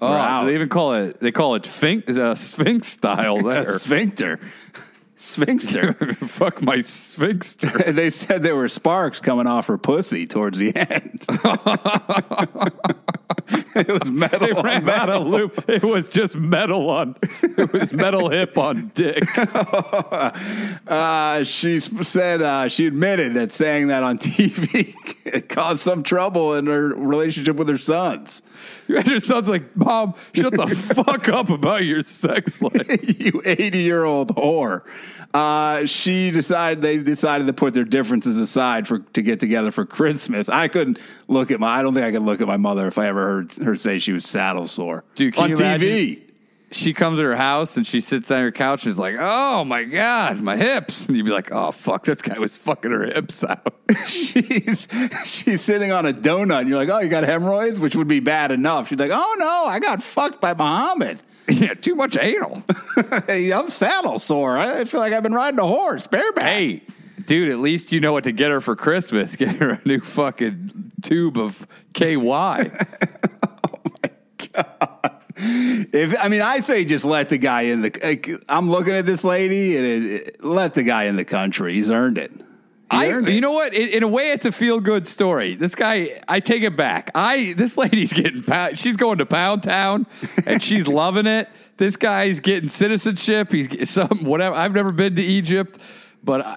Oh, 0.00 0.40
do 0.40 0.46
they 0.46 0.54
even 0.54 0.68
call 0.68 0.94
it? 0.94 1.20
They 1.20 1.32
call 1.32 1.54
it 1.54 1.64
sphinx, 1.66 2.18
uh, 2.18 2.34
sphinx 2.34 2.88
style 2.88 3.38
there. 3.42 3.78
sphincter, 3.78 4.38
sphincter. 5.16 5.92
Fuck 6.14 6.60
my 6.62 6.80
sphinxter. 6.80 7.68
they 7.92 8.10
said 8.10 8.42
there 8.42 8.56
were 8.56 8.68
sparks 8.68 9.20
coming 9.20 9.46
off 9.46 9.66
her 9.68 9.78
pussy 9.78 10.26
towards 10.26 10.58
the 10.58 10.74
end. 10.76 11.24
it 13.76 13.88
was 13.88 14.10
metal. 14.10 14.40
They 14.40 14.52
on 14.52 14.62
ran 14.64 14.76
out 14.90 15.08
metal. 15.08 15.22
of 15.22 15.26
loop. 15.28 15.64
It 15.68 15.82
was 15.84 16.10
just 16.12 16.36
metal 16.36 16.90
on. 16.90 17.16
It 17.42 17.72
was 17.72 17.92
metal 17.92 18.28
hip 18.28 18.58
on 18.58 18.90
dick. 18.94 19.22
Uh, 20.86 21.44
she 21.44 21.78
said 21.80 22.42
uh, 22.42 22.68
she 22.68 22.86
admitted 22.86 23.34
that 23.34 23.52
saying 23.52 23.88
that 23.88 24.02
on 24.02 24.18
TV 24.18 24.94
caused 25.48 25.80
some 25.80 26.02
trouble 26.02 26.54
in 26.54 26.66
her 26.66 26.88
relationship 26.88 27.56
with 27.56 27.68
her 27.68 27.78
sons. 27.78 28.42
Your 28.88 29.20
son's 29.20 29.48
like, 29.48 29.76
Mom, 29.76 30.14
shut 30.32 30.52
the 30.52 30.66
fuck 30.94 31.28
up 31.28 31.48
about 31.48 31.84
your 31.84 32.02
sex 32.02 32.60
life. 32.60 33.18
you 33.20 33.42
80 33.44 33.78
year 33.78 34.04
old 34.04 34.36
whore. 34.36 34.82
Uh, 35.32 35.84
she 35.86 36.30
decided 36.30 36.80
they 36.80 36.98
decided 36.98 37.46
to 37.46 37.52
put 37.52 37.74
their 37.74 37.84
differences 37.84 38.36
aside 38.36 38.86
for 38.86 39.00
to 39.00 39.22
get 39.22 39.40
together 39.40 39.72
for 39.72 39.84
Christmas. 39.84 40.48
I 40.48 40.68
couldn't 40.68 40.98
look 41.26 41.50
at 41.50 41.58
my. 41.58 41.78
I 41.78 41.82
don't 41.82 41.94
think 41.94 42.06
I 42.06 42.12
could 42.12 42.22
look 42.22 42.40
at 42.40 42.46
my 42.46 42.56
mother 42.56 42.86
if 42.86 42.98
I 42.98 43.08
ever 43.08 43.24
heard 43.24 43.52
her 43.54 43.76
say 43.76 43.98
she 43.98 44.12
was 44.12 44.24
saddle 44.24 44.68
sore 44.68 45.04
Dude, 45.16 45.36
on 45.36 45.50
TV. 45.50 46.20
She 46.74 46.92
comes 46.92 47.18
to 47.18 47.24
her 47.24 47.36
house 47.36 47.76
and 47.76 47.86
she 47.86 48.00
sits 48.00 48.30
on 48.32 48.40
her 48.40 48.50
couch 48.50 48.84
and 48.84 48.90
is 48.90 48.98
like, 48.98 49.14
Oh 49.18 49.64
my 49.64 49.84
God, 49.84 50.40
my 50.40 50.56
hips. 50.56 51.06
And 51.06 51.16
you'd 51.16 51.24
be 51.24 51.30
like, 51.30 51.52
Oh 51.52 51.70
fuck, 51.70 52.04
this 52.04 52.20
guy 52.20 52.38
was 52.38 52.56
fucking 52.56 52.90
her 52.90 53.06
hips 53.06 53.44
out. 53.44 53.74
she's 54.06 54.88
she's 55.24 55.62
sitting 55.62 55.92
on 55.92 56.04
a 56.04 56.12
donut. 56.12 56.60
And 56.60 56.68
you're 56.68 56.78
like, 56.78 56.88
oh, 56.88 56.98
you 56.98 57.08
got 57.08 57.22
hemorrhoids, 57.22 57.78
which 57.78 57.94
would 57.94 58.08
be 58.08 58.18
bad 58.20 58.50
enough. 58.50 58.88
She's 58.88 58.98
like, 58.98 59.12
oh 59.14 59.36
no, 59.38 59.66
I 59.66 59.78
got 59.78 60.02
fucked 60.02 60.40
by 60.40 60.52
Muhammad. 60.54 61.20
yeah, 61.48 61.74
too 61.74 61.94
much 61.94 62.16
anal. 62.18 62.62
Hey, 63.26 63.52
I'm 63.52 63.70
saddle 63.70 64.18
sore. 64.18 64.58
I 64.58 64.84
feel 64.84 65.00
like 65.00 65.12
I've 65.12 65.22
been 65.22 65.34
riding 65.34 65.60
a 65.60 65.66
horse 65.66 66.06
bareback. 66.06 66.44
hey, 66.44 66.82
dude, 67.26 67.50
at 67.50 67.58
least 67.58 67.92
you 67.92 68.00
know 68.00 68.12
what 68.12 68.24
to 68.24 68.32
get 68.32 68.50
her 68.50 68.60
for 68.60 68.74
Christmas. 68.74 69.36
Get 69.36 69.56
her 69.56 69.70
a 69.70 69.80
new 69.84 70.00
fucking 70.00 70.92
tube 71.02 71.38
of 71.38 71.66
KY. 71.92 72.70
If 75.36 76.14
I 76.22 76.28
mean, 76.28 76.42
I'd 76.42 76.64
say 76.64 76.84
just 76.84 77.04
let 77.04 77.28
the 77.28 77.38
guy 77.38 77.62
in 77.62 77.82
the. 77.82 78.40
I'm 78.48 78.70
looking 78.70 78.94
at 78.94 79.04
this 79.06 79.24
lady, 79.24 79.76
and 79.76 79.86
it, 79.86 80.04
it- 80.04 80.44
let 80.44 80.74
the 80.74 80.82
guy 80.82 81.04
in 81.04 81.16
the 81.16 81.24
country. 81.24 81.74
He's 81.74 81.90
earned 81.90 82.18
it. 82.18 82.32
I, 82.90 83.06
you 83.18 83.40
know 83.40 83.50
what? 83.52 83.74
In, 83.74 83.88
in 83.88 84.02
a 84.04 84.08
way, 84.08 84.30
it's 84.30 84.46
a 84.46 84.52
feel 84.52 84.78
good 84.78 85.06
story. 85.06 85.56
This 85.56 85.74
guy, 85.74 86.20
I 86.28 86.38
take 86.38 86.62
it 86.62 86.76
back. 86.76 87.10
I 87.14 87.54
this 87.56 87.76
lady's 87.76 88.12
getting 88.12 88.42
pound, 88.42 88.78
she's 88.78 88.96
going 88.96 89.18
to 89.18 89.26
Pound 89.26 89.62
Town 89.64 90.06
and 90.46 90.62
she's 90.62 90.86
loving 91.02 91.26
it. 91.26 91.48
This 91.78 91.96
guy's 91.96 92.38
getting 92.38 92.68
citizenship. 92.68 93.50
He's 93.50 93.90
some 93.90 94.22
whatever. 94.24 94.54
I've 94.54 94.74
never 94.74 94.92
been 94.92 95.16
to 95.16 95.22
Egypt, 95.22 95.78
but 96.22 96.42
I- 96.46 96.56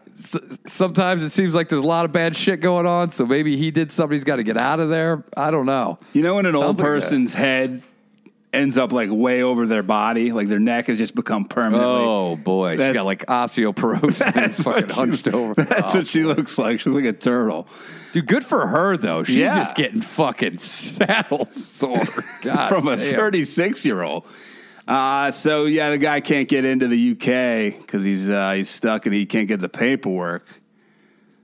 sometimes 0.67 1.23
it 1.23 1.29
seems 1.29 1.55
like 1.55 1.69
there's 1.69 1.81
a 1.81 1.87
lot 1.87 2.05
of 2.05 2.11
bad 2.11 2.35
shit 2.35 2.59
going 2.61 2.85
on. 2.85 3.09
So 3.09 3.25
maybe 3.25 3.57
he 3.57 3.71
did 3.71 3.91
something. 3.91 4.13
He's 4.15 4.23
got 4.25 4.35
to 4.35 4.43
get 4.43 4.57
out 4.57 4.79
of 4.79 4.89
there. 4.89 5.23
I 5.35 5.49
don't 5.49 5.65
know. 5.65 5.97
You 6.13 6.21
know 6.21 6.35
when 6.35 6.45
an 6.45 6.55
old 6.55 6.65
Sounds 6.65 6.79
like 6.79 6.85
a- 6.87 6.91
person's 6.91 7.33
head 7.33 7.81
ends 8.53 8.77
up 8.77 8.91
like 8.91 9.09
way 9.11 9.43
over 9.43 9.67
their 9.67 9.83
body, 9.83 10.31
like 10.31 10.47
their 10.47 10.59
neck 10.59 10.87
has 10.87 10.97
just 10.97 11.13
become 11.15 11.45
permanently. 11.45 11.79
Oh 11.85 12.35
boy, 12.37 12.71
she 12.71 12.77
That's- 12.77 12.93
got 12.93 13.05
like 13.05 13.25
osteoporosis 13.25 14.25
and 14.25 14.35
That's 14.35 14.63
fucking 14.63 14.81
what 14.83 14.91
she- 14.91 14.99
hunched 14.99 15.27
over. 15.27 15.53
That's 15.63 15.95
Oh, 15.95 15.97
what 15.99 16.07
she 16.07 16.23
looks 16.23 16.57
like. 16.57 16.79
She's 16.79 16.93
like 16.93 17.05
a 17.05 17.13
turtle. 17.13 17.67
Dude, 18.13 18.25
good 18.27 18.45
for 18.45 18.65
her 18.67 18.95
though. 18.97 19.23
She's 19.23 19.35
Yeah. 19.37 19.55
just 19.55 19.75
getting 19.75 20.01
fucking 20.01 20.57
saddle 20.57 21.45
sore. 21.51 22.03
God 22.41 22.69
from 22.69 22.87
a 22.87 22.97
36 22.97 23.85
year 23.85 24.01
old. 24.01 24.25
Uh, 24.87 25.29
so 25.31 25.65
yeah, 25.65 25.89
the 25.89 25.97
guy 25.97 26.21
can't 26.21 26.47
get 26.47 26.63
into 26.63 26.87
the 26.87 27.11
UK 27.11 27.77
because 27.81 28.05
he's 28.05 28.29
uh, 28.29 28.53
he's 28.53 28.69
stuck 28.69 29.05
and 29.05 29.13
he 29.13 29.25
can't 29.25 29.49
get 29.49 29.59
the 29.59 29.67
paperwork. 29.69 30.47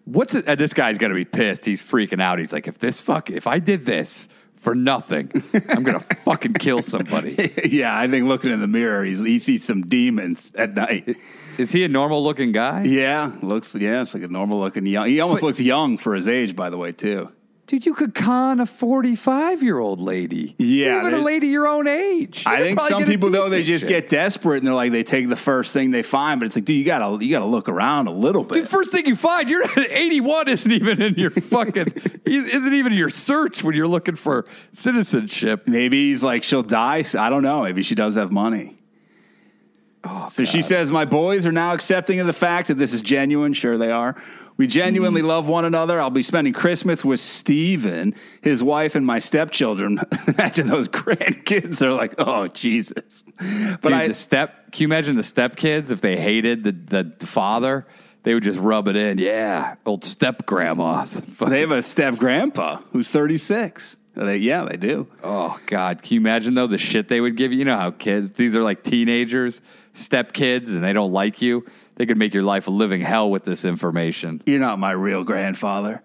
What's 0.05 0.35
it? 0.35 0.47
Uh, 0.47 0.55
this 0.55 0.73
guy's 0.73 0.97
gonna 0.97 1.13
be 1.13 1.25
pissed. 1.25 1.65
He's 1.65 1.83
freaking 1.83 2.21
out. 2.21 2.39
He's 2.39 2.53
like, 2.53 2.67
if 2.67 2.79
this 2.79 3.01
fuck, 3.01 3.29
if 3.29 3.45
I 3.47 3.59
did 3.59 3.85
this 3.85 4.29
for 4.63 4.73
nothing, 4.73 5.29
I'm 5.69 5.83
gonna 5.83 5.99
fucking 6.25 6.53
kill 6.53 6.81
somebody. 6.81 7.35
yeah, 7.65 7.97
I 7.97 8.07
think 8.07 8.25
looking 8.25 8.49
in 8.49 8.61
the 8.61 8.67
mirror, 8.67 9.03
he's, 9.03 9.19
he 9.19 9.39
sees 9.39 9.65
some 9.65 9.81
demons 9.81 10.53
at 10.55 10.73
night. 10.73 11.17
Is 11.57 11.73
he 11.73 11.83
a 11.83 11.89
normal 11.89 12.23
looking 12.23 12.53
guy? 12.53 12.83
Yeah, 12.83 13.33
looks 13.41 13.75
yeah, 13.75 14.01
it's 14.01 14.13
like 14.13 14.23
a 14.23 14.29
normal 14.29 14.59
looking 14.59 14.85
young. 14.85 15.07
He 15.07 15.19
almost 15.19 15.43
looks 15.43 15.59
young 15.59 15.97
for 15.97 16.15
his 16.15 16.29
age, 16.29 16.55
by 16.55 16.69
the 16.69 16.77
way, 16.77 16.93
too. 16.93 17.29
Dude, 17.65 17.85
you 17.85 17.93
could 17.93 18.13
con 18.13 18.59
a 18.59 18.65
45 18.65 19.63
year 19.63 19.79
old 19.79 20.01
lady. 20.01 20.53
Yeah, 20.57 20.99
even 20.99 21.13
a 21.13 21.23
lady 21.23 21.47
your 21.47 21.65
own 21.65 21.87
age. 21.87 22.43
I 22.45 22.57
You'd 22.57 22.63
think 22.65 22.81
some 22.81 23.05
people 23.05 23.29
though 23.29 23.49
they 23.49 23.63
just 23.63 23.83
chick. 23.83 23.89
get 23.89 24.09
desperate 24.09 24.57
and 24.57 24.67
they're 24.67 24.73
like 24.73 24.91
they 24.91 25.03
take 25.03 25.29
the 25.29 25.37
first 25.37 25.71
thing 25.71 25.91
they 25.91 26.03
find, 26.03 26.41
but 26.41 26.47
it's 26.47 26.57
like, 26.57 26.65
dude, 26.65 26.75
you 26.75 26.83
gotta 26.83 27.23
you 27.23 27.31
gotta 27.31 27.45
look 27.45 27.69
around 27.69 28.07
a 28.07 28.11
little 28.11 28.43
bit. 28.43 28.55
Dude, 28.55 28.67
first 28.67 28.91
thing 28.91 29.05
you 29.05 29.15
find, 29.15 29.49
you're 29.49 29.63
81 29.89 30.49
isn't 30.49 30.71
even 30.71 31.01
in 31.01 31.15
your 31.15 31.29
fucking 31.31 31.93
isn't 32.25 32.73
even 32.73 32.91
in 32.91 32.97
your 32.99 33.09
search 33.09 33.63
when 33.63 33.75
you're 33.75 33.87
looking 33.87 34.17
for 34.17 34.45
citizenship. 34.73 35.65
Maybe 35.65 36.09
he's 36.11 36.21
like, 36.21 36.43
she'll 36.43 36.63
die. 36.63 37.05
I 37.17 37.29
don't 37.29 37.43
know. 37.43 37.63
Maybe 37.63 37.81
she 37.81 37.95
does 37.95 38.15
have 38.15 38.29
money. 38.29 38.77
Oh, 40.05 40.27
so 40.29 40.43
she 40.43 40.61
says, 40.61 40.91
My 40.91 41.05
boys 41.05 41.45
are 41.47 41.51
now 41.53 41.73
accepting 41.73 42.19
of 42.19 42.27
the 42.27 42.33
fact 42.33 42.67
that 42.67 42.77
this 42.77 42.93
is 42.93 43.01
genuine. 43.01 43.53
Sure, 43.53 43.77
they 43.77 43.89
are. 43.91 44.21
We 44.57 44.67
genuinely 44.67 45.21
Mm-hmm. 45.21 45.27
love 45.29 45.47
one 45.47 45.65
another. 45.65 45.99
I'll 45.99 46.09
be 46.09 46.23
spending 46.23 46.53
Christmas 46.53 47.03
with 47.03 47.19
Steven, 47.19 48.13
his 48.41 48.63
wife, 48.63 48.95
and 48.95 49.05
my 49.05 49.19
stepchildren. 49.19 49.99
Imagine 50.27 50.67
those 50.67 50.87
grandkids. 50.87 51.77
They're 51.79 51.91
like, 51.91 52.15
oh, 52.19 52.47
Jesus. 52.49 53.23
But 53.37 53.81
Dude, 53.81 53.91
I, 53.93 54.07
the 54.09 54.13
step. 54.13 54.71
Can 54.71 54.81
you 54.83 54.87
imagine 54.87 55.15
the 55.15 55.21
stepkids 55.23 55.91
if 55.91 56.01
they 56.01 56.17
hated 56.17 56.63
the, 56.63 57.03
the 57.17 57.25
father? 57.27 57.85
They 58.23 58.33
would 58.33 58.43
just 58.43 58.59
rub 58.59 58.87
it 58.87 58.95
in. 58.95 59.17
Yeah, 59.17 59.75
old 59.85 60.03
step 60.03 60.45
grandmas. 60.45 61.13
they 61.41 61.59
have 61.61 61.71
a 61.71 61.81
step 61.81 62.15
grandpa 62.15 62.77
who's 62.91 63.09
36. 63.09 63.97
They, 64.15 64.37
yeah, 64.37 64.65
they 64.65 64.77
do. 64.77 65.07
Oh 65.23 65.59
God, 65.65 66.01
can 66.01 66.13
you 66.15 66.19
imagine 66.19 66.53
though 66.53 66.67
the 66.67 66.77
shit 66.77 67.07
they 67.07 67.19
would 67.19 67.35
give 67.35 67.51
you? 67.51 67.59
You 67.59 67.65
know 67.65 67.77
how 67.77 67.91
kids 67.91 68.31
these 68.31 68.55
are 68.55 68.61
like 68.61 68.83
teenagers, 68.83 69.61
step 69.93 70.33
kids, 70.33 70.71
and 70.71 70.83
they 70.83 70.93
don't 70.93 71.11
like 71.11 71.41
you. 71.41 71.65
They 71.95 72.05
could 72.05 72.17
make 72.17 72.33
your 72.33 72.43
life 72.43 72.67
a 72.67 72.71
living 72.71 73.01
hell 73.01 73.29
with 73.29 73.43
this 73.43 73.65
information. 73.65 74.41
You're 74.45 74.59
not 74.59 74.79
my 74.79 74.91
real 74.91 75.23
grandfather. 75.23 76.01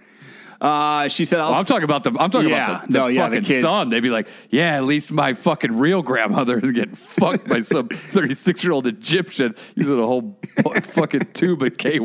Uh, 0.61 1.07
she 1.07 1.25
said, 1.25 1.39
I'll 1.39 1.51
Well, 1.53 1.61
I'm 1.61 1.67
talking 1.67 1.85
about 1.85 2.03
the 2.03 2.11
I'm 2.19 2.31
talking 2.31 2.49
Yeah, 2.49 2.69
about 2.75 2.87
the, 2.89 2.93
the 2.93 2.99
no, 2.99 3.07
yeah, 3.07 3.29
the 3.29 3.37
fucking 3.37 3.45
kids. 3.49 3.61
son. 3.63 3.91
They'd 3.91 4.01
be 4.01 4.11
like, 4.11 4.27
yeah, 4.51 4.77
at 4.77 4.83
least 4.85 5.13
my 5.13 5.35
fucking 5.35 5.79
real 5.79 6.03
grandmother 6.03 6.59
is 6.59 6.73
getting 6.73 6.97
fucked 6.97 7.47
by 7.49 7.61
some 7.61 7.89
36 7.93 8.65
year 8.65 8.73
old 8.73 8.89
Egyptian 8.89 9.55
using 9.77 10.01
a 10.01 10.05
whole 10.07 10.37
fucking 10.83 11.29
tube 11.33 11.63
of 11.63 11.77
KY. 11.77 11.99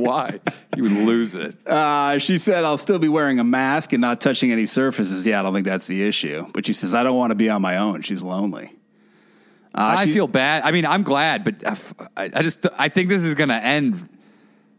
You 0.75 0.83
would 0.83 0.91
lose 0.91 1.33
it. 1.33 1.55
Uh, 1.67 2.19
she 2.19 2.37
said, 2.37 2.63
I'll 2.63 2.77
still 2.77 2.99
be 2.99 3.09
wearing 3.09 3.39
a 3.39 3.43
mask 3.43 3.91
and 3.91 4.01
not 4.01 4.21
touching 4.21 4.51
any 4.51 4.67
surfaces. 4.67 5.25
Yeah, 5.25 5.39
I 5.39 5.43
don't 5.43 5.53
think 5.55 5.65
that's 5.65 5.87
the 5.87 6.03
issue. 6.03 6.45
But 6.53 6.67
she 6.67 6.73
says, 6.73 6.93
I 6.93 7.01
don't 7.01 7.17
want 7.17 7.31
to 7.31 7.35
be 7.35 7.49
on 7.49 7.61
my 7.63 7.77
own. 7.77 8.03
She's 8.03 8.21
lonely. 8.21 8.71
Uh, 9.73 9.95
I 9.97 10.05
she- 10.05 10.13
feel 10.13 10.27
bad. 10.27 10.61
I 10.63 10.69
mean, 10.71 10.85
I'm 10.85 11.01
glad, 11.01 11.43
but 11.43 11.65
uh, 11.65 11.75
I, 12.15 12.29
I 12.35 12.41
just 12.43 12.67
I 12.77 12.89
think 12.89 13.09
this 13.09 13.23
is 13.23 13.33
going 13.33 13.49
to 13.49 13.55
end 13.55 14.07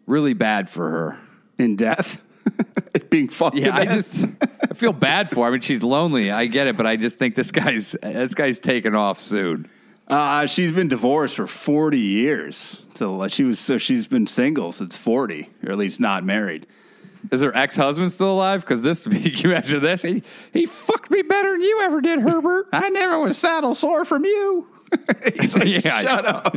really 0.06 0.34
bad 0.34 0.70
for 0.70 0.88
her. 0.88 1.18
in 1.58 1.74
death. 1.74 2.23
Being 3.10 3.28
fucked 3.28 3.56
Yeah, 3.56 3.74
I 3.76 3.84
just 3.86 4.26
I 4.70 4.74
feel 4.74 4.92
bad 4.92 5.28
for 5.30 5.40
her. 5.44 5.48
I 5.48 5.50
mean, 5.50 5.60
she's 5.60 5.82
lonely. 5.82 6.30
I 6.30 6.46
get 6.46 6.66
it, 6.66 6.76
but 6.76 6.86
I 6.86 6.96
just 6.96 7.18
think 7.18 7.34
this 7.34 7.50
guy's 7.52 7.92
this 8.02 8.34
guy's 8.34 8.58
taking 8.58 8.94
off 8.94 9.20
soon. 9.20 9.68
Uh, 10.06 10.44
she's 10.46 10.72
been 10.72 10.88
divorced 10.88 11.36
for 11.36 11.46
40 11.46 11.98
years. 11.98 12.80
So 12.94 13.22
uh, 13.22 13.28
she 13.28 13.44
was 13.44 13.58
so 13.58 13.78
she's 13.78 14.06
been 14.06 14.26
single 14.26 14.70
since 14.72 14.96
40, 14.96 15.48
or 15.64 15.72
at 15.72 15.78
least 15.78 15.98
not 16.00 16.24
married. 16.24 16.66
Is 17.32 17.40
her 17.40 17.56
ex 17.56 17.74
husband 17.76 18.12
still 18.12 18.32
alive? 18.32 18.60
Because 18.60 18.82
this, 18.82 19.04
can 19.08 19.22
you 19.22 19.50
imagine 19.50 19.82
this? 19.82 20.02
He 20.02 20.22
he 20.52 20.66
fucked 20.66 21.10
me 21.10 21.22
better 21.22 21.52
than 21.52 21.62
you 21.62 21.80
ever 21.82 22.00
did, 22.02 22.20
Herbert. 22.20 22.68
I 22.72 22.90
never 22.90 23.20
was 23.20 23.38
saddle 23.38 23.74
sore 23.74 24.04
from 24.04 24.24
you. 24.24 24.66
He's 25.40 25.56
like, 25.56 25.66
Yeah. 25.84 26.02
shut 26.02 26.26
up. 26.26 26.54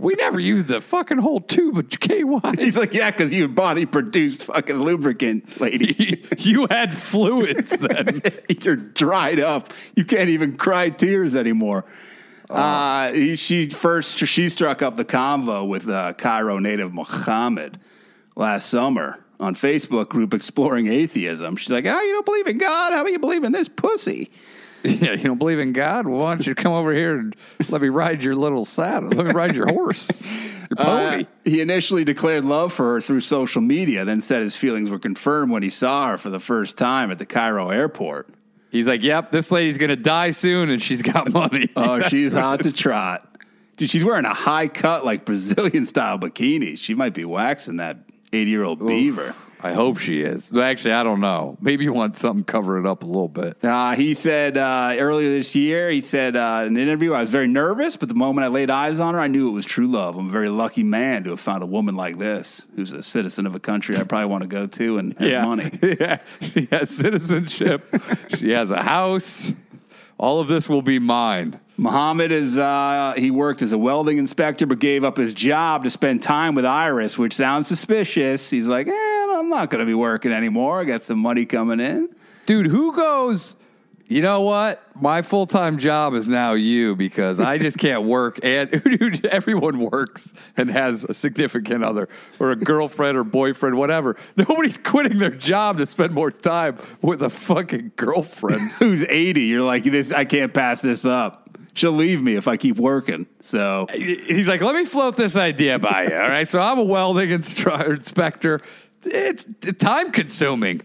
We 0.00 0.14
never 0.14 0.40
used 0.40 0.68
the 0.68 0.80
fucking 0.80 1.18
whole 1.18 1.40
tube 1.40 1.78
of 1.78 1.88
KY. 1.90 2.22
He's 2.58 2.76
like, 2.76 2.94
yeah, 2.94 3.10
because 3.10 3.30
you 3.30 3.46
body 3.48 3.86
produced 3.86 4.44
fucking 4.44 4.76
lubricant, 4.76 5.60
lady. 5.60 6.24
you 6.38 6.66
had 6.70 6.96
fluids 6.96 7.70
then. 7.76 8.22
You're 8.48 8.76
dried 8.76 9.40
up. 9.40 9.72
You 9.94 10.04
can't 10.04 10.30
even 10.30 10.56
cry 10.56 10.90
tears 10.90 11.36
anymore. 11.36 11.84
Uh, 12.48 13.12
he, 13.12 13.36
she 13.36 13.70
first 13.70 14.18
she 14.18 14.48
struck 14.48 14.82
up 14.82 14.96
the 14.96 15.04
convo 15.04 15.68
with 15.68 15.88
uh, 15.88 16.12
Cairo 16.14 16.58
native 16.58 16.92
Muhammad 16.92 17.78
last 18.34 18.68
summer 18.68 19.24
on 19.38 19.54
Facebook 19.54 20.08
group 20.08 20.34
exploring 20.34 20.88
atheism. 20.88 21.54
She's 21.54 21.70
like, 21.70 21.86
"Oh, 21.86 22.00
you 22.00 22.12
don't 22.12 22.26
believe 22.26 22.48
in 22.48 22.58
God? 22.58 22.92
How 22.92 23.02
about 23.02 23.12
you 23.12 23.20
believe 23.20 23.44
in 23.44 23.52
this 23.52 23.68
pussy?" 23.68 24.32
Yeah, 25.00 25.12
you 25.12 25.24
don't 25.24 25.38
believe 25.38 25.58
in 25.58 25.72
God? 25.72 26.06
Well, 26.06 26.20
why 26.20 26.30
don't 26.34 26.46
you 26.46 26.54
come 26.54 26.72
over 26.72 26.92
here 26.92 27.18
and 27.18 27.36
let 27.68 27.82
me 27.82 27.88
ride 27.88 28.22
your 28.22 28.34
little 28.34 28.64
saddle? 28.64 29.10
Let 29.10 29.26
me 29.26 29.32
ride 29.32 29.54
your 29.54 29.66
horse, 29.66 30.26
your 30.70 30.76
pony. 30.76 31.24
Uh, 31.24 31.24
he 31.44 31.60
initially 31.60 32.04
declared 32.04 32.44
love 32.44 32.72
for 32.72 32.94
her 32.94 33.00
through 33.00 33.20
social 33.20 33.60
media, 33.60 34.04
then 34.06 34.22
said 34.22 34.42
his 34.42 34.56
feelings 34.56 34.90
were 34.90 34.98
confirmed 34.98 35.52
when 35.52 35.62
he 35.62 35.68
saw 35.70 36.10
her 36.12 36.16
for 36.16 36.30
the 36.30 36.40
first 36.40 36.78
time 36.78 37.10
at 37.10 37.18
the 37.18 37.26
Cairo 37.26 37.68
airport. 37.70 38.28
He's 38.70 38.86
like, 38.86 39.02
"Yep, 39.02 39.32
this 39.32 39.50
lady's 39.50 39.76
gonna 39.78 39.96
die 39.96 40.30
soon, 40.30 40.70
and 40.70 40.80
she's 40.80 41.02
got 41.02 41.30
money." 41.32 41.68
Oh, 41.76 42.00
she's 42.08 42.32
hot 42.32 42.62
to 42.62 42.72
trot. 42.72 43.26
Dude, 43.76 43.90
she's 43.90 44.04
wearing 44.04 44.24
a 44.24 44.34
high 44.34 44.68
cut, 44.68 45.04
like 45.04 45.24
Brazilian 45.24 45.86
style 45.86 46.18
bikini. 46.18 46.78
She 46.78 46.94
might 46.94 47.14
be 47.14 47.24
waxing 47.24 47.76
that 47.76 47.98
80 48.32 48.50
year 48.50 48.64
old 48.64 48.86
beaver. 48.86 49.34
I 49.62 49.72
hope 49.72 49.98
she 49.98 50.22
is. 50.22 50.56
Actually, 50.56 50.94
I 50.94 51.02
don't 51.02 51.20
know. 51.20 51.58
Maybe 51.60 51.84
you 51.84 51.92
want 51.92 52.16
something 52.16 52.44
cover 52.44 52.78
it 52.78 52.86
up 52.86 53.02
a 53.02 53.06
little 53.06 53.28
bit. 53.28 53.62
Uh, 53.62 53.94
he 53.94 54.14
said 54.14 54.56
uh, 54.56 54.94
earlier 54.98 55.28
this 55.28 55.54
year, 55.54 55.90
he 55.90 56.00
said 56.00 56.34
uh, 56.34 56.64
in 56.66 56.76
an 56.76 56.82
interview, 56.82 57.12
I 57.12 57.20
was 57.20 57.30
very 57.30 57.46
nervous, 57.46 57.96
but 57.96 58.08
the 58.08 58.14
moment 58.14 58.44
I 58.44 58.48
laid 58.48 58.70
eyes 58.70 59.00
on 59.00 59.14
her, 59.14 59.20
I 59.20 59.28
knew 59.28 59.48
it 59.48 59.52
was 59.52 59.66
true 59.66 59.86
love. 59.86 60.16
I'm 60.16 60.28
a 60.28 60.30
very 60.30 60.48
lucky 60.48 60.82
man 60.82 61.24
to 61.24 61.30
have 61.30 61.40
found 61.40 61.62
a 61.62 61.66
woman 61.66 61.94
like 61.94 62.18
this, 62.18 62.66
who's 62.74 62.92
a 62.92 63.02
citizen 63.02 63.46
of 63.46 63.54
a 63.54 63.60
country 63.60 63.96
I 63.96 64.04
probably 64.04 64.26
want 64.26 64.42
to 64.42 64.48
go 64.48 64.66
to 64.66 64.98
and 64.98 65.18
has 65.18 65.46
money. 65.46 65.70
yeah, 66.00 66.20
she 66.40 66.68
has 66.70 66.90
citizenship. 66.90 67.84
she 68.36 68.50
has 68.50 68.70
a 68.70 68.82
house. 68.82 69.52
All 70.20 70.38
of 70.38 70.48
this 70.48 70.68
will 70.68 70.82
be 70.82 70.98
mine. 70.98 71.58
Muhammad 71.78 72.30
is 72.30 72.58
uh, 72.58 73.14
he 73.16 73.30
worked 73.30 73.62
as 73.62 73.72
a 73.72 73.78
welding 73.78 74.18
inspector, 74.18 74.66
but 74.66 74.78
gave 74.78 75.02
up 75.02 75.16
his 75.16 75.32
job 75.32 75.82
to 75.84 75.90
spend 75.90 76.22
time 76.22 76.54
with 76.54 76.66
Iris, 76.66 77.16
which 77.16 77.32
sounds 77.32 77.66
suspicious. 77.68 78.50
He's 78.50 78.68
like, 78.68 78.86
eh, 78.86 78.92
I'm 78.92 79.48
not 79.48 79.70
going 79.70 79.80
to 79.80 79.86
be 79.86 79.94
working 79.94 80.30
anymore. 80.30 80.78
I 80.78 80.84
got 80.84 81.04
some 81.04 81.18
money 81.18 81.46
coming 81.46 81.80
in. 81.80 82.10
Dude, 82.44 82.66
who 82.66 82.94
goes, 82.94 83.56
you 84.10 84.22
know 84.22 84.40
what? 84.40 84.82
My 85.00 85.22
full 85.22 85.46
time 85.46 85.78
job 85.78 86.14
is 86.14 86.28
now 86.28 86.54
you 86.54 86.96
because 86.96 87.38
I 87.38 87.58
just 87.58 87.78
can't 87.86 88.02
work. 88.02 88.40
And 88.42 89.24
everyone 89.30 89.78
works 89.78 90.34
and 90.56 90.68
has 90.68 91.04
a 91.04 91.14
significant 91.14 91.84
other 91.84 92.08
or 92.40 92.50
a 92.50 92.56
girlfriend 92.56 93.16
or 93.16 93.22
boyfriend, 93.22 93.76
whatever. 93.76 94.16
Nobody's 94.36 94.78
quitting 94.78 95.18
their 95.18 95.30
job 95.30 95.78
to 95.78 95.86
spend 95.86 96.12
more 96.12 96.32
time 96.32 96.76
with 97.00 97.22
a 97.22 97.30
fucking 97.30 97.92
girlfriend. 97.94 98.72
Who's 98.80 99.06
80? 99.08 99.42
You're 99.42 99.62
like, 99.62 99.84
this. 99.84 100.10
I 100.10 100.24
can't 100.24 100.52
pass 100.52 100.80
this 100.80 101.04
up. 101.04 101.48
She'll 101.74 101.92
leave 101.92 102.20
me 102.20 102.34
if 102.34 102.48
I 102.48 102.56
keep 102.56 102.78
working. 102.78 103.28
So 103.40 103.86
He's 103.92 104.48
like, 104.48 104.60
let 104.60 104.74
me 104.74 104.84
float 104.84 105.16
this 105.16 105.36
idea 105.36 105.78
by 105.78 106.08
you. 106.08 106.14
All 106.14 106.28
right. 106.28 106.48
So 106.48 106.60
I'm 106.60 106.80
a 106.80 106.84
welding 106.84 107.30
instru- 107.30 107.88
inspector. 107.88 108.60
It's 109.04 109.46
time 109.78 110.10
consuming. 110.10 110.82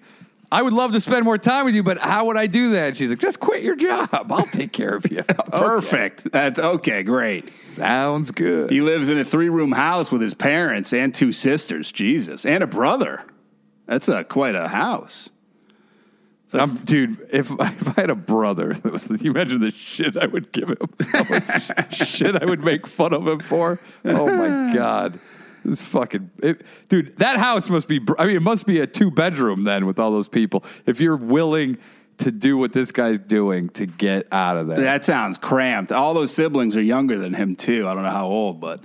I 0.51 0.61
would 0.61 0.73
love 0.73 0.91
to 0.93 1.01
spend 1.01 1.25
more 1.25 1.37
time 1.37 1.65
with 1.65 1.75
you, 1.75 1.83
but 1.83 1.97
how 1.97 2.25
would 2.25 2.37
I 2.37 2.47
do 2.47 2.71
that? 2.71 2.95
She's 2.95 3.09
like, 3.09 3.19
just 3.19 3.39
quit 3.39 3.63
your 3.63 3.75
job. 3.75 4.31
I'll 4.31 4.45
take 4.45 4.71
care 4.71 4.95
of 4.95 5.09
you. 5.11 5.23
perfect. 5.51 6.31
That's 6.31 6.59
okay. 6.59 7.03
Great. 7.03 7.51
Sounds 7.63 8.31
good. 8.31 8.69
He 8.69 8.81
lives 8.81 9.09
in 9.09 9.17
a 9.17 9.25
three 9.25 9.49
room 9.49 9.71
house 9.71 10.11
with 10.11 10.21
his 10.21 10.33
parents 10.33 10.93
and 10.93 11.13
two 11.13 11.31
sisters. 11.31 11.91
Jesus, 11.91 12.45
and 12.45 12.63
a 12.63 12.67
brother. 12.67 13.23
That's 13.87 14.07
a 14.07 14.23
quite 14.23 14.55
a 14.55 14.67
house. 14.67 15.29
I'm, 16.53 16.77
dude, 16.77 17.19
if, 17.31 17.51
if 17.59 17.97
I 17.97 18.01
had 18.01 18.09
a 18.09 18.15
brother, 18.15 18.73
that 18.73 18.91
was, 18.91 19.09
you 19.21 19.31
imagine 19.31 19.61
the 19.61 19.71
shit 19.71 20.17
I 20.17 20.25
would 20.25 20.51
give 20.51 20.69
him, 20.69 20.77
shit 21.91 22.41
I 22.41 22.45
would 22.45 22.63
make 22.63 22.87
fun 22.87 23.13
of 23.13 23.27
him 23.27 23.39
for. 23.39 23.79
Oh 24.03 24.27
my 24.27 24.73
god, 24.73 25.19
this 25.65 25.85
fucking 25.87 26.29
it, 26.41 26.61
dude. 26.89 27.17
That 27.17 27.37
house 27.37 27.69
must 27.69 27.87
be. 27.87 27.99
I 28.17 28.25
mean, 28.25 28.35
it 28.35 28.41
must 28.41 28.65
be 28.65 28.79
a 28.79 28.87
two 28.87 29.11
bedroom 29.11 29.63
then 29.63 29.85
with 29.85 29.99
all 29.99 30.11
those 30.11 30.27
people. 30.27 30.63
If 30.85 30.99
you're 31.01 31.17
willing 31.17 31.77
to 32.17 32.31
do 32.31 32.57
what 32.57 32.71
this 32.71 32.91
guy's 32.91 33.19
doing 33.19 33.69
to 33.69 33.85
get 33.85 34.27
out 34.31 34.57
of 34.57 34.67
there, 34.67 34.79
That 34.79 35.03
sounds 35.03 35.37
cramped. 35.37 35.91
All 35.91 36.13
those 36.13 36.31
siblings 36.31 36.77
are 36.77 36.81
younger 36.81 37.17
than 37.17 37.33
him 37.33 37.55
too. 37.55 37.87
I 37.87 37.93
don't 37.93 38.03
know 38.03 38.09
how 38.09 38.27
old, 38.27 38.61
but 38.61 38.83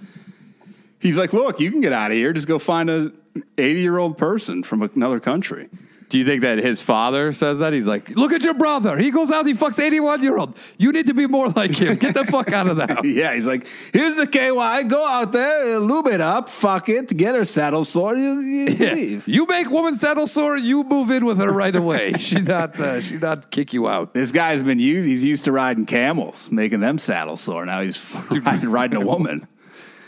he's 0.98 1.16
like, 1.16 1.32
look, 1.32 1.60
you 1.60 1.70
can 1.70 1.80
get 1.80 1.92
out 1.92 2.10
of 2.10 2.16
here. 2.16 2.32
Just 2.32 2.48
go 2.48 2.58
find 2.58 2.90
a 2.90 3.12
80 3.58 3.80
year 3.80 3.98
old 3.98 4.18
person 4.18 4.62
from 4.62 4.82
another 4.82 5.20
country. 5.20 5.68
Do 6.10 6.18
you 6.18 6.24
think 6.26 6.42
that 6.42 6.58
his 6.58 6.82
father 6.82 7.32
says 7.32 7.60
that? 7.60 7.72
He's 7.72 7.86
like, 7.86 8.10
look 8.10 8.32
at 8.32 8.42
your 8.42 8.52
brother. 8.54 8.98
He 8.98 9.10
goes 9.10 9.30
out, 9.30 9.46
he 9.46 9.54
fucks 9.54 9.78
81 9.82 10.22
year 10.22 10.36
old. 10.36 10.56
You 10.76 10.92
need 10.92 11.06
to 11.06 11.14
be 11.14 11.26
more 11.26 11.48
like 11.48 11.70
him. 11.70 11.96
Get 11.96 12.12
the 12.14 12.24
fuck 12.26 12.52
out 12.52 12.66
of 12.66 12.76
the 12.76 12.86
house. 12.86 12.98
Yeah, 13.04 13.34
he's 13.34 13.46
like, 13.46 13.66
here's 13.92 14.16
the 14.16 14.26
KY. 14.26 14.88
Go 14.88 15.06
out 15.06 15.32
there, 15.32 15.78
lube 15.78 16.08
it 16.08 16.20
up, 16.20 16.48
fuck 16.50 16.88
it, 16.88 17.16
get 17.16 17.34
her 17.34 17.44
saddle 17.44 17.84
sore, 17.84 18.16
you, 18.16 18.40
you 18.40 18.66
Yeah. 18.78 18.92
leave. 18.92 19.26
You 19.28 19.46
make 19.46 19.70
woman 19.70 19.96
saddle 19.96 20.26
sore, 20.26 20.56
you 20.58 20.84
move 20.84 21.10
in 21.10 21.24
with 21.24 21.38
her 21.38 21.50
right 21.52 21.74
away. 21.74 22.12
she 22.18 22.40
not 22.40 22.78
uh, 22.78 23.00
she 23.00 23.16
not 23.16 23.50
kick 23.50 23.72
you 23.72 23.88
out. 23.88 24.12
This 24.12 24.32
guy's 24.32 24.62
been 24.62 24.78
used, 24.80 25.06
he's 25.08 25.24
used 25.24 25.44
to 25.44 25.52
riding 25.52 25.86
camels, 25.86 26.50
making 26.50 26.80
them 26.80 26.98
saddle 26.98 27.36
sore. 27.36 27.64
Now 27.64 27.80
he's 27.82 27.98
riding, 28.30 28.68
riding 28.70 29.00
a 29.02 29.06
woman, 29.06 29.46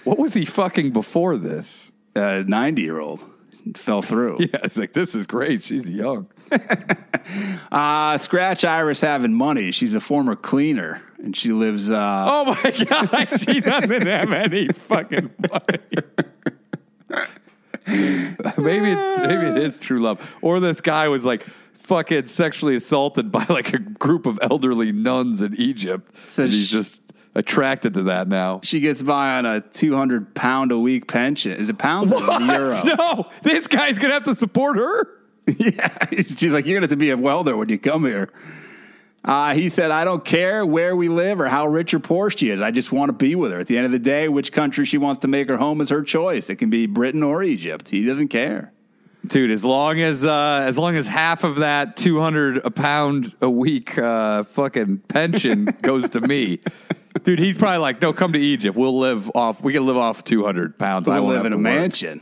What 0.05 0.18
was 0.18 0.34
he 0.34 0.44
fucking 0.44 0.90
before 0.90 1.36
this? 1.36 1.92
a 2.14 2.44
90 2.44 2.82
year 2.82 2.98
old. 3.00 3.20
Fell 3.77 4.03
through. 4.03 4.39
Yeah, 4.41 4.61
it's 4.65 4.77
like 4.77 4.93
this 4.93 5.15
is 5.15 5.27
great. 5.27 5.63
She's 5.65 5.89
young. 5.89 6.27
Uh, 7.71 8.19
Scratch 8.19 8.65
Iris 8.65 9.01
having 9.01 9.33
money. 9.33 9.71
She's 9.71 9.95
a 9.95 10.01
former 10.01 10.35
cleaner 10.35 11.01
and 11.23 11.37
she 11.37 11.53
lives. 11.53 11.89
Uh, 11.89 12.25
Oh 12.29 12.45
my 12.47 12.85
god, 12.85 13.41
she 13.41 13.61
doesn't 13.61 14.07
have 14.07 14.33
any 14.33 14.67
fucking 14.69 15.31
money. 15.51 15.79
maybe 18.59 18.91
it's 18.91 19.27
maybe 19.27 19.47
it 19.47 19.59
is 19.59 19.79
true 19.79 20.01
love, 20.01 20.37
or 20.43 20.61
this 20.61 20.81
guy 20.81 21.09
was 21.09 21.25
like 21.25 21.43
fucking 21.43 22.27
sexually 22.29 22.77
assaulted 22.77 23.31
by 23.33 23.45
like 23.49 23.73
a 23.73 23.79
group 23.79 24.27
of 24.27 24.39
elderly 24.43 24.93
nuns 24.93 25.41
in 25.41 25.55
Egypt. 25.57 26.11
So 26.33 26.45
and 26.45 26.53
he's 26.53 26.69
sh- 26.69 26.73
just 26.73 27.01
attracted 27.35 27.95
to 27.95 28.05
that 28.05 28.28
now. 28.28 28.61
She 28.62 28.80
gets 28.80 29.03
by 29.03 29.39
on 29.39 29.47
a 29.47 29.61
200 29.61 30.35
pound 30.35 30.72
a 30.72 30.78
week 30.78 31.09
pension. 31.09 31.53
Is 31.53 31.68
it 31.68 31.78
pounds 31.78 32.12
or 32.12 32.20
euro? 32.20 32.80
No, 32.85 33.28
this 33.43 33.66
guy's 33.66 33.99
gonna 33.99 34.14
have 34.14 34.24
to 34.24 34.35
support 34.35 34.76
her. 34.76 35.09
Yeah. 35.59 35.89
She's 36.12 36.53
like, 36.53 36.66
you're 36.66 36.78
going 36.78 36.83
to 36.83 36.85
have 36.85 36.91
to 36.91 36.97
be 36.97 37.11
a 37.11 37.16
welder 37.16 37.57
when 37.57 37.68
you 37.68 37.76
come 37.76 38.05
here. 38.05 38.33
Uh, 39.24 39.55
he 39.55 39.68
said, 39.68 39.91
I 39.91 40.05
don't 40.05 40.24
care 40.24 40.64
where 40.66 40.97
we 40.97 41.09
live 41.09 41.41
or 41.41 41.47
how 41.47 41.66
rich 41.66 41.95
or 41.95 42.01
poor 42.01 42.30
she 42.30 42.51
is. 42.51 42.61
I 42.61 42.70
just 42.70 42.93
want 42.93 43.09
to 43.09 43.12
be 43.12 43.35
with 43.35 43.53
her. 43.53 43.61
At 43.61 43.66
the 43.66 43.76
end 43.76 43.87
of 43.87 43.93
the 43.93 43.99
day, 43.99 44.28
which 44.28 44.53
country 44.53 44.85
she 44.85 44.99
wants 44.99 45.22
to 45.22 45.28
make 45.28 45.49
her 45.49 45.57
home 45.57 45.80
is 45.80 45.91
her 45.91 46.03
choice. 46.03 46.51
It 46.51 46.57
can 46.57 46.70
be 46.70 46.87
Britain 46.87 47.22
or 47.22 47.43
Egypt. 47.43 47.89
He 47.89 48.05
doesn't 48.05 48.28
care. 48.28 48.72
Dude, 49.27 49.51
as 49.51 49.64
long 49.64 50.01
as 50.01 50.25
uh, 50.25 50.62
as 50.64 50.79
long 50.79 50.97
as 50.97 51.07
half 51.07 51.45
of 51.45 51.57
that 51.57 51.97
two 51.97 52.20
hundred 52.20 52.59
a 52.64 52.70
pound 52.70 53.33
a 53.41 53.49
week 53.49 53.97
uh, 53.97 54.43
fucking 54.43 54.99
pension 54.99 55.64
goes 55.83 56.11
to 56.11 56.20
me, 56.20 56.59
dude, 57.23 57.39
he's 57.39 57.57
probably 57.57 57.79
like, 57.79 58.03
no, 58.03 58.12
come 58.12 58.33
to 58.33 58.39
Egypt. 58.39 58.77
We'll 58.77 58.99
live 58.99 59.31
off. 59.35 59.62
We 59.62 59.73
can 59.75 59.87
live 59.87 59.97
off 59.97 60.25
two 60.25 60.45
hundred 60.45 60.77
pounds. 60.77 61.07
I 61.07 61.16
I 61.16 61.20
live 61.20 61.47
in 61.47 61.53
a 61.53 61.57
work. 61.57 61.62
mansion. 61.62 62.20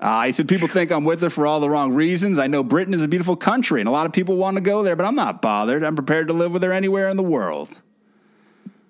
Uh, 0.00 0.24
he 0.26 0.32
said, 0.32 0.48
People 0.48 0.68
think 0.68 0.90
I'm 0.92 1.04
with 1.04 1.20
her 1.22 1.30
for 1.30 1.46
all 1.46 1.60
the 1.60 1.70
wrong 1.70 1.92
reasons. 1.92 2.38
I 2.38 2.46
know 2.46 2.62
Britain 2.62 2.94
is 2.94 3.02
a 3.02 3.08
beautiful 3.08 3.36
country 3.36 3.80
and 3.80 3.88
a 3.88 3.92
lot 3.92 4.06
of 4.06 4.12
people 4.12 4.36
want 4.36 4.56
to 4.56 4.60
go 4.60 4.82
there, 4.82 4.94
but 4.94 5.04
I'm 5.04 5.16
not 5.16 5.42
bothered. 5.42 5.82
I'm 5.82 5.96
prepared 5.96 6.28
to 6.28 6.34
live 6.34 6.52
with 6.52 6.62
her 6.62 6.72
anywhere 6.72 7.08
in 7.08 7.16
the 7.16 7.22
world. 7.22 7.82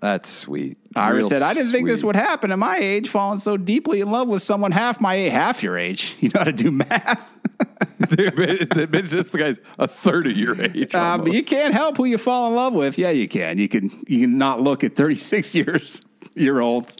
That's 0.00 0.28
sweet. 0.28 0.76
Iris 0.98 1.28
said, 1.28 1.42
I 1.42 1.54
didn't 1.54 1.72
think 1.72 1.86
this 1.86 2.02
would 2.04 2.16
happen 2.16 2.50
at 2.52 2.58
my 2.58 2.76
age, 2.78 3.08
falling 3.08 3.40
so 3.40 3.56
deeply 3.56 4.00
in 4.00 4.10
love 4.10 4.28
with 4.28 4.42
someone 4.42 4.72
half 4.72 5.00
my 5.00 5.14
age, 5.14 5.32
half 5.32 5.62
your 5.62 5.76
age. 5.78 6.16
You 6.20 6.30
know 6.34 6.40
how 6.40 6.44
to 6.44 6.52
do 6.52 6.70
math? 6.70 7.20
Dude, 8.10 8.36
but- 8.36 8.90
but 8.90 8.94
it's 9.04 9.12
just 9.12 9.32
the 9.32 9.38
guy's 9.38 9.58
a 9.78 9.88
third 9.88 10.26
of 10.26 10.36
your 10.36 10.60
age. 10.60 10.94
Uh, 10.94 11.18
but 11.18 11.32
you 11.32 11.44
can't 11.44 11.74
help 11.74 11.96
who 11.96 12.04
you 12.04 12.18
fall 12.18 12.48
in 12.48 12.54
love 12.54 12.72
with. 12.74 12.98
Yeah, 12.98 13.10
you 13.10 13.28
can. 13.28 13.58
You 13.58 13.68
can. 13.68 13.90
You 14.06 14.20
can 14.20 14.38
not 14.38 14.60
look 14.60 14.84
at 14.84 14.94
thirty 14.96 15.16
six 15.16 15.54
years 15.54 16.00
year 16.34 16.60
olds. 16.60 16.96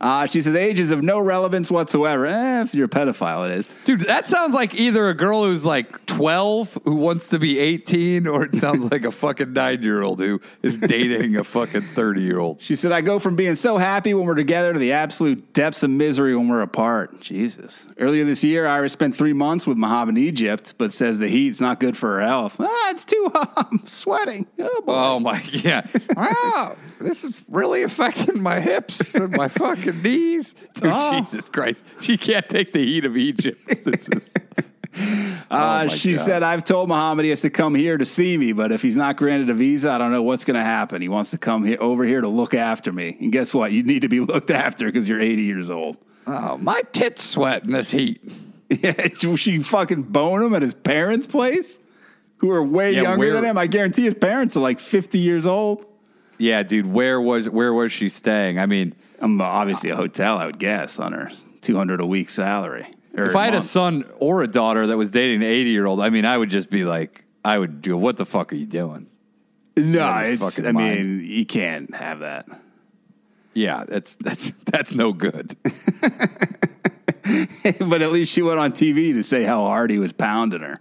Uh, 0.00 0.26
she 0.26 0.40
says 0.40 0.56
age 0.56 0.80
is 0.80 0.90
of 0.90 1.00
no 1.02 1.20
relevance 1.20 1.70
whatsoever. 1.70 2.26
Eh, 2.26 2.62
if 2.62 2.74
you're 2.74 2.86
a 2.86 2.88
pedophile, 2.88 3.46
it 3.48 3.52
is. 3.56 3.68
Dude, 3.84 4.00
that 4.00 4.26
sounds 4.26 4.52
like 4.52 4.74
either 4.74 5.08
a 5.08 5.14
girl 5.14 5.44
who's 5.44 5.64
like 5.64 6.01
12 6.16 6.78
who 6.84 6.96
wants 6.96 7.28
to 7.28 7.38
be 7.38 7.58
18, 7.58 8.26
or 8.26 8.44
it 8.44 8.54
sounds 8.56 8.90
like 8.90 9.04
a 9.04 9.10
fucking 9.10 9.52
nine 9.52 9.82
year 9.82 10.02
old 10.02 10.20
who 10.20 10.40
is 10.62 10.78
dating 10.78 11.36
a 11.36 11.44
fucking 11.44 11.80
30 11.82 12.20
year 12.22 12.38
old. 12.38 12.60
She 12.60 12.76
said, 12.76 12.92
I 12.92 13.00
go 13.00 13.18
from 13.18 13.34
being 13.36 13.56
so 13.56 13.78
happy 13.78 14.12
when 14.14 14.26
we're 14.26 14.34
together 14.34 14.72
to 14.72 14.78
the 14.78 14.92
absolute 14.92 15.52
depths 15.52 15.82
of 15.82 15.90
misery 15.90 16.36
when 16.36 16.48
we're 16.48 16.60
apart. 16.62 17.20
Jesus. 17.20 17.86
Earlier 17.98 18.24
this 18.24 18.44
year, 18.44 18.66
Iris 18.66 18.92
spent 18.92 19.16
three 19.16 19.32
months 19.32 19.66
with 19.66 19.76
Mohammed 19.78 20.16
in 20.18 20.22
Egypt, 20.22 20.74
but 20.78 20.92
says 20.92 21.18
the 21.18 21.28
heat's 21.28 21.60
not 21.60 21.80
good 21.80 21.96
for 21.96 22.16
her 22.18 22.20
health. 22.26 22.56
Ah, 22.60 22.90
it's 22.90 23.04
too 23.04 23.30
hot. 23.32 23.52
I'm 23.72 23.86
sweating. 23.86 24.46
Oh, 24.58 24.82
boy. 24.84 24.92
Oh 24.94 25.20
my, 25.20 25.42
yeah. 25.50 25.86
wow, 26.16 26.76
this 27.00 27.24
is 27.24 27.42
really 27.48 27.82
affecting 27.82 28.42
my 28.42 28.60
hips 28.60 29.14
and 29.14 29.34
my 29.36 29.48
fucking 29.48 30.02
knees. 30.02 30.54
Dude, 30.74 30.92
Oh. 30.94 31.18
Jesus 31.20 31.48
Christ. 31.48 31.84
She 32.00 32.16
can't 32.18 32.48
take 32.48 32.72
the 32.72 32.84
heat 32.84 33.04
of 33.04 33.16
Egypt. 33.16 33.60
This 33.84 34.08
is, 34.08 34.30
Uh, 34.94 35.36
my 35.50 35.88
she 35.88 36.14
God. 36.14 36.24
said, 36.24 36.42
I've 36.42 36.64
told 36.64 36.88
Mohammed 36.88 37.24
he 37.24 37.30
has 37.30 37.40
to 37.42 37.50
come 37.50 37.74
here 37.74 37.96
to 37.98 38.04
see 38.06 38.36
me, 38.36 38.52
but 38.52 38.72
if 38.72 38.82
he's 38.82 38.96
not 38.96 39.16
granted 39.16 39.50
a 39.50 39.54
visa, 39.54 39.90
I 39.90 39.98
don't 39.98 40.10
know 40.12 40.22
what's 40.22 40.44
going 40.44 40.56
to 40.56 40.62
happen. 40.64 41.02
He 41.02 41.08
wants 41.08 41.30
to 41.30 41.38
come 41.38 41.64
here 41.64 41.78
over 41.80 42.04
here 42.04 42.20
to 42.20 42.28
look 42.28 42.54
after 42.54 42.92
me. 42.92 43.16
And 43.20 43.32
guess 43.32 43.54
what? 43.54 43.72
You 43.72 43.82
need 43.82 44.02
to 44.02 44.08
be 44.08 44.20
looked 44.32 44.50
after 44.50 44.86
because 44.86 45.08
you're 45.08 45.20
80 45.20 45.42
years 45.42 45.70
old. 45.70 45.96
oh, 46.26 46.56
my 46.58 46.82
tits 46.92 47.24
sweat 47.24 47.64
in 47.64 47.72
this 47.72 47.90
heat. 47.90 48.20
Yeah, 48.72 49.08
she 49.36 49.58
fucking 49.58 50.04
bone 50.04 50.42
him 50.42 50.54
at 50.54 50.62
his 50.62 50.72
parents' 50.72 51.26
place, 51.26 51.78
who 52.38 52.50
are 52.50 52.64
way 52.64 52.94
Yeah, 52.94 53.02
younger 53.02 53.30
than 53.34 53.44
him. 53.44 53.58
I 53.58 53.66
guarantee 53.66 54.04
his 54.04 54.14
parents 54.14 54.56
are 54.56 54.60
like 54.60 54.80
50 54.80 55.18
years 55.18 55.46
old. 55.46 55.84
Yeah, 56.38 56.62
dude, 56.62 56.86
where 56.86 57.20
was 57.20 57.50
where 57.50 57.74
was 57.74 57.92
she 57.92 58.08
staying? 58.08 58.58
I 58.58 58.64
mean, 58.64 58.94
Um, 59.20 59.38
obviously 59.42 59.90
a 59.90 59.96
hotel, 59.96 60.38
I 60.38 60.46
would 60.46 60.58
guess, 60.58 60.98
on 60.98 61.12
her 61.12 61.30
200 61.60 62.00
a 62.00 62.06
week 62.06 62.30
salary. 62.30 62.86
Or 63.16 63.26
if 63.26 63.36
I 63.36 63.44
had 63.44 63.54
a 63.54 63.62
son 63.62 64.04
or 64.18 64.42
a 64.42 64.48
daughter 64.48 64.86
that 64.86 64.96
was 64.96 65.10
dating 65.10 65.42
an 65.42 65.48
80 65.48 65.70
year 65.70 65.86
old, 65.86 66.00
I 66.00 66.08
mean, 66.10 66.24
I 66.24 66.38
would 66.38 66.50
just 66.50 66.70
be 66.70 66.84
like, 66.84 67.24
I 67.44 67.58
would 67.58 67.82
do, 67.82 67.96
what 67.96 68.16
the 68.16 68.24
fuck 68.24 68.52
are 68.52 68.56
you 68.56 68.66
doing? 68.66 69.08
no, 69.76 70.18
it's. 70.18 70.58
I 70.60 70.72
mind. 70.72 71.18
mean, 71.18 71.24
you 71.24 71.46
can't 71.46 71.94
have 71.94 72.20
that. 72.20 72.46
Yeah, 73.54 73.84
that's 73.86 74.14
that's 74.16 74.50
that's 74.64 74.94
no 74.94 75.12
good. 75.12 75.56
but 77.80 78.02
at 78.02 78.12
least 78.12 78.32
she 78.32 78.42
went 78.42 78.58
on 78.58 78.72
TV 78.72 79.12
to 79.14 79.22
say 79.22 79.44
how 79.44 79.62
hard 79.62 79.90
he 79.90 79.98
was 79.98 80.12
pounding 80.12 80.60
her. 80.60 80.80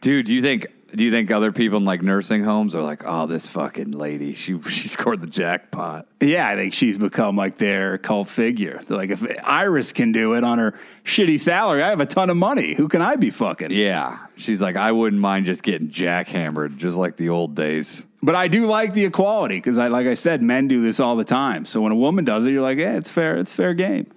Dude, 0.00 0.26
do 0.26 0.34
you 0.34 0.40
think 0.40 0.66
do 0.94 1.04
you 1.04 1.10
think 1.10 1.30
other 1.30 1.52
people 1.52 1.78
in 1.78 1.84
like 1.84 2.02
nursing 2.02 2.42
homes 2.42 2.74
are 2.74 2.82
like, 2.82 3.02
oh, 3.04 3.26
this 3.26 3.48
fucking 3.48 3.90
lady, 3.90 4.34
she 4.34 4.60
she 4.68 4.88
scored 4.88 5.20
the 5.20 5.26
jackpot? 5.26 6.06
Yeah, 6.20 6.48
I 6.48 6.56
think 6.56 6.72
she's 6.72 6.98
become 6.98 7.36
like 7.36 7.58
their 7.58 7.98
cult 7.98 8.28
figure. 8.28 8.80
They're 8.86 8.96
like, 8.96 9.10
if 9.10 9.22
Iris 9.44 9.92
can 9.92 10.12
do 10.12 10.34
it 10.34 10.44
on 10.44 10.58
her 10.58 10.78
shitty 11.04 11.40
salary, 11.40 11.82
I 11.82 11.90
have 11.90 12.00
a 12.00 12.06
ton 12.06 12.30
of 12.30 12.36
money. 12.36 12.74
Who 12.74 12.88
can 12.88 13.02
I 13.02 13.16
be 13.16 13.30
fucking? 13.30 13.70
Yeah, 13.70 14.18
she's 14.36 14.60
like, 14.62 14.76
I 14.76 14.92
wouldn't 14.92 15.20
mind 15.20 15.46
just 15.46 15.62
getting 15.62 15.88
jackhammered, 15.88 16.76
just 16.76 16.96
like 16.96 17.16
the 17.16 17.28
old 17.28 17.54
days. 17.54 18.06
But 18.22 18.34
I 18.34 18.48
do 18.48 18.66
like 18.66 18.94
the 18.94 19.04
equality 19.04 19.56
because, 19.56 19.78
I, 19.78 19.88
like 19.88 20.06
I 20.06 20.14
said, 20.14 20.42
men 20.42 20.66
do 20.66 20.80
this 20.80 20.98
all 20.98 21.14
the 21.14 21.24
time. 21.24 21.64
So 21.66 21.80
when 21.80 21.92
a 21.92 21.96
woman 21.96 22.24
does 22.24 22.46
it, 22.46 22.50
you're 22.50 22.62
like, 22.62 22.78
yeah, 22.78 22.96
it's 22.96 23.12
fair. 23.12 23.36
It's 23.36 23.54
fair 23.54 23.74
game. 23.74 24.10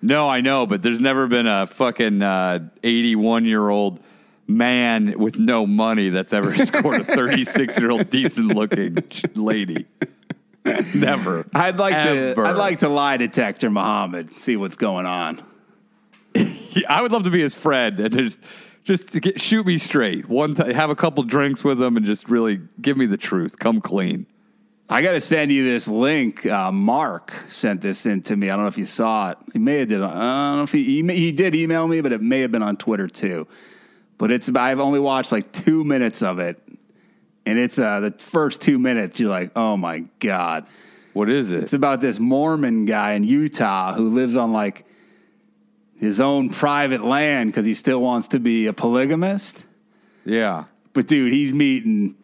No, 0.00 0.28
I 0.28 0.40
know, 0.40 0.64
but 0.64 0.82
there's 0.82 1.00
never 1.00 1.26
been 1.26 1.46
a 1.46 1.66
fucking 1.66 2.22
uh, 2.22 2.68
81 2.82 3.44
year 3.44 3.68
old 3.68 4.00
man 4.48 5.18
with 5.18 5.38
no 5.38 5.66
money 5.66 6.08
that's 6.08 6.32
ever 6.32 6.54
scored 6.56 7.02
a 7.02 7.04
36 7.04 7.78
year 7.78 7.90
old 7.90 8.10
decent 8.10 8.48
looking 8.48 8.98
lady. 9.34 9.86
Never. 10.94 11.46
I'd 11.54 11.78
like 11.78 11.94
Ever. 11.94 12.34
to. 12.34 12.48
I'd 12.48 12.56
like 12.56 12.80
to 12.80 12.88
lie 12.88 13.16
detector 13.16 13.70
Muhammad. 13.70 14.30
See 14.38 14.56
what's 14.56 14.76
going 14.76 15.06
on. 15.06 15.42
I 16.88 17.02
would 17.02 17.12
love 17.12 17.24
to 17.24 17.30
be 17.30 17.40
his 17.40 17.54
friend 17.54 17.98
and 18.00 18.12
just 18.12 18.40
just 18.84 19.12
to 19.12 19.20
get, 19.20 19.40
shoot 19.40 19.66
me 19.66 19.76
straight. 19.78 20.28
One 20.28 20.54
time, 20.54 20.70
have 20.70 20.90
a 20.90 20.94
couple 20.94 21.22
drinks 21.22 21.62
with 21.62 21.80
him 21.80 21.96
and 21.96 22.04
just 22.04 22.28
really 22.30 22.60
give 22.80 22.96
me 22.96 23.06
the 23.06 23.16
truth. 23.16 23.58
Come 23.58 23.80
clean. 23.80 24.26
I 24.90 25.02
got 25.02 25.12
to 25.12 25.20
send 25.20 25.52
you 25.52 25.64
this 25.64 25.86
link. 25.86 26.46
Uh, 26.46 26.72
Mark 26.72 27.34
sent 27.48 27.82
this 27.82 28.06
in 28.06 28.22
to 28.22 28.36
me. 28.36 28.48
I 28.48 28.54
don't 28.56 28.64
know 28.64 28.68
if 28.68 28.78
you 28.78 28.86
saw 28.86 29.30
it. 29.30 29.38
He 29.52 29.58
may 29.58 29.80
have 29.80 29.88
did. 29.88 30.02
I 30.02 30.08
don't 30.08 30.56
know 30.56 30.62
if 30.62 30.72
he 30.72 30.84
he, 30.84 31.14
he 31.14 31.32
did 31.32 31.54
email 31.54 31.86
me, 31.86 32.00
but 32.00 32.12
it 32.12 32.22
may 32.22 32.40
have 32.40 32.50
been 32.50 32.62
on 32.62 32.76
Twitter 32.76 33.08
too. 33.08 33.46
But 34.18 34.32
it's 34.32 34.50
I've 34.54 34.80
only 34.80 34.98
watched 34.98 35.32
like 35.32 35.52
two 35.52 35.84
minutes 35.84 36.22
of 36.22 36.38
it, 36.40 36.60
and 37.46 37.58
it's 37.58 37.78
uh, 37.78 38.00
the 38.00 38.10
first 38.10 38.60
two 38.60 38.78
minutes. 38.78 39.18
You're 39.18 39.30
like, 39.30 39.52
oh 39.56 39.76
my 39.76 40.04
god. 40.18 40.66
What 41.14 41.30
is 41.30 41.50
it? 41.50 41.64
It's 41.64 41.72
about 41.72 42.00
this 42.00 42.20
Mormon 42.20 42.84
guy 42.84 43.12
in 43.12 43.24
Utah 43.24 43.94
who 43.94 44.10
lives 44.10 44.36
on 44.36 44.52
like 44.52 44.84
his 45.98 46.20
own 46.20 46.50
private 46.50 47.02
land 47.02 47.50
because 47.50 47.66
he 47.66 47.74
still 47.74 48.00
wants 48.00 48.28
to 48.28 48.38
be 48.38 48.66
a 48.66 48.72
polygamist. 48.72 49.64
yeah. 50.24 50.64
But 50.94 51.06
dude, 51.06 51.32
he's 51.32 51.52
meeting, 51.52 52.16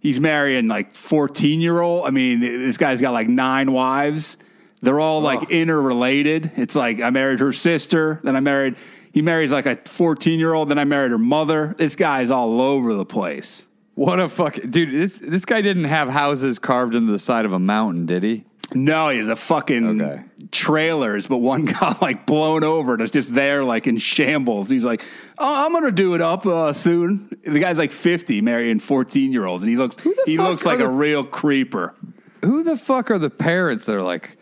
he's 0.00 0.20
marrying 0.20 0.68
like 0.68 0.94
14 0.94 1.60
year 1.60 1.80
old. 1.80 2.04
I 2.06 2.10
mean, 2.10 2.40
this 2.40 2.76
guy's 2.76 3.00
got 3.00 3.12
like 3.12 3.28
nine 3.28 3.72
wives. 3.72 4.36
They're 4.82 5.00
all 5.00 5.20
like 5.20 5.50
interrelated. 5.50 6.52
It's 6.56 6.74
like 6.74 7.00
I 7.00 7.10
married 7.10 7.40
her 7.40 7.52
sister, 7.52 8.20
then 8.22 8.36
I 8.36 8.40
married, 8.40 8.76
he 9.18 9.22
marries 9.22 9.50
like 9.50 9.66
a 9.66 9.74
14 9.74 10.38
year 10.38 10.54
old, 10.54 10.68
then 10.68 10.78
I 10.78 10.84
married 10.84 11.10
her 11.10 11.18
mother. 11.18 11.74
This 11.76 11.96
guy's 11.96 12.30
all 12.30 12.60
over 12.60 12.94
the 12.94 13.04
place. 13.04 13.66
What 13.96 14.20
a 14.20 14.28
fuck, 14.28 14.54
dude! 14.70 14.92
This 14.92 15.18
this 15.18 15.44
guy 15.44 15.60
didn't 15.60 15.84
have 15.86 16.08
houses 16.08 16.60
carved 16.60 16.94
into 16.94 17.10
the 17.10 17.18
side 17.18 17.44
of 17.44 17.52
a 17.52 17.58
mountain, 17.58 18.06
did 18.06 18.22
he? 18.22 18.44
No, 18.72 19.08
he's 19.08 19.26
a 19.26 19.34
fucking 19.34 20.00
Okay. 20.00 20.22
trailers, 20.52 21.26
but 21.26 21.38
one 21.38 21.64
got 21.80 22.00
like 22.00 22.26
blown 22.26 22.62
over 22.62 22.92
and 22.92 23.02
it's 23.02 23.10
just 23.10 23.34
there 23.34 23.64
like 23.64 23.88
in 23.88 23.98
shambles. 23.98 24.70
He's 24.70 24.84
like, 24.84 25.02
oh, 25.36 25.66
I'm 25.66 25.72
gonna 25.72 25.90
do 25.90 26.14
it 26.14 26.20
up 26.20 26.46
uh, 26.46 26.72
soon. 26.72 27.28
The 27.42 27.58
guy's 27.58 27.76
like 27.78 27.90
50, 27.90 28.40
marrying 28.40 28.78
14 28.78 29.32
year 29.32 29.46
olds, 29.46 29.64
and 29.64 29.70
he 29.70 29.76
looks 29.76 29.96
he 30.26 30.38
looks 30.38 30.64
like 30.64 30.78
are 30.78 30.84
a 30.84 30.88
real 30.88 31.24
creeper. 31.24 31.96
Who 32.44 32.62
the 32.62 32.76
fuck 32.76 33.10
are 33.10 33.18
the 33.18 33.30
parents 33.30 33.86
that 33.86 33.96
are 33.96 34.02
like 34.02 34.37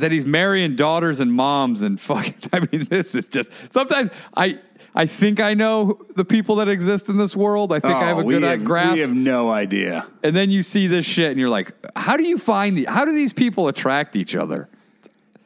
that? 0.00 0.12
He's 0.12 0.26
marrying 0.26 0.76
daughters 0.76 1.20
and 1.20 1.32
moms 1.32 1.82
and 1.82 2.00
fucking. 2.00 2.34
I 2.52 2.60
mean, 2.72 2.84
this 2.84 3.14
is 3.14 3.26
just 3.26 3.52
sometimes 3.72 4.10
I. 4.36 4.60
I 4.94 5.06
think 5.06 5.38
I 5.38 5.54
know 5.54 6.00
the 6.16 6.24
people 6.24 6.56
that 6.56 6.68
exist 6.68 7.08
in 7.08 7.18
this 7.18 7.36
world. 7.36 7.72
I 7.72 7.78
think 7.78 7.94
I 7.94 8.08
have 8.08 8.18
a 8.18 8.22
Oh, 8.22 8.28
good 8.28 8.42
have, 8.42 8.64
grasp. 8.64 8.94
We 8.94 9.00
have 9.02 9.14
no 9.14 9.48
idea. 9.48 10.06
and 10.24 10.34
then 10.34 10.50
you 10.50 10.64
see 10.64 10.88
this 10.88 11.04
shit, 11.06 11.30
and 11.30 11.38
you're 11.38 11.50
like, 11.50 11.72
"How 11.94 12.16
do 12.16 12.24
you 12.24 12.36
find 12.36 12.76
the? 12.76 12.86
How 12.86 13.04
do 13.04 13.12
these 13.12 13.32
people 13.32 13.68
attract 13.68 14.16
each 14.16 14.34
other?" 14.34 14.68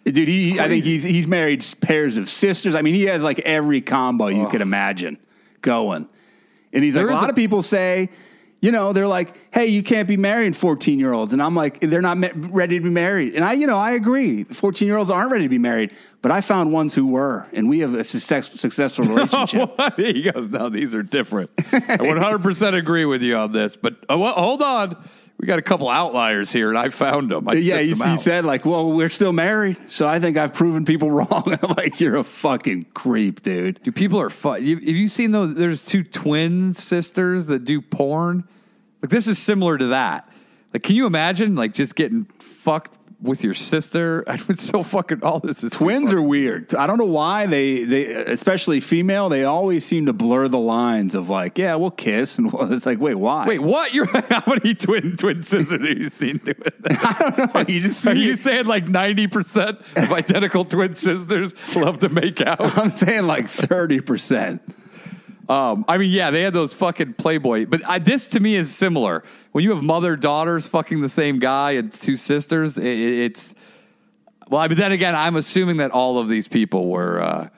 Dude, 0.07 0.27
he, 0.29 0.59
I 0.59 0.69
think 0.69 0.85
he's 0.85 1.03
he's 1.03 1.27
married 1.29 1.67
pairs 1.83 2.17
of 2.17 2.29
sisters. 2.31 2.75
I 2.75 2.81
mean, 2.83 2.95
he 2.95 3.03
has 3.05 3.23
like 3.23 3.41
every 3.41 3.81
combo 3.83 4.29
you 4.29 4.47
could 4.49 4.63
imagine 4.63 5.19
going. 5.61 6.09
And 6.73 6.83
he's 6.83 6.97
like, 6.97 7.07
a 7.07 7.13
lot 7.13 7.27
a- 7.27 7.31
of 7.31 7.37
people 7.37 7.61
say, 7.63 8.09
you 8.63 8.71
know, 8.71 8.93
they're 8.93 9.09
like, 9.09 9.35
hey, 9.53 9.67
you 9.67 9.83
can't 9.83 10.07
be 10.07 10.17
marrying 10.17 10.53
14 10.53 10.99
year 10.99 11.13
olds. 11.13 11.33
And 11.33 11.43
I'm 11.43 11.57
like, 11.57 11.81
they're 11.81 12.01
not 12.01 12.17
ma- 12.17 12.29
ready 12.35 12.79
to 12.79 12.83
be 12.85 12.91
married. 12.91 13.35
And 13.35 13.45
I, 13.45 13.55
you 13.55 13.67
know, 13.67 13.77
I 13.77 13.91
agree. 13.91 14.45
14 14.45 14.87
year 14.87 14.97
olds 14.97 15.11
aren't 15.11 15.33
ready 15.33 15.45
to 15.45 15.49
be 15.49 15.59
married. 15.59 15.91
But 16.23 16.31
I 16.31 16.41
found 16.41 16.73
ones 16.73 16.95
who 16.95 17.09
were. 17.09 17.49
And 17.53 17.69
we 17.69 17.81
have 17.81 17.93
a 17.95 18.05
success, 18.05 18.53
successful 18.53 19.05
relationship. 19.09 19.77
he 19.97 20.31
goes, 20.31 20.49
"No, 20.49 20.69
these 20.69 20.95
are 20.95 21.03
different." 21.03 21.51
I 21.73 21.97
100 22.01 22.39
percent 22.39 22.77
agree 22.77 23.05
with 23.05 23.23
you 23.23 23.35
on 23.35 23.51
this, 23.51 23.75
but 23.75 23.95
uh, 24.09 24.17
well, 24.17 24.33
hold 24.33 24.63
on. 24.63 24.97
We 25.43 25.47
got 25.47 25.59
a 25.59 25.63
couple 25.63 25.89
outliers 25.89 26.53
here, 26.53 26.69
and 26.69 26.79
I 26.79 26.89
found 26.89 27.33
them. 27.33 27.49
I 27.49 27.55
yeah, 27.55 27.79
he, 27.81 27.95
them 27.95 28.11
he 28.11 28.17
said 28.19 28.45
like, 28.45 28.65
"Well, 28.65 28.93
we're 28.93 29.09
still 29.09 29.33
married, 29.33 29.77
so 29.89 30.07
I 30.07 30.21
think 30.21 30.37
I've 30.37 30.55
proven 30.55 30.85
people 30.85 31.11
wrong." 31.11 31.59
I'm 31.61 31.75
like, 31.77 32.01
"You're 32.01 32.15
a 32.15 32.23
fucking 32.23 32.87
creep, 32.95 33.43
dude." 33.43 33.83
Dude, 33.83 33.97
people 33.97 34.21
are 34.21 34.31
fun. 34.31 34.65
You, 34.65 34.77
have 34.77 34.85
you 34.85 35.09
seen 35.09 35.33
those? 35.33 35.57
There's 35.57 35.85
two 35.85 36.05
twin 36.05 36.73
sisters 36.73 37.49
that 37.49 37.65
do 37.65 37.81
porn. 37.81 38.45
Like 39.03 39.11
this 39.11 39.27
is 39.27 39.37
similar 39.37 39.77
to 39.79 39.87
that. 39.87 40.29
Like, 40.73 40.85
can 40.85 40.95
you 40.95 41.07
imagine 41.07 41.57
like 41.57 41.75
just 41.75 41.97
getting 41.97 42.27
fucked 42.39 43.02
with 43.23 43.45
your 43.45 43.55
sister? 43.55 44.25
It's 44.49 44.65
so 44.65 44.83
fucking. 44.83 45.23
All 45.23 45.39
this 45.39 45.63
is 45.65 45.71
Twins 45.71 46.13
are 46.13 46.21
weird. 46.21 46.75
I 46.75 46.87
don't 46.87 46.99
know 46.99 47.05
why 47.05 47.47
they 47.47 47.85
they 47.85 48.07
especially 48.07 48.81
female. 48.81 49.29
They 49.29 49.45
always 49.45 49.85
seem 49.85 50.07
to 50.07 50.13
blur 50.13 50.49
the 50.49 50.59
lines 50.59 51.15
of 51.15 51.29
like, 51.29 51.57
yeah, 51.59 51.75
we'll 51.77 51.91
kiss, 51.91 52.39
and 52.39 52.53
well, 52.53 52.71
it's 52.73 52.85
like, 52.85 52.99
wait, 52.99 53.15
why? 53.15 53.47
Wait, 53.47 53.61
what? 53.61 53.95
You're 53.95 54.07
how 54.29 54.43
many 54.47 54.75
twin 54.75 55.17
twin 55.17 55.43
sisters 55.43 55.81
have 55.81 55.99
you 55.99 56.09
seen 56.09 56.39
do 56.39 56.51
it? 56.51 56.75
I 56.91 57.33
don't 57.37 57.55
know. 57.55 57.65
You 57.73 57.81
just 57.81 58.07
Are 58.07 58.15
you 58.15 58.33
it. 58.33 58.39
saying 58.39 58.67
like 58.67 58.89
ninety 58.89 59.27
percent 59.29 59.79
of 59.97 60.13
identical 60.13 60.65
twin 60.65 60.95
sisters 60.97 61.55
love 61.77 62.01
to 62.01 62.09
make 62.09 62.41
out? 62.41 62.61
I'm 62.77 62.91
saying 62.91 63.27
like 63.27 63.49
thirty 63.49 64.01
percent. 64.01 64.61
Um, 65.53 65.85
I 65.87 65.99
mean, 65.99 66.11
yeah, 66.11 66.31
they 66.31 66.41
had 66.41 66.55
those 66.55 66.73
fucking 66.73 67.15
Playboy, 67.15 67.67
but 67.67 67.87
I, 67.87 67.99
this 67.99 68.27
to 68.29 68.41
me 68.41 68.55
is 68.55 68.75
similar. 68.75 69.23
When 69.51 69.63
you 69.63 69.71
have 69.75 69.83
mother 69.83 70.17
daughters 70.17 70.67
fucking 70.67 71.03
the 71.03 71.11
same 71.11 71.41
guy 71.41 71.73
and 71.73 71.93
two 71.93 72.17
sisters, 72.17 72.79
it, 72.79 72.87
it's 72.87 73.55
well. 74.49 74.63
I 74.63 74.69
mean, 74.69 74.79
then 74.79 74.93
again, 74.93 75.15
I'm 75.15 75.37
assuming 75.37 75.77
that 75.77 75.91
all 75.91 76.19
of 76.19 76.29
these 76.29 76.49
people 76.49 76.89
were 76.89 77.21
uh, 77.21 77.49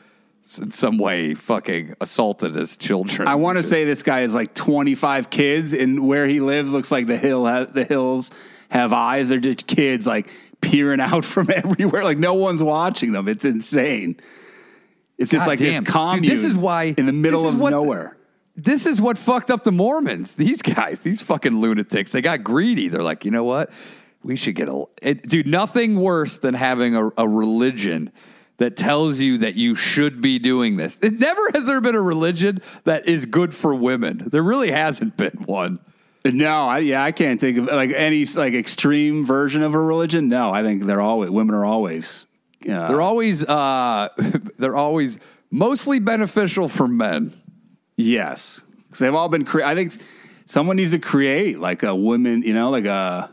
in 0.60 0.72
some 0.72 0.98
way 0.98 1.34
fucking 1.34 1.94
assaulted 2.00 2.56
as 2.56 2.76
children. 2.76 3.28
I 3.28 3.36
want 3.36 3.58
to 3.58 3.62
say 3.62 3.84
this 3.84 4.02
guy 4.02 4.22
has 4.22 4.34
like 4.34 4.54
25 4.54 5.30
kids, 5.30 5.72
and 5.72 6.08
where 6.08 6.26
he 6.26 6.40
lives 6.40 6.72
looks 6.72 6.90
like 6.90 7.06
the 7.06 7.16
hill. 7.16 7.46
Ha- 7.46 7.66
the 7.66 7.84
hills 7.84 8.32
have 8.70 8.92
eyes. 8.92 9.28
They're 9.28 9.38
just 9.38 9.68
kids 9.68 10.04
like 10.04 10.28
peering 10.60 10.98
out 11.00 11.24
from 11.24 11.48
everywhere. 11.48 12.02
Like 12.02 12.18
no 12.18 12.34
one's 12.34 12.62
watching 12.62 13.12
them. 13.12 13.28
It's 13.28 13.44
insane. 13.44 14.16
It's 15.18 15.30
just 15.30 15.46
like 15.46 15.58
damn. 15.58 15.68
this 15.68 15.78
Dude, 15.80 15.86
commune. 15.88 16.22
this 16.28 16.44
is 16.44 16.56
why- 16.56 16.94
in 16.96 17.06
the 17.06 17.12
middle 17.12 17.48
of 17.48 17.58
what- 17.58 17.70
nowhere. 17.70 18.16
this 18.56 18.86
is 18.86 19.00
what 19.00 19.16
fucked 19.18 19.50
up 19.50 19.64
the 19.64 19.72
Mormons. 19.72 20.34
These 20.36 20.62
guys, 20.62 21.00
these 21.00 21.22
fucking 21.22 21.60
lunatics, 21.60 22.12
they 22.12 22.20
got 22.22 22.42
greedy. 22.44 22.88
They're 22.88 23.02
like, 23.02 23.24
you 23.24 23.30
know 23.30 23.44
what? 23.44 23.70
We 24.22 24.36
should 24.36 24.54
get 24.54 24.68
a 24.68 24.84
it, 25.02 25.28
dude. 25.28 25.46
Nothing 25.46 26.00
worse 26.00 26.38
than 26.38 26.54
having 26.54 26.96
a, 26.96 27.10
a 27.18 27.28
religion 27.28 28.10
that 28.56 28.76
tells 28.76 29.18
you 29.20 29.38
that 29.38 29.54
you 29.56 29.74
should 29.74 30.20
be 30.20 30.38
doing 30.38 30.76
this. 30.76 30.98
It 31.02 31.18
never 31.18 31.42
has 31.52 31.66
there 31.66 31.80
been 31.80 31.94
a 31.96 32.00
religion 32.00 32.60
that 32.84 33.06
is 33.08 33.26
good 33.26 33.52
for 33.52 33.74
women. 33.74 34.22
There 34.26 34.42
really 34.42 34.70
hasn't 34.70 35.16
been 35.16 35.32
one. 35.44 35.78
No, 36.24 36.68
I, 36.68 36.78
yeah, 36.78 37.02
I 37.04 37.12
can't 37.12 37.38
think 37.38 37.58
of 37.58 37.66
like 37.66 37.90
any 37.90 38.24
like 38.24 38.54
extreme 38.54 39.26
version 39.26 39.62
of 39.62 39.74
a 39.74 39.80
religion. 39.80 40.28
No, 40.28 40.50
I 40.52 40.62
think 40.62 40.84
they're 40.84 41.00
always 41.02 41.28
women 41.30 41.54
are 41.54 41.64
always. 41.66 42.26
Uh, 42.68 42.88
They're 42.88 43.02
always 43.02 43.44
uh, 43.44 44.08
they're 44.58 44.76
always 44.76 45.18
mostly 45.50 45.98
beneficial 45.98 46.68
for 46.68 46.88
men. 46.88 47.32
yes, 47.96 48.60
because 48.86 48.98
they've 49.00 49.14
all 49.14 49.28
been. 49.28 49.44
Cre- 49.44 49.62
I 49.62 49.74
think 49.74 49.94
someone 50.46 50.76
needs 50.76 50.92
to 50.92 50.98
create 50.98 51.58
like 51.60 51.82
a 51.82 51.94
woman, 51.94 52.42
you 52.42 52.54
know, 52.54 52.70
like 52.70 52.86
a 52.86 53.30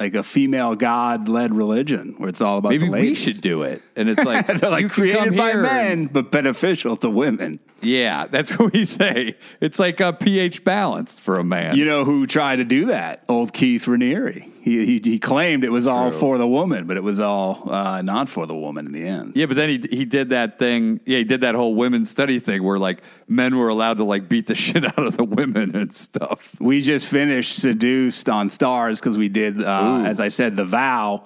like 0.00 0.14
a 0.14 0.22
female 0.24 0.74
god 0.74 1.28
led 1.28 1.54
religion 1.54 2.14
where 2.18 2.28
it's 2.28 2.40
all 2.40 2.58
about 2.58 2.70
Maybe 2.70 2.88
we 2.88 3.14
should 3.14 3.40
do 3.40 3.62
it. 3.62 3.80
And 3.94 4.08
it's 4.08 4.24
like, 4.30 4.46
They're 4.46 4.68
like 4.70 4.82
you 4.82 4.88
created 4.88 5.36
by 5.36 5.54
men, 5.54 6.06
but 6.06 6.30
beneficial 6.32 6.96
to 6.98 7.08
women. 7.10 7.60
Yeah, 7.80 8.26
that's 8.26 8.50
what 8.58 8.72
we 8.72 8.84
say. 8.86 9.36
It's 9.60 9.78
like 9.78 10.00
a 10.00 10.12
pH 10.12 10.64
balanced 10.64 11.20
for 11.20 11.38
a 11.38 11.44
man. 11.44 11.76
You 11.76 11.84
know 11.84 12.04
who 12.04 12.26
tried 12.26 12.56
to 12.56 12.64
do 12.64 12.86
that? 12.86 13.22
Old 13.28 13.52
Keith 13.52 13.84
Raniere. 13.84 14.50
He 14.64 14.86
he, 14.86 15.00
he 15.04 15.18
claimed 15.18 15.62
it 15.62 15.68
was 15.68 15.86
all 15.86 16.10
for 16.10 16.38
the 16.38 16.48
woman, 16.48 16.86
but 16.86 16.96
it 16.96 17.02
was 17.02 17.20
all 17.20 17.70
uh, 17.70 18.00
not 18.00 18.30
for 18.30 18.46
the 18.46 18.54
woman 18.56 18.86
in 18.86 18.92
the 18.92 19.06
end. 19.06 19.36
yeah, 19.36 19.44
but 19.44 19.56
then 19.56 19.68
he 19.68 19.76
he 19.94 20.06
did 20.06 20.30
that 20.30 20.58
thing. 20.58 21.00
Yeah, 21.04 21.18
he 21.18 21.24
did 21.24 21.42
that 21.42 21.54
whole 21.54 21.74
women's 21.74 22.08
study 22.08 22.38
thing 22.38 22.62
where 22.62 22.78
like 22.78 23.02
men 23.28 23.58
were 23.58 23.68
allowed 23.68 23.98
to 23.98 24.04
like 24.04 24.26
beat 24.26 24.46
the 24.46 24.54
shit 24.64 24.86
out 24.86 25.06
of 25.06 25.18
the 25.18 25.24
women 25.24 25.76
and 25.76 25.94
stuff. 25.94 26.58
We 26.60 26.80
just 26.80 27.08
finished 27.08 27.56
Seduced 27.56 28.30
on 28.30 28.48
Starz 28.48 29.00
because 29.00 29.18
we 29.18 29.28
did, 29.28 29.62
uh, 29.62 30.04
as 30.06 30.18
I 30.18 30.28
said, 30.28 30.56
The 30.56 30.64
Vow 30.64 31.24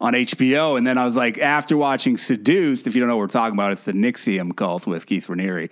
on 0.00 0.14
HBO. 0.14 0.78
And 0.78 0.86
then 0.86 0.96
I 0.96 1.04
was 1.04 1.16
like, 1.16 1.36
after 1.36 1.76
watching 1.76 2.16
Seduced, 2.16 2.86
if 2.86 2.94
you 2.94 3.00
don't 3.00 3.08
know 3.08 3.16
what 3.16 3.24
we're 3.24 3.26
talking 3.26 3.56
about, 3.58 3.72
it's 3.72 3.84
the 3.84 3.92
NXIVM 3.92 4.56
cult 4.56 4.86
with 4.86 5.04
Keith 5.04 5.26
Raniere. 5.26 5.68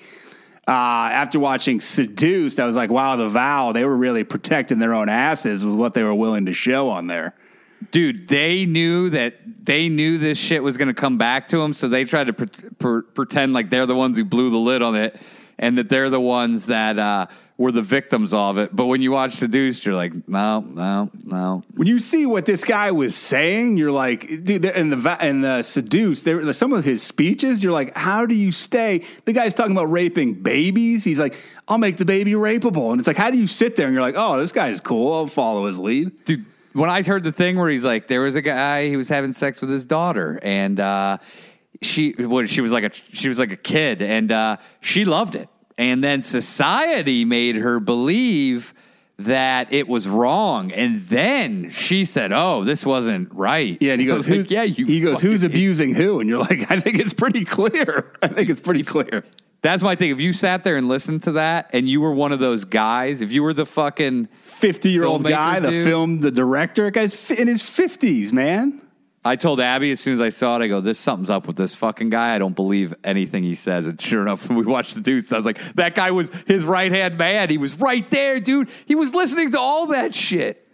Uh, 0.68 1.08
after 1.10 1.40
watching 1.40 1.80
Seduced, 1.80 2.60
I 2.60 2.66
was 2.66 2.76
like, 2.76 2.90
wow, 2.90 3.16
The 3.16 3.30
Vow, 3.30 3.72
they 3.72 3.86
were 3.86 3.96
really 3.96 4.22
protecting 4.22 4.78
their 4.78 4.92
own 4.92 5.08
asses 5.08 5.64
with 5.64 5.74
what 5.74 5.94
they 5.94 6.02
were 6.02 6.14
willing 6.14 6.44
to 6.44 6.52
show 6.52 6.90
on 6.90 7.06
there. 7.06 7.34
Dude, 7.90 8.28
they 8.28 8.66
knew 8.66 9.08
that 9.08 9.36
they 9.64 9.88
knew 9.88 10.18
this 10.18 10.36
shit 10.36 10.62
was 10.62 10.76
going 10.76 10.88
to 10.88 10.94
come 10.94 11.16
back 11.16 11.48
to 11.48 11.58
them, 11.58 11.72
so 11.72 11.88
they 11.88 12.04
tried 12.04 12.26
to 12.26 12.34
pre- 12.34 12.70
pre- 12.78 13.02
pretend 13.02 13.54
like 13.54 13.70
they're 13.70 13.86
the 13.86 13.94
ones 13.94 14.18
who 14.18 14.26
blew 14.26 14.50
the 14.50 14.58
lid 14.58 14.82
on 14.82 14.94
it, 14.94 15.18
and 15.58 15.78
that 15.78 15.88
they're 15.88 16.10
the 16.10 16.20
ones 16.20 16.66
that 16.66 16.98
uh, 16.98 17.28
were 17.58 17.72
the 17.72 17.82
victims 17.82 18.32
of 18.32 18.56
it. 18.56 18.74
But 18.74 18.86
when 18.86 19.02
you 19.02 19.10
watch 19.10 19.34
Seduced, 19.34 19.84
you're 19.84 19.96
like, 19.96 20.28
no, 20.28 20.60
no, 20.60 21.10
no. 21.24 21.64
When 21.74 21.88
you 21.88 21.98
see 21.98 22.24
what 22.24 22.46
this 22.46 22.62
guy 22.62 22.92
was 22.92 23.16
saying, 23.16 23.76
you're 23.76 23.90
like, 23.90 24.44
dude, 24.44 24.64
in 24.64 24.90
the 24.90 25.18
in 25.20 25.40
the 25.40 25.62
seduced, 25.62 26.24
there 26.24 26.52
some 26.52 26.72
of 26.72 26.84
his 26.84 27.02
speeches, 27.02 27.62
you're 27.62 27.72
like, 27.72 27.96
how 27.96 28.26
do 28.26 28.34
you 28.34 28.52
stay? 28.52 29.04
The 29.24 29.32
guy's 29.32 29.54
talking 29.54 29.72
about 29.72 29.90
raping 29.90 30.34
babies. 30.34 31.02
He's 31.02 31.18
like, 31.18 31.34
I'll 31.66 31.78
make 31.78 31.96
the 31.96 32.04
baby 32.04 32.32
rapeable, 32.32 32.92
and 32.92 33.00
it's 33.00 33.08
like, 33.08 33.16
how 33.16 33.30
do 33.30 33.36
you 33.36 33.48
sit 33.48 33.74
there 33.74 33.86
and 33.86 33.92
you're 33.92 34.02
like, 34.02 34.14
oh, 34.16 34.38
this 34.38 34.52
guy's 34.52 34.80
cool. 34.80 35.12
I'll 35.12 35.26
follow 35.26 35.66
his 35.66 35.78
lead. 35.78 36.24
dude 36.24 36.46
when 36.74 36.90
i 36.90 37.02
heard 37.02 37.24
the 37.24 37.32
thing 37.32 37.56
where 37.56 37.70
he's 37.70 37.82
like 37.82 38.06
there 38.08 38.20
was 38.20 38.34
a 38.34 38.42
guy 38.42 38.88
he 38.88 38.96
was 38.96 39.08
having 39.08 39.32
sex 39.32 39.60
with 39.60 39.70
his 39.70 39.84
daughter 39.86 40.38
and 40.42 40.78
uh 40.78 41.16
she 41.80 42.12
what 42.18 42.48
she 42.48 42.60
was 42.60 42.70
like 42.70 42.84
a 42.84 42.90
she 43.12 43.28
was 43.28 43.38
like 43.38 43.50
a 43.50 43.56
kid 43.56 44.02
and 44.02 44.30
uh 44.30 44.56
she 44.80 45.04
loved 45.04 45.34
it 45.34 45.48
and 45.78 46.02
then 46.04 46.20
society 46.20 47.24
made 47.24 47.56
her 47.56 47.80
believe 47.80 48.74
that 49.20 49.72
it 49.72 49.88
was 49.88 50.06
wrong 50.06 50.70
and 50.72 51.00
then 51.00 51.70
she 51.70 52.04
said 52.04 52.30
oh 52.32 52.62
this 52.62 52.84
wasn't 52.86 53.28
right 53.32 53.76
Yeah, 53.80 53.92
and 53.92 54.00
he 54.00 54.06
goes, 54.06 54.28
like, 54.28 54.50
yeah 54.50 54.62
you 54.62 54.86
He 54.86 55.00
goes, 55.00 55.20
who's 55.20 55.42
abusing 55.42 55.94
who? 55.94 56.20
And 56.20 56.28
you're 56.28 56.38
like, 56.38 56.70
I 56.70 56.78
think 56.78 56.98
it's 57.00 57.12
pretty 57.14 57.44
clear. 57.44 58.12
I 58.22 58.28
think 58.28 58.48
it's 58.48 58.60
pretty 58.60 58.84
clear. 58.84 59.24
that's 59.60 59.82
my 59.82 59.96
thing 59.96 60.10
if 60.10 60.20
you 60.20 60.32
sat 60.32 60.62
there 60.62 60.76
and 60.76 60.86
listened 60.86 61.24
to 61.24 61.32
that 61.32 61.70
and 61.72 61.88
you 61.88 62.00
were 62.00 62.12
one 62.14 62.30
of 62.30 62.38
those 62.38 62.64
guys 62.64 63.20
if 63.22 63.32
you 63.32 63.42
were 63.42 63.52
the 63.54 63.66
fucking 63.66 64.28
Fifty 64.40 64.90
year 64.90 65.04
old 65.04 65.24
guy, 65.24 65.58
the 65.60 65.70
dude. 65.70 65.86
film, 65.86 66.20
the 66.20 66.30
director, 66.30 66.90
guy's 66.90 67.30
in 67.30 67.48
his 67.48 67.62
fifties, 67.62 68.32
man. 68.32 68.80
I 69.28 69.36
told 69.36 69.60
Abby 69.60 69.90
as 69.90 70.00
soon 70.00 70.14
as 70.14 70.20
I 70.20 70.30
saw 70.30 70.56
it, 70.56 70.64
I 70.64 70.68
go, 70.68 70.80
"This 70.80 70.98
something's 70.98 71.30
up 71.30 71.46
with 71.46 71.56
this 71.56 71.74
fucking 71.74 72.10
guy. 72.10 72.34
I 72.34 72.38
don't 72.38 72.56
believe 72.56 72.94
anything 73.04 73.44
he 73.44 73.54
says." 73.54 73.86
And 73.86 74.00
sure 74.00 74.22
enough, 74.22 74.48
when 74.48 74.58
we 74.58 74.64
watched 74.64 74.94
the 74.94 75.00
Deuce, 75.00 75.30
I 75.32 75.36
was 75.36 75.44
like, 75.44 75.60
"That 75.74 75.94
guy 75.94 76.10
was 76.10 76.30
his 76.46 76.64
right 76.64 76.90
hand 76.90 77.18
man. 77.18 77.50
He 77.50 77.58
was 77.58 77.78
right 77.78 78.10
there, 78.10 78.40
dude. 78.40 78.70
He 78.86 78.94
was 78.94 79.14
listening 79.14 79.52
to 79.52 79.58
all 79.58 79.88
that 79.88 80.14
shit." 80.14 80.64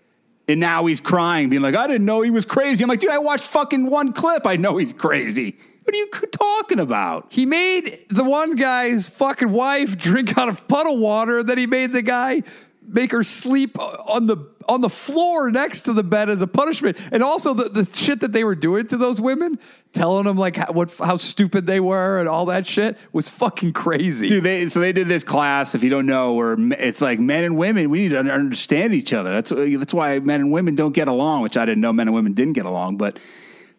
And 0.47 0.60
now 0.60 0.85
he's 0.85 1.01
crying, 1.01 1.48
being 1.48 1.62
like, 1.62 1.74
I 1.74 1.86
didn't 1.86 2.05
know 2.05 2.20
he 2.20 2.31
was 2.31 2.44
crazy. 2.44 2.85
I'm 2.85 2.89
like, 2.89 3.01
dude, 3.01 3.10
I 3.10 3.16
watched 3.16 3.44
fucking 3.44 3.89
one 3.89 4.12
clip. 4.12 4.47
I 4.47 4.56
know 4.56 4.76
he's 4.76 4.93
crazy. 4.93 5.56
What 5.85 5.94
are 5.94 5.98
you 5.98 6.06
talking 6.32 6.81
about? 6.81 7.26
He 7.31 7.44
made 7.47 7.94
the 8.09 8.24
one 8.24 8.56
guy's 8.56 9.09
fucking 9.09 9.51
wife 9.51 9.98
drink 9.98 10.36
out 10.39 10.48
of 10.48 10.66
puddle 10.66 10.98
water. 10.98 11.43
Then 11.43 11.59
he 11.59 11.66
made 11.66 11.93
the 11.93 12.02
guy 12.02 12.43
make 12.86 13.12
her 13.12 13.24
sleep 13.24 13.78
on 13.78 14.27
the 14.27 14.36
on 14.69 14.81
the 14.81 14.89
floor 14.89 15.51
next 15.51 15.82
to 15.82 15.93
the 15.93 16.02
bed 16.02 16.31
as 16.31 16.40
a 16.40 16.47
punishment. 16.47 16.98
And 17.12 17.23
also 17.23 17.55
the, 17.55 17.69
the 17.69 17.85
shit 17.85 18.20
that 18.20 18.32
they 18.32 18.44
were 18.44 18.55
doing 18.55 18.86
to 18.89 18.97
those 18.97 19.20
women, 19.20 19.59
telling 19.93 20.24
them 20.24 20.36
like 20.36 20.56
how, 20.56 20.73
what 20.73 20.94
how 20.97 21.16
stupid 21.16 21.66
they 21.66 21.81
were 21.81 22.19
and 22.19 22.28
all 22.28 22.47
that 22.47 22.66
shit 22.66 22.97
was 23.12 23.28
fucking 23.28 23.73
crazy. 23.73 24.28
Dude, 24.28 24.44
they 24.44 24.69
so 24.69 24.81
they 24.81 24.93
did 24.93 25.09
this 25.09 25.24
class. 25.24 25.74
If 25.74 25.82
you 25.82 25.90
don't 25.90 26.06
know, 26.06 26.35
where 26.35 26.56
it's 26.59 27.01
like 27.01 27.20
men 27.20 27.44
and 27.44 27.56
women, 27.56 27.90
we 27.90 28.01
need 28.01 28.11
to 28.11 28.20
understand 28.20 28.94
each 28.94 29.12
other. 29.12 29.32
That's 29.32 29.51
that's 29.51 29.94
why 29.94 30.19
men 30.20 30.40
and 30.40 30.52
women 30.52 30.74
don't 30.74 30.93
get 30.93 31.09
along. 31.09 31.43
Which 31.43 31.56
I 31.56 31.65
didn't 31.66 31.81
know 31.81 31.93
men 31.93 32.09
and 32.09 32.15
women 32.15 32.32
didn't 32.35 32.55
get 32.55 32.66
along. 32.66 32.97
But 32.97 33.19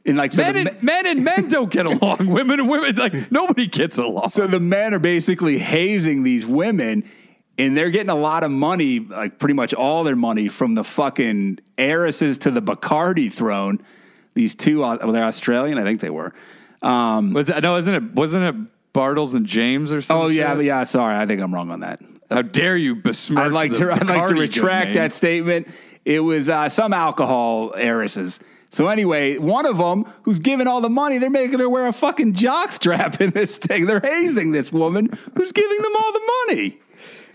in 0.06 0.16
like 0.16 0.32
so 0.32 0.44
men 0.44 0.56
and 0.56 0.84
men 0.84 1.08
and 1.08 1.24
men 1.24 1.48
don't 1.48 1.72
get 1.72 1.86
along. 1.86 2.28
Women 2.28 2.60
and 2.60 2.70
women 2.70 2.96
like 2.96 3.32
nobody 3.32 3.66
gets 3.66 3.98
along. 3.98 4.30
so 4.30 4.46
the 4.46 4.60
men 4.60 4.94
are 4.94 5.00
basically 5.00 5.58
hazing 5.58 6.22
these 6.24 6.46
women, 6.46 7.10
and 7.58 7.78
they're 7.78 7.90
getting 7.90 8.10
a 8.10 8.16
lot 8.16 8.44
of 8.44 8.52
money, 8.52 9.00
like 9.00 9.40
pretty 9.40 9.54
much 9.54 9.74
all 9.74 10.04
their 10.04 10.16
money 10.16 10.48
from 10.50 10.74
the 10.74 10.84
fucking 10.84 11.60
heiresses 11.78 12.38
to 12.40 12.52
the 12.52 12.62
Bacardi 12.62 13.32
throne. 13.32 13.82
These 14.34 14.56
two, 14.56 14.84
uh, 14.84 14.98
well, 15.02 15.14
they're 15.14 15.24
Australian, 15.24 15.78
I 15.78 15.84
think 15.84 16.02
they 16.02 16.10
were. 16.10 16.34
Um, 16.82 17.34
was 17.34 17.48
that, 17.48 17.64
no, 17.64 17.78
isn't 17.78 17.94
it? 17.94 18.14
Wasn't 18.14 18.44
it 18.44 18.94
Bartles 18.94 19.34
and 19.34 19.46
James 19.46 19.92
or 19.92 20.02
something? 20.02 20.26
oh 20.26 20.30
yeah, 20.30 20.56
but 20.56 20.66
yeah. 20.66 20.84
Sorry, 20.84 21.16
I 21.16 21.26
think 21.26 21.42
I'm 21.42 21.54
wrong 21.54 21.72
on 21.72 21.80
that. 21.82 22.02
How 22.30 22.42
dare 22.42 22.76
you 22.76 22.96
besmirch? 22.96 23.46
I'd 23.46 23.52
like 23.52 23.72
the 23.72 23.78
to. 23.78 23.92
I'd 23.94 24.08
like 24.08 24.28
to 24.28 24.36
retract 24.36 24.94
that 24.96 25.14
statement. 25.14 25.68
It 26.04 26.20
was 26.20 26.50
uh, 26.50 26.70
some 26.70 26.94
alcohol 26.94 27.74
heiresses. 27.76 28.40
So 28.70 28.90
anyway, 28.90 29.38
one 29.38 29.66
of 29.66 29.78
them 29.78 30.06
who's 30.24 30.40
giving 30.40 30.68
all 30.68 30.82
the 30.82 30.90
money, 30.90 31.18
they're 31.18 31.30
making 31.30 31.60
her 31.60 31.70
wear 31.70 31.88
a 31.88 31.94
fucking 31.94 32.34
jock 32.34 32.74
strap 32.74 33.22
in 33.22 33.30
this 33.30 33.58
thing. 33.58 33.86
They're 33.86 34.02
hazing 34.02 34.52
this 34.52 34.74
woman 34.74 35.18
who's 35.36 35.52
giving 35.54 35.78
them 35.78 35.92
all 35.98 36.12
the 36.12 36.32
money. 36.48 36.80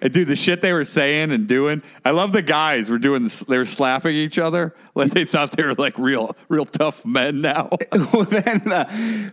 Dude, 0.00 0.28
the 0.28 0.36
shit 0.36 0.60
they 0.60 0.72
were 0.72 0.84
saying 0.84 1.30
and 1.30 1.46
doing. 1.46 1.82
I 2.04 2.12
love 2.12 2.32
the 2.32 2.42
guys 2.42 2.88
were 2.88 2.98
doing. 2.98 3.28
They 3.48 3.58
were 3.58 3.66
slapping 3.66 4.14
each 4.14 4.38
other 4.38 4.74
like 4.94 5.12
they 5.12 5.24
thought 5.24 5.52
they 5.52 5.62
were 5.62 5.74
like 5.74 5.98
real, 5.98 6.34
real 6.48 6.64
tough 6.64 7.04
men 7.04 7.40
now. 7.40 7.70
well, 7.92 8.24
then 8.24 8.70
uh, 8.72 8.84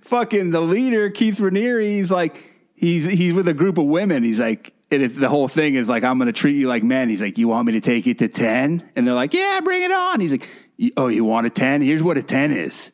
fucking 0.02 0.52
the 0.52 0.62
leader 0.62 1.10
Keith 1.10 1.40
Raniere, 1.40 1.82
he's 1.82 2.12
like 2.12 2.54
he's 2.76 3.06
he's 3.06 3.34
with 3.34 3.48
a 3.48 3.54
group 3.54 3.78
of 3.78 3.86
women. 3.86 4.24
He's 4.24 4.40
like, 4.40 4.74
and 4.92 5.04
if 5.04 5.16
the 5.16 5.30
whole 5.30 5.48
thing 5.48 5.76
is 5.76 5.90
like, 5.90 6.04
I'm 6.04 6.18
going 6.18 6.28
to 6.28 6.34
treat 6.34 6.56
you 6.56 6.68
like 6.68 6.84
men. 6.84 7.10
He's 7.10 7.22
like, 7.22 7.38
you 7.38 7.48
want 7.48 7.66
me 7.66 7.74
to 7.74 7.82
take 7.82 8.08
it 8.08 8.20
to 8.20 8.28
ten? 8.28 8.90
And 8.96 9.08
they're 9.08 9.16
like, 9.16 9.34
yeah, 9.34 9.60
bring 9.64 9.84
it 9.84 9.92
on. 9.92 10.20
He's 10.20 10.32
like, 10.32 10.48
oh, 10.96 11.08
you 11.08 11.26
want 11.26 11.48
a 11.48 11.50
ten? 11.50 11.82
Here's 11.82 12.04
what 12.04 12.18
a 12.18 12.24
ten 12.24 12.52
is. 12.52 12.92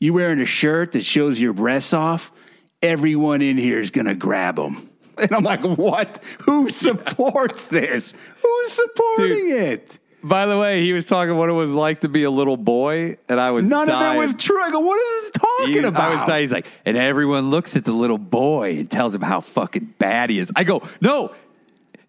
You 0.00 0.12
wearing 0.12 0.40
a 0.40 0.46
shirt 0.46 0.92
that 0.92 1.04
shows 1.04 1.40
your 1.40 1.52
breasts 1.52 1.92
off? 1.92 2.32
Everyone 2.80 3.42
in 3.42 3.56
here 3.56 3.80
is 3.80 3.90
going 3.90 4.06
to 4.06 4.14
grab 4.14 4.56
them. 4.56 4.88
And 5.22 5.32
I'm 5.32 5.42
like, 5.44 5.62
what? 5.62 6.22
Who 6.42 6.70
supports 6.70 7.66
this? 7.68 8.12
Who's 8.42 8.72
supporting 8.72 9.50
it? 9.50 9.98
By 10.22 10.46
the 10.46 10.58
way, 10.58 10.82
he 10.82 10.92
was 10.92 11.04
talking 11.04 11.36
what 11.36 11.48
it 11.48 11.52
was 11.52 11.72
like 11.74 12.00
to 12.00 12.08
be 12.08 12.24
a 12.24 12.30
little 12.30 12.56
boy, 12.56 13.16
and 13.28 13.38
I 13.38 13.52
was 13.52 13.64
None 13.66 13.86
dying. 13.86 14.18
of 14.18 14.24
it 14.24 14.26
with 14.26 14.38
true. 14.38 14.60
I 14.60 14.70
go, 14.72 14.80
what 14.80 14.96
is 15.00 15.24
he 15.26 15.30
talking 15.30 15.72
He- 15.82 15.88
about? 15.88 16.00
I 16.02 16.10
was 16.20 16.26
dying. 16.28 16.40
He's 16.42 16.52
like, 16.52 16.66
and 16.84 16.96
everyone 16.96 17.50
looks 17.50 17.76
at 17.76 17.84
the 17.84 17.92
little 17.92 18.18
boy 18.18 18.78
and 18.78 18.90
tells 18.90 19.14
him 19.14 19.22
how 19.22 19.40
fucking 19.40 19.94
bad 20.00 20.30
he 20.30 20.40
is. 20.40 20.50
I 20.56 20.64
go, 20.64 20.82
no. 21.00 21.32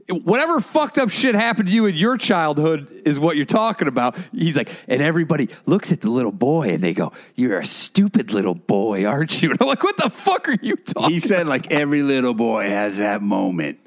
Whatever 0.09 0.59
fucked 0.59 0.97
up 0.97 1.09
shit 1.09 1.35
happened 1.35 1.69
to 1.69 1.73
you 1.73 1.85
in 1.85 1.95
your 1.95 2.17
childhood 2.17 2.87
is 3.05 3.19
what 3.19 3.35
you're 3.35 3.45
talking 3.45 3.87
about. 3.87 4.17
He's 4.31 4.55
like, 4.55 4.69
and 4.87 5.01
everybody 5.01 5.49
looks 5.65 5.91
at 5.91 6.01
the 6.01 6.09
little 6.09 6.31
boy 6.31 6.69
and 6.69 6.83
they 6.83 6.93
go, 6.93 7.11
"You're 7.35 7.59
a 7.59 7.65
stupid 7.65 8.31
little 8.31 8.55
boy, 8.55 9.05
aren't 9.05 9.41
you?" 9.41 9.51
And 9.59 9.61
I'm 9.61 9.67
like, 9.67 9.83
"What 9.83 9.97
the 9.97 10.09
fuck 10.09 10.49
are 10.49 10.57
you 10.61 10.75
talking?" 10.75 11.11
He 11.11 11.19
said 11.19 11.47
like 11.47 11.71
every 11.71 12.01
little 12.01 12.33
boy 12.33 12.69
has 12.69 12.97
that 12.97 13.21
moment 13.21 13.79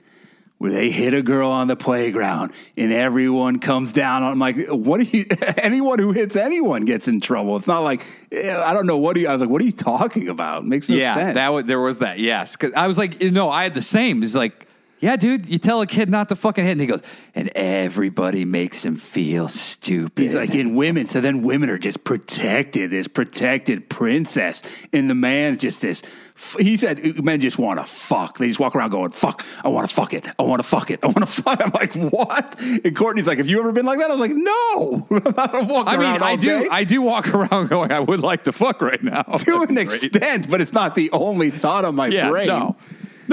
where 0.62 0.70
they 0.70 0.90
hit 0.90 1.12
a 1.12 1.22
girl 1.22 1.50
on 1.50 1.66
the 1.66 1.74
playground 1.74 2.52
and 2.76 2.92
everyone 2.92 3.58
comes 3.58 3.92
down. 3.92 4.22
I'm 4.22 4.38
like, 4.38 4.68
what 4.68 5.00
do 5.00 5.18
you? 5.18 5.26
Anyone 5.56 5.98
who 5.98 6.12
hits 6.12 6.36
anyone 6.36 6.84
gets 6.84 7.08
in 7.08 7.20
trouble. 7.20 7.56
It's 7.56 7.66
not 7.66 7.80
like 7.80 8.06
eh, 8.30 8.56
I 8.56 8.72
don't 8.72 8.86
know 8.86 8.96
what 8.96 9.16
do 9.16 9.22
you. 9.22 9.28
I 9.28 9.32
was 9.32 9.40
like, 9.40 9.50
what 9.50 9.60
are 9.60 9.64
you 9.64 9.72
talking 9.72 10.28
about? 10.28 10.64
Makes 10.64 10.88
no 10.88 10.94
yeah, 10.94 11.14
sense. 11.16 11.34
that 11.34 11.48
was, 11.48 11.64
there 11.64 11.80
was 11.80 11.98
that. 11.98 12.20
Yes, 12.20 12.54
because 12.54 12.72
I 12.74 12.86
was 12.86 12.96
like, 12.96 13.20
no, 13.20 13.50
I 13.50 13.64
had 13.64 13.74
the 13.74 13.82
same. 13.82 14.22
It's 14.22 14.36
like, 14.36 14.68
yeah, 15.02 15.16
dude, 15.16 15.46
you 15.46 15.58
tell 15.58 15.82
a 15.82 15.86
kid 15.86 16.08
not 16.08 16.28
to 16.30 16.36
fucking 16.36 16.64
hit, 16.64 16.70
and 16.72 16.80
he 16.80 16.86
goes, 16.86 17.02
and 17.34 17.48
everybody 17.56 18.44
makes 18.44 18.84
him 18.84 18.96
feel 18.96 19.48
stupid. 19.48 20.22
He's 20.22 20.34
like 20.34 20.54
in 20.54 20.74
women, 20.76 21.08
so 21.08 21.20
then 21.20 21.42
women 21.42 21.68
are 21.70 21.76
just 21.78 22.04
protected, 22.04 22.90
this 22.90 23.08
protected 23.08 23.88
princess, 23.90 24.62
and 24.92 25.10
the 25.10 25.14
man's 25.14 25.60
just 25.60 25.82
this. 25.82 26.02
He 26.58 26.76
said 26.76 27.22
men 27.22 27.40
just 27.40 27.58
want 27.58 27.78
to 27.78 27.84
fuck. 27.86 28.38
They 28.38 28.48
just 28.48 28.58
walk 28.58 28.74
around 28.74 28.90
going, 28.90 29.10
"Fuck, 29.10 29.44
I 29.64 29.68
want 29.68 29.88
to 29.88 29.94
fuck 29.94 30.14
it, 30.14 30.24
I 30.38 30.42
want 30.42 30.60
to 30.60 30.68
fuck 30.68 30.90
it, 30.90 31.00
I 31.02 31.06
want 31.06 31.18
to 31.20 31.26
fuck." 31.42 31.60
I'm 31.64 31.70
like, 31.72 31.94
what? 32.12 32.60
And 32.60 32.96
Courtney's 32.96 33.26
like, 33.26 33.38
"Have 33.38 33.48
you 33.48 33.58
ever 33.60 33.72
been 33.72 33.84
like 33.86 33.98
that?" 33.98 34.10
I 34.10 34.14
was 34.14 34.20
like, 34.20 34.32
"No, 34.34 35.06
I 35.36 35.82
I 35.86 35.96
mean, 35.96 36.22
I 36.22 36.36
do, 36.36 36.62
day." 36.62 36.68
I 36.70 36.84
do 36.84 37.02
walk 37.02 37.28
around 37.34 37.68
going, 37.68 37.90
I 37.92 38.00
would 38.00 38.20
like 38.20 38.44
to 38.44 38.52
fuck 38.52 38.80
right 38.80 39.02
now. 39.02 39.22
to 39.22 39.32
an 39.32 39.36
That'd 39.60 39.68
be 39.68 39.74
great. 39.84 40.02
extent, 40.04 40.48
but 40.50 40.60
it's 40.60 40.72
not 40.72 40.94
the 40.94 41.10
only 41.12 41.50
thought 41.50 41.84
on 41.84 41.94
my 41.96 42.06
Yeah, 42.06 42.28
brain. 42.30 42.46
no, 42.46 42.76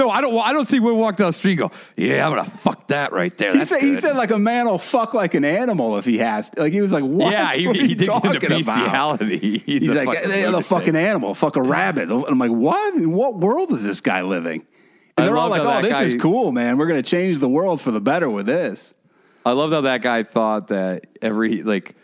no, 0.00 0.10
I 0.10 0.20
don't. 0.20 0.34
I 0.36 0.52
don't 0.52 0.64
see 0.64 0.80
women 0.80 0.98
walk 0.98 1.16
down 1.16 1.28
the 1.28 1.32
street 1.32 1.60
and 1.60 1.70
go, 1.70 1.76
yeah, 1.96 2.26
I'm 2.26 2.34
gonna 2.34 2.48
fuck 2.48 2.88
that 2.88 3.12
right 3.12 3.36
there. 3.36 3.52
He 3.52 3.58
That's 3.58 3.70
said, 3.70 3.80
he 3.82 3.90
good." 3.90 4.00
said 4.02 4.16
like 4.16 4.30
a 4.30 4.38
man 4.38 4.66
will 4.66 4.78
fuck 4.78 5.14
like 5.14 5.34
an 5.34 5.44
animal 5.44 5.96
if 5.98 6.04
he 6.04 6.18
has. 6.18 6.50
To. 6.50 6.60
Like 6.62 6.72
he 6.72 6.80
was 6.80 6.90
like, 6.92 7.04
what? 7.06 7.30
yeah, 7.32 7.52
he, 7.52 7.66
What 7.66 7.76
are 7.76 7.80
he 7.80 7.88
you 7.90 7.94
did 7.94 8.06
get 8.08 8.16
into 8.24 8.28
talking 8.40 8.62
about? 8.62 8.66
bestiality. 8.66 9.58
He's, 9.66 9.82
He's 9.82 9.88
a 9.88 9.94
like, 9.94 10.06
fucking 10.06 10.30
"Hey, 10.30 10.40
the 10.42 10.46
lunatic." 10.48 10.66
fucking 10.66 10.96
animal, 10.96 11.34
fuck 11.34 11.56
a 11.56 11.62
rabbit. 11.62 12.10
And 12.10 12.24
I'm 12.26 12.38
like, 12.38 12.50
what? 12.50 12.94
In 12.94 13.12
what 13.12 13.36
world 13.38 13.72
is 13.72 13.84
this 13.84 14.00
guy 14.00 14.22
living? 14.22 14.66
And 15.16 15.24
I 15.24 15.26
they're 15.26 15.36
all 15.36 15.50
love 15.50 15.50
like, 15.50 15.62
how 15.62 15.68
oh, 15.68 15.72
that 15.74 15.82
this 15.82 15.92
guy- 15.92 16.02
is 16.04 16.14
cool, 16.20 16.50
man. 16.52 16.78
We're 16.78 16.86
to 16.88 17.02
change 17.02 17.38
the 17.38 17.48
world 17.48 17.80
for 17.80 17.90
the 17.90 18.00
better 18.00 18.30
with 18.30 18.46
this. 18.46 18.94
I 19.44 19.52
love 19.52 19.70
how 19.72 19.82
that 19.82 20.02
guy 20.02 20.22
thought 20.22 20.68
that 20.68 21.06
every 21.22 21.62
like 21.62 21.94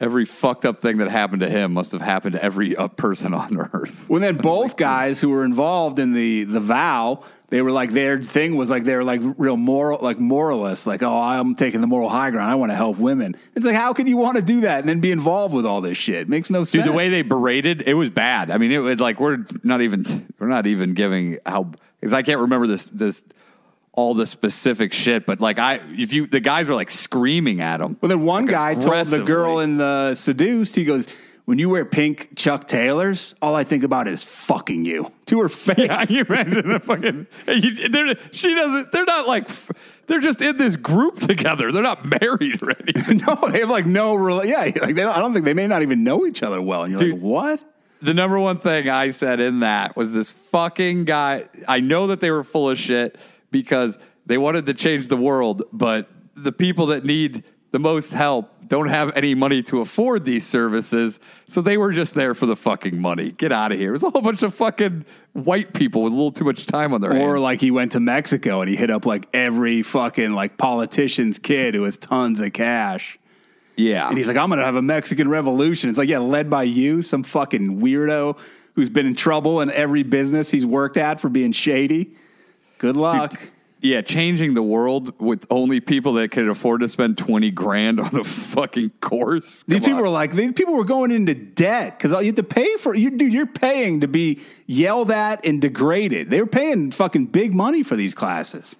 every 0.00 0.24
fucked 0.24 0.64
up 0.64 0.80
thing 0.80 0.98
that 0.98 1.08
happened 1.08 1.40
to 1.40 1.48
him 1.48 1.72
must 1.72 1.92
have 1.92 2.00
happened 2.00 2.34
to 2.34 2.44
every 2.44 2.76
uh, 2.76 2.88
person 2.88 3.32
on 3.34 3.56
earth. 3.72 4.08
When 4.08 4.22
then 4.22 4.36
both 4.38 4.76
guys 4.76 5.20
who 5.20 5.30
were 5.30 5.44
involved 5.44 5.98
in 5.98 6.12
the 6.12 6.44
the 6.44 6.60
vow, 6.60 7.22
they 7.48 7.62
were 7.62 7.70
like 7.70 7.92
their 7.92 8.20
thing 8.20 8.56
was 8.56 8.70
like 8.70 8.84
they 8.84 8.96
were 8.96 9.04
like 9.04 9.20
real 9.36 9.56
moral, 9.56 9.98
like 10.00 10.18
moralists, 10.18 10.86
like 10.86 11.02
oh, 11.02 11.20
I'm 11.20 11.54
taking 11.54 11.80
the 11.80 11.86
moral 11.86 12.08
high 12.08 12.30
ground. 12.30 12.50
I 12.50 12.54
want 12.54 12.72
to 12.72 12.76
help 12.76 12.98
women. 12.98 13.36
It's 13.54 13.66
like 13.66 13.76
how 13.76 13.92
could 13.92 14.08
you 14.08 14.16
want 14.16 14.36
to 14.36 14.42
do 14.42 14.62
that 14.62 14.80
and 14.80 14.88
then 14.88 15.00
be 15.00 15.10
involved 15.10 15.54
with 15.54 15.66
all 15.66 15.80
this 15.80 15.98
shit? 15.98 16.28
makes 16.28 16.50
no 16.50 16.60
Dude, 16.60 16.68
sense. 16.68 16.86
the 16.86 16.92
way 16.92 17.08
they 17.08 17.22
berated, 17.22 17.82
it 17.86 17.94
was 17.94 18.10
bad. 18.10 18.50
I 18.50 18.58
mean, 18.58 18.72
it 18.72 18.78
was 18.78 19.00
like 19.00 19.20
we're 19.20 19.44
not 19.62 19.82
even 19.82 20.26
we're 20.38 20.48
not 20.48 20.66
even 20.66 20.94
giving 20.94 21.38
how 21.46 21.70
because 22.00 22.14
I 22.14 22.22
can't 22.22 22.40
remember 22.40 22.66
this 22.66 22.86
this 22.86 23.22
all 23.92 24.14
the 24.14 24.26
specific 24.26 24.92
shit, 24.92 25.24
but 25.24 25.40
like 25.40 25.58
I 25.58 25.80
if 25.84 26.12
you 26.12 26.26
the 26.26 26.40
guys 26.40 26.66
were 26.66 26.74
like 26.74 26.90
screaming 26.90 27.60
at 27.60 27.80
him. 27.80 27.96
Well, 28.00 28.08
then 28.08 28.22
one 28.22 28.46
guy 28.46 28.74
told 28.74 29.06
the 29.06 29.22
girl 29.22 29.60
in 29.60 29.76
the 29.76 30.14
seduced, 30.14 30.74
he 30.74 30.84
goes, 30.84 31.06
"When 31.44 31.58
you 31.58 31.68
wear 31.68 31.84
pink 31.84 32.30
Chuck 32.36 32.68
Taylors, 32.68 33.34
all 33.42 33.54
I 33.54 33.64
think 33.64 33.84
about 33.84 34.08
is 34.08 34.22
fucking 34.22 34.84
you 34.84 35.12
to 35.26 35.40
her 35.40 35.48
face." 35.48 35.78
Yeah, 35.78 36.04
you 36.08 36.24
imagine 36.24 36.68
the 36.68 36.80
fucking. 36.80 37.26
You, 37.48 37.88
they're, 37.88 38.14
she 38.32 38.54
doesn't. 38.54 38.92
They're 38.92 39.04
not 39.04 39.26
like. 39.26 39.48
They're 40.06 40.20
just 40.20 40.42
in 40.42 40.58
this 40.58 40.76
group 40.76 41.18
together. 41.18 41.72
They're 41.72 41.82
not 41.82 42.04
married 42.04 42.62
or 42.62 42.72
anything. 42.78 43.16
no, 43.26 43.48
they 43.48 43.60
have 43.60 43.70
like 43.70 43.86
no, 43.86 44.42
yeah, 44.42 44.58
like 44.58 44.74
they 44.74 44.92
don't, 44.92 45.16
I 45.16 45.18
don't 45.18 45.32
think 45.32 45.46
they 45.46 45.54
may 45.54 45.66
not 45.66 45.82
even 45.82 46.04
know 46.04 46.26
each 46.26 46.42
other 46.42 46.60
well. 46.60 46.82
And 46.82 46.92
you're 46.92 46.98
Dude. 46.98 47.14
like, 47.14 47.22
what? 47.22 47.74
the 48.04 48.12
number 48.12 48.38
one 48.38 48.58
thing 48.58 48.88
I 48.88 49.10
said 49.10 49.40
in 49.40 49.60
that 49.60 49.96
was 49.96 50.12
this 50.12 50.30
fucking 50.30 51.06
guy. 51.06 51.44
I 51.66 51.80
know 51.80 52.08
that 52.08 52.20
they 52.20 52.30
were 52.30 52.44
full 52.44 52.68
of 52.68 52.78
shit 52.78 53.16
because 53.50 53.98
they 54.26 54.36
wanted 54.36 54.66
to 54.66 54.74
change 54.74 55.08
the 55.08 55.16
world, 55.16 55.62
but 55.72 56.10
the 56.36 56.52
people 56.52 56.86
that 56.86 57.04
need 57.04 57.44
the 57.70 57.78
most 57.78 58.12
help 58.12 58.53
don't 58.68 58.88
have 58.88 59.16
any 59.16 59.34
money 59.34 59.62
to 59.64 59.80
afford 59.80 60.24
these 60.24 60.46
services. 60.46 61.20
So 61.46 61.62
they 61.62 61.76
were 61.76 61.92
just 61.92 62.14
there 62.14 62.34
for 62.34 62.46
the 62.46 62.56
fucking 62.56 63.00
money. 63.00 63.32
Get 63.32 63.52
out 63.52 63.72
of 63.72 63.78
here. 63.78 63.90
It 63.90 63.92
was 63.92 64.02
a 64.02 64.10
whole 64.10 64.22
bunch 64.22 64.42
of 64.42 64.54
fucking 64.54 65.04
white 65.32 65.74
people 65.74 66.02
with 66.02 66.12
a 66.12 66.16
little 66.16 66.32
too 66.32 66.44
much 66.44 66.66
time 66.66 66.92
on 66.92 67.00
their 67.00 67.12
hands. 67.12 67.24
Or 67.24 67.38
like 67.38 67.60
he 67.60 67.70
went 67.70 67.92
to 67.92 68.00
Mexico 68.00 68.60
and 68.60 68.68
he 68.68 68.76
hit 68.76 68.90
up 68.90 69.06
like 69.06 69.28
every 69.32 69.82
fucking 69.82 70.30
like 70.30 70.56
politician's 70.56 71.38
kid 71.38 71.74
who 71.74 71.84
has 71.84 71.96
tons 71.96 72.40
of 72.40 72.52
cash. 72.52 73.18
Yeah. 73.76 74.08
And 74.08 74.16
he's 74.16 74.28
like, 74.28 74.36
I'm 74.36 74.48
going 74.48 74.60
to 74.60 74.64
have 74.64 74.76
a 74.76 74.82
Mexican 74.82 75.28
revolution. 75.28 75.90
It's 75.90 75.98
like, 75.98 76.08
yeah, 76.08 76.18
led 76.18 76.48
by 76.48 76.62
you, 76.62 77.02
some 77.02 77.22
fucking 77.22 77.80
weirdo 77.80 78.38
who's 78.74 78.90
been 78.90 79.06
in 79.06 79.14
trouble 79.14 79.60
in 79.60 79.70
every 79.70 80.02
business 80.02 80.50
he's 80.50 80.66
worked 80.66 80.96
at 80.96 81.20
for 81.20 81.28
being 81.28 81.52
shady. 81.52 82.12
Good 82.78 82.96
luck. 82.96 83.38
Yeah, 83.84 84.00
changing 84.00 84.54
the 84.54 84.62
world 84.62 85.12
with 85.20 85.46
only 85.50 85.78
people 85.78 86.14
that 86.14 86.30
could 86.30 86.48
afford 86.48 86.80
to 86.80 86.88
spend 86.88 87.18
twenty 87.18 87.50
grand 87.50 88.00
on 88.00 88.16
a 88.16 88.24
fucking 88.24 88.90
course. 89.02 89.62
These 89.68 89.80
people 89.80 89.96
on. 89.96 90.00
were 90.00 90.08
like, 90.08 90.32
these 90.32 90.52
people 90.52 90.74
were 90.74 90.84
going 90.84 91.10
into 91.10 91.34
debt 91.34 91.98
because 91.98 92.12
you 92.12 92.28
have 92.28 92.36
to 92.36 92.42
pay 92.42 92.76
for 92.78 92.94
you, 92.94 93.10
dude. 93.10 93.34
You're 93.34 93.44
paying 93.44 94.00
to 94.00 94.08
be 94.08 94.40
yelled 94.66 95.10
at 95.10 95.44
and 95.44 95.60
degraded. 95.60 96.30
They 96.30 96.40
were 96.40 96.46
paying 96.46 96.92
fucking 96.92 97.26
big 97.26 97.52
money 97.52 97.82
for 97.82 97.94
these 97.94 98.14
classes. 98.14 98.76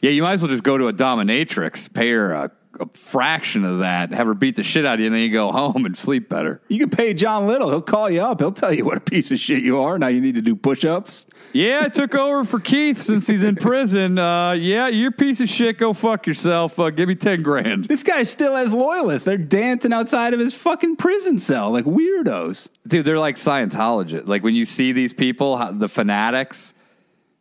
yeah, 0.00 0.12
you 0.12 0.22
might 0.22 0.32
as 0.32 0.42
well 0.42 0.48
just 0.48 0.64
go 0.64 0.78
to 0.78 0.88
a 0.88 0.94
dominatrix, 0.94 1.92
pay 1.92 2.10
her 2.12 2.32
a, 2.32 2.50
a 2.80 2.86
fraction 2.94 3.64
of 3.64 3.80
that, 3.80 4.12
have 4.12 4.26
her 4.26 4.34
beat 4.34 4.56
the 4.56 4.62
shit 4.62 4.84
out 4.84 4.94
of 4.94 5.00
you, 5.00 5.06
and 5.06 5.14
then 5.14 5.22
you 5.22 5.30
go 5.30 5.52
home 5.52 5.84
and 5.86 5.96
sleep 5.96 6.28
better. 6.28 6.60
You 6.68 6.78
can 6.78 6.90
pay 6.90 7.14
John 7.14 7.46
Little. 7.46 7.70
He'll 7.70 7.82
call 7.82 8.10
you 8.10 8.20
up. 8.20 8.40
He'll 8.40 8.52
tell 8.52 8.72
you 8.72 8.84
what 8.84 8.96
a 8.96 9.00
piece 9.00 9.30
of 9.30 9.38
shit 9.38 9.62
you 9.62 9.78
are. 9.78 9.98
Now 9.98 10.08
you 10.08 10.20
need 10.20 10.34
to 10.34 10.42
do 10.42 10.56
push 10.56 10.84
ups. 10.84 11.26
Yeah, 11.52 11.82
I 11.84 11.88
took 11.88 12.14
over 12.14 12.44
for 12.44 12.60
Keith 12.60 12.98
since 12.98 13.26
he's 13.26 13.42
in 13.42 13.56
prison. 13.56 14.18
Uh, 14.18 14.52
yeah, 14.52 14.88
you're 14.88 15.08
a 15.08 15.12
piece 15.12 15.40
of 15.40 15.48
shit. 15.48 15.78
Go 15.78 15.92
fuck 15.92 16.26
yourself. 16.26 16.78
Uh, 16.78 16.90
give 16.90 17.08
me 17.08 17.14
ten 17.14 17.42
grand. 17.42 17.86
This 17.86 18.02
guy 18.02 18.22
still 18.24 18.54
has 18.54 18.72
loyalists. 18.72 19.24
They're 19.24 19.38
dancing 19.38 19.92
outside 19.92 20.34
of 20.34 20.40
his 20.40 20.54
fucking 20.54 20.96
prison 20.96 21.38
cell 21.38 21.70
like 21.70 21.84
weirdos. 21.84 22.68
Dude, 22.86 23.04
they're 23.04 23.18
like 23.18 23.36
Scientologists. 23.36 24.26
Like 24.26 24.42
when 24.42 24.54
you 24.54 24.64
see 24.64 24.92
these 24.92 25.12
people, 25.12 25.56
the 25.72 25.88
fanatics 25.88 26.74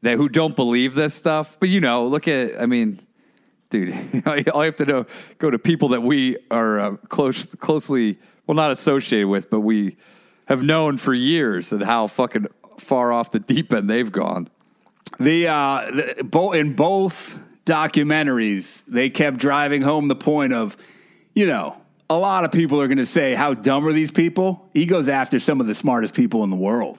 that 0.04 0.18
who 0.18 0.30
don't 0.30 0.56
believe 0.56 0.94
this 0.94 1.14
stuff. 1.14 1.58
But 1.60 1.70
you 1.70 1.82
know, 1.82 2.08
look 2.08 2.28
at. 2.28 2.62
I 2.62 2.66
mean, 2.66 3.02
dude, 3.70 3.94
all 4.26 4.38
you 4.38 4.44
have 4.54 4.76
to 4.78 4.86
know 4.86 5.06
go 5.38 5.50
to 5.50 5.60
people 5.60 5.90
that 5.90 6.02
we 6.02 6.38
are 6.52 6.80
uh, 6.80 6.96
close, 7.10 7.56
closely, 7.56 8.18
well, 8.46 8.56
not 8.56 8.72
associated 8.72 9.28
with, 9.28 9.50
but 9.50 9.62
we 9.62 9.98
have 10.46 10.64
known 10.64 10.98
for 10.98 11.14
years, 11.14 11.72
and 11.74 11.84
how 11.84 12.08
fucking 12.08 12.48
far 12.78 13.12
off 13.12 13.32
the 13.32 13.40
deep 13.40 13.74
end 13.74 13.90
they've 13.90 14.12
gone. 14.12 14.50
The, 15.20 15.48
uh, 15.48 15.92
the 15.92 16.24
bo- 16.24 16.54
in 16.54 16.74
both 16.74 17.40
documentaries, 17.66 18.84
they 18.88 19.10
kept 19.10 19.38
driving 19.38 19.82
home 19.82 20.08
the 20.08 20.16
point 20.16 20.54
of, 20.54 20.78
you 21.36 21.48
know, 21.48 21.76
a 22.10 22.18
lot 22.18 22.46
of 22.46 22.52
people 22.52 22.82
are 22.82 22.88
going 22.88 22.98
to 23.00 23.06
say, 23.06 23.36
"How 23.36 23.54
dumb 23.54 23.86
are 23.86 23.92
these 23.92 24.12
people?" 24.12 24.70
He 24.74 24.86
goes 24.86 25.10
after 25.10 25.40
some 25.40 25.60
of 25.60 25.68
the 25.68 25.76
smartest 25.76 26.16
people 26.16 26.44
in 26.46 26.50
the 26.50 26.56
world, 26.56 26.98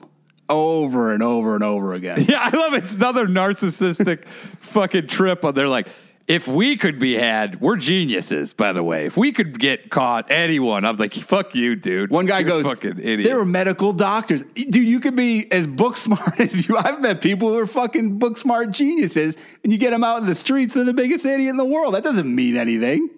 over 0.49 1.13
and 1.13 1.23
over 1.23 1.55
and 1.55 1.65
over 1.65 1.95
again. 1.95 2.25
Yeah, 2.29 2.41
I 2.41 2.55
love 2.55 2.75
it. 2.75 2.85
It's 2.85 2.95
another 2.95 3.27
narcissistic 3.27 4.27
fucking 4.27 5.07
trip. 5.07 5.45
On 5.45 5.55
they're 5.55 5.69
like, 5.69 5.89
if 6.29 6.47
we 6.47 6.77
could 6.77 6.99
be 6.99 7.15
had, 7.15 7.59
we're 7.61 7.77
geniuses, 7.77 8.53
by 8.53 8.75
the 8.75 8.83
way. 8.83 9.07
If 9.07 9.17
we 9.17 9.33
could 9.33 9.59
get 9.59 9.89
caught, 9.89 10.31
anyone, 10.31 10.85
I'm 10.85 10.97
like, 10.97 11.15
fuck 11.15 11.55
you, 11.55 11.75
dude. 11.75 12.11
One 12.11 12.27
guy 12.27 12.41
You're 12.41 12.49
goes, 12.49 12.67
fucking 12.67 12.99
idiot. 12.99 13.25
There 13.25 13.39
were 13.39 13.47
medical 13.47 13.95
doctors, 13.95 14.43
dude. 14.55 14.77
You 14.77 15.01
could 15.01 15.17
be 15.17 15.51
as 15.51 15.67
book 15.67 15.97
smart 15.97 16.39
as 16.41 16.69
you. 16.69 16.77
I've 16.77 17.01
met 17.01 17.23
people 17.23 17.49
who 17.49 17.59
are 17.59 17.67
fucking 17.67 18.19
book 18.19 18.37
smart 18.37 18.73
geniuses, 18.73 19.39
and 19.65 19.73
you 19.73 19.79
get 19.79 19.91
them 19.91 20.05
out 20.05 20.21
in 20.21 20.27
the 20.27 20.35
streets, 20.35 20.75
they're 20.75 20.85
the 20.85 20.93
biggest 20.93 21.25
idiot 21.25 21.49
in 21.49 21.57
the 21.57 21.65
world. 21.65 21.95
That 21.95 22.03
doesn't 22.05 22.33
mean 22.33 22.57
anything. 22.59 23.09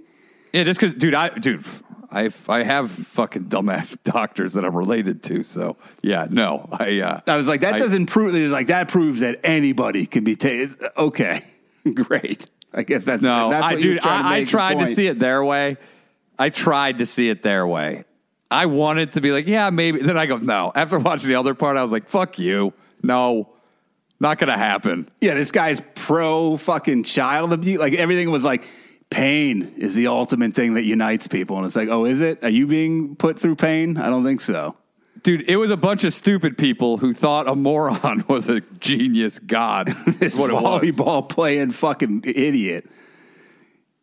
yeah, 0.52 0.62
just 0.62 0.78
because, 0.80 0.94
dude, 0.94 1.14
I, 1.14 1.30
dude, 1.30 1.64
I, 2.12 2.30
I 2.48 2.62
have 2.62 2.92
fucking 2.92 3.46
dumbass 3.46 3.96
doctors 4.04 4.52
that 4.52 4.64
I'm 4.64 4.76
related 4.76 5.24
to. 5.24 5.42
So 5.42 5.76
yeah, 6.00 6.28
no, 6.30 6.68
I, 6.72 7.00
uh, 7.00 7.20
I 7.26 7.36
was 7.36 7.48
like, 7.48 7.62
that 7.62 7.74
I- 7.74 7.78
doesn't 7.80 8.06
prove. 8.06 8.34
Like 8.52 8.68
that 8.68 8.88
proves 8.88 9.18
that 9.18 9.40
anybody 9.42 10.06
can 10.06 10.22
be 10.22 10.36
taken. 10.36 10.76
Okay, 10.96 11.40
great. 11.94 12.48
I 12.72 12.82
guess 12.82 13.04
that's 13.04 13.22
No, 13.22 13.50
That's 13.50 13.64
I, 13.64 13.74
dude, 13.76 14.00
I, 14.00 14.38
I 14.38 14.44
tried 14.44 14.78
to 14.80 14.86
see 14.86 15.06
it 15.06 15.18
their 15.18 15.44
way. 15.44 15.76
I 16.38 16.50
tried 16.50 16.98
to 16.98 17.06
see 17.06 17.28
it 17.28 17.42
their 17.42 17.66
way. 17.66 18.04
I 18.50 18.66
wanted 18.66 19.12
to 19.12 19.20
be 19.20 19.30
like, 19.30 19.46
yeah, 19.46 19.70
maybe. 19.70 20.00
Then 20.00 20.18
I 20.18 20.26
go, 20.26 20.36
no. 20.36 20.72
After 20.74 20.98
watching 20.98 21.28
the 21.28 21.36
other 21.36 21.54
part, 21.54 21.76
I 21.76 21.82
was 21.82 21.92
like, 21.92 22.08
fuck 22.08 22.38
you. 22.38 22.72
No, 23.02 23.50
not 24.18 24.38
going 24.38 24.48
to 24.48 24.56
happen. 24.56 25.08
Yeah, 25.20 25.34
this 25.34 25.52
guy's 25.52 25.80
pro 25.94 26.56
fucking 26.56 27.04
child 27.04 27.52
abuse. 27.52 27.78
Like 27.78 27.94
everything 27.94 28.30
was 28.30 28.44
like 28.44 28.64
pain 29.10 29.74
is 29.76 29.94
the 29.94 30.06
ultimate 30.06 30.54
thing 30.54 30.74
that 30.74 30.82
unites 30.82 31.26
people, 31.26 31.58
and 31.58 31.66
it's 31.66 31.76
like, 31.76 31.88
oh, 31.88 32.04
is 32.04 32.20
it? 32.20 32.42
Are 32.44 32.48
you 32.50 32.66
being 32.66 33.16
put 33.16 33.38
through 33.38 33.56
pain? 33.56 33.96
I 33.96 34.08
don't 34.08 34.24
think 34.24 34.40
so. 34.40 34.76
Dude, 35.22 35.48
it 35.48 35.56
was 35.56 35.70
a 35.70 35.76
bunch 35.76 36.04
of 36.04 36.14
stupid 36.14 36.56
people 36.56 36.96
who 36.96 37.12
thought 37.12 37.46
a 37.46 37.54
moron 37.54 38.24
was 38.28 38.48
a 38.48 38.60
genius 38.78 39.38
god. 39.38 39.88
This 40.20 40.38
what 40.38 40.50
volleyball 40.50 41.26
playing 41.26 41.70
fucking 41.70 42.24
idiot. 42.26 42.86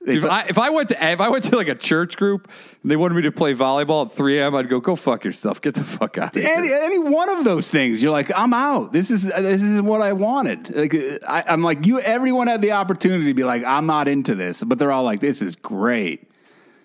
Dude, 0.03 0.23
if, 0.23 0.25
I, 0.25 0.43
if 0.43 0.57
I 0.57 0.69
went 0.69 0.89
to 0.89 1.11
if 1.11 1.19
I 1.19 1.29
went 1.29 1.43
to 1.45 1.57
like 1.57 1.67
a 1.67 1.75
church 1.75 2.17
group 2.17 2.49
and 2.81 2.89
they 2.89 2.95
wanted 2.95 3.15
me 3.15 3.23
to 3.23 3.31
play 3.31 3.53
volleyball 3.53 4.05
at 4.05 4.13
3 4.13 4.39
a.m., 4.39 4.55
I'd 4.55 4.69
go, 4.69 4.79
go 4.79 4.95
fuck 4.95 5.25
yourself. 5.25 5.61
Get 5.61 5.75
the 5.75 5.83
fuck 5.83 6.17
out 6.17 6.35
of 6.35 6.41
here. 6.41 6.51
any, 6.55 6.71
any 6.71 6.97
one 6.97 7.29
of 7.29 7.43
those 7.43 7.69
things, 7.69 8.01
you're 8.01 8.11
like, 8.11 8.31
I'm 8.35 8.53
out. 8.53 8.93
This 8.93 9.11
is 9.11 9.23
this 9.23 9.61
is 9.61 9.81
what 9.81 10.01
I 10.01 10.13
wanted. 10.13 10.75
Like 10.75 10.95
uh, 10.95 11.19
I, 11.27 11.43
I'm 11.47 11.61
like 11.61 11.85
you. 11.85 11.99
Everyone 11.99 12.47
had 12.47 12.61
the 12.61 12.71
opportunity 12.71 13.25
to 13.25 13.33
be 13.33 13.43
like, 13.43 13.63
I'm 13.63 13.85
not 13.85 14.07
into 14.07 14.33
this, 14.33 14.63
but 14.63 14.79
they're 14.79 14.91
all 14.91 15.03
like, 15.03 15.19
this 15.19 15.41
is 15.41 15.55
great. 15.55 16.31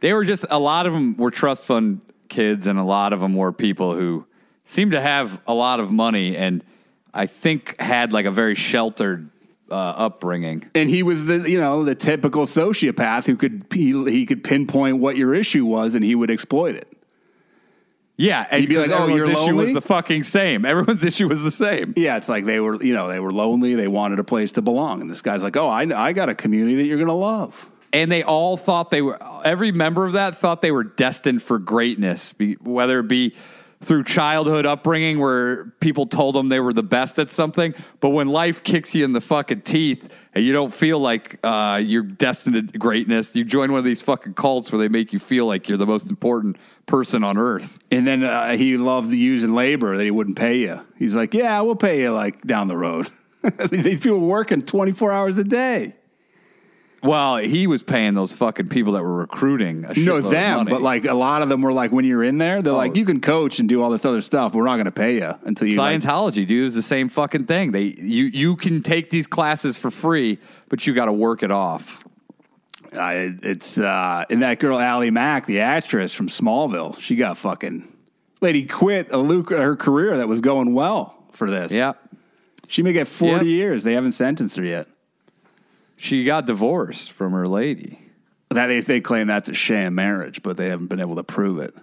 They 0.01 0.13
were 0.13 0.25
just 0.25 0.45
a 0.51 0.59
lot 0.59 0.87
of 0.87 0.93
them 0.93 1.17
were 1.17 1.31
trust 1.31 1.65
fund 1.65 2.01
kids, 2.33 2.67
and 2.67 2.79
a 2.79 2.85
lot 2.85 3.13
of 3.13 3.21
them 3.21 3.35
were 3.37 3.53
people 3.53 3.95
who 3.95 4.27
seemed 4.65 4.93
to 4.93 5.01
have 5.01 5.41
a 5.47 5.55
lot 5.55 5.79
of 5.79 5.93
money, 5.93 6.37
and 6.37 6.65
I 7.15 7.27
think 7.27 7.81
had 7.81 8.13
like 8.13 8.27
a 8.27 8.31
very 8.31 8.57
sheltered 8.57 9.31
uh, 9.71 9.75
upbringing. 9.75 10.69
And 10.75 10.91
he 10.91 11.03
was 11.03 11.27
the 11.27 11.49
you 11.49 11.59
know 11.59 11.85
the 11.85 11.95
typical 11.95 12.47
sociopath 12.47 13.27
who 13.27 13.37
could 13.37 13.67
he, 13.73 13.93
he 14.11 14.27
could 14.27 14.43
pinpoint 14.43 14.99
what 14.99 15.17
your 15.17 15.35
issue 15.35 15.65
was 15.65 15.95
and 15.95 16.05
he 16.05 16.15
would 16.15 16.31
exploit 16.31 16.75
it. 16.75 16.89
Yeah, 18.19 18.47
and 18.51 18.61
He'd 18.61 18.69
be 18.69 18.79
like, 18.79 18.91
"Oh, 18.91 19.09
your 19.09 19.25
issue 19.25 19.37
lonely?" 19.37 19.65
was 19.65 19.75
the 19.75 19.81
fucking 19.81 20.23
same. 20.25 20.65
Everyone's 20.65 21.03
issue 21.13 21.29
was 21.29 21.43
the 21.43 21.51
same. 21.51 21.95
Yeah, 21.97 22.19
it's 22.19 22.29
like 22.29 22.45
they 22.45 22.61
were 22.61 22.81
you 22.83 22.93
know 22.93 23.09
they 23.09 23.19
were 23.19 23.31
lonely. 23.31 23.75
They 23.75 23.89
wanted 23.89 24.19
a 24.19 24.25
place 24.25 24.53
to 24.53 24.63
belong, 24.63 25.01
and 25.01 25.11
this 25.11 25.23
guy's 25.23 25.43
like, 25.43 25.57
oh, 25.57 25.69
I 25.69 25.83
I 26.09 26.13
got 26.13 26.29
a 26.29 26.35
community 26.35 26.77
that 26.77 26.85
you're 26.85 26.99
gonna 26.99 27.15
love. 27.15 27.71
And 27.93 28.11
they 28.11 28.23
all 28.23 28.57
thought 28.57 28.91
they 28.91 29.03
were 29.03 29.19
every 29.45 29.73
member 29.73 30.07
of 30.07 30.13
that 30.13 30.37
thought 30.37 30.63
they 30.63 30.73
were 30.73 30.85
destined 30.85 31.43
for 31.43 31.59
greatness 31.59 32.35
whether 32.61 33.01
it 33.01 33.09
be 33.09 33.35
through 33.81 34.05
childhood 34.05 34.65
upbringing 34.65 35.19
where 35.19 35.67
people 35.81 36.07
told 36.07 36.37
them 36.37 36.49
they 36.49 36.61
were 36.61 36.73
the 36.73 36.83
best 36.83 37.19
at 37.19 37.31
something 37.31 37.75
but 38.01 38.11
when 38.11 38.29
life 38.29 38.63
kicks 38.63 38.95
you 38.95 39.05
in 39.05 39.13
the 39.13 39.21
fucking 39.21 39.61
teeth 39.63 40.09
and 40.35 40.45
you 40.45 40.53
don't 40.53 40.73
feel 40.73 41.01
like 41.01 41.39
uh, 41.43 41.81
you're 41.85 42.03
destined 42.05 42.73
to 42.73 42.79
greatness 42.79 43.35
you 43.35 43.45
join 43.45 43.71
one 43.73 43.79
of 43.79 43.85
these 43.85 44.01
fucking 44.01 44.35
cults 44.35 44.71
where 44.71 44.79
they 44.79 44.89
make 44.89 45.13
you 45.13 45.19
feel 45.19 45.47
like 45.47 45.69
you're 45.69 45.79
the 45.79 45.87
most 45.87 46.09
important 46.09 46.57
person 46.87 47.25
on 47.25 47.37
earth 47.37 47.79
And 47.93 48.07
then 48.07 48.25
uh, 48.25 48.57
he 48.57 48.79
loved 48.79 49.13
using 49.13 49.53
labor 49.53 49.97
that 49.99 50.03
he 50.03 50.11
wouldn't 50.11 50.37
pay 50.37 50.61
you. 50.61 50.81
He's 50.97 51.15
like, 51.15 51.35
yeah, 51.35 51.61
we'll 51.61 51.77
pay 51.77 52.01
you 52.01 52.11
like 52.11 52.41
down 52.43 52.69
the 52.69 52.77
road. 52.77 53.07
These 53.71 54.01
people 54.01 54.21
working 54.21 54.63
24 54.63 55.13
hours 55.13 55.37
a 55.37 55.45
day. 55.45 55.95
Well 57.03 57.37
he 57.37 57.67
was 57.67 57.83
paying 57.83 58.15
those 58.15 58.35
fucking 58.35 58.69
people 58.69 58.93
that 58.95 59.03
were 59.03 59.15
recruiting 59.17 59.85
a 59.85 59.89
No, 59.89 59.95
shitload 59.95 60.19
of 60.25 60.31
them, 60.31 60.65
but 60.67 60.83
like 60.83 61.05
a 61.05 61.15
lot 61.15 61.43
of 61.43 61.49
them 61.49 61.63
were 61.63 61.73
like, 61.73 61.91
when 61.93 62.05
you're 62.05 62.23
in 62.25 62.39
there, 62.39 62.63
they're 62.63 62.73
like, 62.73 62.97
you 62.97 63.05
can 63.05 63.21
coach 63.21 63.59
and 63.59 63.69
do 63.69 63.83
all 63.83 63.91
this 63.91 64.05
other 64.05 64.21
stuff. 64.21 64.55
We're 64.55 64.65
not 64.65 64.77
going 64.77 64.85
to 64.87 64.91
pay 64.93 65.17
you 65.17 65.33
until 65.45 65.69
you. 65.69 65.77
like- 65.77 66.01
Scientology, 66.01 66.47
dude, 66.47 66.67
is 66.67 66.75
the 66.75 66.83
same 66.83 67.09
fucking 67.09 67.47
thing. 67.47 67.73
They 67.73 67.95
you 67.99 68.25
you 68.25 68.57
can 68.57 68.83
take 68.83 69.11
these 69.11 69.27
classes 69.27 69.77
for 69.77 69.91
free, 69.91 70.39
but 70.69 70.87
you 70.87 70.95
got 70.95 71.07
to 71.07 71.13
work 71.13 71.43
it 71.43 71.51
off. 71.51 72.05
Uh, 72.93 73.33
it's 73.43 73.79
uh, 73.79 74.25
and 74.29 74.43
that 74.43 74.59
girl 74.59 74.79
Allie 74.79 75.11
Mack, 75.11 75.47
the 75.47 75.61
actress 75.61 76.13
from 76.13 76.29
Smallville, 76.29 77.01
she 77.01 77.17
got 77.17 77.39
fucking 77.39 77.89
lady 78.43 78.67
quit 78.67 79.11
a 79.13 79.17
luc- 79.17 79.49
her 79.51 79.77
career 79.77 80.19
that 80.19 80.29
was 80.29 80.41
going 80.43 80.75
well 80.75 81.17
for 81.33 81.49
this. 81.51 81.73
Yeah, 81.73 81.93
she 82.69 82.83
may 82.83 82.93
get 82.93 83.09
forty 83.09 83.47
Yeah. 83.47 83.57
years. 83.57 83.85
They 83.85 83.95
haven't 83.95 84.13
sentenced 84.13 84.57
her 84.59 84.65
yet. 84.65 84.89
She 86.03 86.25
got 86.25 86.47
divorced 86.47 87.13
from 87.13 87.33
her 87.33 87.47
lady. 87.47 87.99
That 88.51 88.67
they, 88.67 88.81
they 88.81 89.01
claim 89.01 89.29
that's 89.29 89.49
a 89.49 89.55
sham 89.55 89.95
marriage, 89.95 90.43
but 90.43 90.57
they 90.57 90.69
haven't 90.69 90.89
been 90.89 91.01
able 91.01 91.17
to 91.17 91.23
prove 91.25 91.59
it. 91.61 91.75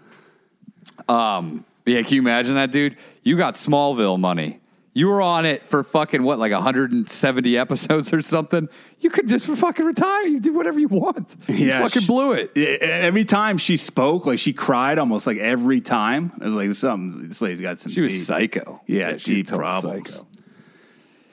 Um, 1.07 1.65
yeah, 1.85 2.01
can 2.03 2.15
you 2.15 2.21
imagine 2.21 2.55
that, 2.55 2.71
dude? 2.71 2.97
You 3.23 3.37
got 3.37 3.55
Smallville 3.55 4.19
money. 4.19 4.59
You 4.93 5.07
were 5.07 5.21
on 5.21 5.45
it 5.45 5.63
for 5.63 5.83
fucking 5.83 6.23
what, 6.23 6.39
like 6.39 6.51
170 6.51 7.57
episodes 7.57 8.11
or 8.11 8.21
something. 8.21 8.67
You 8.99 9.09
could 9.09 9.27
just 9.27 9.45
fucking 9.47 9.85
retire. 9.85 10.25
You 10.25 10.39
do 10.39 10.51
whatever 10.53 10.79
you 10.79 10.87
want. 10.89 11.35
You 11.47 11.67
Yeah, 11.67 11.79
fucking 11.79 12.01
she- 12.01 12.07
blew 12.07 12.33
it. 12.33 12.55
Every 12.57 13.23
time 13.23 13.57
she 13.57 13.77
spoke, 13.77 14.25
like 14.25 14.39
she 14.39 14.51
cried 14.51 14.97
almost 14.99 15.25
like 15.27 15.37
every 15.37 15.79
time. 15.79 16.31
It 16.41 16.43
was 16.45 16.55
like 16.55 16.73
something. 16.73 17.29
This 17.29 17.41
lady's 17.41 17.61
got 17.61 17.79
some. 17.79 17.91
She 17.91 18.01
was 18.01 18.25
psycho. 18.27 18.81
Yeah, 18.87 19.13
she's 19.13 19.23
deep 19.23 19.47
problems. 19.47 20.11
psycho. 20.13 20.27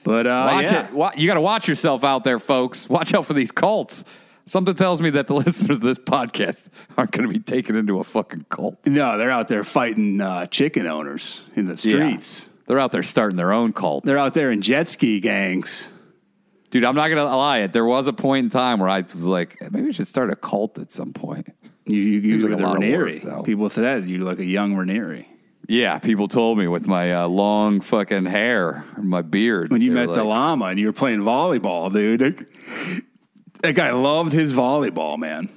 But 0.07 0.25
uh, 0.25 0.47
Watch 0.53 0.71
yeah. 0.71 0.87
it. 0.87 0.93
Wa- 0.93 1.11
You 1.17 1.27
got 1.27 1.33
to 1.33 1.41
watch 1.41 1.67
yourself 1.67 2.05
out 2.05 2.23
there, 2.23 2.39
folks. 2.39 2.87
Watch 2.87 3.13
out 3.13 3.25
for 3.25 3.33
these 3.33 3.51
cults. 3.51 4.05
Something 4.45 4.73
tells 4.73 5.01
me 5.01 5.09
that 5.09 5.27
the 5.27 5.33
listeners 5.45 5.79
of 5.79 5.83
this 5.83 5.97
podcast 5.99 6.69
aren't 6.97 7.11
going 7.11 7.27
to 7.27 7.33
be 7.33 7.39
taken 7.43 7.75
into 7.75 7.99
a 7.99 8.05
fucking 8.05 8.45
cult. 8.47 8.77
No, 8.87 9.17
they're 9.17 9.31
out 9.31 9.49
there 9.49 9.65
fighting 9.65 10.21
uh, 10.21 10.45
chicken 10.45 10.87
owners 10.87 11.41
in 11.57 11.65
the 11.65 11.75
streets. 11.75 12.43
Yeah. 12.47 12.53
They're 12.67 12.79
out 12.79 12.93
there 12.93 13.03
starting 13.03 13.35
their 13.35 13.51
own 13.51 13.73
cult. 13.73 14.05
They're 14.05 14.17
out 14.17 14.33
there 14.33 14.49
in 14.49 14.61
jet 14.61 14.87
ski 14.87 15.19
gangs. 15.19 15.91
Dude, 16.69 16.85
I'm 16.85 16.95
not 16.95 17.09
going 17.09 17.17
to 17.17 17.35
lie. 17.35 17.59
It 17.59 17.73
there 17.73 17.83
was 17.85 18.07
a 18.07 18.13
point 18.13 18.45
in 18.45 18.49
time 18.49 18.79
where 18.79 18.87
I 18.89 19.01
was 19.01 19.27
like, 19.27 19.57
maybe 19.71 19.87
we 19.87 19.91
should 19.91 20.07
start 20.07 20.31
a 20.31 20.37
cult 20.37 20.79
at 20.79 20.93
some 20.93 21.11
point. 21.11 21.49
You, 21.85 21.97
you, 21.99 22.19
you 22.19 22.47
like 22.47 22.57
a 22.59 22.63
lot 22.63 22.77
of 22.77 22.83
Raniere. 22.83 23.25
work. 23.25 23.45
People 23.45 23.69
said 23.69 24.09
you 24.09 24.19
look 24.19 24.27
like 24.37 24.39
a 24.39 24.45
young 24.49 24.73
Raniere. 24.75 25.25
Yeah, 25.67 25.99
people 25.99 26.27
told 26.29 26.57
me 26.57 26.67
with 26.67 26.87
my 26.87 27.13
uh, 27.13 27.27
long 27.27 27.81
fucking 27.81 28.25
hair 28.25 28.85
and 28.95 29.09
my 29.09 29.21
beard. 29.21 29.69
When 29.71 29.81
you 29.81 29.91
met 29.91 30.07
the 30.07 30.23
llama 30.23 30.65
and 30.65 30.79
you 30.79 30.87
were 30.87 30.93
playing 30.93 31.19
volleyball, 31.19 31.93
dude. 31.93 32.47
That 33.61 33.73
guy 33.75 33.91
loved 33.91 34.31
his 34.33 34.53
volleyball, 34.53 35.17
man. 35.17 35.49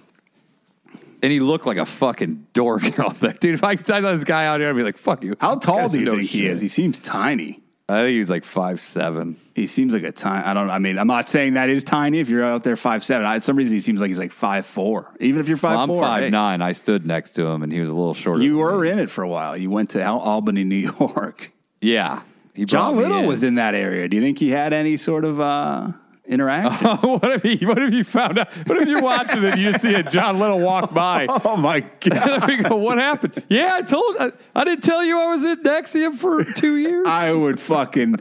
and 1.23 1.31
he 1.31 1.39
looked 1.39 1.65
like 1.66 1.77
a 1.77 1.87
fucking 1.87 2.49
dork 2.53 2.82
there. 3.20 3.35
Dude, 3.35 3.55
if 3.55 3.62
I 3.62 3.77
saw 3.77 4.01
this 4.01 4.24
guy 4.24 4.47
out 4.47 4.59
here, 4.61 4.70
I'd 4.70 4.77
be 4.77 4.82
like, 4.82 4.99
fuck 4.99 5.23
you. 5.23 5.37
How 5.41 5.57
tall 5.57 5.89
do 5.89 5.99
you 6.01 6.11
think 6.11 6.23
he 6.23 6.41
shit. 6.41 6.51
is? 6.51 6.61
He 6.61 6.69
seems 6.69 6.99
tiny. 6.99 7.62
I 7.91 8.03
think 8.05 8.12
he 8.12 8.19
was 8.19 8.31
like 8.31 8.45
five 8.45 8.81
seven. 8.81 9.37
He 9.55 9.67
seems 9.67 9.93
like 9.93 10.05
a 10.05 10.12
tiny. 10.12 10.45
I 10.47 10.55
don't. 10.55 10.71
I 10.71 10.79
mean, 10.79 10.99
I'm 10.99 11.07
not 11.07 11.29
saying 11.29 11.55
that 11.55 11.69
is 11.69 11.85
tiny. 11.85 12.21
If 12.21 12.29
you're 12.29 12.45
out 12.45 12.62
there 12.65 12.77
five 12.77 13.03
seven, 13.05 13.27
I, 13.27 13.39
some 13.41 13.57
reason 13.57 13.75
he 13.75 13.81
seems 13.81 14.01
like 14.01 14.09
he's 14.09 14.19
like 14.19 14.33
five 14.33 14.65
four. 14.65 15.12
Even 15.21 15.41
if 15.41 15.49
you're 15.49 15.57
five 15.57 15.73
Well, 15.73 15.81
I'm 15.83 15.89
four, 15.89 16.01
five 16.03 16.23
hey, 16.25 16.31
nine. 16.31 16.62
I 16.62 16.73
stood 16.73 17.05
next 17.07 17.33
to 17.33 17.47
him, 17.47 17.62
and 17.62 17.73
he 17.73 17.81
was 17.81 17.91
a 17.91 17.95
little 17.95 18.15
shorter. 18.15 18.43
You 18.43 18.59
were 18.59 18.81
me. 18.81 18.91
in 18.91 18.99
it 18.99 19.11
for 19.11 19.23
a 19.23 19.29
while. 19.29 19.57
You 19.57 19.71
went 19.71 19.91
to 19.91 20.03
Al- 20.03 20.21
Albany, 20.21 20.65
New 20.65 20.77
York. 21.01 21.53
yeah. 21.81 22.23
He 22.55 22.65
John 22.65 22.97
Little 22.97 23.27
was 23.27 23.43
in 23.45 23.55
that 23.55 23.75
area. 23.75 24.09
Do 24.09 24.17
you 24.17 24.23
think 24.23 24.39
he 24.39 24.51
had 24.51 24.73
any 24.73 24.97
sort 24.97 25.25
of 25.25 25.41
uh, 25.41 25.89
interaction? 26.31 26.86
what 27.11 27.24
if 27.32 27.43
he? 27.43 27.66
What 27.66 27.82
if 27.82 27.93
you 27.93 28.05
found 28.05 28.39
out? 28.39 28.52
What 28.66 28.78
if 28.78 28.89
you're 28.89 29.02
watching 29.02 29.43
it 29.44 29.52
and 29.52 29.61
you 29.61 29.73
see 29.73 29.94
a 29.94 30.02
John 30.02 30.39
Little 30.39 30.61
walk 30.61 30.94
by? 30.94 31.27
oh 31.28 31.57
my 31.57 31.81
god! 32.01 32.48
we 32.48 32.59
go, 32.59 32.77
what 32.77 32.98
happened? 32.98 33.43
Yeah, 33.48 33.77
I 33.77 33.82
told. 33.82 34.16
I, 34.19 34.32
I 34.55 34.65
didn't 34.65 34.82
tell 34.82 35.05
you 35.05 35.19
I 35.19 35.31
was 35.31 35.44
in 35.44 35.62
NXIVM 35.62 36.16
for 36.16 36.44
two 36.44 36.77
years. 36.77 37.07
I 37.07 37.32
would 37.32 37.61
fucking, 37.61 38.16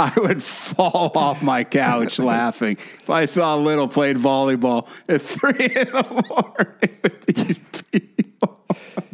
I 0.00 0.12
would 0.16 0.42
fall 0.42 1.12
off 1.14 1.42
my 1.42 1.64
couch 1.64 2.18
laughing 2.18 2.76
if 2.78 3.10
I 3.10 3.26
saw 3.26 3.54
Little 3.56 3.88
played 3.88 4.16
volleyball 4.16 4.88
at 5.08 5.22
three 5.22 5.66
in 5.66 5.92
the 5.92 6.24
morning 6.28 6.98
with 7.02 7.26
these 7.26 7.58
people. 7.90 8.61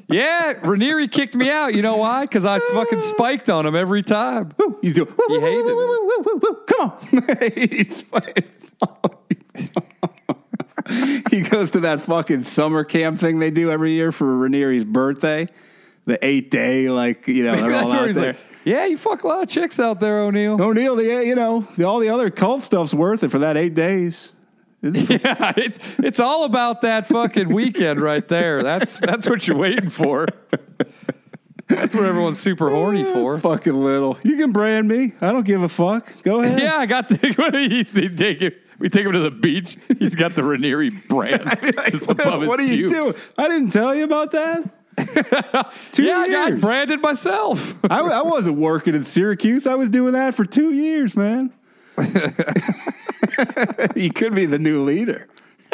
Yeah, 0.08 0.54
Raniere 0.54 1.10
kicked 1.10 1.34
me 1.34 1.50
out. 1.50 1.74
You 1.74 1.82
know 1.82 1.98
why? 1.98 2.24
Because 2.24 2.46
I 2.46 2.58
fucking 2.60 3.02
spiked 3.02 3.50
on 3.50 3.66
him 3.66 3.76
every 3.76 4.02
time. 4.02 4.52
He's 4.80 4.94
doing. 4.94 5.12
He 5.28 5.40
hated 5.40 5.66
it. 5.66 6.66
Come 6.66 6.90
on. 6.90 6.98
He's 7.54 8.02
playing 8.04 8.48
volleyball. 8.80 9.18
he 11.30 11.42
goes 11.42 11.72
to 11.72 11.80
that 11.80 12.00
fucking 12.00 12.44
summer 12.44 12.84
camp 12.84 13.18
thing 13.18 13.38
they 13.38 13.50
do 13.50 13.70
every 13.70 13.92
year 13.92 14.12
for 14.12 14.24
Raniere's 14.24 14.84
birthday. 14.84 15.48
The 16.06 16.18
eight 16.24 16.50
day, 16.50 16.88
like, 16.88 17.28
you 17.28 17.44
know, 17.44 17.56
they're 17.70 17.74
all 17.74 17.94
out 17.94 18.14
there. 18.14 18.32
like, 18.32 18.36
yeah, 18.64 18.86
you 18.86 18.96
fuck 18.96 19.24
a 19.24 19.28
lot 19.28 19.42
of 19.42 19.48
chicks 19.48 19.78
out 19.78 20.00
there, 20.00 20.20
O'Neill. 20.20 20.60
O'Neill, 20.60 20.96
the, 20.96 21.04
you 21.04 21.34
know, 21.34 21.68
the, 21.76 21.84
all 21.84 21.98
the 21.98 22.08
other 22.08 22.30
cult 22.30 22.62
stuff's 22.62 22.94
worth 22.94 23.22
it 23.22 23.30
for 23.30 23.40
that 23.40 23.56
eight 23.56 23.74
days. 23.74 24.32
Yeah, 24.82 25.52
it's 25.56 25.78
it's 25.98 26.20
all 26.20 26.44
about 26.44 26.82
that 26.82 27.08
fucking 27.08 27.48
weekend 27.48 28.00
right 28.00 28.26
there. 28.28 28.62
That's 28.62 29.00
that's 29.00 29.28
what 29.28 29.48
you're 29.48 29.56
waiting 29.56 29.90
for. 29.90 30.26
That's 31.66 31.94
what 31.94 32.04
everyone's 32.04 32.38
super 32.38 32.70
horny 32.70 33.02
eh, 33.02 33.12
for. 33.12 33.38
Fucking 33.38 33.74
little. 33.74 34.18
You 34.22 34.36
can 34.36 34.52
brand 34.52 34.88
me. 34.88 35.14
I 35.20 35.32
don't 35.32 35.44
give 35.44 35.62
a 35.62 35.68
fuck. 35.68 36.22
Go 36.22 36.40
ahead. 36.42 36.62
Yeah, 36.62 36.76
I 36.76 36.86
got 36.86 37.08
the. 37.08 37.34
What 37.36 37.52
do 37.52 37.58
you 37.58 37.84
see? 37.84 38.08
Take 38.08 38.40
him. 38.40 38.52
We 38.78 38.88
take 38.88 39.04
him 39.04 39.12
to 39.12 39.18
the 39.18 39.30
beach. 39.32 39.76
He's 39.98 40.14
got 40.14 40.34
the 40.34 40.42
Raniere 40.42 41.08
brand. 41.08 41.42
his 41.92 42.06
what 42.06 42.60
are 42.60 42.62
you 42.62 42.88
doing? 42.88 43.12
I 43.36 43.48
didn't 43.48 43.70
tell 43.70 43.92
you 43.94 44.04
about 44.04 44.30
that. 44.30 44.70
Two 45.92 46.04
Yeah, 46.04 46.18
I 46.18 46.28
got 46.28 46.60
branded 46.60 47.02
myself. 47.02 47.74
I, 47.90 48.00
I 48.00 48.22
wasn't 48.22 48.58
working 48.58 48.94
in 48.94 49.04
Syracuse. 49.04 49.66
I 49.66 49.74
was 49.74 49.90
doing 49.90 50.12
that 50.12 50.34
for 50.34 50.44
two 50.44 50.72
years, 50.72 51.16
man. 51.16 51.52
he 53.94 54.10
could 54.10 54.34
be 54.34 54.46
the 54.46 54.58
new 54.58 54.82
leader. 54.82 55.28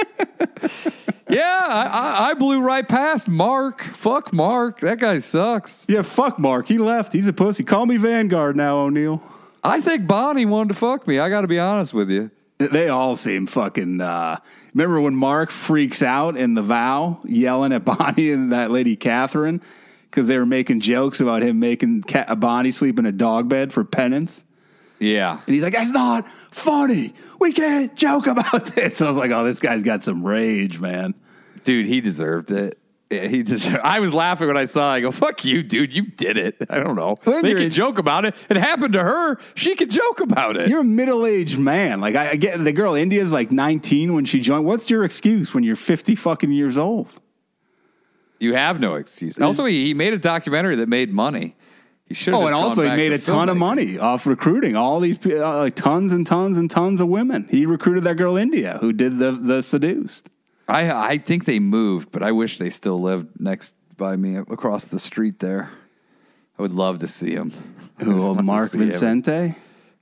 yeah, 1.29 1.61
I, 1.65 1.89
I, 1.93 2.31
I 2.31 2.35
blew 2.35 2.61
right 2.61 2.87
past 2.87 3.29
Mark. 3.29 3.83
Fuck 3.83 4.33
Mark. 4.33 4.81
That 4.81 4.99
guy 4.99 5.19
sucks. 5.19 5.87
Yeah, 5.89 6.03
fuck 6.03 6.39
Mark. 6.39 6.69
He 6.69 6.79
left. 6.79 7.13
He's 7.13 7.27
a 7.27 7.33
pussy. 7.33 7.65
Call 7.65 7.87
me 7.87 7.97
Vanguard 7.97 8.57
now, 8.57 8.79
O'Neill. 8.79 9.23
I 9.63 9.81
think 9.81 10.07
Bonnie 10.07 10.47
wanted 10.47 10.69
to 10.69 10.75
fuck 10.75 11.07
me. 11.07 11.19
I 11.19 11.29
got 11.29 11.43
to 11.43 11.49
be 11.49 11.59
honest 11.59 11.95
with 11.95 12.11
you. 12.11 12.31
They 12.59 12.89
all 12.89 13.17
seem 13.17 13.47
fucking. 13.47 14.01
Uh, 14.01 14.39
remember 14.73 15.01
when 15.01 15.17
Mark 15.17 15.51
freaks 15.51 16.03
out 16.03 16.37
in 16.37 16.55
the 16.55 16.63
vow, 16.63 17.21
yelling 17.25 17.73
at 17.73 17.85
Bonnie 17.85 18.31
and 18.31 18.53
that 18.53 18.71
lady 18.71 18.97
Catherine 18.97 19.61
because 20.15 20.29
they 20.29 20.39
were 20.39 20.47
making 20.47 20.79
jokes 20.79 21.21
about 21.21 21.43
him 21.43 21.59
making 21.59 22.05
Bonnie 22.37 22.71
sleep 22.71 23.01
in 23.01 23.07
a 23.07 23.11
dog 23.11 23.49
bed 23.49 23.73
for 23.73 23.83
penance. 23.83 24.44
Yeah. 25.05 25.41
And 25.47 25.55
he's 25.55 25.63
like, 25.63 25.75
"That's 25.75 25.91
not 25.91 26.27
funny. 26.51 27.15
We 27.39 27.53
can't 27.53 27.95
joke 27.95 28.27
about 28.27 28.65
this." 28.75 29.01
And 29.01 29.09
I 29.09 29.11
was 29.11 29.19
like, 29.19 29.31
"Oh, 29.31 29.45
this 29.45 29.61
guy's 29.61 29.83
got 29.83 30.03
some 30.03 30.25
rage, 30.25 30.81
man." 30.81 31.15
Dude, 31.65 31.87
he 31.87 32.01
deserved 32.01 32.51
it. 32.51 32.79
Yeah, 33.11 33.27
he 33.29 33.43
deserved. 33.43 33.81
I 33.85 34.01
was 34.01 34.15
laughing 34.15 34.49
when 34.49 34.57
I 34.57 34.65
saw. 34.65 34.93
it. 34.93 34.97
I 34.97 35.01
go, 35.01 35.11
"Fuck 35.11 35.45
you, 35.45 35.63
dude! 35.63 35.95
You 35.95 36.07
did 36.07 36.39
it." 36.39 36.57
I 36.71 36.81
don't 36.81 36.97
know. 36.97 37.17
Well, 37.25 37.43
they 37.43 37.55
can 37.55 37.71
joke 37.71 37.99
about 37.99 38.25
it. 38.25 38.35
It 38.49 38.57
happened 38.57 38.95
to 38.95 39.03
her. 39.03 39.39
She 39.55 39.75
can 39.77 39.91
joke 39.91 40.21
about 40.21 40.57
it. 40.57 40.69
You're 40.69 40.81
a 40.81 40.85
middle-aged 40.85 41.59
man. 41.59 42.01
Like 42.01 42.15
I, 42.17 42.31
I 42.31 42.37
get 42.37 42.63
the 42.63 42.73
girl 42.73 42.95
India's 42.95 43.33
like 43.33 43.51
19 43.51 44.15
when 44.15 44.25
she 44.25 44.41
joined. 44.41 44.65
What's 44.65 44.89
your 44.89 45.05
excuse 45.05 45.53
when 45.53 45.65
you're 45.65 45.77
50 45.77 46.15
fucking 46.15 46.51
years 46.53 46.79
old? 46.79 47.13
You 48.41 48.55
have 48.55 48.81
no 48.81 48.95
excuse. 48.95 49.39
Also, 49.39 49.65
he, 49.65 49.87
he 49.87 49.95
made 49.95 50.13
a 50.13 50.19
documentary 50.19 50.77
that 50.77 50.89
made 50.89 51.13
money. 51.13 51.55
He 52.15 52.23
should. 52.23 52.35
Oh, 52.35 52.47
and 52.47 52.55
also 52.55 52.83
he 52.83 52.95
made 52.95 53.13
a 53.13 53.19
ton 53.19 53.49
of 53.49 53.57
money 53.57 53.99
off 53.99 54.25
recruiting 54.25 54.77
all 54.77 55.01
these 55.01 55.19
uh, 55.27 55.59
like 55.59 55.75
tons 55.75 56.13
and 56.13 56.25
tons 56.25 56.57
and 56.57 56.71
tons 56.71 57.01
of 57.01 57.09
women. 57.09 57.49
He 57.51 57.67
recruited 57.67 58.05
that 58.05 58.15
girl 58.15 58.37
India 58.37 58.79
who 58.81 58.93
did 58.93 59.19
the 59.19 59.33
the 59.33 59.63
seduced. 59.63 60.31
I 60.69 60.93
I 60.93 61.19
think 61.19 61.45
they 61.45 61.59
moved, 61.59 62.13
but 62.13 62.23
I 62.23 62.31
wish 62.31 62.59
they 62.59 62.71
still 62.71 63.01
lived 63.01 63.41
next 63.41 63.75
by 63.97 64.15
me 64.15 64.37
across 64.37 64.85
the 64.85 65.01
street 65.01 65.41
there. 65.41 65.73
I 66.57 66.63
would 66.63 66.73
love 66.73 67.01
to 67.01 67.09
see 67.09 67.33
him. 67.33 67.53
Who, 67.99 68.35
Mark 68.43 68.71
see 68.71 68.79
him- 68.79 68.91
Vicente? 68.93 69.57